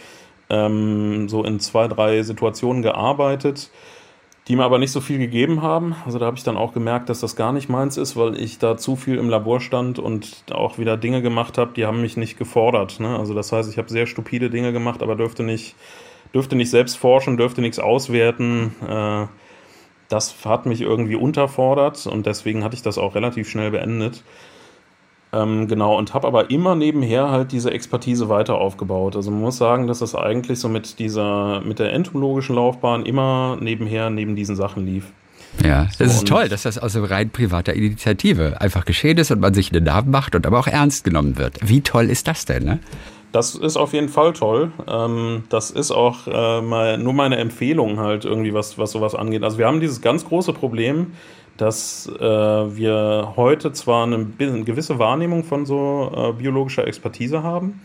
ähm, 0.49 1.29
so 1.29 1.43
in 1.43 1.59
zwei, 1.59 1.87
drei 1.87 2.23
Situationen 2.23 2.81
gearbeitet, 2.81 3.69
die 4.47 4.55
mir 4.55 4.63
aber 4.63 4.79
nicht 4.79 4.91
so 4.91 4.99
viel 4.99 5.19
gegeben 5.19 5.61
haben. 5.61 5.95
Also 6.05 6.17
da 6.17 6.25
habe 6.25 6.37
ich 6.37 6.43
dann 6.43 6.57
auch 6.57 6.73
gemerkt, 6.73 7.09
dass 7.09 7.19
das 7.19 7.35
gar 7.35 7.53
nicht 7.53 7.69
meins 7.69 7.97
ist, 7.97 8.17
weil 8.17 8.39
ich 8.39 8.57
da 8.57 8.77
zu 8.77 8.95
viel 8.95 9.17
im 9.17 9.29
Labor 9.29 9.61
stand 9.61 9.99
und 9.99 10.43
auch 10.51 10.79
wieder 10.79 10.97
Dinge 10.97 11.21
gemacht 11.21 11.59
habe, 11.59 11.71
die 11.75 11.85
haben 11.85 12.01
mich 12.01 12.17
nicht 12.17 12.37
gefordert. 12.37 12.99
Ne? 12.99 13.17
Also 13.17 13.35
das 13.35 13.51
heißt, 13.51 13.69
ich 13.69 13.77
habe 13.77 13.89
sehr 13.89 14.07
stupide 14.07 14.49
Dinge 14.49 14.73
gemacht, 14.73 15.03
aber 15.03 15.15
dürfte 15.15 15.43
nicht, 15.43 15.75
dürfte 16.33 16.55
nicht 16.55 16.71
selbst 16.71 16.97
forschen, 16.97 17.37
dürfte 17.37 17.61
nichts 17.61 17.77
auswerten. 17.79 18.75
Äh, 18.89 19.27
das 20.11 20.35
hat 20.45 20.65
mich 20.65 20.81
irgendwie 20.81 21.15
unterfordert 21.15 22.05
und 22.05 22.25
deswegen 22.25 22.63
hatte 22.63 22.75
ich 22.75 22.81
das 22.81 22.97
auch 22.97 23.15
relativ 23.15 23.49
schnell 23.49 23.71
beendet. 23.71 24.23
Ähm, 25.33 25.69
genau, 25.69 25.97
und 25.97 26.13
habe 26.13 26.27
aber 26.27 26.51
immer 26.51 26.75
nebenher 26.75 27.29
halt 27.29 27.53
diese 27.53 27.71
Expertise 27.71 28.27
weiter 28.27 28.55
aufgebaut. 28.55 29.15
Also 29.15 29.31
man 29.31 29.39
muss 29.39 29.57
sagen, 29.57 29.87
dass 29.87 29.99
das 29.99 30.13
eigentlich 30.13 30.59
so 30.59 30.67
mit 30.67 30.99
dieser, 30.99 31.61
mit 31.61 31.79
der 31.79 31.93
entomologischen 31.93 32.55
Laufbahn 32.55 33.05
immer 33.05 33.57
nebenher 33.61 34.09
neben 34.09 34.35
diesen 34.35 34.57
Sachen 34.57 34.85
lief. 34.85 35.05
Ja, 35.63 35.87
das 35.97 36.15
ist 36.15 36.27
toll, 36.27 36.49
dass 36.49 36.63
das 36.63 36.77
aus 36.77 36.95
rein 36.97 37.29
privater 37.29 37.73
Initiative 37.73 38.59
einfach 38.59 38.85
geschehen 38.85 39.17
ist 39.17 39.31
und 39.31 39.39
man 39.39 39.53
sich 39.53 39.71
einen 39.71 39.83
Namen 39.83 40.11
macht 40.11 40.35
und 40.35 40.45
aber 40.45 40.59
auch 40.59 40.67
ernst 40.67 41.03
genommen 41.03 41.37
wird. 41.37 41.57
Wie 41.61 41.81
toll 41.81 42.09
ist 42.09 42.27
das 42.27 42.45
denn, 42.45 42.63
ne? 42.63 42.79
Das 43.31 43.55
ist 43.55 43.77
auf 43.77 43.93
jeden 43.93 44.09
Fall 44.09 44.33
toll. 44.33 44.71
Ähm, 44.87 45.43
das 45.49 45.71
ist 45.71 45.91
auch 45.91 46.27
äh, 46.27 46.61
mal 46.61 46.97
nur 46.97 47.13
meine 47.13 47.37
Empfehlung 47.37 47.99
halt 47.99 48.25
irgendwie, 48.25 48.53
was, 48.53 48.77
was 48.77 48.91
sowas 48.91 49.15
angeht. 49.15 49.43
Also 49.43 49.57
wir 49.57 49.67
haben 49.67 49.79
dieses 49.79 50.01
ganz 50.01 50.25
große 50.25 50.51
Problem, 50.51 51.13
dass 51.55 52.07
äh, 52.19 52.21
wir 52.21 53.33
heute 53.35 53.71
zwar 53.71 54.05
eine, 54.05 54.27
eine, 54.39 54.63
gewisse 54.63 54.99
Wahrnehmung 54.99 55.43
von 55.43 55.65
so 55.65 56.11
äh, 56.13 56.33
biologischer 56.33 56.87
Expertise 56.87 57.43
haben, 57.43 57.81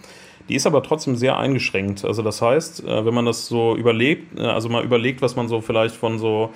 die 0.48 0.54
ist 0.54 0.66
aber 0.66 0.82
trotzdem 0.82 1.16
sehr 1.16 1.38
eingeschränkt. 1.38 2.04
Also 2.04 2.22
das 2.22 2.42
heißt, 2.42 2.84
äh, 2.84 3.04
wenn 3.04 3.14
man 3.14 3.26
das 3.26 3.46
so 3.46 3.76
überlegt, 3.76 4.38
äh, 4.38 4.44
also 4.44 4.68
mal 4.68 4.84
überlegt, 4.84 5.22
was 5.22 5.36
man 5.36 5.48
so 5.48 5.60
vielleicht 5.60 5.94
von 5.94 6.18
so 6.18 6.50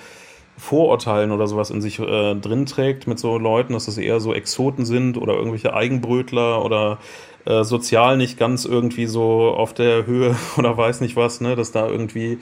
Vorurteilen 0.57 1.31
oder 1.31 1.47
sowas 1.47 1.71
in 1.71 1.81
sich 1.81 1.97
äh, 1.99 2.35
drin 2.35 2.65
trägt 2.65 3.07
mit 3.07 3.19
so 3.19 3.37
Leuten, 3.37 3.73
dass 3.73 3.85
das 3.85 3.97
eher 3.97 4.19
so 4.19 4.33
Exoten 4.33 4.85
sind 4.85 5.17
oder 5.17 5.33
irgendwelche 5.33 5.73
Eigenbrötler 5.73 6.63
oder 6.63 6.99
äh, 7.45 7.63
sozial 7.63 8.17
nicht 8.17 8.37
ganz 8.37 8.65
irgendwie 8.65 9.05
so 9.05 9.49
auf 9.49 9.73
der 9.73 10.05
Höhe 10.05 10.35
oder 10.57 10.75
weiß 10.75 11.01
nicht 11.01 11.15
was, 11.15 11.41
ne, 11.41 11.55
dass 11.55 11.71
da 11.71 11.87
irgendwie 11.87 12.39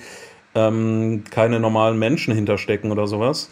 ähm, 0.55 1.23
keine 1.29 1.59
normalen 1.59 1.99
Menschen 1.99 2.33
hinterstecken 2.33 2.91
oder 2.91 3.07
sowas. 3.07 3.49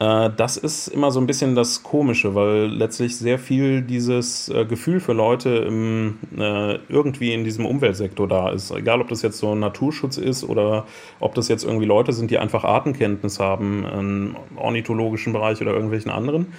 Äh, 0.00 0.30
das 0.36 0.56
ist 0.56 0.88
immer 0.88 1.10
so 1.10 1.20
ein 1.20 1.26
bisschen 1.26 1.54
das 1.54 1.82
Komische, 1.82 2.34
weil 2.34 2.66
letztlich 2.66 3.16
sehr 3.16 3.38
viel 3.38 3.82
dieses 3.82 4.48
äh, 4.48 4.64
Gefühl 4.64 5.00
für 5.00 5.12
Leute 5.12 5.50
im, 5.50 6.18
äh, 6.36 6.78
irgendwie 6.88 7.34
in 7.34 7.44
diesem 7.44 7.66
Umweltsektor 7.66 8.28
da 8.28 8.50
ist. 8.50 8.70
Egal, 8.70 9.00
ob 9.00 9.08
das 9.08 9.22
jetzt 9.22 9.38
so 9.38 9.54
Naturschutz 9.54 10.16
ist 10.16 10.44
oder 10.44 10.86
ob 11.20 11.34
das 11.34 11.48
jetzt 11.48 11.64
irgendwie 11.64 11.86
Leute 11.86 12.12
sind, 12.12 12.30
die 12.30 12.38
einfach 12.38 12.64
Artenkenntnis 12.64 13.40
haben 13.40 13.84
im 13.84 14.36
ornithologischen 14.56 15.32
Bereich 15.32 15.60
oder 15.60 15.72
irgendwelchen 15.72 16.12
anderen. 16.12 16.52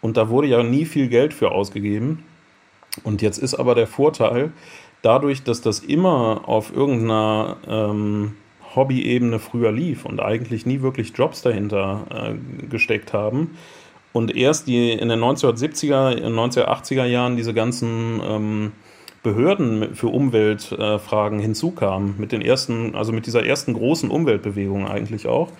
Und 0.00 0.16
da 0.16 0.30
wurde 0.30 0.48
ja 0.48 0.62
nie 0.62 0.86
viel 0.86 1.08
Geld 1.08 1.34
für 1.34 1.50
ausgegeben. 1.50 2.24
Und 3.04 3.22
jetzt 3.22 3.38
ist 3.38 3.54
aber 3.54 3.74
der 3.74 3.86
Vorteil, 3.86 4.52
dadurch, 5.02 5.42
dass 5.42 5.60
das 5.60 5.80
immer 5.80 6.42
auf 6.46 6.74
irgendeiner 6.74 7.56
ähm, 7.68 8.36
Hobby-Ebene 8.74 9.38
früher 9.38 9.72
lief 9.72 10.04
und 10.04 10.20
eigentlich 10.20 10.66
nie 10.66 10.82
wirklich 10.82 11.12
Jobs 11.16 11.42
dahinter 11.42 12.06
äh, 12.10 12.66
gesteckt 12.66 13.12
haben 13.12 13.56
und 14.12 14.34
erst 14.36 14.66
die 14.66 14.92
in 14.92 15.08
den 15.08 15.20
1970er, 15.20 16.20
1980er 16.24 17.04
Jahren 17.04 17.36
diese 17.36 17.54
ganzen 17.54 18.20
ähm, 18.24 18.72
Behörden 19.22 19.94
für 19.94 20.08
Umweltfragen 20.08 21.38
äh, 21.40 21.42
hinzukamen, 21.42 22.14
mit 22.18 22.32
den 22.32 22.42
ersten, 22.42 22.94
also 22.94 23.12
mit 23.12 23.26
dieser 23.26 23.44
ersten 23.44 23.74
großen 23.74 24.10
Umweltbewegung 24.10 24.88
eigentlich 24.88 25.26
auch. 25.26 25.50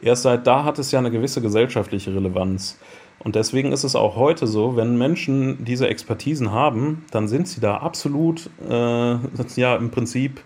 Erst 0.00 0.22
seit 0.22 0.46
da 0.46 0.64
hat 0.64 0.78
es 0.78 0.92
ja 0.92 1.00
eine 1.00 1.10
gewisse 1.10 1.42
gesellschaftliche 1.42 2.14
Relevanz. 2.14 2.78
Und 3.20 3.34
deswegen 3.34 3.72
ist 3.72 3.84
es 3.84 3.96
auch 3.96 4.16
heute 4.16 4.46
so, 4.46 4.76
wenn 4.76 4.96
Menschen 4.96 5.64
diese 5.64 5.88
Expertisen 5.88 6.52
haben, 6.52 7.04
dann 7.10 7.26
sind 7.26 7.48
sie 7.48 7.60
da 7.60 7.78
absolut, 7.78 8.48
äh, 8.68 9.16
ja, 9.56 9.76
im 9.76 9.90
Prinzip 9.90 10.40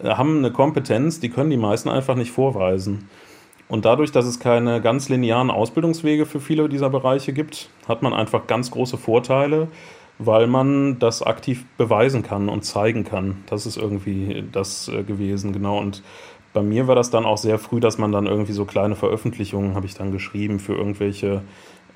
äh, 0.00 0.10
haben 0.10 0.38
eine 0.38 0.52
Kompetenz, 0.52 1.20
die 1.20 1.28
können 1.28 1.50
die 1.50 1.56
meisten 1.56 1.88
einfach 1.88 2.14
nicht 2.14 2.30
vorweisen. 2.30 3.08
Und 3.68 3.84
dadurch, 3.84 4.12
dass 4.12 4.26
es 4.26 4.40
keine 4.40 4.80
ganz 4.80 5.08
linearen 5.08 5.50
Ausbildungswege 5.50 6.24
für 6.24 6.40
viele 6.40 6.68
dieser 6.68 6.88
Bereiche 6.88 7.32
gibt, 7.32 7.68
hat 7.86 8.02
man 8.02 8.14
einfach 8.14 8.46
ganz 8.46 8.70
große 8.70 8.96
Vorteile, 8.96 9.68
weil 10.18 10.46
man 10.46 10.98
das 10.98 11.22
aktiv 11.22 11.64
beweisen 11.76 12.22
kann 12.22 12.48
und 12.48 12.64
zeigen 12.64 13.04
kann. 13.04 13.42
Das 13.46 13.66
ist 13.66 13.76
irgendwie 13.76 14.44
das 14.52 14.88
äh, 14.88 15.02
gewesen, 15.02 15.52
genau. 15.52 15.78
Und 15.78 16.02
bei 16.52 16.62
mir 16.62 16.86
war 16.88 16.94
das 16.94 17.10
dann 17.10 17.26
auch 17.26 17.38
sehr 17.38 17.58
früh, 17.58 17.80
dass 17.80 17.98
man 17.98 18.10
dann 18.10 18.26
irgendwie 18.26 18.52
so 18.52 18.64
kleine 18.64 18.96
Veröffentlichungen 18.96 19.74
habe 19.74 19.86
ich 19.86 19.94
dann 19.94 20.12
geschrieben 20.12 20.60
für 20.60 20.74
irgendwelche 20.74 21.42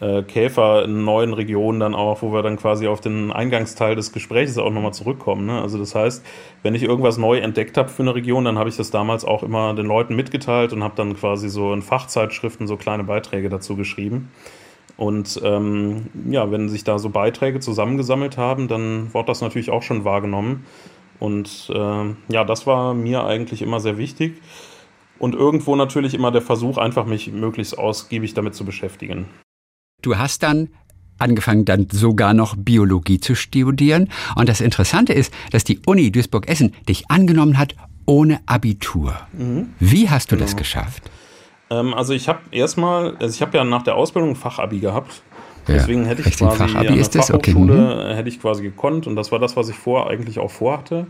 äh, 0.00 0.22
Käfer 0.22 0.84
in 0.84 1.04
neuen 1.04 1.32
Regionen 1.32 1.80
dann 1.80 1.94
auch, 1.94 2.22
wo 2.22 2.32
wir 2.32 2.42
dann 2.42 2.56
quasi 2.56 2.86
auf 2.86 3.00
den 3.00 3.30
Eingangsteil 3.32 3.94
des 3.94 4.12
Gesprächs 4.12 4.58
auch 4.58 4.70
nochmal 4.70 4.94
zurückkommen. 4.94 5.46
Ne? 5.46 5.60
Also 5.60 5.78
das 5.78 5.94
heißt, 5.94 6.24
wenn 6.62 6.74
ich 6.74 6.82
irgendwas 6.82 7.18
neu 7.18 7.38
entdeckt 7.38 7.76
habe 7.76 7.88
für 7.88 8.02
eine 8.02 8.14
Region, 8.14 8.44
dann 8.44 8.58
habe 8.58 8.68
ich 8.68 8.76
das 8.76 8.90
damals 8.90 9.24
auch 9.24 9.42
immer 9.42 9.74
den 9.74 9.86
Leuten 9.86 10.16
mitgeteilt 10.16 10.72
und 10.72 10.82
habe 10.82 10.94
dann 10.96 11.14
quasi 11.16 11.48
so 11.48 11.72
in 11.72 11.82
Fachzeitschriften 11.82 12.66
so 12.66 12.76
kleine 12.76 13.04
Beiträge 13.04 13.48
dazu 13.48 13.76
geschrieben. 13.76 14.30
Und 14.96 15.40
ähm, 15.42 16.06
ja, 16.28 16.50
wenn 16.50 16.68
sich 16.68 16.84
da 16.84 16.98
so 16.98 17.10
Beiträge 17.10 17.60
zusammengesammelt 17.60 18.36
haben, 18.36 18.68
dann 18.68 19.12
wird 19.14 19.28
das 19.28 19.40
natürlich 19.40 19.70
auch 19.70 19.82
schon 19.82 20.04
wahrgenommen. 20.04 20.64
Und 21.18 21.70
äh, 21.72 22.32
ja, 22.32 22.44
das 22.44 22.66
war 22.66 22.94
mir 22.94 23.24
eigentlich 23.24 23.62
immer 23.62 23.80
sehr 23.80 23.96
wichtig. 23.98 24.40
Und 25.18 25.36
irgendwo 25.36 25.76
natürlich 25.76 26.14
immer 26.14 26.32
der 26.32 26.42
Versuch, 26.42 26.78
einfach 26.78 27.06
mich 27.06 27.30
möglichst 27.32 27.78
ausgiebig 27.78 28.34
damit 28.34 28.56
zu 28.56 28.64
beschäftigen. 28.64 29.26
Du 30.02 30.18
hast 30.18 30.42
dann 30.42 30.68
angefangen 31.18 31.64
dann 31.64 31.86
sogar 31.90 32.34
noch 32.34 32.56
Biologie 32.56 33.20
zu 33.20 33.34
studieren. 33.34 34.10
Und 34.34 34.48
das 34.48 34.60
Interessante 34.60 35.12
ist, 35.12 35.32
dass 35.50 35.64
die 35.64 35.78
Uni 35.86 36.10
Duisburg-Essen 36.10 36.74
dich 36.88 37.10
angenommen 37.10 37.58
hat 37.58 37.74
ohne 38.06 38.40
Abitur. 38.46 39.14
Mhm. 39.32 39.70
Wie 39.78 40.10
hast 40.10 40.32
du 40.32 40.36
genau. 40.36 40.46
das 40.46 40.56
geschafft? 40.56 41.10
Ähm, 41.70 41.94
also 41.94 42.12
ich 42.12 42.28
habe 42.28 42.40
erstmal, 42.50 43.16
also 43.16 43.34
ich 43.34 43.40
habe 43.40 43.56
ja 43.56 43.64
nach 43.64 43.82
der 43.82 43.96
Ausbildung 43.96 44.30
ein 44.30 44.36
Fachabi 44.36 44.80
gehabt 44.80 45.22
Ja, 45.68 45.74
Deswegen 45.74 46.04
hätte 46.04 46.22
ich 46.22 46.36
quasi 46.36 46.56
Fachabi 46.58 46.88
an 46.88 46.96
der 46.96 47.04
Fachhochschule 47.04 47.72
okay. 47.72 48.12
Mhm. 48.12 48.16
hätte 48.16 48.28
ich 48.28 48.40
quasi 48.40 48.62
gekonnt 48.62 49.06
und 49.06 49.16
das 49.16 49.30
war 49.30 49.38
das, 49.38 49.56
was 49.56 49.68
ich 49.68 49.76
vor 49.76 50.10
eigentlich 50.10 50.38
auch 50.38 50.50
vorhatte. 50.50 51.06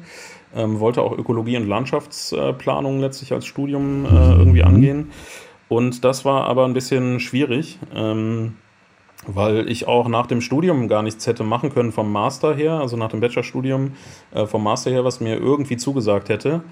Ähm, 0.55 0.80
wollte 0.80 1.01
auch 1.01 1.16
Ökologie 1.16 1.57
und 1.57 1.66
Landschaftsplanung 1.66 3.01
letztlich 3.01 3.32
als 3.32 3.47
Studium 3.47 4.05
äh, 4.05 4.09
irgendwie 4.09 4.61
mhm. 4.61 4.68
angehen. 4.68 5.11
Und 5.68 6.05
das 6.05 6.26
war 6.26 6.45
aber 6.45 6.66
ein 6.66 6.74
bisschen 6.74 7.18
schwierig, 7.18 7.78
ähm, 7.95 8.57
weil 9.27 9.68
ich 9.68 9.87
auch 9.87 10.09
nach 10.09 10.27
dem 10.27 10.41
Studium 10.41 10.89
gar 10.89 11.03
nichts 11.03 11.27
hätte 11.27 11.45
machen 11.45 11.73
können 11.73 11.93
vom 11.93 12.11
Master 12.11 12.55
her, 12.55 12.75
also 12.75 12.97
nach 12.97 13.09
dem 13.09 13.20
Bachelorstudium 13.20 13.93
äh, 14.35 14.47
vom 14.47 14.64
Master 14.64 14.91
her, 14.91 15.05
was 15.05 15.20
mir 15.20 15.37
irgendwie 15.37 15.77
zugesagt 15.77 16.29
hätte. 16.29 16.62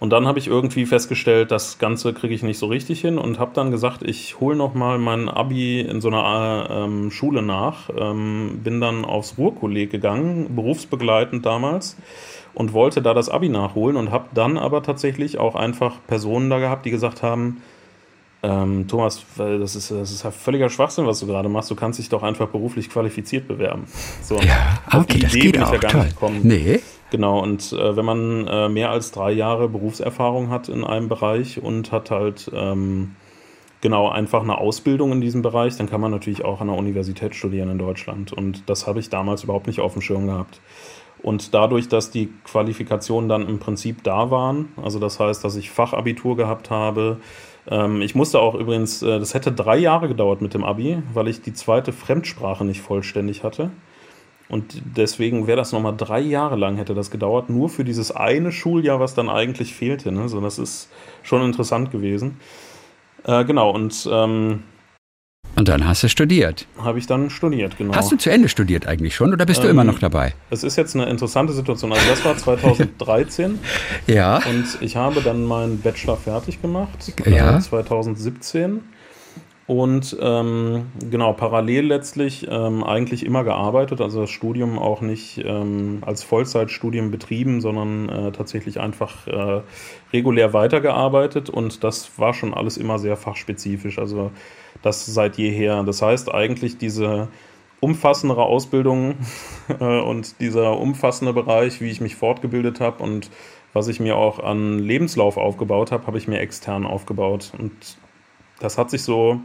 Und 0.00 0.10
dann 0.10 0.26
habe 0.26 0.38
ich 0.38 0.46
irgendwie 0.46 0.86
festgestellt, 0.86 1.50
das 1.50 1.78
Ganze 1.78 2.14
kriege 2.14 2.32
ich 2.32 2.42
nicht 2.42 2.56
so 2.56 2.66
richtig 2.66 3.02
hin 3.02 3.18
und 3.18 3.38
habe 3.38 3.50
dann 3.52 3.70
gesagt, 3.70 4.02
ich 4.02 4.40
hole 4.40 4.56
noch 4.56 4.72
mal 4.72 4.98
mein 4.98 5.28
Abi 5.28 5.82
in 5.82 6.00
so 6.00 6.08
einer 6.08 6.68
ähm, 6.70 7.10
Schule 7.10 7.42
nach. 7.42 7.90
Ähm, 7.94 8.60
bin 8.64 8.80
dann 8.80 9.04
aufs 9.04 9.36
Ruhrkolleg 9.36 9.90
gegangen, 9.90 10.56
berufsbegleitend 10.56 11.44
damals 11.44 11.98
und 12.54 12.72
wollte 12.72 13.02
da 13.02 13.12
das 13.12 13.28
Abi 13.28 13.50
nachholen 13.50 13.96
und 13.96 14.10
habe 14.10 14.28
dann 14.32 14.56
aber 14.56 14.82
tatsächlich 14.82 15.38
auch 15.38 15.54
einfach 15.54 15.96
Personen 16.06 16.48
da 16.48 16.60
gehabt, 16.60 16.86
die 16.86 16.90
gesagt 16.90 17.22
haben, 17.22 17.60
ähm, 18.42 18.88
Thomas, 18.88 19.24
das 19.36 19.76
ist, 19.76 19.90
das 19.90 20.10
ist 20.10 20.26
völliger 20.34 20.70
Schwachsinn, 20.70 21.06
was 21.06 21.20
du 21.20 21.26
gerade 21.26 21.48
machst. 21.48 21.70
Du 21.70 21.74
kannst 21.74 21.98
dich 21.98 22.08
doch 22.08 22.22
einfach 22.22 22.48
beruflich 22.48 22.88
qualifiziert 22.88 23.46
bewerben. 23.46 23.84
So, 24.22 24.36
ja, 24.40 24.78
okay, 24.92 25.18
das 25.20 25.34
Idee 25.34 25.52
geht 25.52 25.62
auch. 25.62 25.72
Ja 25.72 25.78
toll. 25.78 26.08
Nee. 26.42 26.80
Genau, 27.10 27.40
und 27.40 27.72
äh, 27.72 27.96
wenn 27.96 28.04
man 28.04 28.46
äh, 28.46 28.68
mehr 28.68 28.90
als 28.90 29.10
drei 29.10 29.32
Jahre 29.32 29.68
Berufserfahrung 29.68 30.48
hat 30.48 30.68
in 30.68 30.84
einem 30.84 31.08
Bereich 31.08 31.60
und 31.60 31.90
hat 31.90 32.12
halt 32.12 32.50
ähm, 32.54 33.16
genau 33.80 34.08
einfach 34.08 34.42
eine 34.42 34.58
Ausbildung 34.58 35.12
in 35.12 35.20
diesem 35.20 35.42
Bereich, 35.42 35.76
dann 35.76 35.90
kann 35.90 36.00
man 36.00 36.12
natürlich 36.12 36.44
auch 36.44 36.60
an 36.60 36.68
der 36.68 36.76
Universität 36.76 37.34
studieren 37.34 37.68
in 37.68 37.78
Deutschland. 37.78 38.32
Und 38.32 38.68
das 38.70 38.86
habe 38.86 39.00
ich 39.00 39.10
damals 39.10 39.42
überhaupt 39.42 39.66
nicht 39.66 39.80
auf 39.80 39.94
dem 39.94 40.02
Schirm 40.02 40.26
gehabt. 40.26 40.60
Und 41.22 41.52
dadurch, 41.52 41.88
dass 41.88 42.10
die 42.10 42.32
Qualifikationen 42.44 43.28
dann 43.28 43.46
im 43.48 43.58
Prinzip 43.58 44.02
da 44.04 44.30
waren, 44.30 44.68
also 44.82 44.98
das 44.98 45.20
heißt, 45.20 45.44
dass 45.44 45.56
ich 45.56 45.70
Fachabitur 45.70 46.36
gehabt 46.36 46.70
habe, 46.70 47.18
ähm, 47.68 48.02
ich 48.02 48.14
musste 48.14 48.40
auch 48.40 48.54
übrigens, 48.54 49.02
äh, 49.02 49.18
das 49.18 49.34
hätte 49.34 49.52
drei 49.52 49.76
Jahre 49.76 50.08
gedauert 50.08 50.40
mit 50.40 50.54
dem 50.54 50.64
Abi, 50.64 51.02
weil 51.12 51.28
ich 51.28 51.42
die 51.42 51.52
zweite 51.52 51.92
Fremdsprache 51.92 52.64
nicht 52.64 52.80
vollständig 52.80 53.44
hatte. 53.44 53.70
Und 54.48 54.82
deswegen 54.96 55.46
wäre 55.46 55.56
das 55.56 55.72
nochmal 55.72 55.94
drei 55.96 56.20
Jahre 56.20 56.56
lang, 56.56 56.76
hätte 56.76 56.94
das 56.94 57.10
gedauert, 57.10 57.50
nur 57.50 57.68
für 57.68 57.84
dieses 57.84 58.10
eine 58.10 58.50
Schuljahr, 58.50 58.98
was 58.98 59.14
dann 59.14 59.28
eigentlich 59.28 59.74
fehlte. 59.74 60.10
Ne? 60.10 60.28
So, 60.28 60.40
das 60.40 60.58
ist 60.58 60.90
schon 61.22 61.42
interessant 61.42 61.92
gewesen. 61.92 62.38
Äh, 63.24 63.44
genau, 63.44 63.70
und. 63.70 64.08
Ähm, 64.10 64.62
und 65.60 65.68
dann 65.68 65.86
hast 65.86 66.02
du 66.02 66.08
studiert. 66.08 66.66
Habe 66.78 66.98
ich 66.98 67.06
dann 67.06 67.28
studiert, 67.28 67.76
genau. 67.76 67.94
Hast 67.94 68.10
du 68.10 68.16
zu 68.16 68.30
Ende 68.30 68.48
studiert 68.48 68.86
eigentlich 68.86 69.14
schon 69.14 69.32
oder 69.32 69.44
bist 69.44 69.60
ähm, 69.60 69.64
du 69.66 69.70
immer 69.70 69.84
noch 69.84 69.98
dabei? 69.98 70.32
Es 70.48 70.64
ist 70.64 70.76
jetzt 70.76 70.96
eine 70.96 71.04
interessante 71.04 71.52
Situation. 71.52 71.92
Also, 71.92 72.08
das 72.08 72.24
war 72.24 72.34
2013. 72.34 73.58
ja. 74.06 74.36
Und 74.38 74.78
ich 74.80 74.96
habe 74.96 75.20
dann 75.20 75.44
meinen 75.44 75.78
Bachelor 75.80 76.16
fertig 76.16 76.62
gemacht. 76.62 77.12
Ja. 77.26 77.58
Äh, 77.58 77.60
2017 77.60 78.80
und 79.66 80.16
ähm, 80.20 80.86
genau, 80.98 81.32
parallel 81.34 81.86
letztlich 81.86 82.44
ähm, 82.50 82.82
eigentlich 82.82 83.24
immer 83.24 83.44
gearbeitet, 83.44 84.00
also 84.00 84.22
das 84.22 84.30
Studium 84.30 84.80
auch 84.80 85.00
nicht 85.00 85.40
ähm, 85.44 85.98
als 86.04 86.24
Vollzeitstudium 86.24 87.12
betrieben, 87.12 87.60
sondern 87.60 88.08
äh, 88.08 88.32
tatsächlich 88.32 88.80
einfach 88.80 89.28
äh, 89.28 89.60
regulär 90.12 90.52
weitergearbeitet 90.54 91.50
und 91.50 91.84
das 91.84 92.18
war 92.18 92.34
schon 92.34 92.52
alles 92.52 92.78
immer 92.78 92.98
sehr 92.98 93.16
fachspezifisch, 93.16 94.00
also 94.00 94.32
das 94.82 95.06
seit 95.06 95.36
jeher. 95.38 95.82
Das 95.82 96.02
heißt 96.02 96.32
eigentlich 96.32 96.78
diese 96.78 97.28
umfassendere 97.80 98.42
Ausbildung 98.42 99.14
äh, 99.80 100.00
und 100.00 100.40
dieser 100.40 100.78
umfassende 100.78 101.32
Bereich, 101.32 101.80
wie 101.80 101.90
ich 101.90 102.00
mich 102.00 102.16
fortgebildet 102.16 102.80
habe 102.80 103.02
und 103.02 103.30
was 103.72 103.88
ich 103.88 104.00
mir 104.00 104.16
auch 104.16 104.40
an 104.40 104.78
Lebenslauf 104.78 105.36
aufgebaut 105.36 105.92
habe, 105.92 106.06
habe 106.06 106.18
ich 106.18 106.26
mir 106.26 106.40
extern 106.40 106.84
aufgebaut 106.84 107.52
und 107.56 107.72
das 108.58 108.78
hat 108.78 108.90
sich 108.90 109.02
so 109.02 109.40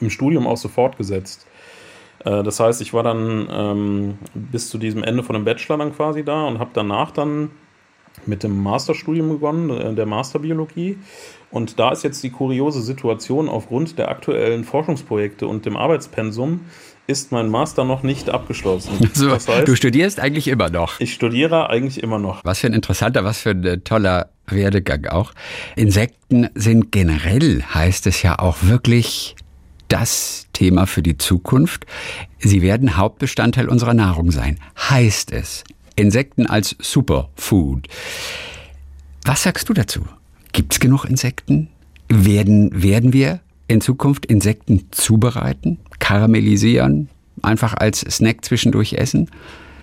im 0.00 0.10
Studium 0.10 0.46
auch 0.46 0.56
so 0.56 0.68
fortgesetzt. 0.68 1.46
Äh, 2.24 2.42
das 2.42 2.60
heißt, 2.60 2.80
ich 2.80 2.92
war 2.94 3.02
dann 3.02 3.48
ähm, 3.50 4.18
bis 4.34 4.70
zu 4.70 4.78
diesem 4.78 5.02
Ende 5.02 5.22
von 5.22 5.34
dem 5.34 5.44
Bachelor 5.44 5.78
dann 5.78 5.94
quasi 5.94 6.24
da 6.24 6.46
und 6.46 6.58
habe 6.58 6.70
danach 6.72 7.10
dann 7.10 7.50
mit 8.26 8.42
dem 8.42 8.62
Masterstudium 8.62 9.28
begonnen, 9.28 9.70
äh, 9.70 9.94
der 9.94 10.06
Masterbiologie. 10.06 10.98
Und 11.50 11.78
da 11.78 11.92
ist 11.92 12.04
jetzt 12.04 12.22
die 12.22 12.30
kuriose 12.30 12.82
Situation, 12.82 13.48
aufgrund 13.48 13.98
der 13.98 14.08
aktuellen 14.10 14.64
Forschungsprojekte 14.64 15.46
und 15.46 15.64
dem 15.64 15.76
Arbeitspensum 15.76 16.60
ist 17.06 17.32
mein 17.32 17.48
Master 17.48 17.84
noch 17.84 18.02
nicht 18.02 18.28
abgeschlossen. 18.28 19.10
So, 19.14 19.30
das 19.30 19.48
heißt, 19.48 19.66
du 19.66 19.74
studierst 19.74 20.20
eigentlich 20.20 20.46
immer 20.46 20.68
noch. 20.68 21.00
Ich 21.00 21.14
studiere 21.14 21.70
eigentlich 21.70 22.02
immer 22.02 22.18
noch. 22.18 22.44
Was 22.44 22.60
für 22.60 22.66
ein 22.66 22.74
interessanter, 22.74 23.24
was 23.24 23.38
für 23.40 23.50
ein 23.50 23.82
toller 23.82 24.28
Werdegang 24.46 25.06
auch. 25.06 25.32
Insekten 25.74 26.48
sind 26.54 26.92
generell, 26.92 27.62
heißt 27.62 28.06
es 28.06 28.22
ja 28.22 28.38
auch 28.38 28.58
wirklich 28.62 29.34
das 29.88 30.46
Thema 30.52 30.86
für 30.86 31.02
die 31.02 31.16
Zukunft. 31.16 31.86
Sie 32.38 32.60
werden 32.60 32.98
Hauptbestandteil 32.98 33.68
unserer 33.68 33.94
Nahrung 33.94 34.30
sein, 34.30 34.60
heißt 34.78 35.32
es. 35.32 35.64
Insekten 35.96 36.46
als 36.46 36.76
Superfood. 36.78 37.88
Was 39.24 39.42
sagst 39.42 39.68
du 39.68 39.72
dazu? 39.72 40.04
Gibt 40.58 40.72
es 40.72 40.80
genug 40.80 41.04
Insekten? 41.04 41.68
Werden, 42.08 42.82
werden 42.82 43.12
wir 43.12 43.38
in 43.68 43.80
Zukunft 43.80 44.26
Insekten 44.26 44.88
zubereiten, 44.90 45.78
karamellisieren, 46.00 47.08
einfach 47.42 47.74
als 47.76 48.00
Snack 48.00 48.44
zwischendurch 48.44 48.94
essen? 48.94 49.30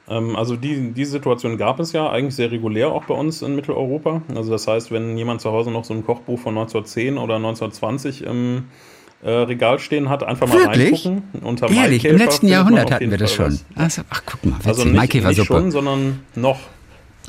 Ähm, 0.09 0.35
also 0.35 0.57
die, 0.57 0.91
diese 0.91 1.11
Situation 1.11 1.57
gab 1.57 1.79
es 1.79 1.93
ja 1.93 2.09
eigentlich 2.09 2.35
sehr 2.35 2.51
regulär 2.51 2.91
auch 2.91 3.05
bei 3.05 3.13
uns 3.13 3.41
in 3.41 3.55
Mitteleuropa. 3.55 4.21
Also 4.35 4.51
das 4.51 4.67
heißt, 4.67 4.91
wenn 4.91 5.17
jemand 5.17 5.39
zu 5.39 5.49
Hause 5.49 5.71
noch 5.71 5.85
so 5.85 5.93
ein 5.93 6.05
Kochbuch 6.05 6.39
von 6.39 6.57
1910 6.57 7.19
oder 7.19 7.37
1920 7.37 8.25
im 8.25 8.65
äh, 9.23 9.29
Regal 9.29 9.79
stehen 9.79 10.09
hat, 10.09 10.23
einfach 10.23 10.49
mal 10.49 10.59
Wirklich? 10.59 11.05
reingucken. 11.05 11.41
Unter 11.41 11.71
Ehrlich, 11.71 12.03
im 12.03 12.17
letzten 12.17 12.49
Jahrhundert 12.49 12.91
hatten 12.91 13.11
wir 13.11 13.17
das 13.17 13.33
schon. 13.33 13.57
Also, 13.75 14.01
ach, 14.09 14.23
guck 14.25 14.43
mal, 14.43 14.57
witzig. 14.57 14.67
Also 14.67 14.83
nicht, 14.83 15.13
nicht 15.23 15.45
schon, 15.45 15.71
sondern 15.71 16.19
noch. 16.35 16.59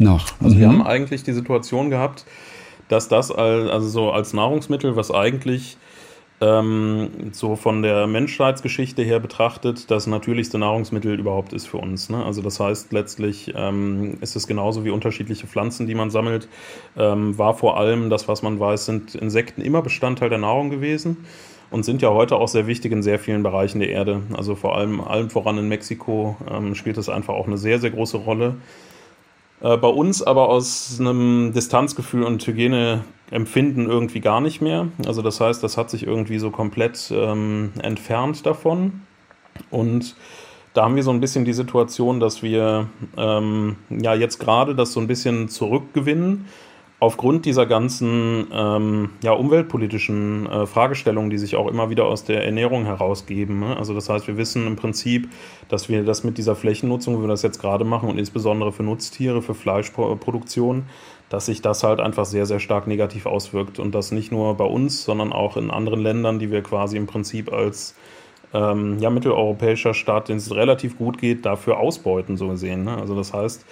Noch. 0.01 0.33
Also 0.43 0.57
mhm. 0.57 0.61
wir 0.61 0.69
haben 0.69 0.83
eigentlich 0.83 1.23
die 1.23 1.33
Situation 1.33 1.91
gehabt, 1.91 2.27
dass 2.89 3.09
das 3.09 3.31
als, 3.31 3.71
also 3.71 3.89
so 3.89 4.11
als 4.11 4.33
Nahrungsmittel, 4.33 4.97
was 4.97 5.11
eigentlich 5.11 5.77
ähm, 6.41 7.09
so 7.33 7.57
von 7.57 7.83
der 7.83 8.07
Menschheitsgeschichte 8.07 9.03
her 9.03 9.21
betrachtet, 9.21 9.91
das 9.91 10.07
natürlichste 10.07 10.59
Nahrungsmittel 10.59 11.19
überhaupt 11.19 11.53
ist 11.53 11.67
für 11.67 11.79
uns. 11.79 12.11
Ne? 12.11 12.23
Also 12.25 12.43
das 12.43 12.61
heißt, 12.61 12.93
letztlich 12.93 13.53
ähm, 13.57 14.19
ist 14.21 14.37
es 14.37 14.47
genauso 14.47 14.85
wie 14.85 14.91
unterschiedliche 14.91 15.47
Pflanzen, 15.47 15.87
die 15.87 15.95
man 15.95 16.11
sammelt, 16.11 16.49
ähm, 16.97 17.39
war 17.39 17.55
vor 17.55 17.79
allem 17.79 18.11
das, 18.11 18.29
was 18.29 18.43
man 18.43 18.61
weiß, 18.61 18.85
sind 18.87 19.15
Insekten 19.15 19.63
immer 19.63 19.81
Bestandteil 19.81 20.29
der 20.29 20.39
Nahrung 20.39 20.69
gewesen 20.69 21.25
und 21.71 21.85
sind 21.85 22.03
ja 22.03 22.11
heute 22.11 22.37
auch 22.37 22.49
sehr 22.49 22.67
wichtig 22.67 22.93
in 22.93 23.03
sehr 23.03 23.19
vielen 23.19 23.43
Bereichen 23.43 23.81
der 23.81 23.89
Erde. 23.89 24.23
Also 24.35 24.55
vor 24.55 24.77
allem 24.77 25.01
allem 25.01 25.31
voran 25.31 25.59
in 25.59 25.69
Mexiko 25.69 26.37
ähm, 26.51 26.75
spielt 26.75 26.99
das 26.99 27.09
einfach 27.09 27.35
auch 27.35 27.47
eine 27.47 27.59
sehr, 27.59 27.79
sehr 27.79 27.91
große 27.91 28.19
Rolle. 28.19 28.57
Äh, 29.61 29.77
bei 29.77 29.89
uns 29.89 30.23
aber 30.23 30.49
aus 30.49 30.99
einem 31.01 31.53
Distanzgefühl 31.55 32.23
und 32.23 32.47
Hygieneempfinden 32.47 33.89
irgendwie 33.89 34.21
gar 34.21 34.41
nicht 34.41 34.61
mehr. 34.61 34.89
Also 35.07 35.23
das 35.23 35.41
heißt, 35.41 35.63
das 35.63 35.77
hat 35.77 35.91
sich 35.91 36.07
irgendwie 36.07 36.39
so 36.39 36.51
komplett 36.51 37.11
ähm, 37.15 37.73
entfernt 37.83 38.45
davon. 38.45 39.03
Und 39.71 40.17
da 40.75 40.85
haben 40.85 40.97
wir 40.97 41.03
so 41.03 41.11
ein 41.11 41.21
bisschen 41.21 41.47
die 41.47 41.55
Situation, 41.55 42.21
dass 42.21 42.43
wir 42.43 42.89
ähm, 43.17 43.77
ja 43.89 44.15
jetzt 44.15 44.39
gerade 44.39 44.75
das 44.75 44.93
so 44.93 45.01
ein 45.01 45.07
bisschen 45.07 45.49
zurückgewinnen 45.49 46.47
aufgrund 46.99 47.45
dieser 47.45 47.67
ganzen 47.67 48.47
ähm, 48.53 49.11
ja, 49.23 49.33
umweltpolitischen 49.33 50.47
äh, 50.47 50.67
Fragestellungen, 50.67 51.29
die 51.29 51.37
sich 51.37 51.57
auch 51.57 51.69
immer 51.69 51.91
wieder 51.91 52.07
aus 52.07 52.25
der 52.25 52.45
Ernährung 52.45 52.87
herausgeben. 52.87 53.61
Ne? 53.61 53.77
Also 53.77 53.93
das 53.93 54.09
heißt, 54.09 54.27
wir 54.27 54.39
wissen 54.39 54.67
im 54.67 54.77
Prinzip, 54.77 55.29
dass 55.69 55.89
wir 55.91 56.05
das 56.05 56.25
mit 56.25 56.39
dieser 56.39 56.57
Flächennutzung, 56.57 57.19
wie 57.19 57.23
wir 57.23 57.29
das 57.29 57.43
jetzt 57.43 57.61
gerade 57.61 57.85
machen 57.85 58.09
und 58.09 58.19
insbesondere 58.19 58.73
für 58.73 58.83
Nutztiere, 58.83 59.43
für 59.43 59.55
Fleischproduktion, 59.55 60.87
dass 61.29 61.47
sich 61.47 61.61
das 61.61 61.83
halt 61.83 62.01
einfach 62.01 62.25
sehr, 62.25 62.47
sehr 62.47 62.61
stark 62.61 62.87
negativ 62.87 63.27
auswirkt 63.27 63.79
und 63.79 63.95
das 63.95 64.11
nicht 64.11 64.33
nur 64.33 64.55
bei 64.55 64.65
uns, 64.65 65.05
sondern 65.05 65.33
auch 65.33 65.59
in 65.59 65.71
anderen 65.71 66.01
Ländern, 66.01 66.39
die 66.39 66.51
wir 66.51 66.63
quasi 66.63 66.97
im 66.97 67.07
Prinzip 67.07 67.53
als 67.53 67.95
ähm, 68.55 68.99
ja, 69.01 69.11
mitteleuropäischer 69.11 69.93
Staat, 69.93 70.29
denen 70.29 70.39
es 70.39 70.55
relativ 70.55 70.97
gut 70.97 71.19
geht, 71.19 71.45
dafür 71.45 71.79
ausbeuten, 71.79 72.39
so 72.39 72.49
gesehen. 72.49 72.85
Ne? 72.85 72.97
Also 72.97 73.15
das 73.15 73.35
heißt, 73.35 73.67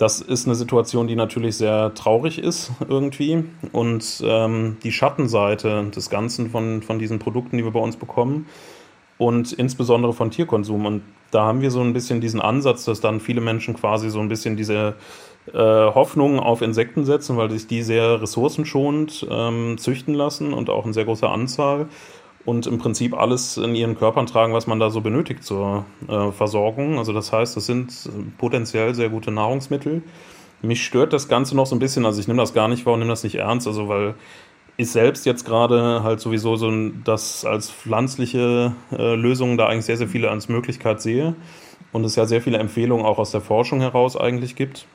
das 0.00 0.22
ist 0.22 0.46
eine 0.46 0.54
Situation, 0.54 1.08
die 1.08 1.14
natürlich 1.14 1.58
sehr 1.58 1.92
traurig 1.94 2.38
ist 2.38 2.72
irgendwie. 2.88 3.44
Und 3.72 4.22
ähm, 4.24 4.78
die 4.82 4.92
Schattenseite 4.92 5.90
des 5.94 6.08
Ganzen 6.08 6.48
von, 6.48 6.80
von 6.80 6.98
diesen 6.98 7.18
Produkten, 7.18 7.58
die 7.58 7.64
wir 7.64 7.70
bei 7.70 7.80
uns 7.80 7.96
bekommen 7.96 8.46
und 9.18 9.52
insbesondere 9.52 10.14
von 10.14 10.30
Tierkonsum. 10.30 10.86
Und 10.86 11.02
da 11.32 11.44
haben 11.44 11.60
wir 11.60 11.70
so 11.70 11.82
ein 11.82 11.92
bisschen 11.92 12.22
diesen 12.22 12.40
Ansatz, 12.40 12.86
dass 12.86 13.02
dann 13.02 13.20
viele 13.20 13.42
Menschen 13.42 13.74
quasi 13.74 14.08
so 14.08 14.20
ein 14.20 14.28
bisschen 14.28 14.56
diese 14.56 14.94
äh, 15.52 15.58
Hoffnung 15.58 16.40
auf 16.40 16.62
Insekten 16.62 17.04
setzen, 17.04 17.36
weil 17.36 17.50
sich 17.50 17.66
die 17.66 17.82
sehr 17.82 18.22
ressourcenschonend 18.22 19.26
ähm, 19.30 19.76
züchten 19.76 20.14
lassen 20.14 20.54
und 20.54 20.70
auch 20.70 20.86
in 20.86 20.94
sehr 20.94 21.04
großer 21.04 21.28
Anzahl. 21.28 21.88
Und 22.44 22.66
im 22.66 22.78
Prinzip 22.78 23.16
alles 23.16 23.56
in 23.56 23.74
ihren 23.74 23.96
Körpern 23.96 24.26
tragen, 24.26 24.52
was 24.52 24.66
man 24.66 24.80
da 24.80 24.90
so 24.90 25.00
benötigt 25.00 25.44
zur 25.44 25.84
äh, 26.08 26.32
Versorgung. 26.32 26.98
Also 26.98 27.12
das 27.12 27.32
heißt, 27.32 27.56
das 27.56 27.66
sind 27.66 27.92
potenziell 28.38 28.94
sehr 28.94 29.08
gute 29.10 29.30
Nahrungsmittel. 29.30 30.02
Mich 30.62 30.84
stört 30.84 31.12
das 31.12 31.28
Ganze 31.28 31.56
noch 31.56 31.66
so 31.66 31.76
ein 31.76 31.78
bisschen, 31.78 32.04
also 32.04 32.20
ich 32.20 32.28
nehme 32.28 32.40
das 32.40 32.52
gar 32.52 32.68
nicht 32.68 32.84
wahr 32.86 32.94
und 32.94 33.00
nehme 33.00 33.10
das 33.10 33.24
nicht 33.24 33.36
ernst, 33.36 33.66
also 33.66 33.88
weil 33.88 34.14
ich 34.76 34.90
selbst 34.90 35.26
jetzt 35.26 35.44
gerade 35.44 36.02
halt 36.02 36.20
sowieso 36.20 36.56
so 36.56 36.70
das 37.04 37.44
als 37.44 37.70
pflanzliche 37.70 38.74
äh, 38.92 39.14
Lösung 39.14 39.58
da 39.58 39.66
eigentlich 39.66 39.84
sehr, 39.84 39.98
sehr 39.98 40.08
viele 40.08 40.30
als 40.30 40.48
Möglichkeit 40.48 41.02
sehe 41.02 41.34
und 41.92 42.04
es 42.04 42.16
ja 42.16 42.24
sehr 42.24 42.40
viele 42.40 42.58
Empfehlungen 42.58 43.04
auch 43.04 43.18
aus 43.18 43.30
der 43.30 43.40
Forschung 43.40 43.80
heraus 43.80 44.16
eigentlich 44.16 44.56
gibt. 44.56 44.86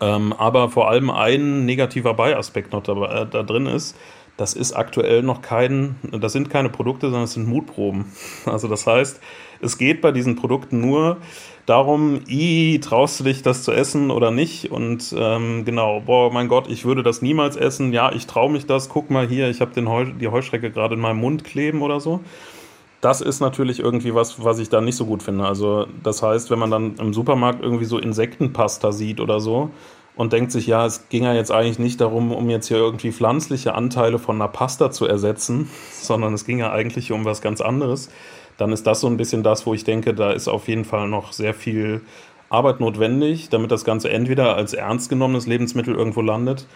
Ähm, 0.00 0.34
aber 0.34 0.68
vor 0.68 0.90
allem 0.90 1.10
ein 1.10 1.64
negativer 1.64 2.12
Beiaspekt 2.12 2.72
noch 2.72 2.82
da, 2.82 3.22
äh, 3.22 3.26
da 3.26 3.42
drin 3.42 3.66
ist, 3.66 3.96
das 4.38 4.54
ist 4.54 4.72
aktuell 4.72 5.22
noch 5.22 5.42
kein, 5.42 5.96
das 6.12 6.32
sind 6.32 6.48
keine 6.48 6.70
Produkte, 6.70 7.06
sondern 7.08 7.24
es 7.24 7.34
sind 7.34 7.46
Mutproben. 7.46 8.06
Also 8.46 8.68
das 8.68 8.86
heißt, 8.86 9.20
es 9.60 9.76
geht 9.76 10.00
bei 10.00 10.12
diesen 10.12 10.36
Produkten 10.36 10.80
nur 10.80 11.18
darum, 11.66 12.20
i, 12.28 12.78
traust 12.80 13.18
du 13.20 13.24
dich 13.24 13.42
das 13.42 13.64
zu 13.64 13.72
essen 13.72 14.10
oder 14.10 14.30
nicht? 14.30 14.70
Und 14.70 15.12
ähm, 15.18 15.64
genau, 15.64 16.00
boah, 16.00 16.32
mein 16.32 16.46
Gott, 16.48 16.68
ich 16.70 16.84
würde 16.84 17.02
das 17.02 17.20
niemals 17.20 17.56
essen. 17.56 17.92
Ja, 17.92 18.12
ich 18.12 18.26
traue 18.26 18.50
mich 18.50 18.64
das. 18.64 18.88
Guck 18.88 19.10
mal 19.10 19.26
hier, 19.26 19.50
ich 19.50 19.60
habe 19.60 19.84
Heu, 19.86 20.04
die 20.04 20.28
Heuschrecke 20.28 20.70
gerade 20.70 20.94
in 20.94 21.00
meinem 21.00 21.18
Mund 21.18 21.42
kleben 21.42 21.82
oder 21.82 21.98
so. 21.98 22.20
Das 23.00 23.20
ist 23.20 23.40
natürlich 23.40 23.80
irgendwie 23.80 24.14
was, 24.14 24.42
was 24.42 24.60
ich 24.60 24.68
da 24.68 24.80
nicht 24.80 24.96
so 24.96 25.04
gut 25.04 25.22
finde. 25.22 25.44
Also 25.46 25.86
das 26.04 26.22
heißt, 26.22 26.50
wenn 26.50 26.60
man 26.60 26.70
dann 26.70 26.96
im 26.96 27.12
Supermarkt 27.12 27.62
irgendwie 27.62 27.84
so 27.84 27.98
Insektenpasta 27.98 28.92
sieht 28.92 29.20
oder 29.20 29.40
so, 29.40 29.70
und 30.18 30.32
denkt 30.32 30.50
sich, 30.50 30.66
ja, 30.66 30.84
es 30.84 31.08
ging 31.10 31.22
ja 31.22 31.32
jetzt 31.32 31.52
eigentlich 31.52 31.78
nicht 31.78 32.00
darum, 32.00 32.32
um 32.32 32.50
jetzt 32.50 32.66
hier 32.66 32.76
irgendwie 32.76 33.12
pflanzliche 33.12 33.76
Anteile 33.76 34.18
von 34.18 34.34
einer 34.34 34.48
Pasta 34.48 34.90
zu 34.90 35.06
ersetzen, 35.06 35.70
sondern 35.92 36.34
es 36.34 36.44
ging 36.44 36.58
ja 36.58 36.72
eigentlich 36.72 37.12
um 37.12 37.24
was 37.24 37.40
ganz 37.40 37.60
anderes, 37.60 38.10
dann 38.56 38.72
ist 38.72 38.84
das 38.86 39.00
so 39.00 39.06
ein 39.06 39.16
bisschen 39.16 39.44
das, 39.44 39.64
wo 39.64 39.74
ich 39.74 39.84
denke, 39.84 40.14
da 40.14 40.32
ist 40.32 40.48
auf 40.48 40.66
jeden 40.66 40.84
Fall 40.84 41.06
noch 41.06 41.32
sehr 41.32 41.54
viel 41.54 42.00
Arbeit 42.50 42.80
notwendig, 42.80 43.48
damit 43.50 43.70
das 43.70 43.84
Ganze 43.84 44.10
entweder 44.10 44.56
als 44.56 44.72
ernst 44.74 45.08
genommenes 45.08 45.46
Lebensmittel 45.46 45.94
irgendwo 45.94 46.20
landet 46.20 46.66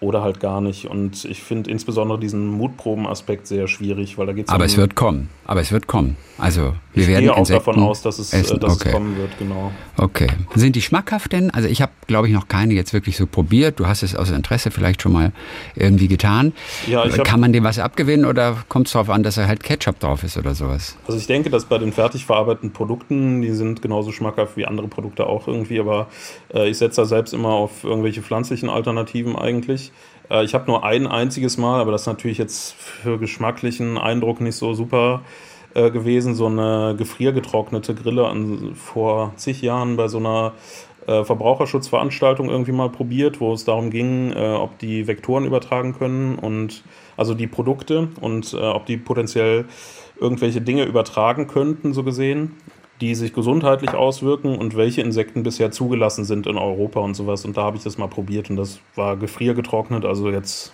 oder 0.00 0.22
halt 0.22 0.40
gar 0.40 0.60
nicht. 0.60 0.86
Und 0.86 1.24
ich 1.24 1.42
finde 1.42 1.70
insbesondere 1.70 2.18
diesen 2.18 2.48
Mutproben-Aspekt 2.48 3.46
sehr 3.46 3.68
schwierig, 3.68 4.18
weil 4.18 4.26
da 4.26 4.32
geht 4.32 4.46
es 4.46 4.52
Aber 4.52 4.64
um, 4.64 4.66
es 4.66 4.76
wird 4.76 4.94
kommen. 4.94 5.30
Aber 5.46 5.60
es 5.60 5.72
wird 5.72 5.86
kommen. 5.86 6.16
Also 6.36 6.74
wir 6.94 7.04
ich 7.04 7.08
werden 7.08 7.24
gehe 7.24 7.32
auch 7.32 7.38
Insekten 7.38 7.66
davon 7.66 7.82
aus, 7.84 8.02
dass, 8.02 8.18
es, 8.18 8.32
äh, 8.32 8.40
essen. 8.40 8.60
dass 8.60 8.74
okay. 8.74 8.88
es 8.88 8.94
kommen 8.94 9.16
wird, 9.16 9.38
genau. 9.38 9.70
Okay. 9.96 10.26
Sind 10.54 10.74
die 10.74 10.82
schmackhaft 10.82 11.32
denn? 11.32 11.50
Also 11.50 11.68
ich 11.68 11.80
habe, 11.80 11.92
glaube 12.06 12.28
ich, 12.28 12.34
noch 12.34 12.48
keine 12.48 12.74
jetzt 12.74 12.92
wirklich 12.92 13.16
so 13.16 13.26
probiert. 13.26 13.78
Du 13.78 13.86
hast 13.86 14.02
es 14.02 14.16
aus 14.16 14.30
Interesse 14.30 14.70
vielleicht 14.70 15.00
schon 15.00 15.12
mal 15.12 15.32
irgendwie 15.76 16.08
getan. 16.08 16.52
Ja, 16.86 17.04
ich 17.04 17.22
Kann 17.22 17.40
man 17.40 17.52
dem 17.52 17.64
was 17.64 17.78
abgewinnen 17.78 18.26
oder 18.26 18.56
kommt 18.68 18.88
es 18.88 18.92
darauf 18.92 19.10
an, 19.10 19.22
dass 19.22 19.36
er 19.36 19.46
halt 19.46 19.62
Ketchup 19.62 20.00
drauf 20.00 20.24
ist 20.24 20.36
oder 20.36 20.54
sowas? 20.54 20.96
Also 21.06 21.18
ich 21.18 21.26
denke, 21.26 21.50
dass 21.50 21.66
bei 21.66 21.78
den 21.78 21.92
fertig 21.92 22.26
verarbeiteten 22.26 22.72
Produkten, 22.72 23.42
die 23.42 23.52
sind 23.52 23.80
genauso 23.80 24.12
schmackhaft 24.12 24.56
wie 24.56 24.66
andere 24.66 24.88
Produkte 24.88 25.26
auch 25.26 25.46
irgendwie, 25.46 25.78
aber 25.78 26.08
äh, 26.52 26.68
ich 26.68 26.78
setze 26.78 27.02
da 27.02 27.06
selbst 27.06 27.32
immer 27.32 27.50
auf 27.50 27.84
irgendwelche 27.84 28.22
pflanzlichen 28.22 28.68
Alternativen 28.68 29.36
eigentlich. 29.36 29.92
Äh, 30.30 30.44
ich 30.44 30.54
habe 30.54 30.66
nur 30.66 30.84
ein 30.84 31.06
einziges 31.06 31.56
Mal, 31.56 31.80
aber 31.80 31.92
das 31.92 32.02
ist 32.02 32.06
natürlich 32.06 32.38
jetzt 32.38 32.74
für 32.74 33.18
geschmacklichen 33.18 33.98
Eindruck 33.98 34.40
nicht 34.40 34.56
so 34.56 34.74
super 34.74 35.22
äh, 35.74 35.90
gewesen, 35.90 36.34
so 36.34 36.46
eine 36.46 36.94
gefriergetrocknete 36.96 37.94
Grille 37.94 38.30
vor 38.74 39.32
zig 39.36 39.62
Jahren 39.62 39.96
bei 39.96 40.08
so 40.08 40.18
einer 40.18 40.52
äh, 41.06 41.24
Verbraucherschutzveranstaltung 41.24 42.48
irgendwie 42.48 42.72
mal 42.72 42.90
probiert, 42.90 43.40
wo 43.40 43.52
es 43.52 43.64
darum 43.64 43.90
ging, 43.90 44.32
ob 44.34 44.78
die 44.78 45.06
Vektoren 45.06 45.44
übertragen 45.44 45.96
können 45.98 46.38
und 46.38 46.82
also 47.16 47.34
die 47.34 47.46
Produkte 47.46 48.08
und 48.20 48.54
ob 48.54 48.86
die 48.86 48.96
potenziell 48.96 49.66
irgendwelche 50.18 50.60
Dinge 50.60 50.84
übertragen 50.84 51.46
könnten, 51.46 51.92
so 51.92 52.02
gesehen 52.04 52.56
die 53.00 53.14
sich 53.14 53.32
gesundheitlich 53.32 53.92
auswirken 53.94 54.56
und 54.56 54.76
welche 54.76 55.02
Insekten 55.02 55.42
bisher 55.42 55.70
zugelassen 55.70 56.24
sind 56.24 56.46
in 56.46 56.56
Europa 56.56 57.00
und 57.00 57.14
sowas. 57.14 57.44
Und 57.44 57.56
da 57.56 57.62
habe 57.62 57.76
ich 57.76 57.82
das 57.82 57.98
mal 57.98 58.08
probiert 58.08 58.50
und 58.50 58.56
das 58.56 58.80
war 58.94 59.16
gefriergetrocknet, 59.16 60.04
also 60.04 60.30
jetzt 60.30 60.72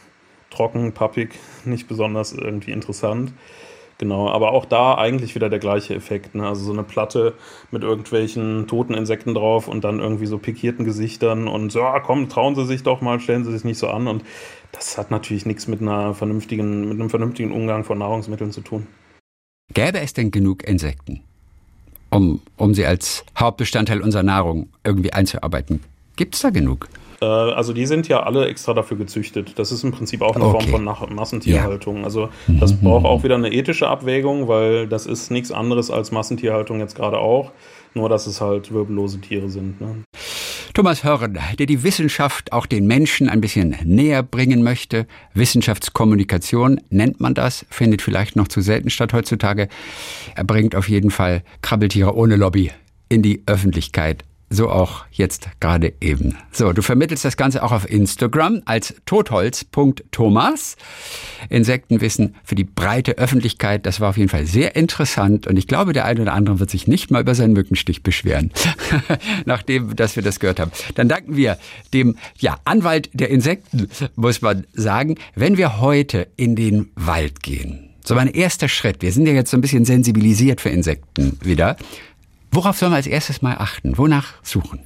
trocken, 0.50 0.92
pappig, 0.92 1.30
nicht 1.64 1.88
besonders 1.88 2.32
irgendwie 2.32 2.72
interessant. 2.72 3.32
Genau, 3.98 4.30
aber 4.30 4.52
auch 4.52 4.64
da 4.64 4.94
eigentlich 4.96 5.34
wieder 5.34 5.50
der 5.50 5.58
gleiche 5.58 5.94
Effekt. 5.94 6.34
Ne? 6.34 6.46
Also 6.48 6.64
so 6.64 6.72
eine 6.72 6.84
Platte 6.84 7.34
mit 7.70 7.82
irgendwelchen 7.82 8.66
toten 8.66 8.94
Insekten 8.94 9.34
drauf 9.34 9.68
und 9.68 9.84
dann 9.84 10.00
irgendwie 10.00 10.24
so 10.24 10.38
pikierten 10.38 10.86
Gesichtern 10.86 11.46
und 11.48 11.70
so, 11.70 11.82
ah, 11.82 12.00
komm, 12.00 12.30
trauen 12.30 12.54
Sie 12.54 12.64
sich 12.64 12.82
doch 12.82 13.02
mal, 13.02 13.20
stellen 13.20 13.44
Sie 13.44 13.52
sich 13.52 13.62
nicht 13.62 13.76
so 13.76 13.88
an. 13.88 14.08
Und 14.08 14.24
das 14.72 14.96
hat 14.96 15.10
natürlich 15.10 15.44
nichts 15.44 15.68
mit 15.68 15.82
einer 15.82 16.14
vernünftigen, 16.14 16.88
mit 16.88 16.98
einem 16.98 17.10
vernünftigen 17.10 17.52
Umgang 17.52 17.84
von 17.84 17.98
Nahrungsmitteln 17.98 18.52
zu 18.52 18.62
tun. 18.62 18.86
Gäbe 19.74 20.00
es 20.00 20.14
denn 20.14 20.30
genug 20.30 20.66
Insekten? 20.66 21.20
Um, 22.10 22.40
um 22.56 22.74
sie 22.74 22.84
als 22.84 23.24
Hauptbestandteil 23.38 24.00
unserer 24.00 24.22
Nahrung 24.22 24.68
irgendwie 24.84 25.12
einzuarbeiten. 25.12 25.80
Gibt 26.16 26.34
es 26.34 26.42
da 26.42 26.50
genug? 26.50 26.88
Äh, 27.20 27.24
also 27.24 27.72
die 27.72 27.86
sind 27.86 28.08
ja 28.08 28.22
alle 28.22 28.46
extra 28.46 28.74
dafür 28.74 28.96
gezüchtet. 28.96 29.58
Das 29.58 29.72
ist 29.72 29.84
im 29.84 29.92
Prinzip 29.92 30.22
auch 30.22 30.36
eine 30.36 30.44
okay. 30.46 30.68
Form 30.68 30.94
von 30.96 31.14
Massentierhaltung. 31.14 31.98
Ja. 31.98 32.04
Also 32.04 32.28
das 32.48 32.74
mhm. 32.74 32.80
braucht 32.82 33.04
auch 33.04 33.22
wieder 33.22 33.34
eine 33.36 33.52
ethische 33.52 33.88
Abwägung, 33.88 34.48
weil 34.48 34.86
das 34.86 35.06
ist 35.06 35.30
nichts 35.30 35.52
anderes 35.52 35.90
als 35.90 36.12
Massentierhaltung 36.12 36.80
jetzt 36.80 36.94
gerade 36.94 37.18
auch. 37.18 37.52
Nur 37.94 38.08
dass 38.08 38.26
es 38.26 38.40
halt 38.40 38.72
wirbellose 38.72 39.20
Tiere 39.20 39.48
sind. 39.48 39.80
Ne? 39.80 40.04
Thomas 40.72 41.02
Hörn, 41.02 41.38
der 41.58 41.66
die 41.66 41.82
Wissenschaft 41.82 42.52
auch 42.52 42.66
den 42.66 42.86
Menschen 42.86 43.28
ein 43.28 43.40
bisschen 43.40 43.76
näher 43.84 44.22
bringen 44.22 44.62
möchte. 44.62 45.06
Wissenschaftskommunikation 45.34 46.80
nennt 46.90 47.20
man 47.20 47.34
das, 47.34 47.66
findet 47.70 48.02
vielleicht 48.02 48.36
noch 48.36 48.46
zu 48.46 48.60
selten 48.60 48.88
statt 48.88 49.12
heutzutage. 49.12 49.68
Er 50.36 50.44
bringt 50.44 50.76
auf 50.76 50.88
jeden 50.88 51.10
Fall 51.10 51.42
Krabbeltiere 51.60 52.14
ohne 52.14 52.36
Lobby 52.36 52.70
in 53.08 53.22
die 53.22 53.42
Öffentlichkeit. 53.46 54.24
So 54.52 54.68
auch 54.68 55.04
jetzt 55.12 55.48
gerade 55.60 55.92
eben. 56.00 56.36
So, 56.50 56.72
du 56.72 56.82
vermittelst 56.82 57.24
das 57.24 57.36
Ganze 57.36 57.62
auch 57.62 57.70
auf 57.70 57.88
Instagram 57.88 58.62
als 58.64 58.96
totholz.thomas. 59.06 60.76
Insektenwissen 61.48 62.34
für 62.42 62.56
die 62.56 62.64
breite 62.64 63.16
Öffentlichkeit. 63.16 63.86
Das 63.86 64.00
war 64.00 64.10
auf 64.10 64.16
jeden 64.16 64.28
Fall 64.28 64.46
sehr 64.46 64.74
interessant 64.74 65.46
und 65.46 65.56
ich 65.56 65.68
glaube, 65.68 65.92
der 65.92 66.04
eine 66.04 66.22
oder 66.22 66.32
andere 66.32 66.58
wird 66.58 66.68
sich 66.68 66.88
nicht 66.88 67.12
mal 67.12 67.20
über 67.20 67.36
seinen 67.36 67.52
Mückenstich 67.52 68.02
beschweren, 68.02 68.50
nachdem, 69.44 69.94
dass 69.94 70.16
wir 70.16 70.24
das 70.24 70.40
gehört 70.40 70.58
haben. 70.58 70.72
Dann 70.96 71.08
danken 71.08 71.36
wir 71.36 71.56
dem, 71.94 72.16
ja, 72.38 72.58
Anwalt 72.64 73.08
der 73.12 73.30
Insekten, 73.30 73.88
muss 74.16 74.42
man 74.42 74.66
sagen, 74.72 75.14
wenn 75.36 75.58
wir 75.58 75.80
heute 75.80 76.26
in 76.36 76.56
den 76.56 76.90
Wald 76.96 77.44
gehen. 77.44 77.90
So 78.04 78.14
mein 78.14 78.28
erster 78.28 78.68
Schritt. 78.68 79.02
Wir 79.02 79.12
sind 79.12 79.26
ja 79.26 79.32
jetzt 79.32 79.50
so 79.50 79.56
ein 79.56 79.60
bisschen 79.60 79.84
sensibilisiert 79.84 80.60
für 80.60 80.70
Insekten 80.70 81.38
wieder. 81.42 81.76
Worauf 82.52 82.76
sollen 82.76 82.92
wir 82.92 82.96
als 82.96 83.06
erstes 83.06 83.42
mal 83.42 83.56
achten? 83.58 83.96
Wonach 83.96 84.34
suchen? 84.42 84.80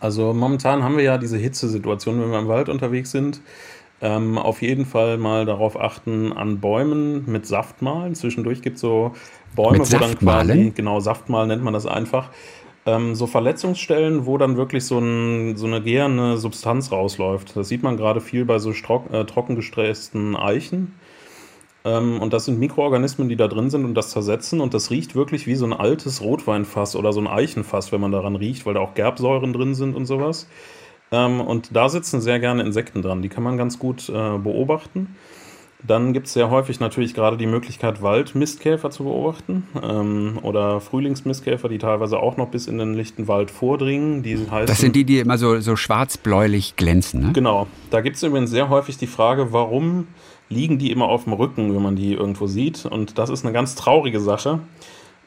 Also 0.00 0.32
momentan 0.32 0.82
haben 0.82 0.96
wir 0.96 1.04
ja 1.04 1.18
diese 1.18 1.38
Hitzesituation, 1.38 2.20
wenn 2.20 2.30
wir 2.30 2.38
im 2.38 2.48
Wald 2.48 2.68
unterwegs 2.68 3.10
sind. 3.10 3.40
Ähm, 4.00 4.38
auf 4.38 4.62
jeden 4.62 4.86
Fall 4.86 5.18
mal 5.18 5.44
darauf 5.44 5.80
achten 5.80 6.32
an 6.32 6.60
Bäumen 6.60 7.24
mit 7.26 7.46
Saftmalen. 7.46 8.14
Zwischendurch 8.14 8.62
gibt 8.62 8.76
es 8.76 8.82
so 8.82 9.12
Bäume, 9.56 9.78
mit 9.78 9.92
wo 9.92 9.98
dann 9.98 10.18
quasi, 10.18 10.72
genau, 10.74 11.00
Saftmal 11.00 11.48
nennt 11.48 11.64
man 11.64 11.72
das 11.72 11.86
einfach, 11.86 12.30
ähm, 12.86 13.16
so 13.16 13.26
Verletzungsstellen, 13.26 14.24
wo 14.24 14.38
dann 14.38 14.56
wirklich 14.56 14.84
so, 14.84 14.98
ein, 14.98 15.56
so 15.56 15.66
eine 15.66 15.82
gärende 15.82 16.36
Substanz 16.36 16.92
rausläuft. 16.92 17.56
Das 17.56 17.68
sieht 17.68 17.82
man 17.82 17.96
gerade 17.96 18.20
viel 18.20 18.44
bei 18.44 18.60
so 18.60 18.72
strock, 18.72 19.12
äh, 19.12 19.24
trockengestressten 19.24 20.36
Eichen. 20.36 20.94
Ähm, 21.84 22.20
und 22.20 22.32
das 22.32 22.44
sind 22.44 22.58
Mikroorganismen, 22.58 23.28
die 23.28 23.36
da 23.36 23.48
drin 23.48 23.70
sind 23.70 23.84
und 23.84 23.94
das 23.94 24.10
zersetzen. 24.10 24.60
Und 24.60 24.74
das 24.74 24.90
riecht 24.90 25.14
wirklich 25.14 25.46
wie 25.46 25.54
so 25.54 25.64
ein 25.64 25.72
altes 25.72 26.20
Rotweinfass 26.22 26.96
oder 26.96 27.12
so 27.12 27.20
ein 27.20 27.26
Eichenfass, 27.26 27.92
wenn 27.92 28.00
man 28.00 28.12
daran 28.12 28.36
riecht, 28.36 28.66
weil 28.66 28.74
da 28.74 28.80
auch 28.80 28.94
Gerbsäuren 28.94 29.52
drin 29.52 29.74
sind 29.74 29.94
und 29.94 30.06
sowas. 30.06 30.48
Ähm, 31.10 31.40
und 31.40 31.74
da 31.74 31.88
sitzen 31.88 32.20
sehr 32.20 32.40
gerne 32.40 32.62
Insekten 32.62 33.02
dran. 33.02 33.22
Die 33.22 33.28
kann 33.28 33.42
man 33.42 33.56
ganz 33.56 33.78
gut 33.78 34.08
äh, 34.08 34.38
beobachten. 34.38 35.16
Dann 35.86 36.12
gibt 36.12 36.26
es 36.26 36.32
sehr 36.32 36.50
häufig 36.50 36.80
natürlich 36.80 37.14
gerade 37.14 37.36
die 37.36 37.46
Möglichkeit, 37.46 38.02
Waldmistkäfer 38.02 38.90
zu 38.90 39.04
beobachten 39.04 39.68
ähm, 39.80 40.40
oder 40.42 40.80
Frühlingsmistkäfer, 40.80 41.68
die 41.68 41.78
teilweise 41.78 42.18
auch 42.18 42.36
noch 42.36 42.48
bis 42.48 42.66
in 42.66 42.78
den 42.78 42.94
lichten 42.94 43.28
Wald 43.28 43.52
vordringen. 43.52 44.24
Die 44.24 44.36
heißen, 44.38 44.66
das 44.66 44.78
sind 44.78 44.96
die, 44.96 45.04
die 45.04 45.20
immer 45.20 45.38
so, 45.38 45.60
so 45.60 45.76
schwarz-bläulich 45.76 46.74
glänzen, 46.74 47.22
ne? 47.22 47.32
Genau. 47.32 47.68
Da 47.90 48.00
gibt 48.00 48.16
es 48.16 48.24
übrigens 48.24 48.50
sehr 48.50 48.68
häufig 48.70 48.98
die 48.98 49.06
Frage, 49.06 49.52
warum 49.52 50.08
liegen 50.48 50.78
die 50.78 50.90
immer 50.90 51.08
auf 51.08 51.24
dem 51.24 51.32
Rücken, 51.32 51.74
wenn 51.74 51.82
man 51.82 51.96
die 51.96 52.14
irgendwo 52.14 52.46
sieht. 52.46 52.86
Und 52.86 53.18
das 53.18 53.30
ist 53.30 53.44
eine 53.44 53.52
ganz 53.52 53.74
traurige 53.74 54.20
Sache. 54.20 54.60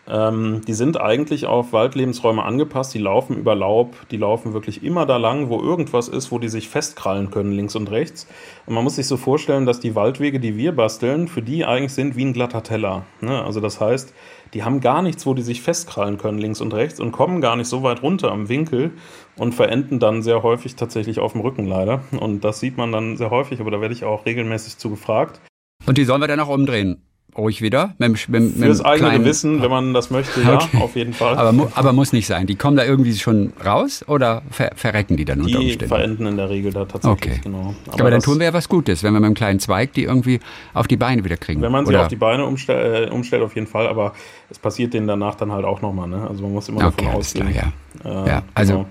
Ähm, 0.07 0.61
die 0.67 0.73
sind 0.73 0.99
eigentlich 0.99 1.45
auf 1.45 1.73
Waldlebensräume 1.73 2.43
angepasst, 2.43 2.93
die 2.93 2.99
laufen 2.99 3.37
über 3.37 3.53
Laub, 3.53 3.95
die 4.09 4.17
laufen 4.17 4.53
wirklich 4.53 4.83
immer 4.83 5.05
da 5.05 5.17
lang, 5.17 5.49
wo 5.49 5.61
irgendwas 5.61 6.07
ist, 6.07 6.31
wo 6.31 6.39
die 6.39 6.49
sich 6.49 6.69
festkrallen 6.69 7.29
können, 7.29 7.51
links 7.51 7.75
und 7.75 7.91
rechts. 7.91 8.27
Und 8.65 8.73
man 8.73 8.83
muss 8.83 8.95
sich 8.95 9.07
so 9.07 9.15
vorstellen, 9.15 9.65
dass 9.65 9.79
die 9.79 9.95
Waldwege, 9.95 10.39
die 10.39 10.57
wir 10.57 10.75
basteln, 10.75 11.27
für 11.27 11.41
die 11.41 11.65
eigentlich 11.65 11.93
sind 11.93 12.15
wie 12.15 12.25
ein 12.25 12.33
glatter 12.33 12.63
Teller. 12.63 13.05
Ne? 13.21 13.43
Also 13.43 13.59
das 13.59 13.79
heißt, 13.79 14.13
die 14.53 14.63
haben 14.63 14.81
gar 14.81 15.01
nichts, 15.01 15.25
wo 15.25 15.33
die 15.33 15.41
sich 15.41 15.61
festkrallen 15.61 16.17
können, 16.17 16.37
links 16.37 16.61
und 16.61 16.73
rechts, 16.73 16.99
und 16.99 17.11
kommen 17.11 17.41
gar 17.41 17.55
nicht 17.55 17.67
so 17.67 17.83
weit 17.83 18.01
runter 18.03 18.31
am 18.31 18.49
Winkel 18.49 18.91
und 19.37 19.53
verenden 19.53 19.99
dann 19.99 20.21
sehr 20.21 20.43
häufig 20.43 20.75
tatsächlich 20.75 21.19
auf 21.19 21.33
dem 21.33 21.41
Rücken 21.41 21.67
leider. 21.67 22.03
Und 22.19 22.43
das 22.43 22.59
sieht 22.59 22.77
man 22.77 22.91
dann 22.91 23.17
sehr 23.17 23.29
häufig, 23.29 23.59
aber 23.61 23.71
da 23.71 23.81
werde 23.81 23.93
ich 23.93 24.03
auch 24.03 24.25
regelmäßig 24.25 24.77
zu 24.77 24.89
gefragt. 24.89 25.39
Und 25.85 25.97
die 25.97 26.05
sollen 26.05 26.21
wir 26.21 26.27
dann 26.27 26.39
auch 26.39 26.49
umdrehen? 26.49 27.01
Ruhig 27.37 27.61
wieder. 27.61 27.95
Mit, 27.97 28.29
mit, 28.29 28.57
mit 28.57 28.65
Fürs 28.65 28.81
eigene 28.81 29.09
kleinen, 29.09 29.23
Gewissen, 29.23 29.61
wenn 29.61 29.69
man 29.69 29.93
das 29.93 30.09
möchte, 30.09 30.41
ja, 30.41 30.55
okay. 30.55 30.77
auf 30.79 30.95
jeden 30.95 31.13
Fall. 31.13 31.37
Aber, 31.37 31.71
aber, 31.75 31.93
muss 31.93 32.13
nicht 32.13 32.27
sein. 32.27 32.47
Die 32.47 32.55
kommen 32.55 32.77
da 32.77 32.83
irgendwie 32.83 33.13
schon 33.15 33.53
raus 33.65 34.03
oder 34.07 34.41
ver 34.51 34.71
verrecken 34.75 35.17
die 35.17 35.25
dann 35.25 35.39
die 35.39 35.45
unter 35.45 35.59
Umständen? 35.59 35.79
Die 35.79 35.87
verenden 35.87 36.27
in 36.27 36.37
der 36.37 36.49
Regel 36.49 36.73
da 36.73 36.85
tatsächlich, 36.85 37.33
okay. 37.33 37.41
genau. 37.43 37.75
Aber, 37.87 38.01
aber 38.01 38.11
dann 38.11 38.21
tun 38.21 38.39
wir 38.39 38.47
ja 38.47 38.53
was 38.53 38.67
Gutes, 38.67 39.03
wenn 39.03 39.13
wir 39.13 39.19
mit 39.19 39.27
einem 39.27 39.35
kleinen 39.35 39.59
Zweig 39.59 39.93
die 39.93 40.03
irgendwie 40.03 40.39
auf 40.73 40.87
die 40.87 40.97
Beine 40.97 41.23
wieder 41.23 41.37
kriegen. 41.37 41.61
Wenn 41.61 41.71
man 41.71 41.85
sie 41.85 41.93
oder? 41.93 42.03
auf 42.03 42.07
die 42.07 42.15
Beine 42.15 42.45
umstell, 42.45 43.05
äh, 43.05 43.09
umstellt, 43.09 43.43
auf 43.43 43.55
jeden 43.55 43.67
Fall, 43.67 43.87
aber 43.87 44.13
es 44.49 44.59
passiert 44.59 44.93
denen 44.93 45.07
danach 45.07 45.35
dann 45.35 45.51
halt 45.51 45.65
auch 45.65 45.81
nochmal. 45.81 46.07
Ne? 46.07 46.27
Also 46.27 46.43
man 46.43 46.53
muss 46.53 46.69
immer 46.69 46.85
okay, 46.85 47.05
davon 47.05 47.19
ausgehen. 47.19 47.49
Klar, 47.49 47.73
ja. 48.03 48.23
Äh, 48.23 48.29
ja, 48.29 48.43
also 48.53 48.73
genau. 48.73 48.85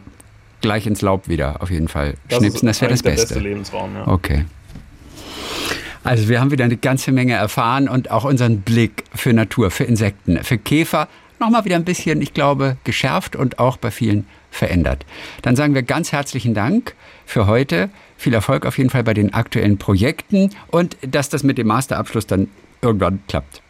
gleich 0.61 0.87
ins 0.87 1.03
Laub 1.03 1.29
wieder, 1.29 1.63
auf 1.63 1.71
jeden 1.71 1.89
Fall. 1.89 2.15
Das 2.29 2.39
Schnipsen, 2.39 2.67
das 2.67 2.81
wäre 2.81 2.91
das 2.91 3.03
Beste. 3.03 3.29
Der 3.29 3.35
beste 3.35 3.49
Lebensraum, 3.49 3.95
ja. 3.95 4.09
Okay. 4.09 4.45
Also 6.03 6.29
wir 6.29 6.41
haben 6.41 6.51
wieder 6.51 6.65
eine 6.65 6.77
ganze 6.77 7.13
Menge 7.13 7.35
erfahren 7.35 7.89
und 7.89 8.11
auch 8.11 8.25
unseren 8.25 8.61
Blick 8.61 9.05
für 9.15 9.33
Natur, 9.33 9.71
für 9.71 9.85
Insekten, 9.85 10.43
für 10.43 10.59
Käfer 10.59 11.09
nochmal 11.39 11.65
wieder 11.65 11.77
ein 11.77 11.85
bisschen, 11.85 12.23
ich 12.23 12.35
glaube, 12.35 12.77
geschärft 12.85 13.35
und 13.37 13.59
auch 13.59 13.77
bei 13.77 13.91
vielen 13.91 14.27
verändert. 14.51 15.05
Dann 15.43 15.57
sagen 15.57 15.75
wir 15.75 15.83
ganz 15.83 16.13
herzlichen 16.13 16.55
Dank 16.55 16.95
für 17.27 17.47
heute. 17.47 17.91
Viel 18.17 18.35
Erfolg 18.35 18.67
auf 18.67 18.79
jeden 18.79 18.91
Fall 18.91 19.05
bei 19.05 19.15
den 19.15 19.33
aktuellen 19.33 19.79
Projekten 19.79 20.51
und 20.69 20.97
dass 21.03 21.29
das 21.29 21.43
mit 21.43 21.57
dem 21.59 21.69
Masterabschluss 21.69 22.27
dann 22.27 22.49
irgendwann 22.83 23.21
klappt. 23.29 23.63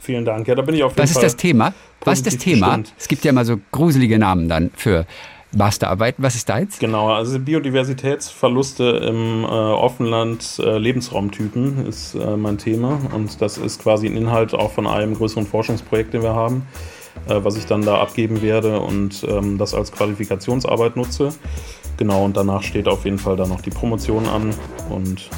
Vielen 0.00 0.24
Dank. 0.24 0.48
Ja, 0.48 0.56
da 0.56 0.62
bin 0.62 0.74
ich 0.74 0.82
auf 0.82 0.92
jeden 0.92 1.02
Was 1.02 1.12
Fall 1.12 1.22
ist 1.22 1.34
das 1.34 1.36
Thema? 1.36 1.72
Was 2.00 2.18
ist 2.18 2.26
das 2.26 2.38
Thema? 2.38 2.78
Bestimmt. 2.78 2.94
Es 2.98 3.06
gibt 3.06 3.24
ja 3.24 3.30
immer 3.30 3.44
so 3.44 3.60
gruselige 3.70 4.18
Namen 4.18 4.48
dann 4.48 4.70
für 4.74 5.06
Masterarbeiten. 5.54 6.22
Was 6.22 6.34
ist 6.34 6.48
da 6.48 6.58
jetzt? 6.58 6.80
Genau, 6.80 7.12
also 7.12 7.38
Biodiversitätsverluste 7.38 8.84
im 8.84 9.44
äh, 9.44 9.46
Offenland 9.46 10.58
äh, 10.58 10.78
Lebensraumtypen 10.78 11.86
ist 11.86 12.14
äh, 12.14 12.36
mein 12.36 12.58
Thema 12.58 12.98
und 13.14 13.40
das 13.40 13.58
ist 13.58 13.82
quasi 13.82 14.06
ein 14.06 14.16
Inhalt 14.16 14.54
auch 14.54 14.72
von 14.72 14.86
einem 14.86 15.14
größeren 15.14 15.46
Forschungsprojekt, 15.46 16.14
den 16.14 16.22
wir 16.22 16.34
haben, 16.34 16.66
äh, 17.28 17.40
was 17.42 17.56
ich 17.56 17.66
dann 17.66 17.82
da 17.82 18.00
abgeben 18.00 18.42
werde 18.42 18.80
und 18.80 19.24
ähm, 19.28 19.58
das 19.58 19.74
als 19.74 19.92
Qualifikationsarbeit 19.92 20.96
nutze. 20.96 21.30
Genau, 21.98 22.24
und 22.24 22.36
danach 22.36 22.62
steht 22.62 22.88
auf 22.88 23.04
jeden 23.04 23.18
Fall 23.18 23.36
dann 23.36 23.50
noch 23.50 23.60
die 23.60 23.70
Promotion 23.70 24.26
an 24.26 24.54
und 24.88 25.28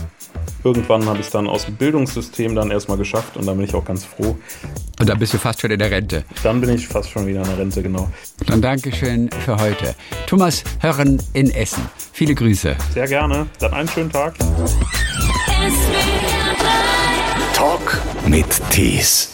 irgendwann 0.63 1.05
habe 1.07 1.19
ich 1.19 1.27
es 1.27 1.33
dann 1.33 1.47
aus 1.47 1.67
dem 1.67 1.77
Bildungssystem 1.77 2.55
dann 2.55 2.71
erstmal 2.71 2.97
geschafft 2.97 3.37
und 3.37 3.47
dann 3.47 3.57
bin 3.57 3.67
ich 3.67 3.75
auch 3.75 3.85
ganz 3.85 4.05
froh. 4.05 4.37
Und 4.99 5.09
dann 5.09 5.19
bist 5.19 5.35
du 5.35 5.39
fast 5.39 5.61
schon 5.61 5.71
in 5.71 5.79
der 5.79 5.91
Rente. 5.91 6.25
Dann 6.43 6.61
bin 6.61 6.71
ich 6.71 6.89
fast 6.89 7.11
schon 7.11 7.27
wieder 7.27 7.43
in 7.43 7.49
der 7.49 7.59
Rente, 7.59 7.83
genau. 7.83 8.11
Dann 8.47 8.63
Dankeschön 8.63 9.31
für 9.45 9.57
heute. 9.59 9.95
Thomas 10.27 10.65
Hörren 10.81 11.23
in 11.33 11.51
Essen. 11.51 11.89
Viele 12.13 12.35
Grüße. 12.35 12.77
Sehr 12.93 13.07
gerne. 13.07 13.47
Dann 13.59 13.75
einen 13.75 13.89
schönen 13.89 14.11
Tag. 14.11 14.35
Talk 17.55 18.01
mit 18.27 18.47
Tees. 18.71 19.34